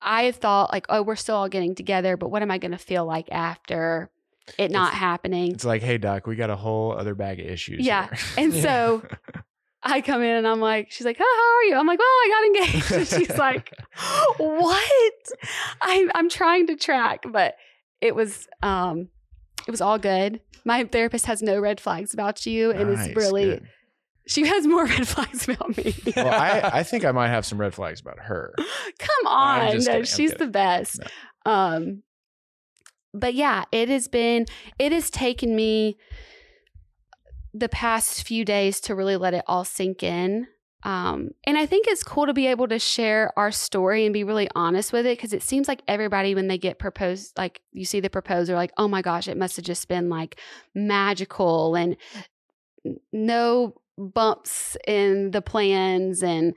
I 0.01 0.31
thought 0.31 0.71
like, 0.71 0.85
oh, 0.89 1.01
we're 1.01 1.15
still 1.15 1.35
all 1.35 1.49
getting 1.49 1.75
together, 1.75 2.17
but 2.17 2.29
what 2.29 2.41
am 2.41 2.51
I 2.51 2.57
going 2.57 2.71
to 2.71 2.77
feel 2.77 3.05
like 3.05 3.27
after 3.31 4.09
it 4.57 4.71
not 4.71 4.89
It's- 4.89 4.99
happening? 4.99 5.51
It's 5.53 5.65
like, 5.65 5.81
hey, 5.81 5.97
doc, 5.97 6.27
we 6.27 6.35
got 6.35 6.49
a 6.49 6.55
whole 6.55 6.91
other 6.93 7.15
bag 7.15 7.39
of 7.39 7.47
issues. 7.47 7.85
Yeah, 7.85 8.07
here." 8.07 8.17
And 8.37 8.53
so 8.61 9.03
I 9.81 10.01
come 10.01 10.21
in 10.21 10.29
and 10.35 10.47
I'm 10.47 10.59
like, 10.61 10.91
she's 10.91 11.05
like, 11.05 11.17
oh, 11.19 11.23
how 11.23 11.57
are 11.57 11.63
you? 11.73 11.79
I'm 11.79 11.87
like, 11.87 11.99
well, 11.99 12.07
I 12.07 12.29
got 12.29 12.63
engaged. 12.63 12.91
And 12.91 13.07
she's 13.07 13.37
like, 13.37 13.71
what? 14.37 14.91
I, 15.81 16.07
I'm 16.13 16.29
trying 16.29 16.67
to 16.67 16.75
track, 16.75 17.23
but 17.31 17.55
it 18.01 18.13
was, 18.15 18.47
um, 18.61 19.09
it 19.67 19.71
was 19.71 19.81
all 19.81 19.97
good. 19.97 20.41
My 20.63 20.83
therapist 20.85 21.25
has 21.27 21.41
no 21.41 21.59
red 21.59 21.79
flags 21.79 22.13
about 22.13 22.45
you, 22.45 22.71
and 22.71 22.93
Nice, 22.93 23.07
it's 23.07 23.15
really 23.15 23.45
good. 23.45 23.67
she 24.27 24.45
has 24.47 24.65
more 24.67 24.85
red 24.95 25.07
flags 25.07 25.47
about 25.47 25.77
me. 25.77 25.95
Well, 26.15 26.27
I, 26.27 26.61
I 26.79 26.83
think 26.83 27.05
I 27.05 27.11
might 27.11 27.29
have 27.29 27.45
some 27.45 27.59
red 27.59 27.73
flags 27.73 27.99
about 28.01 28.19
her. 28.19 28.53
Come 28.99 29.27
on. 29.27 29.77
No, 29.83 30.03
she's 30.03 30.33
the 30.33 30.47
best. 30.47 30.99
Um 31.45 32.03
but 33.13 33.33
yeah, 33.33 33.63
it 33.71 33.87
has 33.89 34.07
been 34.07 34.45
it 34.79 34.91
has 34.91 35.09
taken 35.09 35.55
me 35.55 35.97
the 37.53 37.69
past 37.69 38.27
few 38.27 38.43
days 38.43 38.81
to 38.81 38.93
really 38.95 39.15
let 39.15 39.33
it 39.33 39.43
all 39.47 39.63
sink 39.63 40.03
in. 40.03 40.47
Um, 40.85 41.31
and 41.45 41.57
I 41.57 41.65
think 41.65 41.87
it's 41.87 42.03
cool 42.03 42.27
to 42.27 42.33
be 42.33 42.45
able 42.45 42.67
to 42.67 42.77
share 42.77 43.33
our 43.35 43.51
story 43.51 44.05
and 44.05 44.13
be 44.13 44.23
really 44.23 44.47
honest 44.53 44.93
with 44.93 45.07
it 45.07 45.17
because 45.17 45.33
it 45.33 45.41
seems 45.41 45.67
like 45.67 45.81
everybody, 45.87 46.35
when 46.35 46.47
they 46.47 46.59
get 46.59 46.77
proposed, 46.77 47.35
like 47.39 47.59
you 47.71 47.85
see 47.85 47.99
the 47.99 48.09
proposal, 48.09 48.55
like, 48.55 48.71
oh 48.77 48.87
my 48.87 49.01
gosh, 49.01 49.27
it 49.27 49.35
must 49.35 49.55
have 49.55 49.65
just 49.65 49.87
been 49.87 50.09
like 50.09 50.39
magical 50.75 51.73
and 51.73 51.97
no 53.11 53.73
bumps 53.97 54.77
in 54.87 55.31
the 55.31 55.41
plans. 55.41 56.21
And 56.21 56.55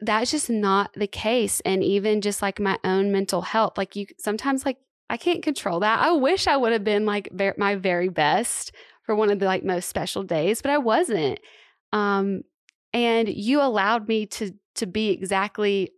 that's 0.00 0.30
just 0.30 0.48
not 0.48 0.94
the 0.94 1.06
case. 1.06 1.60
And 1.60 1.84
even 1.84 2.22
just 2.22 2.40
like 2.40 2.58
my 2.58 2.78
own 2.84 3.12
mental 3.12 3.42
health, 3.42 3.76
like 3.76 3.94
you 3.96 4.06
sometimes, 4.18 4.64
like, 4.64 4.78
I 5.10 5.18
can't 5.18 5.42
control 5.42 5.80
that. 5.80 6.00
I 6.00 6.12
wish 6.12 6.46
I 6.46 6.56
would 6.56 6.72
have 6.72 6.84
been 6.84 7.04
like 7.04 7.28
ver- 7.32 7.54
my 7.58 7.74
very 7.74 8.08
best 8.08 8.72
for 9.04 9.14
one 9.14 9.30
of 9.30 9.40
the 9.40 9.46
like 9.46 9.62
most 9.62 9.90
special 9.90 10.22
days, 10.22 10.62
but 10.62 10.70
I 10.70 10.78
wasn't. 10.78 11.38
Um, 11.92 12.42
and 12.96 13.28
you 13.28 13.60
allowed 13.60 14.08
me 14.08 14.24
to 14.24 14.52
to 14.76 14.86
be 14.86 15.10
exactly 15.10 15.92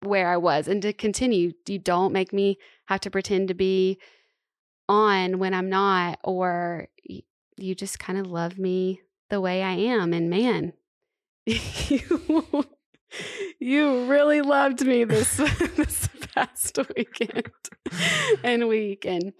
where 0.00 0.28
I 0.28 0.36
was 0.36 0.68
and 0.68 0.80
to 0.82 0.92
continue. 0.92 1.52
You 1.66 1.78
don't 1.80 2.12
make 2.12 2.32
me 2.32 2.56
have 2.86 3.00
to 3.00 3.10
pretend 3.10 3.48
to 3.48 3.54
be 3.54 3.98
on 4.88 5.40
when 5.40 5.54
I'm 5.54 5.68
not, 5.68 6.20
or 6.22 6.86
you 7.56 7.74
just 7.74 7.98
kind 7.98 8.18
of 8.18 8.28
love 8.28 8.58
me 8.58 9.00
the 9.28 9.40
way 9.40 9.60
I 9.60 9.72
am. 9.72 10.12
And 10.12 10.30
man, 10.30 10.72
you 11.46 12.64
you 13.58 14.04
really 14.04 14.40
loved 14.40 14.86
me 14.86 15.02
this 15.02 15.36
this 15.76 16.08
past 16.32 16.78
weekend 16.96 17.52
and 18.44 18.68
week 18.68 19.04
and 19.04 19.32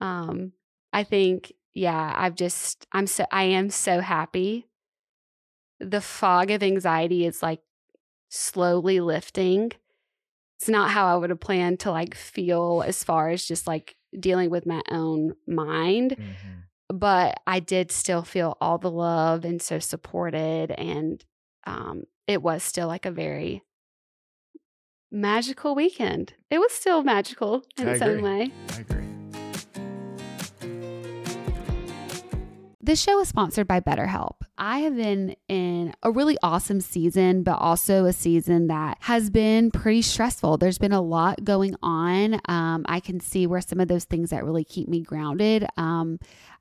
um 0.00 0.52
I 0.92 1.04
think 1.04 1.52
yeah 1.74 2.14
I've 2.16 2.34
just 2.34 2.86
I'm 2.92 3.06
so 3.06 3.26
I 3.30 3.44
am 3.44 3.70
so 3.70 4.00
happy 4.00 4.66
the 5.80 6.00
fog 6.00 6.50
of 6.50 6.62
anxiety 6.62 7.26
is 7.26 7.42
like 7.42 7.60
slowly 8.28 9.00
lifting 9.00 9.72
it's 10.58 10.68
not 10.68 10.90
how 10.90 11.06
I 11.06 11.16
would 11.16 11.30
have 11.30 11.40
planned 11.40 11.80
to 11.80 11.90
like 11.90 12.14
feel 12.14 12.82
as 12.86 13.04
far 13.04 13.28
as 13.28 13.44
just 13.44 13.66
like 13.66 13.96
dealing 14.18 14.48
with 14.50 14.64
my 14.66 14.80
own 14.90 15.34
mind 15.46 16.16
Mhm. 16.18 16.62
but 16.88 17.40
I 17.46 17.60
did 17.60 17.92
still 17.92 18.22
feel 18.22 18.56
all 18.60 18.78
the 18.78 18.90
love 18.90 19.44
and 19.44 19.60
so 19.60 19.78
supported. 19.80 20.70
And 20.70 21.22
um, 21.66 22.04
it 22.26 22.42
was 22.42 22.62
still 22.62 22.86
like 22.86 23.04
a 23.04 23.10
very 23.10 23.62
magical 25.10 25.74
weekend. 25.74 26.34
It 26.50 26.58
was 26.58 26.72
still 26.72 27.02
magical 27.02 27.64
in 27.78 27.88
its 27.88 28.02
own 28.02 28.22
way. 28.22 28.50
I 28.70 28.80
agree. 28.80 29.05
This 32.86 33.02
show 33.02 33.18
is 33.18 33.26
sponsored 33.26 33.66
by 33.66 33.80
BetterHelp. 33.80 34.42
I 34.56 34.78
have 34.78 34.94
been 34.94 35.34
in 35.48 35.92
a 36.04 36.12
really 36.12 36.38
awesome 36.40 36.80
season, 36.80 37.42
but 37.42 37.58
also 37.58 38.04
a 38.04 38.12
season 38.12 38.68
that 38.68 38.98
has 39.00 39.28
been 39.28 39.72
pretty 39.72 40.02
stressful. 40.02 40.58
There's 40.58 40.78
been 40.78 40.92
a 40.92 41.00
lot 41.00 41.42
going 41.42 41.74
on. 41.82 42.34
Um, 42.44 42.86
I 42.88 43.00
can 43.00 43.18
see 43.18 43.48
where 43.48 43.60
some 43.60 43.80
of 43.80 43.88
those 43.88 44.04
things 44.04 44.30
that 44.30 44.44
really 44.44 44.62
keep 44.62 44.86
me 44.86 45.00
grounded. 45.00 45.66
Um, 45.76 46.20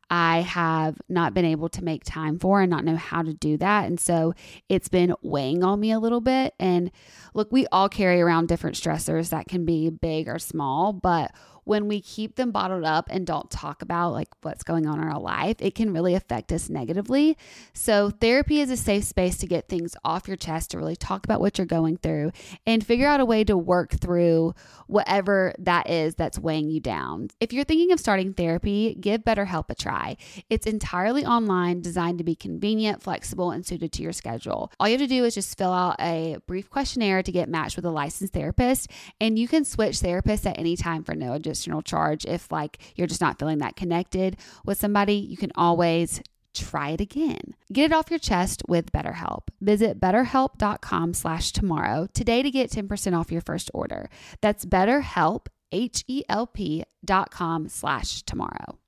I 0.10 0.42
have 0.42 1.00
not 1.10 1.36
been 1.36 1.46
able 1.46 1.70
to 1.70 1.84
make 1.84 2.04
time 2.04 2.40
for 2.40 2.60
and 2.60 2.72
not 2.72 2.86
know 2.86 2.96
how 2.96 3.22
to 3.22 3.34
do 3.36 3.58
that. 3.58 3.86
And 3.86 4.00
so 4.00 4.34
it's 4.68 4.90
been 4.90 5.14
weighing 5.22 5.64
on 5.64 5.80
me 5.80 5.92
a 5.92 6.00
little 6.00 6.22
bit. 6.22 6.56
And 6.60 6.90
look, 7.36 7.52
we 7.52 7.68
all 7.68 7.88
carry 7.88 8.20
around 8.20 8.48
different 8.48 8.78
stressors 8.78 9.30
that 9.30 9.48
can 9.48 9.64
be 9.64 9.92
big 9.92 10.28
or 10.28 10.40
small, 10.40 10.92
but 10.92 11.32
when 11.66 11.88
we 11.88 12.00
keep 12.00 12.36
them 12.36 12.52
bottled 12.52 12.86
up 12.86 13.08
and 13.10 13.28
don't 13.28 13.50
talk 13.52 13.82
about 13.82 14.14
like 14.14 14.30
what's 14.44 14.64
going 14.64 14.88
on 14.88 15.00
in 15.00 15.08
our 15.08 15.20
life, 15.20 15.58
it 15.60 15.76
can 15.76 15.92
really 15.92 16.14
affect 16.14 16.52
us 16.52 16.70
negatively. 16.70 17.38
So 17.74 18.12
therapy 18.12 18.62
is 18.62 18.70
a 18.70 18.78
safe 18.78 19.04
space 19.04 19.38
to 19.38 19.48
get 19.48 19.68
things 19.68 19.96
off 20.06 20.28
your 20.28 20.38
chest, 20.38 20.72
to 20.72 20.78
really 20.78 20.96
talk 20.96 21.26
about 21.26 21.42
what 21.42 21.58
you're 21.58 21.66
going 21.66 21.98
through 21.98 22.32
and 22.66 22.86
figure 22.86 23.08
out 23.08 23.20
a 23.20 23.26
way 23.26 23.44
to 23.44 23.58
work 23.58 24.00
through 24.00 24.54
whatever 24.88 25.54
that 25.58 25.90
is 25.90 26.16
that's 26.16 26.38
weighing 26.38 26.70
you 26.70 26.80
down. 26.80 27.30
If 27.40 27.52
you're 27.52 27.64
thinking 27.64 27.92
of 27.92 28.00
starting 28.00 28.34
therapy, 28.34 28.96
give 29.00 29.24
BetterHelp 29.24 29.66
a 29.70 29.76
try. 29.76 30.18
It's 30.52 30.68
entirely 30.68 31.26
online, 31.26 31.82
designed 31.82 32.20
to 32.20 32.24
be 32.24 32.36
convenient, 32.36 33.02
flexible, 33.02 33.50
and 33.50 33.66
suited 33.66 33.92
to 33.94 34.04
your 34.04 34.14
schedule. 34.14 34.72
All 34.80 34.88
you 34.88 34.94
have 35.00 35.02
to 35.02 35.08
do 35.08 35.26
is 35.26 35.34
just 35.34 35.58
fill 35.58 35.74
out 35.74 35.96
a 36.00 36.38
brief 36.46 36.70
questionnaire 36.70 37.24
to 37.24 37.32
get 37.32 37.50
matched 37.50 37.76
with 37.76 37.86
a 37.86 37.92
licensed 37.92 38.34
therapist, 38.34 38.92
and 39.20 39.40
you 39.40 39.48
can 39.48 39.66
switch 39.66 39.96
therapists 39.96 40.46
at 40.46 40.60
any 40.60 40.78
time 40.78 41.04
for 41.04 41.16
no 41.16 41.34
additional 41.34 41.55
charge. 41.82 42.26
If 42.26 42.52
like 42.52 42.80
you're 42.96 43.08
just 43.08 43.22
not 43.22 43.40
feeling 43.40 43.60
that 43.60 43.76
connected 43.76 44.38
with 44.66 44.78
somebody, 44.78 45.16
you 45.16 45.38
can 45.38 45.52
always 45.56 46.22
try 46.54 46.90
it 46.90 47.02
again. 47.02 47.56
Get 47.72 47.86
it 47.86 47.94
off 47.94 48.10
your 48.10 48.20
chest 48.20 48.64
with 48.68 48.92
BetterHelp. 48.92 49.50
Visit 49.62 50.00
betterhelp.com 50.00 51.14
slash 51.14 51.52
tomorrow 51.52 52.08
today 52.14 52.42
to 52.42 52.50
get 52.50 52.72
10% 52.72 53.18
off 53.18 53.32
your 53.32 53.42
first 53.42 53.70
order. 53.74 54.10
That's 54.42 54.66
betterhelp, 54.66 55.48
H-E-L-P 55.72 56.84
dot 57.04 57.32
com 57.32 57.68
slash 57.68 58.24
tomorrow. 58.24 58.80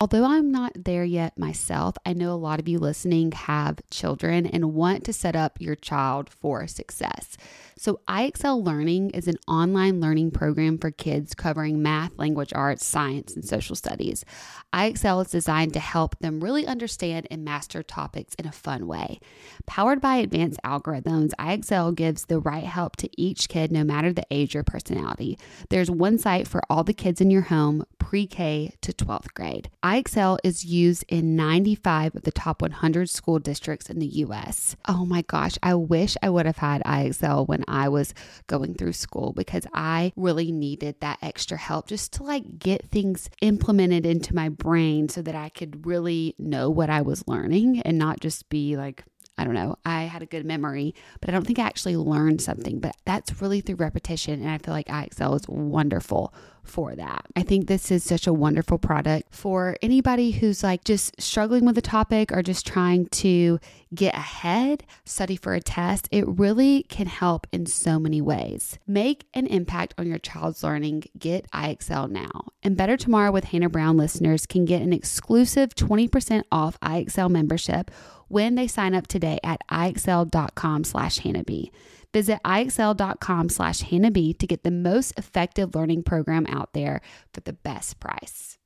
Although 0.00 0.24
I'm 0.24 0.50
not 0.50 0.72
there 0.74 1.04
yet 1.04 1.38
myself, 1.38 1.94
I 2.04 2.14
know 2.14 2.32
a 2.32 2.34
lot 2.34 2.58
of 2.58 2.66
you 2.66 2.80
listening 2.80 3.30
have 3.30 3.78
children 3.90 4.44
and 4.44 4.74
want 4.74 5.04
to 5.04 5.12
set 5.12 5.36
up 5.36 5.60
your 5.60 5.76
child 5.76 6.28
for 6.28 6.66
success. 6.66 7.36
So, 7.76 8.00
IXL 8.08 8.64
Learning 8.64 9.10
is 9.10 9.28
an 9.28 9.36
online 9.46 10.00
learning 10.00 10.32
program 10.32 10.78
for 10.78 10.90
kids 10.90 11.34
covering 11.34 11.80
math, 11.80 12.18
language 12.18 12.52
arts, 12.54 12.84
science, 12.84 13.34
and 13.34 13.44
social 13.44 13.76
studies. 13.76 14.24
IXL 14.72 15.24
is 15.24 15.30
designed 15.30 15.72
to 15.74 15.80
help 15.80 16.18
them 16.18 16.42
really 16.42 16.66
understand 16.66 17.28
and 17.30 17.44
master 17.44 17.82
topics 17.82 18.34
in 18.34 18.46
a 18.46 18.52
fun 18.52 18.88
way. 18.88 19.20
Powered 19.66 20.00
by 20.00 20.16
advanced 20.16 20.60
algorithms, 20.64 21.30
IXL 21.38 21.94
gives 21.94 22.24
the 22.24 22.40
right 22.40 22.64
help 22.64 22.96
to 22.96 23.10
each 23.20 23.48
kid 23.48 23.70
no 23.70 23.84
matter 23.84 24.12
the 24.12 24.26
age 24.30 24.56
or 24.56 24.64
personality. 24.64 25.38
There's 25.70 25.90
one 25.90 26.18
site 26.18 26.48
for 26.48 26.62
all 26.68 26.82
the 26.82 26.94
kids 26.94 27.20
in 27.20 27.30
your 27.30 27.42
home, 27.42 27.84
pre 27.98 28.26
K 28.26 28.74
to 28.80 28.92
12th 28.92 29.34
grade. 29.34 29.70
IXL 29.84 30.38
is 30.42 30.64
used 30.64 31.04
in 31.08 31.36
95 31.36 32.16
of 32.16 32.22
the 32.22 32.32
top 32.32 32.62
100 32.62 33.10
school 33.10 33.38
districts 33.38 33.90
in 33.90 33.98
the 33.98 34.06
US. 34.06 34.76
Oh 34.88 35.04
my 35.04 35.20
gosh, 35.20 35.58
I 35.62 35.74
wish 35.74 36.16
I 36.22 36.30
would 36.30 36.46
have 36.46 36.56
had 36.56 36.82
IXL 36.84 37.46
when 37.46 37.64
I 37.68 37.90
was 37.90 38.14
going 38.46 38.74
through 38.76 38.94
school 38.94 39.34
because 39.34 39.66
I 39.74 40.14
really 40.16 40.50
needed 40.52 40.96
that 41.00 41.18
extra 41.20 41.58
help 41.58 41.86
just 41.86 42.14
to 42.14 42.22
like 42.22 42.58
get 42.58 42.90
things 42.90 43.28
implemented 43.42 44.06
into 44.06 44.34
my 44.34 44.48
brain 44.48 45.10
so 45.10 45.20
that 45.20 45.34
I 45.34 45.50
could 45.50 45.84
really 45.84 46.34
know 46.38 46.70
what 46.70 46.88
I 46.88 47.02
was 47.02 47.28
learning 47.28 47.82
and 47.82 47.98
not 47.98 48.20
just 48.20 48.48
be 48.48 48.78
like 48.78 49.04
I 49.36 49.42
don't 49.42 49.54
know, 49.54 49.76
I 49.84 50.02
had 50.04 50.22
a 50.22 50.26
good 50.26 50.46
memory, 50.46 50.94
but 51.20 51.28
I 51.28 51.32
don't 51.32 51.44
think 51.44 51.58
I 51.58 51.66
actually 51.66 51.96
learned 51.96 52.40
something. 52.40 52.78
But 52.78 52.94
that's 53.04 53.42
really 53.42 53.60
through 53.60 53.76
repetition. 53.76 54.40
And 54.40 54.48
I 54.48 54.58
feel 54.58 54.72
like 54.72 54.86
IXL 54.86 55.34
is 55.34 55.48
wonderful 55.48 56.32
for 56.64 56.94
that. 56.94 57.26
I 57.36 57.42
think 57.42 57.66
this 57.66 57.90
is 57.90 58.02
such 58.04 58.26
a 58.26 58.32
wonderful 58.32 58.78
product 58.78 59.34
for 59.34 59.76
anybody 59.82 60.32
who's 60.32 60.62
like 60.62 60.84
just 60.84 61.20
struggling 61.20 61.64
with 61.64 61.78
a 61.78 61.82
topic 61.82 62.32
or 62.32 62.42
just 62.42 62.66
trying 62.66 63.06
to 63.06 63.58
get 63.94 64.14
ahead, 64.14 64.84
study 65.04 65.36
for 65.36 65.54
a 65.54 65.60
test. 65.60 66.08
It 66.10 66.26
really 66.26 66.84
can 66.84 67.06
help 67.06 67.46
in 67.52 67.66
so 67.66 67.98
many 67.98 68.20
ways. 68.20 68.78
Make 68.86 69.26
an 69.34 69.46
impact 69.46 69.94
on 69.98 70.06
your 70.06 70.18
child's 70.18 70.62
learning. 70.64 71.04
Get 71.18 71.50
IXL 71.52 72.10
now. 72.10 72.48
And 72.62 72.76
Better 72.76 72.96
Tomorrow 72.96 73.32
with 73.32 73.44
Hannah 73.44 73.68
Brown 73.68 73.96
listeners 73.96 74.46
can 74.46 74.64
get 74.64 74.82
an 74.82 74.92
exclusive 74.92 75.74
20% 75.74 76.42
off 76.50 76.80
IXL 76.80 77.30
membership 77.30 77.90
when 78.28 78.54
they 78.54 78.66
sign 78.66 78.94
up 78.94 79.06
today 79.06 79.38
at 79.44 79.60
IXL.com 79.70 80.84
slash 80.84 81.18
Hannah 81.18 81.44
B. 81.44 81.70
Visit 82.14 82.40
IXL.com 82.44 83.48
slash 83.48 83.80
Hannah 83.80 84.12
B 84.12 84.32
to 84.34 84.46
get 84.46 84.62
the 84.62 84.70
most 84.70 85.18
effective 85.18 85.74
learning 85.74 86.04
program 86.04 86.46
out 86.48 86.72
there 86.72 87.00
for 87.32 87.40
the 87.40 87.52
best 87.52 87.98
price. 87.98 88.56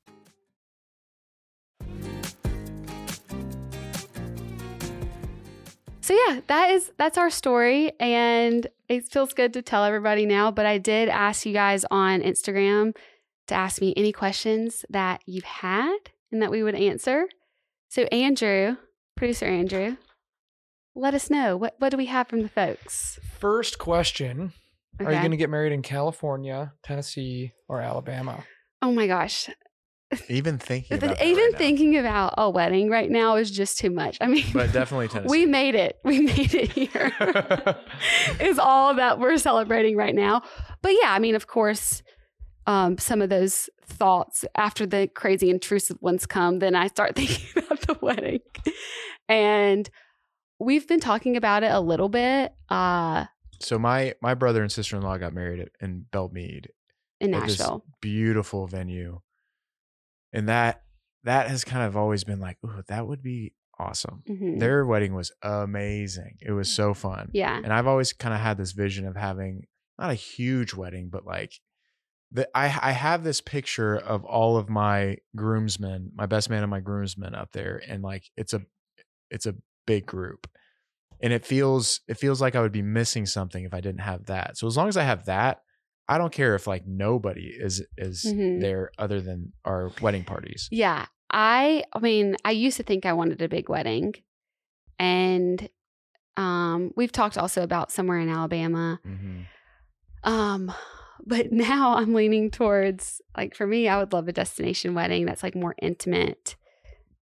So 6.01 6.13
yeah, 6.13 6.41
that 6.45 6.69
is 6.69 6.91
that's 6.97 7.17
our 7.17 7.31
story 7.31 7.91
and 7.99 8.67
it 8.87 9.11
feels 9.11 9.33
good 9.33 9.53
to 9.53 9.63
tell 9.63 9.83
everybody 9.83 10.27
now, 10.27 10.51
but 10.51 10.67
I 10.67 10.77
did 10.77 11.09
ask 11.09 11.45
you 11.45 11.53
guys 11.53 11.85
on 11.89 12.21
Instagram 12.21 12.95
to 13.47 13.55
ask 13.55 13.81
me 13.81 13.95
any 13.97 14.11
questions 14.11 14.85
that 14.91 15.21
you've 15.25 15.43
had 15.43 15.97
and 16.31 16.41
that 16.43 16.51
we 16.51 16.61
would 16.61 16.75
answer. 16.75 17.27
So 17.89 18.03
Andrew, 18.03 18.77
producer 19.15 19.45
Andrew, 19.45 19.97
let 20.95 21.13
us 21.13 21.29
know 21.29 21.55
what 21.57 21.75
what 21.79 21.89
do 21.89 21.97
we 21.97 22.07
have 22.07 22.27
from 22.27 22.41
the 22.41 22.49
folks? 22.49 23.19
First 23.39 23.79
question 23.79 24.53
Are 24.99 25.11
you 25.11 25.19
going 25.19 25.31
to 25.31 25.37
get 25.37 25.49
married 25.49 25.71
in 25.71 25.81
California, 25.81 26.73
Tennessee, 26.83 27.53
or 27.67 27.81
Alabama? 27.81 28.43
Oh 28.81 28.91
my 28.91 29.07
gosh. 29.07 29.49
Even 30.27 30.57
thinking 30.57 30.97
about 30.97 31.21
even 31.21 31.37
right 31.37 31.51
now. 31.51 31.57
thinking 31.57 31.97
about 31.97 32.33
a 32.35 32.49
wedding 32.49 32.89
right 32.89 33.11
now 33.11 33.35
is 33.35 33.51
just 33.51 33.77
too 33.77 33.91
much. 33.91 34.17
I 34.19 34.27
mean, 34.27 34.45
but 34.53 34.73
definitely 34.73 35.07
Tennessee. 35.09 35.29
we 35.29 35.45
made 35.45 35.75
it. 35.75 35.99
We 36.03 36.19
made 36.21 36.55
it 36.55 36.71
here. 36.71 37.13
is 38.39 38.57
all 38.57 38.95
that 38.95 39.19
we're 39.19 39.37
celebrating 39.37 39.95
right 39.95 40.15
now. 40.15 40.41
But 40.81 40.93
yeah, 40.99 41.13
I 41.13 41.19
mean, 41.19 41.35
of 41.35 41.45
course, 41.45 42.01
um, 42.65 42.97
some 42.97 43.21
of 43.21 43.29
those 43.29 43.69
thoughts 43.85 44.45
after 44.55 44.87
the 44.87 45.07
crazy 45.07 45.51
intrusive 45.51 45.97
ones 46.01 46.25
come, 46.25 46.57
then 46.57 46.75
I 46.75 46.87
start 46.87 47.15
thinking 47.15 47.63
about 47.63 47.81
the 47.81 47.97
wedding. 48.01 48.39
And 49.27 49.87
we've 50.59 50.87
been 50.87 50.99
talking 50.99 51.37
about 51.37 51.63
it 51.63 51.71
a 51.71 51.79
little 51.79 52.09
bit 52.09 52.53
uh, 52.69 53.25
so 53.59 53.77
my 53.79 54.13
my 54.21 54.33
brother 54.33 54.61
and 54.61 54.71
sister 54.71 54.95
in 54.95 55.01
law 55.03 55.17
got 55.17 55.33
married 55.33 55.59
at, 55.59 55.69
in 55.81 56.05
Belle 56.11 56.29
Meade, 56.29 56.69
in 57.19 57.31
Nashville. 57.31 57.83
beautiful 58.01 58.67
venue, 58.67 59.19
and 60.31 60.47
that 60.49 60.83
that 61.23 61.49
has 61.49 61.63
kind 61.65 61.85
of 61.85 61.97
always 61.97 62.23
been 62.23 62.39
like, 62.39 62.57
ooh, 62.65 62.81
that 62.87 63.05
would 63.07 63.21
be 63.21 63.53
awesome. 63.77 64.23
Mhm. 64.29 64.59
Their 64.59 64.85
wedding 64.85 65.13
was 65.13 65.31
amazing. 65.41 66.37
It 66.41 66.51
was 66.51 66.71
so 66.71 66.93
fun. 66.93 67.29
Yeah. 67.33 67.59
And 67.61 67.73
I've 67.73 67.87
always 67.87 68.13
kind 68.13 68.33
of 68.33 68.39
had 68.39 68.57
this 68.57 68.71
vision 68.71 69.05
of 69.05 69.15
having 69.15 69.65
not 69.97 70.11
a 70.11 70.15
huge 70.15 70.73
wedding, 70.73 71.09
but 71.09 71.25
like 71.25 71.53
the 72.31 72.47
I 72.55 72.65
I 72.65 72.91
have 72.91 73.23
this 73.23 73.41
picture 73.41 73.97
of 73.97 74.23
all 74.23 74.55
of 74.55 74.69
my 74.69 75.17
groomsmen, 75.35 76.11
my 76.15 76.25
best 76.25 76.49
man 76.49 76.63
and 76.63 76.69
my 76.69 76.79
groomsmen 76.79 77.35
up 77.35 77.51
there, 77.51 77.81
and 77.87 78.01
like 78.03 78.23
it's 78.37 78.53
a 78.53 78.61
it's 79.29 79.45
a 79.45 79.55
big 79.93 80.05
group. 80.05 80.47
And 81.21 81.33
it 81.33 81.43
feels 81.45 82.01
it 82.07 82.17
feels 82.17 82.39
like 82.41 82.55
I 82.55 82.61
would 82.61 82.71
be 82.71 82.81
missing 82.99 83.25
something 83.25 83.63
if 83.65 83.73
I 83.73 83.81
didn't 83.81 84.01
have 84.11 84.21
that. 84.27 84.57
So 84.57 84.67
as 84.67 84.77
long 84.77 84.87
as 84.87 84.95
I 84.97 85.03
have 85.03 85.25
that, 85.25 85.61
I 86.07 86.17
don't 86.17 86.31
care 86.33 86.55
if 86.55 86.65
like 86.73 86.85
nobody 86.87 87.47
is 87.67 87.75
is 87.97 88.23
Mhm. 88.25 88.61
there 88.61 88.91
other 88.97 89.19
than 89.27 89.51
our 89.65 89.91
wedding 90.01 90.23
parties. 90.23 90.67
Yeah. 90.71 91.05
I 91.31 91.83
I 91.93 91.99
mean, 91.99 92.35
I 92.45 92.51
used 92.65 92.77
to 92.77 92.83
think 92.83 93.05
I 93.05 93.13
wanted 93.13 93.41
a 93.41 93.49
big 93.49 93.67
wedding. 93.69 94.13
And 94.97 95.69
um 96.37 96.91
we've 96.95 97.11
talked 97.11 97.37
also 97.37 97.63
about 97.63 97.91
somewhere 97.91 98.19
in 98.19 98.29
Alabama. 98.29 98.99
Mhm. 99.05 99.45
Um 100.23 100.71
but 101.25 101.51
now 101.71 101.95
I'm 101.97 102.13
leaning 102.13 102.49
towards 102.49 103.21
like 103.35 103.55
for 103.55 103.67
me 103.67 103.87
I 103.89 103.97
would 103.99 104.13
love 104.13 104.27
a 104.29 104.33
destination 104.33 104.93
wedding 104.95 105.25
that's 105.25 105.43
like 105.43 105.55
more 105.55 105.75
intimate. 105.81 106.55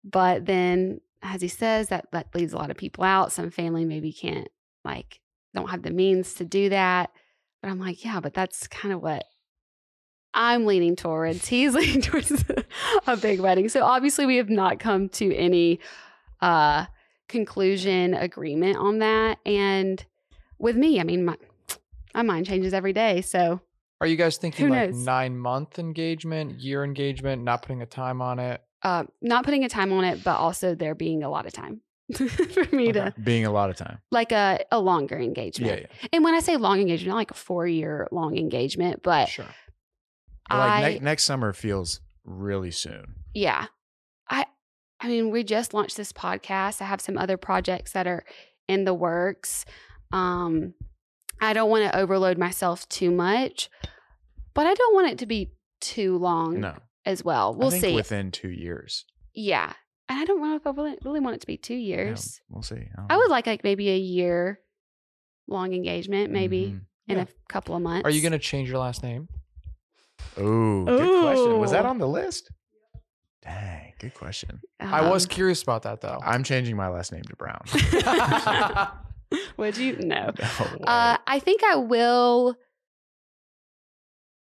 But 0.03 0.45
then 0.45 1.01
as 1.21 1.41
he 1.41 1.47
says 1.47 1.89
that 1.89 2.07
that 2.11 2.33
leaves 2.33 2.53
a 2.53 2.57
lot 2.57 2.71
of 2.71 2.77
people 2.77 3.03
out. 3.03 3.31
Some 3.31 3.49
family 3.51 3.85
maybe 3.85 4.11
can't 4.13 4.47
like 4.85 5.19
don't 5.53 5.69
have 5.69 5.81
the 5.83 5.91
means 5.91 6.33
to 6.35 6.45
do 6.45 6.69
that. 6.69 7.11
But 7.61 7.69
I'm 7.69 7.79
like, 7.79 8.05
yeah, 8.05 8.19
but 8.19 8.33
that's 8.33 8.67
kind 8.67 8.93
of 8.93 9.01
what 9.01 9.25
I'm 10.33 10.65
leaning 10.65 10.95
towards. 10.95 11.47
He's 11.47 11.73
leaning 11.75 12.01
towards 12.01 12.45
a 13.07 13.17
big 13.17 13.39
wedding. 13.39 13.69
So 13.69 13.83
obviously 13.83 14.25
we 14.25 14.37
have 14.37 14.49
not 14.49 14.79
come 14.79 15.09
to 15.09 15.35
any 15.35 15.79
uh 16.41 16.85
conclusion 17.27 18.13
agreement 18.13 18.77
on 18.77 18.99
that. 18.99 19.39
And 19.45 20.03
with 20.57 20.75
me, 20.75 20.99
I 20.99 21.03
mean 21.03 21.25
my 21.25 21.35
my 22.13 22.21
mind 22.21 22.45
changes 22.45 22.73
every 22.73 22.93
day. 22.93 23.21
So 23.21 23.61
Are 24.01 24.07
you 24.07 24.15
guys 24.15 24.37
thinking 24.37 24.69
like 24.69 24.91
knows? 24.91 25.05
nine 25.05 25.37
month 25.37 25.79
engagement, 25.79 26.59
year 26.59 26.83
engagement, 26.83 27.43
not 27.43 27.61
putting 27.61 27.81
a 27.81 27.85
time 27.85 28.21
on 28.21 28.39
it? 28.39 28.61
Uh 28.83 29.03
not 29.21 29.43
putting 29.45 29.63
a 29.63 29.69
time 29.69 29.91
on 29.93 30.03
it, 30.03 30.23
but 30.23 30.37
also 30.37 30.75
there 30.75 30.95
being 30.95 31.23
a 31.23 31.29
lot 31.29 31.45
of 31.45 31.53
time 31.53 31.81
for 32.15 32.75
me 32.75 32.91
to 32.91 33.13
Being 33.23 33.45
a 33.45 33.51
lot 33.51 33.69
of 33.69 33.75
time. 33.75 33.99
like 34.11 34.31
a, 34.31 34.59
a 34.71 34.79
longer 34.79 35.17
engagement. 35.17 35.81
yeah. 35.81 36.07
And 36.13 36.23
when 36.23 36.33
I 36.33 36.39
say 36.39 36.57
long 36.57 36.79
engagement, 36.79 37.09
not 37.09 37.15
like 37.17 37.31
a 37.31 37.35
four 37.35 37.67
year 37.67 38.07
long 38.11 38.37
engagement, 38.37 39.01
but 39.03 39.29
Sure. 39.29 39.45
But, 40.49 40.57
like 40.57 40.93
ne- 40.95 40.99
next 41.05 41.23
summer 41.25 41.53
feels 41.53 42.01
really 42.25 42.71
soon. 42.71 43.15
yeah 43.33 43.67
i 44.29 44.45
i 44.99 45.07
mean 45.07 45.29
we 45.31 45.43
just 45.43 45.73
launched 45.73 45.97
this 45.97 46.11
podcast 46.11 46.81
i 46.81 46.85
have 46.85 47.01
some 47.01 47.17
other 47.17 47.37
projects 47.37 47.91
that 47.93 48.05
are 48.07 48.23
in 48.67 48.83
the 48.85 48.93
works 48.93 49.65
um 50.11 50.73
i 51.41 51.53
don't 51.53 51.69
want 51.69 51.83
to 51.91 51.97
overload 51.97 52.37
myself 52.37 52.87
too 52.89 53.09
much 53.11 53.69
but 54.53 54.65
i 54.67 54.73
don't 54.73 54.93
want 54.95 55.07
it 55.11 55.17
to 55.19 55.25
be 55.25 55.51
too 55.81 56.17
long 56.17 56.59
No, 56.59 56.75
as 57.09 57.23
well 57.23 57.53
we'll 57.55 57.71
think 57.71 57.81
see 57.83 57.95
within 57.95 58.31
two 58.31 58.49
years. 58.49 59.05
yeah 59.33 59.73
and 60.07 60.19
i 60.19 60.25
don't 60.25 60.41
know 60.41 60.55
if 60.55 60.65
i 60.65 60.69
really, 60.71 60.97
really 61.03 61.19
want 61.19 61.35
it 61.35 61.41
to 61.41 61.47
be 61.47 61.57
two 61.57 61.75
Yeah, 61.75 61.95
years 61.97 62.39
we'll 62.49 62.63
see. 62.63 62.75
don't 62.95 63.07
i 63.09 63.17
would 63.17 63.29
like 63.29 63.47
like 63.47 63.63
maybe 63.63 63.89
a 63.89 63.97
year 63.97 64.59
long 65.47 65.73
engagement 65.73 66.31
maybe 66.31 66.65
Mhm. 66.67 66.81
in 67.07 67.17
Yeah. 67.17 67.23
a 67.23 67.27
couple 67.49 67.75
of 67.75 67.81
months 67.81 68.05
Are 68.05 68.11
you 68.11 68.21
going 68.21 68.33
to 68.33 68.39
change 68.39 68.69
your 68.69 68.77
last 68.79 69.01
name? 69.03 69.27
Ooh, 70.37 70.85
good 70.85 71.21
question. 71.23 71.59
Was 71.59 71.71
that 71.71 71.85
on 71.85 71.97
the 71.97 72.07
list? 72.07 72.51
Dang, 73.41 73.93
good 73.99 74.13
question. 74.13 74.61
I 74.79 75.09
was 75.09 75.25
Um, 75.25 75.29
curious 75.29 75.63
about 75.63 75.81
that 75.83 76.01
though. 76.01 76.19
I'm 76.23 76.43
changing 76.43 76.75
my 76.75 76.89
last 76.89 77.11
name 77.11 77.23
to 77.23 77.35
Brown. 77.35 77.61
would 79.57 79.77
you 79.77 79.95
no 79.97 80.31
No. 80.37 80.85
Uh, 80.85 81.17
I 81.25 81.39
think 81.39 81.63
I 81.63 81.75
will. 81.77 82.55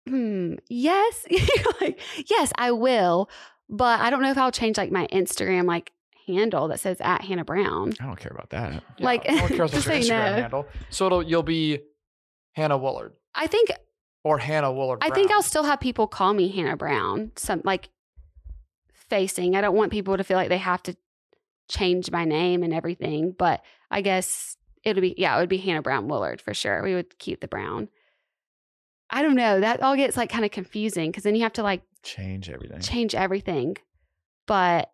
Hmm. 0.08 0.56
Yes. 0.70 1.26
like, 1.82 1.99
yes, 2.30 2.51
I 2.56 2.72
will. 2.72 3.30
But 3.70 4.01
I 4.01 4.10
don't 4.10 4.22
know 4.22 4.32
if 4.32 4.38
I'll 4.38 4.51
change 4.51 4.78
like 4.78 4.91
my 4.91 5.08
Instagram 5.08 5.66
like 5.66 5.91
handle 6.28 6.68
that 6.68 6.80
says 6.80 6.97
at 7.01 7.24
Hannah 7.24 7.45
Brown. 7.45 7.93
I 7.99 8.06
don't 8.06 8.20
care 8.20 8.32
about 8.32 8.51
that. 8.51 8.74
Yeah, 8.74 9.06
like, 9.06 9.28
no 9.28 9.41
one 9.41 9.47
cares 9.56 9.72
just 9.72 9.86
about 9.88 9.95
your 9.95 10.03
say 10.03 10.14
Instagram 10.14 10.36
no. 10.36 10.41
handle. 10.41 10.68
So 10.89 11.06
it'll, 11.08 11.24
you'll 11.24 11.43
be 11.43 11.80
Hannah 12.53 12.78
Willard. 12.78 13.14
I 13.34 13.47
think 13.47 13.70
or 14.26 14.39
Hannah 14.39 14.72
Woolard. 14.72 14.97
I 15.01 15.12
think 15.12 15.32
I'll 15.32 15.43
still 15.43 15.64
have 15.64 15.80
people 15.80 16.08
call 16.08 16.34
me 16.34 16.49
Hannah 16.49 16.76
Brown. 16.76 17.32
Some 17.36 17.62
like 17.64 17.89
facing. 18.93 19.56
I 19.56 19.62
don't 19.62 19.76
want 19.76 19.91
people 19.91 20.18
to 20.18 20.24
feel 20.24 20.36
like 20.36 20.49
they 20.49 20.58
have 20.58 20.82
to 20.84 20.97
change 21.70 22.10
my 22.10 22.26
name 22.26 22.64
and 22.64 22.74
everything. 22.74 23.36
But 23.38 23.62
I 23.91 24.01
guess 24.01 24.58
it'll 24.84 25.01
be 25.01 25.14
yeah, 25.16 25.38
it 25.38 25.39
would 25.39 25.49
be 25.49 25.60
Hannah 25.60 25.84
Brown 25.84 26.08
Woolard 26.08 26.42
for 26.42 26.55
sure. 26.55 26.82
We 26.82 26.96
would 26.96 27.20
keep 27.20 27.39
the 27.39 27.47
Brown. 27.47 27.88
I 29.10 29.22
don't 29.22 29.36
know. 29.36 29.60
That 29.60 29.82
all 29.82 29.96
gets 29.96 30.18
like 30.18 30.30
kind 30.30 30.46
of 30.46 30.52
confusing 30.52 31.12
because 31.12 31.24
then 31.24 31.36
you 31.36 31.44
have 31.44 31.54
to 31.54 31.64
like 31.64 31.82
Change 32.04 32.50
everything. 32.50 32.82
change 32.82 33.16
everything. 33.16 33.78
But 34.48 34.92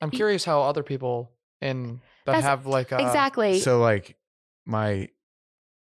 I'm 0.00 0.10
curious 0.10 0.44
how 0.44 0.62
other 0.62 0.82
people 0.82 1.32
in 1.60 2.00
that 2.24 2.42
have 2.42 2.66
like 2.66 2.92
a 2.92 2.96
exactly. 3.00 3.58
So 3.60 3.80
like 3.80 4.16
my 4.64 5.08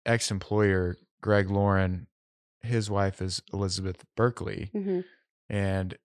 ex-employer, 0.04 0.96
Greg 1.20 1.50
Lauren, 1.50 2.06
his 2.62 2.90
wife 2.90 3.22
is 3.22 3.42
Elizabeth 3.52 4.04
Berkley, 4.16 4.70
Mhm. 4.74 5.04
and 5.48 5.96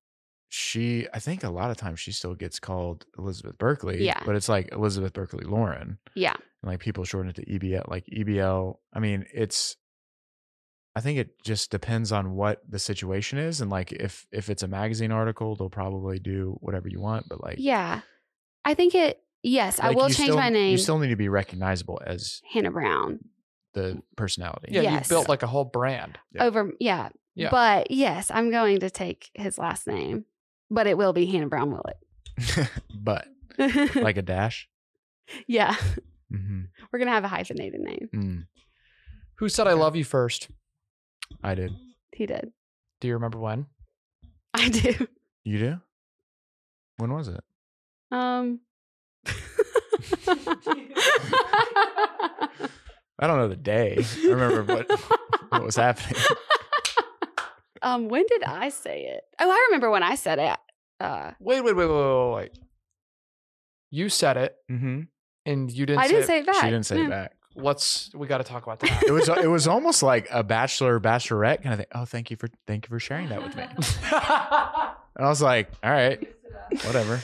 she 0.50 1.08
I 1.14 1.20
think 1.20 1.44
a 1.44 1.50
lot 1.50 1.72
of 1.72 1.78
times 1.78 2.00
she 2.00 2.12
still 2.14 2.36
gets 2.36 2.60
called 2.60 3.06
Elizabeth 3.18 3.58
Berkley. 3.58 4.06
Yeah. 4.06 4.22
But 4.26 4.36
it's 4.36 4.48
like 4.48 4.72
Elizabeth 4.72 5.14
Berkley 5.14 5.44
Lauren. 5.46 5.98
Yeah. 6.16 6.36
And 6.64 6.72
like 6.72 6.80
people 6.80 7.04
shorten 7.04 7.30
it 7.30 7.36
to 7.36 7.46
EBL, 7.46 7.86
like 7.90 8.06
EBL. 8.08 8.80
I 8.94 9.00
mean, 9.00 9.26
it's 9.34 9.76
I 10.98 11.02
think 11.02 11.20
it 11.20 11.42
just 11.44 11.70
depends 11.70 12.12
on 12.12 12.34
what 12.34 12.62
the 12.68 12.80
situation 12.80 13.38
is. 13.38 13.62
And 13.62 13.70
like 13.70 13.92
if 13.92 14.26
if 14.32 14.50
it's 14.50 14.64
a 14.64 14.68
magazine 14.68 15.12
article, 15.12 15.56
they'll 15.56 15.70
probably 15.70 16.18
do 16.20 16.58
whatever 16.62 16.88
you 16.90 17.00
want. 17.00 17.30
But 17.30 17.44
like 17.44 17.58
Yeah. 17.60 18.02
I 18.66 18.74
think 18.74 18.96
it 18.96 19.22
Yes, 19.44 19.80
I 19.80 19.92
will 19.92 20.10
change 20.10 20.30
still- 20.32 20.36
my 20.38 20.50
name. 20.50 20.72
You 20.72 20.78
still 20.78 20.98
need 21.00 21.10
to 21.10 21.16
be 21.16 21.30
recognizable 21.30 22.02
as 22.06 22.42
Hannah 22.52 22.72
Brown. 22.72 23.20
the 23.74 24.02
personality. 24.16 24.70
Yeah, 24.72 24.82
Yes. 24.82 24.94
you've 24.94 25.10
built 25.10 25.30
like 25.30 25.44
a 25.44 25.48
whole 25.48 25.66
brand. 25.66 26.18
Yeah. 26.34 26.46
Over 26.46 26.72
yeah. 26.80 27.10
Yeah. 27.36 27.50
But 27.52 27.92
yes, 27.92 28.32
I'm 28.34 28.50
going 28.50 28.80
to 28.80 28.90
take 28.90 29.30
his 29.36 29.60
last 29.60 29.86
name. 29.86 30.26
But 30.72 30.88
it 30.88 30.98
will 30.98 31.14
be 31.14 31.28
Hannah 31.28 31.48
Brown 31.48 31.70
Woolard. 31.72 32.70
but 32.96 33.28
like 33.96 34.18
a 34.18 34.24
dash. 34.24 34.68
yeah. 35.48 35.76
hmm 36.32 36.62
We're 36.92 37.00
gonna 37.00 37.12
have 37.12 37.24
a 37.24 37.28
hyphenated 37.38 37.82
name. 37.82 38.10
Mm, 38.16 38.48
Who 39.36 39.48
said 39.50 39.68
I 39.68 39.74
love 39.74 39.96
you 39.96 40.04
first? 40.04 40.50
I 41.44 41.56
did. 41.56 41.72
He 42.16 42.26
did. 42.26 42.52
Do 43.02 43.08
you 43.08 43.14
remember 43.16 43.38
when? 43.40 43.68
I 44.54 44.70
do. 44.70 45.08
You 45.44 45.60
do? 45.60 45.76
When 46.98 47.14
was 47.14 47.28
it? 47.28 47.42
Um 48.12 48.60
I 53.20 53.26
don't 53.26 53.38
know 53.38 53.48
the 53.48 53.56
day. 53.56 53.98
I 54.24 54.28
remember 54.28 54.64
what 54.64 54.90
what 55.50 55.64
was 55.64 55.76
happening. 55.76 56.22
um 57.82 58.10
when 58.10 58.26
did 58.28 58.44
I 58.44 58.70
say 58.70 59.06
it? 59.06 59.22
Oh, 59.40 59.50
I 59.50 59.66
remember 59.70 59.90
when 59.90 60.04
I 60.04 60.16
said 60.16 60.40
it. 60.40 60.58
Uh 61.00 61.32
Wait, 61.40 61.62
wait, 61.64 61.76
wait, 61.76 61.86
wait, 61.88 61.96
wait, 61.96 62.34
wait. 62.36 62.60
You 63.90 64.10
said 64.10 64.38
it, 64.38 64.56
Mm-hmm. 64.72 65.02
and 65.46 65.72
you 65.72 65.86
didn't. 65.86 66.00
I 66.00 66.08
say 66.08 66.14
didn't 66.14 66.28
say 66.28 66.40
it 66.40 66.46
back. 66.46 66.56
She 66.56 66.66
didn't 66.70 66.86
say 66.86 66.98
Yeah. 66.98 67.06
it 67.06 67.10
back. 67.10 67.37
Let's. 67.58 68.12
We 68.14 68.28
got 68.28 68.38
to 68.38 68.44
talk 68.44 68.64
about 68.64 68.80
that. 68.82 69.04
It 69.08 69.12
was 69.12 69.28
it 69.30 69.50
was 69.50 69.68
almost 69.68 70.04
like 70.04 70.28
a 70.32 70.44
bachelor 70.44 71.00
bachelorette 71.00 71.64
kind 71.64 71.74
of 71.74 71.80
thing. 71.80 71.88
Oh, 71.94 72.06
thank 72.06 72.30
you 72.32 72.38
for 72.38 72.48
thank 72.68 72.86
you 72.86 72.90
for 72.90 73.00
sharing 73.00 73.30
that 73.30 73.44
with 73.44 73.56
me. 73.56 73.66
And 75.18 75.26
I 75.26 75.30
was 75.30 75.42
like, 75.42 75.72
all 75.84 75.90
right, 75.90 76.20
whatever. 76.86 77.20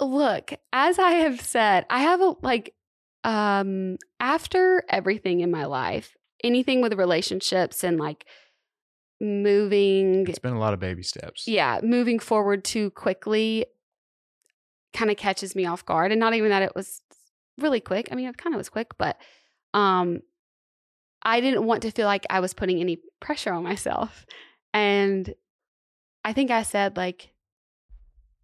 look, 0.00 0.52
as 0.72 1.00
I 1.00 1.10
have 1.10 1.40
said, 1.40 1.84
I 1.90 2.02
have 2.02 2.20
a 2.20 2.34
like 2.42 2.74
um 3.24 3.96
after 4.20 4.84
everything 4.88 5.40
in 5.40 5.50
my 5.50 5.64
life, 5.64 6.16
anything 6.44 6.80
with 6.82 6.94
relationships 6.94 7.82
and 7.82 7.98
like 7.98 8.24
moving 9.20 10.26
It's 10.28 10.38
been 10.38 10.52
a 10.52 10.58
lot 10.60 10.74
of 10.74 10.80
baby 10.80 11.02
steps. 11.02 11.48
yeah, 11.48 11.80
moving 11.82 12.18
forward 12.18 12.64
too 12.64 12.90
quickly 12.90 13.66
kind 14.92 15.10
of 15.10 15.16
catches 15.16 15.54
me 15.56 15.66
off 15.66 15.84
guard 15.84 16.12
and 16.12 16.20
not 16.20 16.34
even 16.34 16.50
that 16.50 16.62
it 16.62 16.72
was 16.76 17.00
really 17.58 17.80
quick. 17.80 18.08
I 18.10 18.14
mean, 18.14 18.28
it 18.28 18.36
kind 18.36 18.54
of 18.54 18.58
was 18.58 18.68
quick, 18.68 18.96
but 18.98 19.16
um 19.74 20.20
I 21.22 21.40
didn't 21.40 21.64
want 21.64 21.82
to 21.82 21.90
feel 21.90 22.06
like 22.06 22.24
I 22.30 22.40
was 22.40 22.54
putting 22.54 22.80
any 22.80 22.98
pressure 23.20 23.52
on 23.52 23.64
myself. 23.64 24.26
And 24.72 25.34
I 26.24 26.32
think 26.32 26.50
I 26.50 26.62
said 26.62 26.96
like 26.96 27.32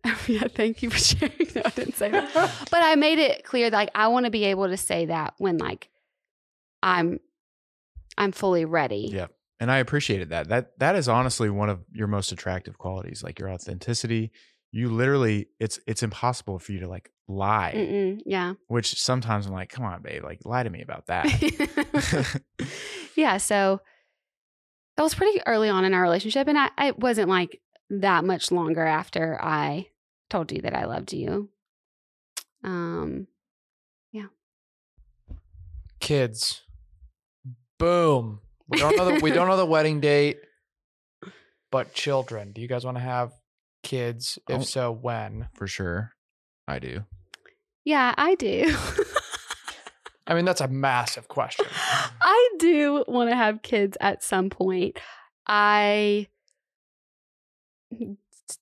yeah, 0.27 0.49
thank 0.49 0.83
you 0.83 0.91
for 0.91 0.99
sharing. 0.99 1.49
No, 1.55 1.63
I 1.65 1.71
didn't 1.71 1.95
say 1.95 2.11
that. 2.11 2.51
But 2.71 2.83
I 2.83 2.97
made 2.97 3.19
it 3.19 3.45
clear 3.45 3.71
that 3.71 3.77
like 3.77 3.91
I 3.95 4.09
want 4.09 4.25
to 4.25 4.31
be 4.31 4.45
able 4.45 4.69
to 4.69 4.77
say 4.77 5.07
that 5.07 5.35
when 5.39 5.59
like 5.59 5.89
I'm 6.83 7.21
I'm 8.19 8.33
fully 8.33 8.65
ready. 8.65 9.11
Yeah. 9.13 9.29
And 9.61 9.71
I 9.71 9.79
appreciated 9.79 10.31
that. 10.31 10.49
That 10.49 10.79
that 10.81 10.97
is 10.97 11.09
honestly 11.09 11.51
one 11.51 11.69
of 11.69 11.85
your 11.93 12.09
most 12.09 12.33
attractive 12.33 12.79
qualities, 12.79 13.23
like 13.23 13.39
your 13.39 13.49
authenticity. 13.49 14.33
You 14.73 14.91
literally 14.91 15.49
it's 15.61 15.79
it's 15.87 16.03
impossible 16.03 16.59
for 16.59 16.73
you 16.73 16.81
to 16.81 16.89
like 16.89 17.12
lie, 17.37 17.73
Mm-mm, 17.77 18.21
yeah. 18.27 18.55
which 18.69 19.01
sometimes 19.01 19.47
I'm 19.47 19.53
like, 19.53 19.69
come 19.71 19.85
on, 19.85 20.03
babe, 20.03 20.23
like 20.25 20.41
lie 20.45 20.63
to 20.63 20.71
me 20.71 20.83
about 20.83 21.07
that. 21.07 21.27
yeah, 23.17 23.37
so 23.39 23.81
that 24.97 25.03
was 25.03 25.15
pretty 25.15 25.41
early 25.47 25.69
on 25.69 25.85
in 25.85 25.95
our 25.95 26.03
relationship, 26.03 26.49
and 26.49 26.59
I 26.59 26.71
it 26.87 26.99
wasn't 26.99 27.29
like 27.29 27.61
that 27.91 28.25
much 28.25 28.51
longer 28.53 28.85
after 28.87 29.39
I 29.43 29.89
told 30.31 30.51
you 30.53 30.63
that 30.63 30.75
I 30.75 30.85
loved 30.87 31.13
you. 31.13 31.51
Um, 32.65 33.27
yeah. 34.13 34.27
Kids. 36.01 36.63
Boom. 37.79 38.41
We 38.69 38.79
don't 38.79 38.97
know 38.97 39.05
the 39.07 39.21
we 39.21 39.31
don't 39.33 39.49
know 39.49 39.57
the 39.57 39.67
wedding 39.67 40.01
date, 40.01 40.39
but 41.71 41.93
children. 41.95 42.53
Do 42.53 42.61
you 42.61 42.69
guys 42.69 42.85
want 42.85 42.97
to 42.97 43.03
have 43.03 43.33
kids? 43.83 44.39
If 44.49 44.61
Oh. 44.61 44.63
so, 44.63 44.93
when? 44.93 45.49
for 45.55 45.67
sure. 45.67 46.13
I 46.69 46.79
do. 46.79 47.05
Yeah, 47.85 48.15
I 48.17 48.35
do. 48.35 48.77
I 50.27 50.35
mean, 50.35 50.45
that's 50.45 50.61
a 50.61 50.69
massive 50.69 51.29
question. 51.29 51.67
I 52.23 52.51
do 52.59 53.05
want 53.09 53.31
to 53.31 53.37
have 53.37 53.63
kids 53.63 53.97
at 54.01 54.23
some 54.23 54.51
point. 54.51 54.99
I 55.47 56.29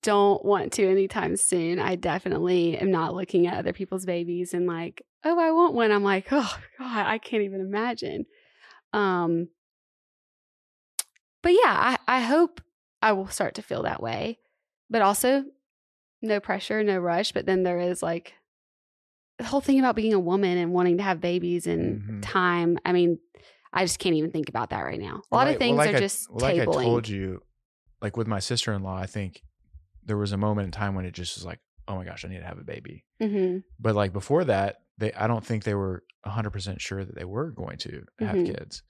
don't 0.03 0.45
want 0.45 0.73
to 0.75 0.89
anytime 0.89 1.37
soon. 1.37 1.79
I 1.79 1.97
definitely 1.97 2.79
am 2.79 2.91
not 2.91 3.15
looking 3.15 3.47
at 3.47 3.59
other 3.59 3.73
people's 3.73 4.07
babies 4.07 4.55
and 4.55 4.67
like, 4.67 5.03
oh, 5.25 5.39
I 5.39 5.51
want 5.51 5.75
one. 5.75 5.93
I'm 5.93 6.03
like, 6.03 6.29
oh 6.31 6.57
God, 6.79 7.07
I 7.07 7.19
can't 7.19 7.43
even 7.43 7.61
imagine. 7.61 8.27
Um 8.93 9.49
but 11.43 11.53
yeah, 11.53 11.59
I, 11.67 11.99
I 12.07 12.21
hope 12.21 12.61
I 13.01 13.13
will 13.13 13.29
start 13.29 13.55
to 13.55 13.63
feel 13.63 13.83
that 13.85 14.03
way. 14.03 14.39
But 14.91 15.03
also 15.03 15.45
no 16.21 16.41
pressure, 16.41 16.83
no 16.83 16.99
rush. 16.99 17.33
But 17.33 17.47
then 17.47 17.63
there 17.63 17.81
is 17.81 18.03
like 18.03 18.35
the 19.41 19.47
whole 19.49 19.61
thing 19.61 19.79
about 19.79 19.97
being 19.97 20.13
a 20.13 20.19
woman 20.21 20.59
and 20.59 20.73
wanting 20.73 20.99
to 20.99 21.03
have 21.03 21.21
babies 21.21 21.67
and 21.67 22.03
Mhm. 22.03 22.19
time. 22.23 22.79
I 22.85 22.93
mean, 22.93 23.19
I 23.73 23.85
just 23.85 23.99
can't 23.99 24.15
even 24.15 24.31
think 24.33 24.49
about 24.49 24.71
that 24.71 24.81
right 24.83 25.01
now. 25.01 25.07
A 25.07 25.15
lot 25.15 25.23
Well, 25.31 25.41
of 25.43 25.47
like- 25.49 25.53
well, 25.55 25.59
things 25.61 25.79
like 25.79 25.95
are 25.95 25.97
I- 25.97 26.01
just 26.01 26.31
well, 26.31 26.41
like 26.41 26.61
I 26.61 26.65
told 26.67 27.09
you, 27.09 27.43
like 28.03 28.17
with 28.17 28.27
my 28.27 28.39
sister 28.41 28.73
in 28.73 28.83
law, 28.83 28.97
I 28.97 29.07
think 29.07 29.43
there 30.05 30.17
was 30.17 30.33
a 30.33 30.37
moment 30.37 30.67
in 30.67 30.73
time 30.73 30.95
when 30.95 31.05
it 31.05 31.13
just 31.13 31.37
was 31.37 31.45
like, 31.45 31.61
oh 31.89 31.97
my 31.97 32.05
gosh, 32.05 32.25
I 32.25 32.29
need 32.29 32.39
to 32.41 32.45
have 32.45 32.59
a 32.59 32.65
baby. 32.65 33.05
hmm 33.21 33.59
But 33.79 33.95
like 33.95 34.13
before 34.13 34.45
that, 34.45 34.77
they 34.99 35.13
I 35.15 35.27
don't 35.27 35.45
think 35.45 35.65
they 35.65 35.75
were 35.75 36.05
hundred 36.25 36.51
percent 36.51 36.81
sure 36.83 37.03
that 37.05 37.15
they 37.15 37.25
were 37.25 37.51
going 37.51 37.79
to 37.79 38.05
have 38.19 38.37
Mhm. 38.37 38.47
kids. 38.47 38.83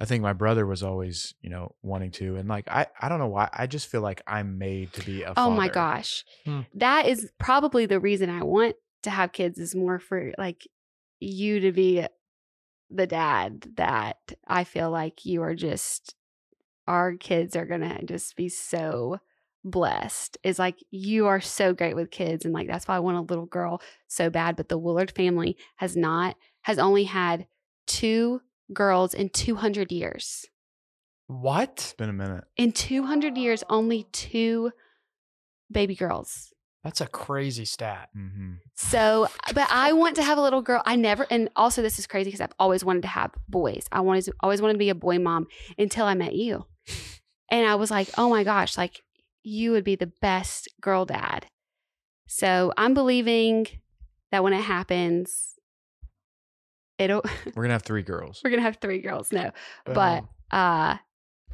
I 0.00 0.04
think 0.04 0.22
my 0.22 0.32
brother 0.32 0.66
was 0.66 0.82
always, 0.82 1.34
you 1.42 1.50
know, 1.50 1.76
wanting 1.82 2.10
to, 2.12 2.34
and 2.36 2.48
like 2.48 2.66
I, 2.68 2.86
I 3.00 3.08
don't 3.08 3.20
know 3.20 3.28
why. 3.28 3.48
I 3.52 3.66
just 3.68 3.86
feel 3.88 4.00
like 4.00 4.20
I'm 4.26 4.58
made 4.58 4.92
to 4.94 5.04
be 5.04 5.22
a. 5.22 5.32
Oh 5.36 5.50
my 5.50 5.68
gosh. 5.68 6.24
Hmm. 6.44 6.62
That 6.74 7.06
is 7.06 7.30
probably 7.38 7.86
the 7.86 8.00
reason 8.00 8.28
I 8.30 8.42
want 8.42 8.74
to 9.02 9.10
have 9.10 9.32
kids 9.32 9.58
is 9.58 9.74
more 9.74 9.98
for 9.98 10.32
like 10.38 10.66
you 11.20 11.60
to 11.60 11.72
be 11.72 12.06
the 12.90 13.06
dad 13.06 13.66
that 13.76 14.18
I 14.46 14.64
feel 14.64 14.90
like 14.90 15.24
you 15.24 15.42
are 15.42 15.54
just 15.54 16.14
our 16.86 17.14
kids 17.14 17.54
are 17.56 17.64
going 17.64 17.80
to 17.80 18.04
just 18.04 18.36
be 18.36 18.48
so 18.48 19.18
blessed. 19.64 20.36
Is 20.42 20.58
like 20.58 20.78
you 20.90 21.26
are 21.26 21.40
so 21.40 21.72
great 21.72 21.94
with 21.94 22.10
kids 22.10 22.44
and 22.44 22.52
like 22.52 22.66
that's 22.66 22.88
why 22.88 22.96
I 22.96 23.00
want 23.00 23.18
a 23.18 23.20
little 23.20 23.46
girl 23.46 23.80
so 24.08 24.30
bad 24.30 24.56
but 24.56 24.68
the 24.68 24.78
Woolard 24.78 25.14
family 25.14 25.56
has 25.76 25.96
not 25.96 26.36
has 26.62 26.78
only 26.78 27.04
had 27.04 27.46
two 27.86 28.40
girls 28.72 29.14
in 29.14 29.28
200 29.28 29.92
years. 29.92 30.46
What? 31.26 31.72
It's 31.74 31.94
been 31.94 32.10
a 32.10 32.14
minute. 32.14 32.44
In 32.56 32.72
200 32.72 33.36
years 33.36 33.64
only 33.68 34.04
two 34.12 34.72
baby 35.70 35.94
girls. 35.94 36.51
That's 36.84 37.00
a 37.00 37.06
crazy 37.06 37.64
stat. 37.64 38.08
hmm 38.12 38.54
So, 38.74 39.28
but 39.54 39.68
I 39.70 39.92
want 39.92 40.16
to 40.16 40.22
have 40.22 40.36
a 40.38 40.40
little 40.40 40.62
girl. 40.62 40.82
I 40.84 40.96
never, 40.96 41.26
and 41.30 41.48
also 41.54 41.80
this 41.82 41.98
is 41.98 42.06
crazy 42.06 42.28
because 42.28 42.40
I've 42.40 42.54
always 42.58 42.84
wanted 42.84 43.02
to 43.02 43.08
have 43.08 43.30
boys. 43.48 43.86
I 43.92 44.00
wanted, 44.00 44.28
always 44.40 44.60
wanted 44.60 44.74
to 44.74 44.78
be 44.78 44.88
a 44.88 44.94
boy 44.94 45.18
mom 45.18 45.46
until 45.78 46.06
I 46.06 46.14
met 46.14 46.34
you, 46.34 46.66
and 47.50 47.66
I 47.66 47.76
was 47.76 47.90
like, 47.90 48.08
oh 48.18 48.28
my 48.28 48.42
gosh, 48.44 48.76
like 48.76 49.00
you 49.44 49.70
would 49.72 49.84
be 49.84 49.94
the 49.96 50.10
best 50.20 50.68
girl 50.80 51.04
dad. 51.04 51.46
So 52.26 52.72
I'm 52.76 52.94
believing 52.94 53.66
that 54.30 54.42
when 54.42 54.52
it 54.52 54.62
happens, 54.62 55.54
it'll 56.98 57.22
We're 57.54 57.62
gonna 57.64 57.74
have 57.74 57.82
three 57.82 58.02
girls. 58.02 58.40
we're 58.42 58.50
gonna 58.50 58.62
have 58.62 58.78
three 58.78 59.00
girls. 59.00 59.32
No, 59.32 59.50
but 59.84 60.24
uh 60.50 60.96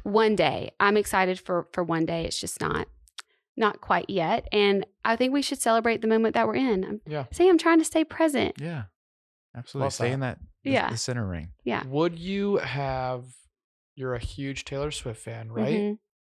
one 0.03 0.35
day 0.35 0.71
i'm 0.79 0.95
excited 0.95 1.37
for 1.39 1.67
for 1.73 1.83
one 1.83 2.05
day 2.05 2.23
it's 2.25 2.39
just 2.39 2.61
not 2.61 2.87
not 3.59 3.81
quite 3.81 4.09
yet 4.09 4.47
and 4.51 4.85
i 5.05 5.15
think 5.15 5.33
we 5.33 5.41
should 5.41 5.59
celebrate 5.61 6.01
the 6.01 6.07
moment 6.07 6.33
that 6.33 6.47
we're 6.47 6.55
in 6.55 6.83
i'm 6.85 7.01
yeah. 7.05 7.25
say 7.31 7.47
i'm 7.49 7.57
trying 7.57 7.77
to 7.79 7.85
stay 7.85 8.03
present 8.03 8.55
Yeah, 8.59 8.83
absolutely. 9.55 9.85
Love 9.85 9.93
Stay 9.93 10.11
in 10.11 10.19
that. 10.21 10.39
The, 10.63 10.71
Yeah. 10.71 10.89
the 10.89 10.97
center 10.97 11.27
ring. 11.27 11.49
yeah 11.63 11.83
Would 11.87 12.17
you 12.19 12.57
have? 12.57 13.25
You're 13.95 14.13
a 14.15 14.19
huge 14.19 14.63
Taylor 14.65 14.91
Swift 14.91 15.21
fan, 15.21 15.51
right? 15.51 15.73
Mhm. 15.79 15.97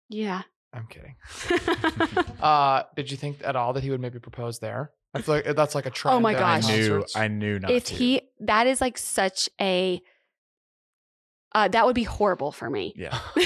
yeah 0.10 0.44
I'm 0.74 0.88
kidding. 0.88 1.16
Uh, 2.42 2.84
did 2.96 3.12
you 3.12 3.18
think 3.18 3.42
at 3.44 3.56
all 3.56 3.74
that 3.74 3.84
he 3.84 3.90
would 3.92 4.00
maybe 4.00 4.20
propose 4.20 4.60
there? 4.60 4.92
I 5.14 5.22
feel 5.22 5.36
like 5.36 5.56
that's 5.56 5.76
like 5.76 5.86
a 5.86 5.90
trend. 5.90 6.16
Oh 6.18 6.20
my 6.20 6.34
gosh. 6.34 6.70
I 6.70 6.78
knew. 6.78 7.06
I 7.16 7.28
knew 7.28 7.60
not 7.60 7.72
if 7.72 7.86
to. 7.86 7.96
he 7.96 8.22
that 8.42 8.68
is 8.68 8.80
like 8.80 8.98
such 8.98 9.50
a 9.60 10.02
uh 11.54 11.68
that 11.68 11.86
would 11.86 11.96
be 11.96 12.04
horrible 12.04 12.52
for 12.52 12.70
me 12.70 12.94
yeah. 12.96 13.18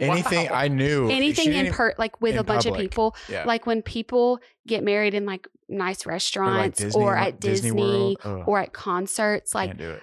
Anything 0.00 0.48
Wow. 0.50 0.54
I 0.56 0.68
knew. 0.80 1.08
anything 1.10 1.48
in 1.52 1.64
didn't- 1.64 1.74
per 1.74 1.94
like 1.98 2.20
with 2.20 2.36
a 2.36 2.44
bunch 2.44 2.66
of 2.66 2.74
people 2.76 3.14
Yeah. 3.28 3.44
like 3.44 3.66
when 3.66 3.82
people 3.82 4.40
get 4.66 4.82
married 4.82 5.14
in 5.14 5.24
like 5.26 5.46
nice 5.68 6.04
Or, 6.06 6.10
like, 6.10 6.14
restaurants 6.14 6.78
Disney, 6.80 7.00
or 7.02 7.16
at 7.16 7.40
disney, 7.40 8.16
World. 8.24 8.44
Or 8.46 8.58
at 8.58 8.72
concerts 8.72 9.54
like 9.54 9.68
can't 9.70 9.78
do 9.78 9.90
it. 9.90 10.02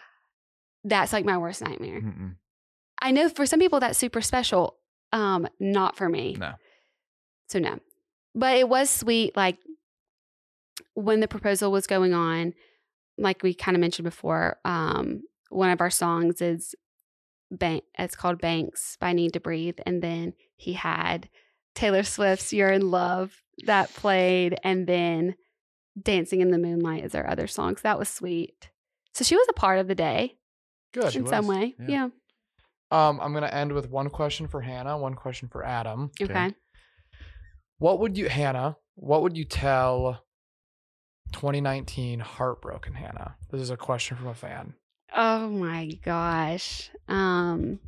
that's 0.85 1.11
like 1.13 1.25
my 1.25 1.37
worst 1.37 1.61
nightmare 1.61 2.01
Mm-mm. 2.01 2.35
I 3.01 3.11
know 3.11 3.27
for 3.29 3.45
some 3.45 3.59
people 3.59 3.79
that's 3.81 3.97
super 3.99 4.21
special. 4.21 4.77
Um, 5.11 5.47
not 5.59 5.95
for 5.97 6.07
me. 6.09 6.35
No. 6.39 6.53
So 7.49 7.59
no. 7.59 7.79
But 8.33 8.57
it 8.57 8.67
was 8.69 8.89
sweet. 8.89 9.35
Like 9.35 9.57
when 10.93 11.19
the 11.19 11.27
proposal 11.27 11.71
was 11.71 11.87
going 11.87 12.13
on, 12.13 12.53
like 13.17 13.43
we 13.43 13.53
kind 13.53 13.75
of 13.75 13.81
mentioned 13.81 14.05
before, 14.05 14.57
um, 14.65 15.21
one 15.49 15.69
of 15.69 15.81
our 15.81 15.89
songs 15.89 16.41
is 16.41 16.73
Bank. 17.51 17.83
It's 17.97 18.15
called 18.15 18.41
Banks 18.41 18.97
by 18.99 19.13
NEEDTOBREATHE, 19.13 19.81
and 19.85 20.01
then 20.01 20.33
he 20.55 20.73
had 20.73 21.29
Taylor 21.75 22.03
Swift's 22.03 22.51
"You're 22.53 22.71
in 22.71 22.89
Love" 22.91 23.41
that 23.65 23.93
played, 23.93 24.57
and 24.63 24.87
then 24.87 25.35
"Dancing 26.01 26.41
in 26.41 26.51
the 26.51 26.57
Moonlight" 26.57 27.05
is 27.05 27.15
our 27.15 27.27
other 27.29 27.47
song. 27.47 27.75
So 27.77 27.81
that 27.83 27.99
was 27.99 28.09
sweet. 28.09 28.69
So 29.13 29.23
she 29.23 29.35
was 29.35 29.47
a 29.49 29.53
part 29.53 29.79
of 29.79 29.87
the 29.87 29.95
day 29.95 30.37
Good. 30.93 31.15
in 31.15 31.27
some 31.27 31.47
way. 31.47 31.75
yeah. 31.79 31.87
Yeah. 31.87 32.09
Um, 32.91 33.19
I'm 33.19 33.33
gonna 33.33 33.47
end 33.47 33.71
with 33.73 33.89
one 33.89 34.09
question 34.09 34.47
for 34.47 34.61
Hannah, 34.61 34.97
one 34.97 35.15
question 35.15 35.47
for 35.49 35.65
Adam. 35.65 36.11
Okay. 36.21 36.31
Okay. 36.31 36.55
What 37.77 37.99
would 37.99 38.17
you, 38.17 38.29
Hannah? 38.29 38.77
What 38.95 39.21
would 39.23 39.35
you 39.37 39.43
tell 39.43 40.23
2019 41.33 42.19
heartbroken 42.19 42.93
Hannah? 42.93 43.35
This 43.51 43.61
is 43.61 43.69
a 43.69 43.77
question 43.77 44.15
from 44.17 44.27
a 44.27 44.33
fan. 44.33 44.75
Oh 45.15 45.49
my 45.49 45.87
gosh. 46.03 46.91
Um 47.07 47.79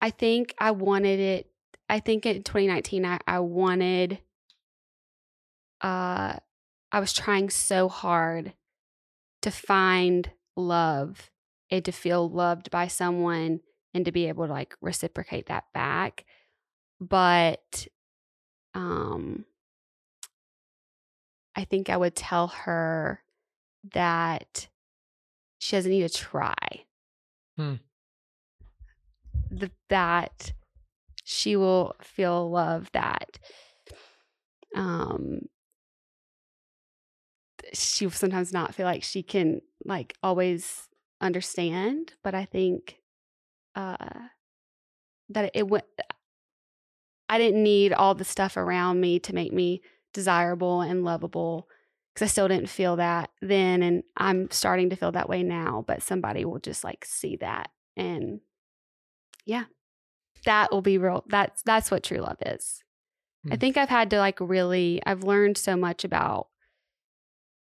I 0.00 0.10
think 0.10 0.54
I 0.58 0.70
wanted 0.72 1.20
it 1.20 1.50
I 1.88 2.00
think 2.00 2.26
in 2.26 2.42
2019 2.42 3.04
I, 3.04 3.18
I 3.26 3.40
wanted 3.40 4.18
uh 5.80 6.36
I 6.92 7.00
was 7.00 7.12
trying 7.12 7.50
so 7.50 7.88
hard 7.88 8.54
to 9.42 9.50
find 9.52 10.30
love 10.56 11.30
and 11.70 11.84
to 11.84 11.92
feel 11.92 12.28
loved 12.30 12.70
by 12.70 12.88
someone 12.88 13.60
and 13.94 14.04
to 14.06 14.12
be 14.12 14.28
able 14.28 14.46
to 14.46 14.52
like 14.52 14.76
reciprocate 14.80 15.46
that 15.46 15.64
back. 15.74 16.24
But 17.00 17.88
um 18.74 19.46
I 21.56 21.64
think 21.64 21.90
I 21.90 21.96
would 21.96 22.14
tell 22.14 22.48
her 22.48 23.22
that 23.92 24.68
she 25.58 25.76
doesn't 25.76 25.90
need 25.90 26.08
to 26.08 26.14
try. 26.14 26.54
Hmm. 27.56 27.74
Th- 29.58 29.72
that 29.88 30.52
she 31.24 31.56
will 31.56 31.94
feel 32.02 32.50
love 32.50 32.90
that 32.92 33.38
um 34.74 35.48
she 37.72 38.06
will 38.06 38.12
sometimes 38.12 38.52
not 38.52 38.74
feel 38.74 38.86
like 38.86 39.02
she 39.02 39.22
can 39.22 39.60
like 39.84 40.16
always 40.22 40.88
understand 41.20 42.14
but 42.22 42.34
i 42.34 42.44
think 42.44 43.00
uh 43.74 44.28
that 45.28 45.50
it 45.54 45.68
went 45.68 45.84
i 47.28 47.38
didn't 47.38 47.62
need 47.62 47.92
all 47.92 48.14
the 48.14 48.24
stuff 48.24 48.56
around 48.56 49.00
me 49.00 49.18
to 49.18 49.34
make 49.34 49.52
me 49.52 49.80
desirable 50.12 50.80
and 50.80 51.04
lovable 51.04 51.68
because 52.16 52.30
I 52.30 52.32
still 52.32 52.48
didn't 52.48 52.70
feel 52.70 52.96
that 52.96 53.30
then, 53.42 53.82
and 53.82 54.02
I'm 54.16 54.50
starting 54.50 54.88
to 54.88 54.96
feel 54.96 55.12
that 55.12 55.28
way 55.28 55.42
now. 55.42 55.84
But 55.86 56.02
somebody 56.02 56.46
will 56.46 56.58
just 56.58 56.82
like 56.82 57.04
see 57.04 57.36
that, 57.36 57.70
and 57.94 58.40
yeah, 59.44 59.64
that 60.46 60.72
will 60.72 60.80
be 60.80 60.96
real. 60.96 61.24
That's 61.28 61.62
that's 61.62 61.90
what 61.90 62.02
true 62.02 62.20
love 62.20 62.38
is. 62.46 62.82
I 63.50 63.56
Hmm. 63.56 63.60
think 63.60 63.76
I've 63.76 63.90
had 63.90 64.08
to 64.10 64.18
like 64.18 64.40
really. 64.40 65.02
I've 65.04 65.24
learned 65.24 65.58
so 65.58 65.76
much 65.76 66.04
about 66.04 66.48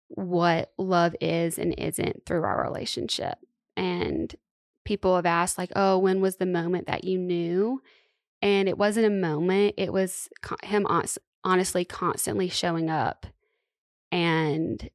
what 0.07 0.73
love 0.79 1.15
is 1.21 1.59
and 1.59 1.75
isn't 1.77 2.25
through 2.25 2.41
our 2.43 2.63
relationship, 2.63 3.37
and 3.77 4.35
people 4.83 5.15
have 5.15 5.27
asked 5.27 5.59
like, 5.59 5.71
"Oh, 5.75 5.99
when 5.99 6.21
was 6.21 6.37
the 6.37 6.47
moment 6.47 6.87
that 6.87 7.03
you 7.03 7.19
knew?" 7.19 7.83
And 8.41 8.67
it 8.67 8.79
wasn't 8.79 9.05
a 9.05 9.11
moment. 9.11 9.75
It 9.77 9.93
was 9.93 10.27
co- 10.41 10.55
him 10.63 10.85
hon- 10.89 11.05
honestly 11.43 11.85
constantly 11.85 12.49
showing 12.49 12.89
up 12.89 13.27
and 14.11 14.89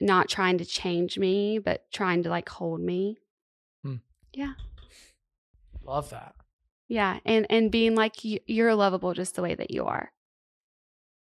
not 0.00 0.28
trying 0.28 0.58
to 0.58 0.64
change 0.64 1.18
me, 1.18 1.58
but 1.58 1.90
trying 1.92 2.22
to 2.24 2.30
like 2.30 2.48
hold 2.48 2.80
me. 2.80 3.18
Hmm. 3.82 3.96
Yeah. 4.32 4.52
Love 5.84 6.10
that. 6.10 6.34
Yeah, 6.88 7.18
and 7.24 7.46
and 7.48 7.70
being 7.70 7.94
like 7.94 8.16
you're 8.22 8.74
lovable 8.74 9.14
just 9.14 9.36
the 9.36 9.42
way 9.42 9.54
that 9.54 9.70
you 9.70 9.84
are. 9.86 10.12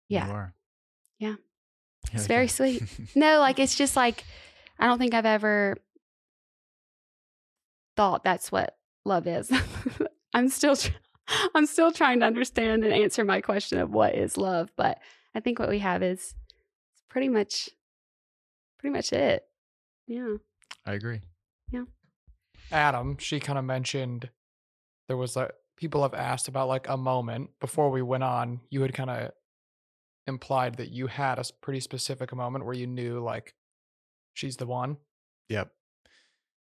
Yeah. 0.10 0.28
You 0.28 0.34
are. 0.34 0.54
Yeah. 1.20 1.36
It's 2.12 2.28
very 2.28 2.48
sweet. 2.48 2.84
No, 3.16 3.40
like 3.40 3.60
it's 3.60 3.76
just 3.76 3.96
like 3.96 4.24
I 4.80 4.88
don't 4.88 4.98
think 5.00 5.14
I've 5.14 5.26
ever 5.26 5.78
thought 7.96 8.24
that's 8.24 8.52
what 8.52 8.76
love 9.06 9.28
is. 9.28 9.52
I'm 10.34 10.50
still 10.50 10.76
tr- 10.76 10.92
I'm 11.56 11.66
still 11.66 11.92
trying 11.92 12.20
to 12.20 12.26
understand 12.26 12.84
and 12.84 12.94
answer 12.94 13.24
my 13.24 13.42
question 13.42 13.80
of 13.80 13.92
what 13.92 14.16
is 14.16 14.38
love, 14.38 14.72
but 14.76 14.98
I 15.36 15.40
think 15.40 15.60
what 15.60 15.70
we 15.70 15.80
have 15.80 16.04
is 16.04 16.36
pretty 17.14 17.30
much 17.30 17.70
pretty 18.80 18.92
much 18.92 19.14
it. 19.14 19.46
Yeah. 20.08 20.36
I 20.86 20.94
agree. 20.94 21.22
Yeah. 21.72 21.84
Adam, 22.72 23.18
she 23.20 23.40
kind 23.40 23.60
of 23.60 23.64
mentioned 23.64 24.30
there 25.08 25.16
was 25.16 25.36
like 25.36 25.52
people 25.78 26.02
have 26.02 26.16
asked 26.16 26.48
about 26.48 26.68
like 26.68 26.90
a 26.90 26.98
moment 26.98 27.52
before 27.62 27.92
we 27.92 28.02
went 28.02 28.24
on. 28.24 28.62
You 28.72 28.82
had 28.82 28.94
kind 28.96 29.12
of 29.12 29.32
implied 30.26 30.76
that 30.78 30.90
you 30.90 31.08
had 31.08 31.38
a 31.38 31.44
pretty 31.62 31.80
specific 31.80 32.36
moment 32.36 32.66
where 32.66 32.74
you 32.74 32.88
knew 32.88 33.20
like 33.20 33.54
she's 34.34 34.58
the 34.58 34.66
one. 34.66 34.98
Yep. 35.50 35.72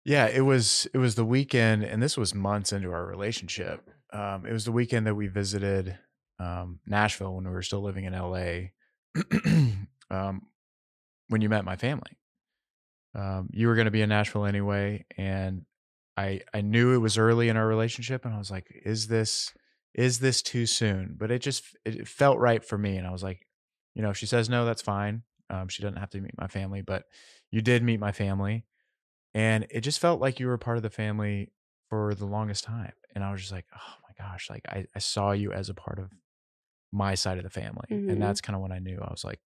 Yeah, 0.04 0.28
it 0.28 0.42
was 0.42 0.88
it 0.94 0.98
was 0.98 1.16
the 1.16 1.24
weekend, 1.24 1.86
and 1.86 2.04
this 2.04 2.18
was 2.18 2.36
months 2.36 2.74
into 2.74 2.92
our 2.92 3.06
relationship. 3.06 3.90
Um, 4.12 4.46
it 4.46 4.52
was 4.52 4.66
the 4.66 4.74
weekend 4.74 5.08
that 5.08 5.16
we 5.16 5.28
visited 5.28 5.98
um, 6.38 6.80
Nashville 6.86 7.34
when 7.34 7.46
we 7.46 7.52
were 7.52 7.62
still 7.62 7.82
living 7.82 8.04
in 8.04 8.12
LA. 8.12 8.72
um, 10.14 10.48
when 11.30 11.42
you 11.42 11.50
met 11.50 11.66
my 11.66 11.76
family, 11.76 12.18
um, 13.16 13.50
you 13.52 13.68
were 13.68 13.76
going 13.76 13.86
to 13.86 13.92
be 13.92 14.02
in 14.02 14.10
Nashville 14.10 14.46
anyway, 14.46 15.06
and 15.18 15.66
I 16.18 16.42
I 16.54 16.62
knew 16.62 16.94
it 16.94 16.98
was 17.00 17.18
early 17.18 17.50
in 17.50 17.58
our 17.58 17.68
relationship, 17.68 18.26
and 18.26 18.34
I 18.34 18.38
was 18.38 18.50
like, 18.52 18.68
"Is 18.86 19.08
this 19.08 19.54
is 19.94 20.20
this 20.20 20.42
too 20.42 20.66
soon?" 20.66 21.16
But 21.18 21.32
it 21.32 21.40
just 21.40 21.64
it 21.86 22.08
felt 22.08 22.40
right 22.40 22.64
for 22.64 22.78
me, 22.78 22.98
and 22.98 23.06
I 23.06 23.12
was 23.12 23.24
like, 23.24 23.48
you 23.94 24.02
know, 24.02 24.10
if 24.10 24.18
she 24.18 24.26
says 24.26 24.50
no, 24.50 24.66
that's 24.66 24.82
fine. 24.82 25.24
Um, 25.50 25.68
she 25.68 25.84
doesn't 25.84 25.98
have 26.00 26.10
to 26.12 26.22
meet 26.22 26.38
my 26.38 26.48
family, 26.48 26.82
but 26.82 27.04
you 27.52 27.62
did 27.62 27.84
meet 27.84 28.00
my 28.00 28.12
family 28.12 28.66
and 29.36 29.68
it 29.70 29.82
just 29.82 30.00
felt 30.00 30.22
like 30.22 30.40
you 30.40 30.48
were 30.48 30.58
part 30.58 30.78
of 30.78 30.84
the 30.84 30.90
family 30.90 31.52
for 31.90 32.16
the 32.16 32.26
longest 32.26 32.64
time 32.64 32.94
and 33.14 33.24
i 33.24 33.32
was 33.32 33.42
just 33.42 33.52
like 33.52 33.66
oh 33.76 33.94
my 34.08 34.26
gosh 34.26 34.50
like 34.50 34.64
i, 34.70 34.86
I 34.96 35.00
saw 35.00 35.32
you 35.32 35.52
as 35.52 35.70
a 35.70 35.74
part 35.74 36.00
of 36.00 36.12
my 36.92 37.16
side 37.16 37.38
of 37.38 37.44
the 37.44 37.50
family 37.50 37.88
Mhm. 37.92 38.10
and 38.10 38.22
that's 38.22 38.42
kind 38.42 38.56
of 38.56 38.62
when 38.62 38.72
i 38.72 38.80
knew 38.80 39.00
i 39.02 39.12
was 39.12 39.24
like 39.24 39.40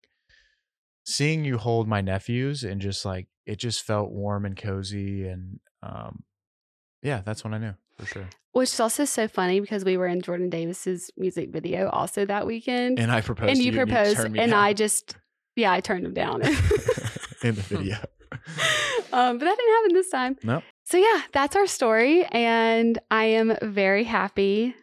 seeing 1.08 1.46
you 1.46 1.58
hold 1.58 1.88
my 1.88 2.02
nephews 2.02 2.66
and 2.66 2.82
just 2.82 3.06
like 3.06 3.28
it 3.46 3.58
just 3.58 3.82
felt 3.82 4.12
warm 4.12 4.46
and 4.46 4.58
cozy 4.58 5.26
and 5.26 5.60
um 5.82 6.24
yeah 7.02 7.22
that's 7.24 7.46
when 7.46 7.54
i 7.54 7.58
knew 7.58 7.74
for 7.98 8.06
sure 8.06 8.28
Which 8.52 8.74
is 8.74 8.80
also 8.80 9.06
so 9.06 9.28
funny 9.30 9.62
because 9.62 9.86
we 9.86 9.96
were 9.98 10.08
in 10.08 10.22
Jordan 10.22 10.50
Davis's 10.50 11.10
music 11.16 11.50
video 11.52 11.90
also 11.90 12.26
that 12.26 12.46
weekend. 12.46 13.00
and 13.00 13.10
i 13.12 13.22
proposed 13.22 13.52
and 13.52 13.58
to 13.58 13.64
you 13.64 13.72
proposed 13.72 14.18
turned 14.18 14.34
me 14.34 14.40
and 14.40 14.54
I 14.54 14.74
just 14.74 15.16
yeah, 15.56 15.72
I 15.72 15.80
turned 15.80 16.06
him 16.06 16.14
down. 16.14 16.42
in 17.44 17.56
the 17.56 17.66
video 17.74 17.98
um, 19.12 19.38
but 19.38 19.46
that 19.46 19.58
didn't 19.58 19.76
happen 19.76 19.94
this 19.94 20.10
time. 20.10 20.38
Nope. 20.44 20.64
So 20.86 20.98
yeah, 20.98 21.22
that's 21.32 21.56
our 21.56 21.68
story, 21.68 22.26
and 22.26 23.00
I 23.10 23.26
am 23.26 23.58
very 23.62 24.04
happy. 24.04 24.76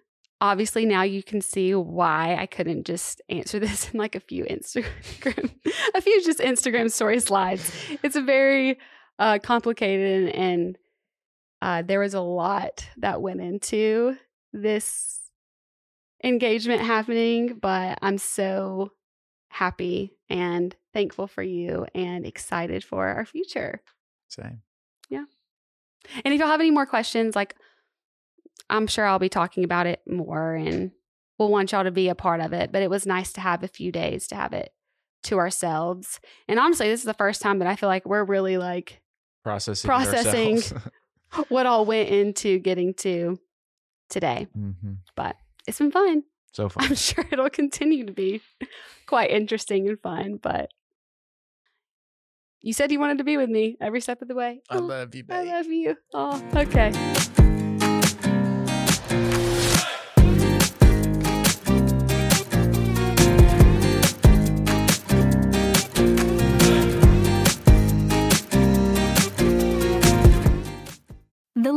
Obviously, 0.45 0.85
now 0.85 1.01
you 1.01 1.23
can 1.23 1.41
see 1.41 1.75
why 1.75 2.37
I 2.39 2.45
couldn't 2.45 2.85
just 2.85 3.23
answer 3.31 3.59
this 3.67 3.91
in 3.91 3.99
like 3.99 4.15
a 4.15 4.21
few 4.21 4.45
Instagram, 4.45 5.51
a 5.95 6.03
few 6.03 6.23
just 6.23 6.39
Instagram 6.39 6.93
story 6.93 7.19
slides. 7.21 7.75
It's 8.03 8.15
a 8.15 8.21
very 8.21 8.79
uh, 9.19 9.39
complicated, 9.43 10.25
and, 10.25 10.35
and 10.35 10.79
uh, 11.63 11.81
there 11.81 12.01
was 12.01 12.13
a 12.13 12.21
lot 12.21 12.87
that 12.99 13.23
went 13.23 13.41
into 13.41 14.19
this 14.53 15.19
engagement 16.23 16.83
happening. 16.83 17.55
But 17.55 17.99
I'm 18.03 18.19
so 18.19 18.93
happy 19.49 20.13
and 20.29 20.77
thankful 20.93 21.27
for 21.27 21.43
you, 21.43 21.87
and 21.95 22.27
excited 22.27 22.85
for 22.85 23.09
our 23.09 23.25
future. 23.25 23.81
same 24.29 24.61
Yeah. 25.09 25.25
And 26.23 26.35
if 26.35 26.39
y'all 26.39 26.51
have 26.51 26.61
any 26.61 26.71
more 26.71 26.85
questions, 26.85 27.35
like 27.35 27.57
I'm 28.75 28.87
sure 28.87 29.05
I'll 29.07 29.19
be 29.19 29.29
talking 29.29 29.65
about 29.65 29.87
it 29.87 30.01
more 30.07 30.55
and 30.55 30.91
we'll 31.39 31.51
want 31.51 31.73
y'all 31.73 31.85
to 31.85 31.91
be 31.91 32.09
a 32.09 32.15
part 32.15 32.41
of 32.41 32.53
it. 32.53 32.73
But 32.73 32.83
it 32.83 32.91
was 32.91 33.07
nice 33.07 33.33
to 33.35 33.41
have 33.41 33.63
a 33.63 33.69
few 33.69 33.93
days 33.93 34.27
to 34.29 34.35
have 34.37 34.53
it 34.53 34.73
to 35.25 35.39
ourselves. 35.39 36.21
And 36.49 36.59
honestly, 36.59 36.89
this 36.89 37.01
is 37.01 37.07
the 37.07 37.15
first 37.15 37.41
time 37.41 37.59
that 37.61 37.69
I 37.69 37.77
feel 37.77 37.89
like 37.89 38.05
we're 38.07 38.25
really 38.25 38.59
like 38.59 39.01
processing 39.43 39.89
Processing. 39.89 40.61
what 41.49 41.67
all 41.67 41.85
went 41.85 42.09
into 42.11 42.59
getting 42.59 42.95
to 42.95 43.39
today. 44.09 44.47
Mhm. 44.57 44.99
But 45.17 45.37
it's 45.67 45.79
been 45.79 45.91
fun. 45.91 46.23
so 46.53 46.69
fun 46.69 46.85
I'm 46.85 46.95
sure 46.95 47.25
it'll 47.33 47.51
continue 47.51 48.07
to 48.07 48.13
be 48.13 48.41
quite 49.07 49.31
interesting 49.31 49.89
and 49.89 50.01
fun. 50.01 50.39
But 50.41 50.71
you 52.61 52.73
said 52.73 52.93
you 52.93 53.01
wanted 53.01 53.19
to 53.19 53.25
be 53.25 53.37
with 53.37 53.51
me 53.51 53.77
every 53.81 54.01
step 54.01 54.23
of 54.23 54.29
the 54.29 54.35
way. 54.35 54.63
i 54.71 54.77
Oh, 54.77 54.81
love 54.81 55.15
you 55.15 55.25
I 55.31 55.43
love 55.45 55.67
you. 55.67 55.97
Oh, 56.15 56.43
okay. 56.55 56.93